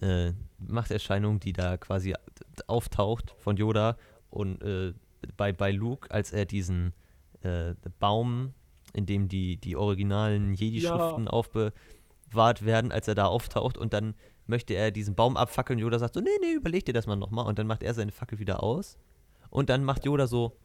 äh, 0.00 0.32
Machterscheinung, 0.58 1.40
die 1.40 1.52
da 1.52 1.76
quasi 1.76 2.14
auftaucht 2.66 3.34
von 3.38 3.56
Yoda 3.56 3.96
und 4.30 4.62
äh, 4.62 4.92
bei, 5.36 5.52
bei 5.52 5.70
Luke, 5.72 6.10
als 6.10 6.32
er 6.32 6.44
diesen 6.44 6.92
äh, 7.42 7.74
Baum, 7.98 8.54
in 8.92 9.06
dem 9.06 9.28
die, 9.28 9.56
die 9.56 9.76
originalen 9.76 10.54
Jedi-Schriften 10.54 11.24
Ja. 11.24 11.30
aufbewahrt 11.30 12.64
werden, 12.64 12.92
als 12.92 13.08
er 13.08 13.14
da 13.14 13.26
auftaucht 13.26 13.76
und 13.78 13.92
dann 13.92 14.14
möchte 14.46 14.74
er 14.74 14.90
diesen 14.90 15.14
Baum 15.14 15.36
abfackeln. 15.36 15.78
Yoda 15.78 15.98
sagt 15.98 16.14
so, 16.14 16.20
nee, 16.20 16.30
nee, 16.40 16.52
überleg 16.54 16.84
dir 16.86 16.94
das 16.94 17.06
mal 17.06 17.16
nochmal. 17.16 17.46
Und 17.46 17.58
dann 17.58 17.66
macht 17.66 17.82
er 17.82 17.92
seine 17.92 18.12
Fackel 18.12 18.38
wieder 18.38 18.62
aus. 18.62 18.96
Und 19.50 19.68
dann 19.68 19.84
macht 19.84 20.06
Yoda 20.06 20.26
so, 20.26 20.56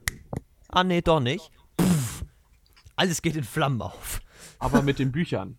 ah 0.69 0.85
nee, 0.85 1.01
doch 1.01 1.19
nicht. 1.19 1.51
Pff, 1.81 2.23
alles 2.95 3.21
geht 3.21 3.35
in 3.35 3.43
Flammen 3.43 3.81
auf. 3.81 4.21
Aber 4.59 4.81
mit 4.81 4.99
den 4.99 5.11
Büchern. 5.11 5.57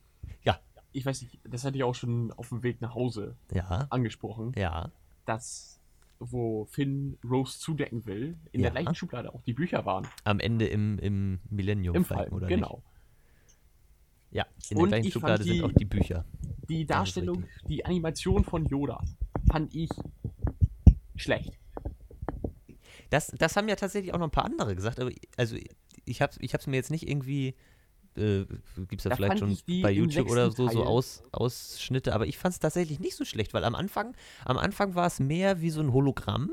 Ich 0.96 1.04
weiß 1.04 1.22
nicht, 1.22 1.38
das 1.44 1.64
hatte 1.64 1.76
ich 1.76 1.82
auch 1.82 1.94
schon 1.94 2.30
auf 2.32 2.48
dem 2.50 2.62
Weg 2.62 2.80
nach 2.80 2.94
Hause 2.94 3.36
Ja, 3.52 3.86
angesprochen, 3.90 4.52
ja, 4.56 4.90
dass 5.26 5.80
wo 6.20 6.66
Finn 6.66 7.18
Rose 7.28 7.58
zudecken 7.58 8.06
will, 8.06 8.38
in 8.52 8.60
Ja. 8.60 8.70
der 8.70 8.80
gleichen 8.82 8.94
Schublade 8.94 9.34
auch 9.34 9.42
die 9.42 9.52
Bücher 9.52 9.84
waren. 9.84 10.06
am 10.22 10.38
Ende 10.38 10.66
im, 10.68 10.98
im 11.00 11.40
Millennium 11.50 11.96
Im 11.96 12.04
Fall, 12.04 12.28
oder 12.28 12.46
genau. 12.46 12.76
nicht? 12.76 14.36
Ja, 14.36 14.46
in 14.70 14.76
der 14.76 14.82
Und 14.84 14.88
gleichen 14.90 15.06
ich 15.08 15.12
fand 15.12 15.22
Schublade 15.22 15.44
sind 15.44 15.52
die- 15.54 15.62
auch 15.62 15.72
die 15.72 15.84
Bücher. 15.84 16.24
Die 16.68 16.86
Darstellung, 16.86 17.44
die 17.68 17.84
Animation 17.84 18.44
von 18.44 18.64
Yoda 18.66 19.02
fand 19.50 19.74
ich 19.74 19.90
schlecht. 21.16 21.58
Das, 23.10 23.28
das 23.38 23.56
haben 23.56 23.68
ja 23.68 23.76
tatsächlich 23.76 24.14
auch 24.14 24.18
noch 24.18 24.28
ein 24.28 24.30
paar 24.32 24.44
andere 24.46 24.74
gesagt, 24.74 24.98
aber 25.00 25.10
also 25.36 25.56
ich 26.04 26.22
habe 26.22 26.32
ich 26.38 26.54
hab's 26.54 26.66
mir 26.66 26.76
jetzt 26.76 26.90
nicht 26.90 27.08
irgendwie, 27.08 27.54
äh, 28.16 28.44
gibt 28.88 29.00
es 29.00 29.04
ja 29.04 29.10
Da 29.10 29.16
vielleicht 29.16 29.38
schon 29.38 29.56
bei 29.82 29.90
YouTube 29.90 30.28
oder 30.30 30.50
so, 30.50 30.68
so 30.68 30.84
Aus, 30.84 31.22
Ausschnitte, 31.32 32.14
aber 32.14 32.26
ich 32.26 32.38
fand 32.38 32.54
es 32.54 32.60
tatsächlich 32.60 33.00
nicht 33.00 33.16
so 33.16 33.24
schlecht, 33.24 33.54
weil 33.54 33.64
am 33.64 33.74
Anfang, 33.74 34.14
am 34.44 34.58
Anfang 34.58 34.94
war 34.94 35.06
es 35.06 35.20
mehr 35.20 35.60
wie 35.60 35.70
so 35.70 35.80
ein 35.80 35.92
Hologramm. 35.92 36.50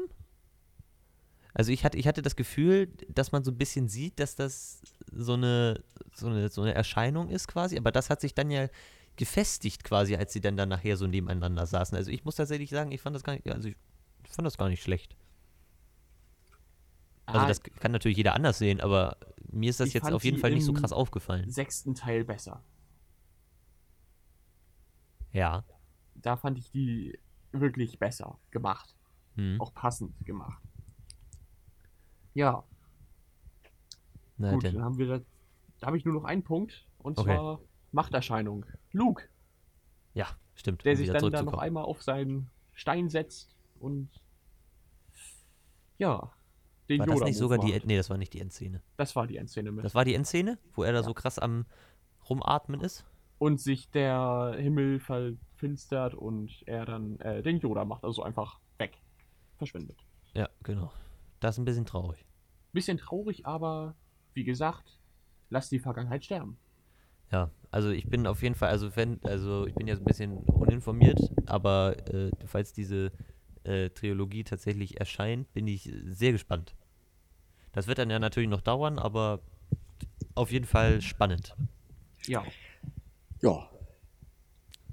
Also 1.54 1.72
ich 1.72 1.84
hatte, 1.84 1.98
ich 1.98 2.08
hatte 2.08 2.22
das 2.22 2.36
Gefühl, 2.36 2.88
dass 3.10 3.32
man 3.32 3.44
so 3.44 3.52
ein 3.52 3.58
bisschen 3.58 3.90
sieht, 3.90 4.20
dass 4.20 4.36
das 4.36 4.82
so 5.12 5.34
eine, 5.34 5.84
so 6.14 6.28
eine, 6.28 6.50
so 6.50 6.62
eine 6.62 6.74
Erscheinung 6.74 7.30
ist 7.30 7.48
quasi, 7.48 7.78
aber 7.78 7.92
das 7.92 8.10
hat 8.10 8.22
sich 8.22 8.34
dann 8.34 8.50
ja 8.52 8.68
gefestigt 9.18 9.84
quasi, 9.84 10.16
als 10.16 10.32
sie 10.34 10.42
dann, 10.42 10.56
dann 10.56 10.70
nachher 10.70 10.96
so 10.96 11.08
nebeneinander 11.08 11.66
saßen. 11.66 11.98
Also 11.98 12.10
ich 12.10 12.24
muss 12.24 12.36
tatsächlich 12.36 12.70
sagen, 12.70 12.92
ich 12.92 13.02
fand 13.02 13.16
das 13.16 13.24
gar 13.24 13.34
nicht, 13.34 13.48
also 13.50 13.68
ich 13.68 13.76
fand 14.30 14.46
das 14.46 14.58
gar 14.58 14.70
nicht 14.70 14.82
schlecht. 14.82 15.16
Also 17.26 17.46
Ah, 17.46 17.48
das 17.48 17.62
kann 17.62 17.92
natürlich 17.92 18.18
jeder 18.18 18.34
anders 18.34 18.58
sehen, 18.58 18.82
aber 18.82 19.18
mir 19.52 19.69
ist 19.69 19.80
das 19.80 19.90
Ich 19.90 19.94
jetzt 19.94 20.11
auf 20.11 20.23
jeden 20.23 20.38
Fall 20.38 20.52
nicht 20.52 20.65
so 20.65 20.73
krass 20.73 20.91
aufgefallen. 20.94 21.49
sechsten 21.49 21.95
Teil 21.95 22.23
besser. 22.23 22.64
Ja. 25.32 25.64
Da 26.15 26.38
fand 26.38 26.57
ich 26.57 26.72
die 26.72 27.18
wirklich 27.52 27.99
besser 27.99 28.38
gemacht. 28.52 28.95
Hm. 29.36 29.60
Auch 29.61 29.73
passend 29.73 30.14
gemacht. 30.26 30.61
Ja, 32.34 32.64
Na 34.38 34.53
gut, 34.53 34.64
denn. 34.64 34.76
dann 34.76 34.84
haben 34.84 34.98
wir 34.98 35.07
da, 35.07 35.22
da 35.80 35.88
habe 35.88 35.98
ich 35.98 36.06
nur 36.06 36.14
noch 36.14 36.23
einen 36.23 36.44
Punkt 36.44 36.86
und 36.99 37.18
Okay. 37.18 37.36
zwar 37.36 37.60
Machterscheinung. 37.91 38.65
Luke, 38.94 39.28
Ja, 40.14 40.28
stimmt. 40.56 40.86
der 40.86 40.94
um 40.94 40.98
sich 40.98 41.10
dann 41.10 41.30
da 41.32 41.44
noch 41.44 41.57
einmal 41.57 41.84
auf 41.84 42.02
seinen 42.02 42.49
Stein 42.73 43.10
setzt 43.10 43.56
und 43.80 44.10
ja, 45.98 46.32
den 46.92 47.00
War 47.00 47.08
das 47.08 47.22
nicht 47.22 47.38
sogar 47.38 47.58
die, 47.58 47.72
macht. 47.74 47.86
Nee, 47.86 47.98
das 47.98 48.10
war 48.10 48.18
nicht 48.18 48.34
die 48.34 48.40
Endszene. 48.42 48.82
Das 48.98 49.16
war 49.16 49.26
die 49.28 49.38
Endszene 49.38 49.72
mit. 49.72 49.84
Das 49.84 49.96
war 49.96 50.06
die 50.06 50.14
Endszene, 50.14 50.58
wo 50.74 50.84
er 50.84 50.92
da 50.92 51.00
Ja. 51.00 51.04
so 51.04 51.14
krass 51.14 51.40
am 51.40 51.66
rumatmen 52.30 52.82
ist? 52.82 53.06
und 53.40 53.60
sich 53.60 53.90
der 53.90 54.56
Himmel 54.60 55.00
verfinstert 55.00 56.14
und 56.14 56.62
er 56.68 56.86
dann 56.86 57.20
äh, 57.22 57.42
den 57.42 57.58
Yoda 57.60 57.86
macht, 57.86 58.04
also 58.04 58.22
einfach 58.22 58.60
weg. 58.78 59.02
Verschwindet. 59.58 59.98
Ja, 60.36 60.48
genau. 60.62 60.92
Das 61.40 61.56
ist 61.56 61.60
ein 61.60 61.66
bisschen 61.66 61.86
traurig. 61.88 62.24
Bisschen 62.72 63.00
traurig, 63.00 63.48
aber 63.48 63.96
wie 64.36 64.44
gesagt, 64.44 65.00
lass 65.50 65.70
die 65.70 65.80
Vergangenheit 65.80 66.24
sterben. 66.24 66.60
Ja, 67.32 67.50
also 67.72 67.90
ich 67.90 68.08
bin 68.08 68.28
auf 68.28 68.44
jeden 68.44 68.54
Fall, 68.54 68.70
also 68.70 68.96
wenn, 68.96 69.20
also 69.24 69.66
ich 69.66 69.74
bin 69.74 69.88
jetzt 69.88 70.02
ein 70.02 70.06
bisschen 70.06 70.38
uninformiert, 70.38 71.20
aber 71.48 71.96
äh, 72.14 72.30
falls 72.46 72.74
diese 72.74 73.12
äh, 73.64 73.90
Trilogie 73.90 74.44
tatsächlich 74.44 75.00
erscheint, 75.00 75.52
bin 75.54 75.66
ich 75.66 75.92
sehr 76.06 76.32
gespannt. 76.32 76.76
Das 77.73 77.88
wird 77.88 77.98
dann 77.98 78.10
ja 78.10 78.19
natürlich 78.19 78.49
noch 78.49 78.61
dauern, 78.61 78.99
aber 78.99 79.39
auf 80.35 80.52
jeden 80.52 80.65
Fall 80.65 81.02
spannend. 81.02 81.56
Ja, 82.26 82.43
Ja. 83.41 83.68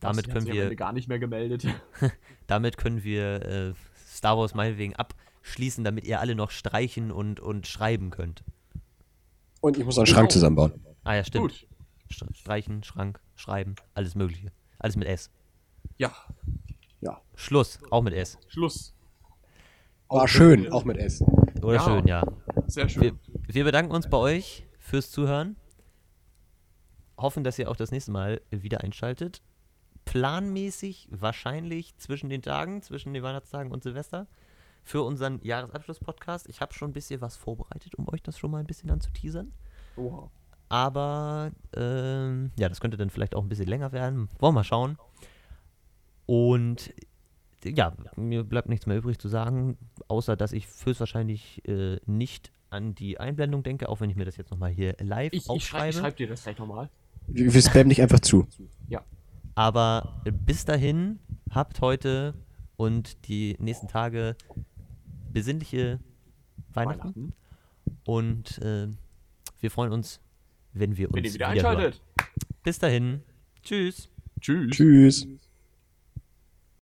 Damit 0.00 0.28
hat 0.28 0.32
können 0.34 0.46
wir, 0.46 0.74
gar 0.76 0.92
nicht 0.92 1.08
mehr 1.08 1.18
gemeldet. 1.18 1.66
damit 2.46 2.76
können 2.76 3.02
wir 3.02 3.42
äh, 3.44 3.74
Star 4.06 4.38
Wars 4.38 4.54
meinetwegen 4.54 4.94
abschließen, 4.94 5.82
damit 5.82 6.04
ihr 6.04 6.20
alle 6.20 6.36
noch 6.36 6.52
streichen 6.52 7.10
und, 7.10 7.40
und 7.40 7.66
schreiben 7.66 8.10
könnt. 8.10 8.44
Und 9.60 9.76
ich 9.76 9.84
muss 9.84 9.98
einen 9.98 10.06
Schrank 10.06 10.30
zusammenbauen. 10.30 10.72
Ah 11.02 11.14
ja, 11.16 11.24
stimmt. 11.24 11.50
Gut. 11.50 11.66
St- 12.12 12.32
Streichen, 12.36 12.84
Schrank, 12.84 13.18
schreiben, 13.34 13.74
alles 13.94 14.14
mögliche. 14.14 14.52
Alles 14.78 14.94
mit 14.94 15.08
S. 15.08 15.30
Ja, 15.98 16.12
Ja. 17.00 17.20
Schluss, 17.34 17.80
auch 17.90 18.02
mit 18.02 18.14
S. 18.14 18.38
Schluss. 18.46 18.94
War 20.08 20.28
schön, 20.28 20.70
auch 20.70 20.84
mit 20.84 20.96
S. 20.96 21.24
Oder 21.62 21.74
Ja. 21.76 21.84
schön, 21.84 22.06
ja. 22.06 22.22
Sehr 22.66 22.88
schön. 22.88 23.02
Wir, 23.02 23.14
wir 23.54 23.64
bedanken 23.64 23.92
uns 23.92 24.08
bei 24.08 24.16
euch 24.18 24.66
fürs 24.78 25.10
Zuhören. 25.10 25.56
Hoffen, 27.16 27.42
dass 27.44 27.58
ihr 27.58 27.70
auch 27.70 27.76
das 27.76 27.90
nächste 27.90 28.12
Mal 28.12 28.40
wieder 28.50 28.82
einschaltet. 28.82 29.42
Planmäßig 30.04 31.08
wahrscheinlich 31.10 31.96
zwischen 31.98 32.30
den 32.30 32.42
Tagen, 32.42 32.80
zwischen 32.82 33.12
den 33.12 33.22
Weihnachtstagen 33.22 33.72
und 33.72 33.82
Silvester 33.82 34.26
für 34.84 35.02
unseren 35.02 35.40
Jahresabschluss-Podcast. 35.42 36.48
Ich 36.48 36.60
habe 36.60 36.72
schon 36.72 36.90
ein 36.90 36.94
bisschen 36.94 37.20
was 37.20 37.36
vorbereitet, 37.36 37.94
um 37.96 38.08
euch 38.08 38.22
das 38.22 38.38
schon 38.38 38.50
mal 38.50 38.58
ein 38.58 38.66
bisschen 38.66 38.90
anzuteasern. 38.90 39.52
Oha. 39.96 40.30
Aber 40.70 41.50
ähm, 41.76 42.52
ja, 42.58 42.68
das 42.68 42.80
könnte 42.80 42.96
dann 42.96 43.10
vielleicht 43.10 43.34
auch 43.34 43.42
ein 43.42 43.48
bisschen 43.48 43.68
länger 43.68 43.92
werden. 43.92 44.28
Wollen 44.38 44.54
wir 44.54 44.60
mal 44.60 44.64
schauen. 44.64 44.96
Und 46.26 46.92
ja, 47.64 47.92
mir 48.16 48.44
bleibt 48.44 48.68
nichts 48.68 48.86
mehr 48.86 48.96
übrig 48.96 49.18
zu 49.18 49.28
sagen, 49.28 49.76
außer 50.08 50.36
dass 50.36 50.52
ich 50.52 50.66
höchstwahrscheinlich 50.84 51.66
äh, 51.68 51.98
nicht 52.06 52.52
an 52.70 52.94
die 52.94 53.18
Einblendung 53.18 53.62
denke, 53.62 53.88
auch 53.88 54.00
wenn 54.00 54.10
ich 54.10 54.16
mir 54.16 54.24
das 54.24 54.36
jetzt 54.36 54.50
nochmal 54.50 54.70
hier 54.70 54.94
live 55.00 55.32
Ich, 55.32 55.38
ich 55.40 55.44
schreibe 55.44 55.54
aufschreibe. 55.54 55.92
schreib 55.98 56.16
dir 56.16 56.28
das 56.28 56.42
gleich 56.42 56.58
nochmal. 56.58 56.90
Wir, 57.26 57.52
wir 57.52 57.62
spammen 57.62 57.88
dich 57.88 58.00
einfach 58.02 58.20
zu. 58.20 58.46
Aber 59.54 60.22
bis 60.46 60.64
dahin, 60.64 61.18
habt 61.50 61.80
heute 61.80 62.34
und 62.76 63.26
die 63.26 63.56
nächsten 63.58 63.88
Tage 63.88 64.36
besinnliche 65.32 65.98
Weihnachten. 66.72 67.02
Weihnachten. 67.02 67.32
Und 68.04 68.58
äh, 68.58 68.86
wir 69.60 69.70
freuen 69.72 69.92
uns, 69.92 70.20
wenn 70.74 70.96
wir 70.96 71.08
uns 71.08 71.16
Wenn 71.16 71.24
ihr 71.24 71.34
wieder 71.34 71.52
wiederhören. 71.52 71.76
einschaltet. 71.76 72.02
Bis 72.62 72.78
dahin. 72.78 73.22
Tschüss. 73.62 74.08
Tschüss. 74.40 74.70
Tschüss. 74.70 75.26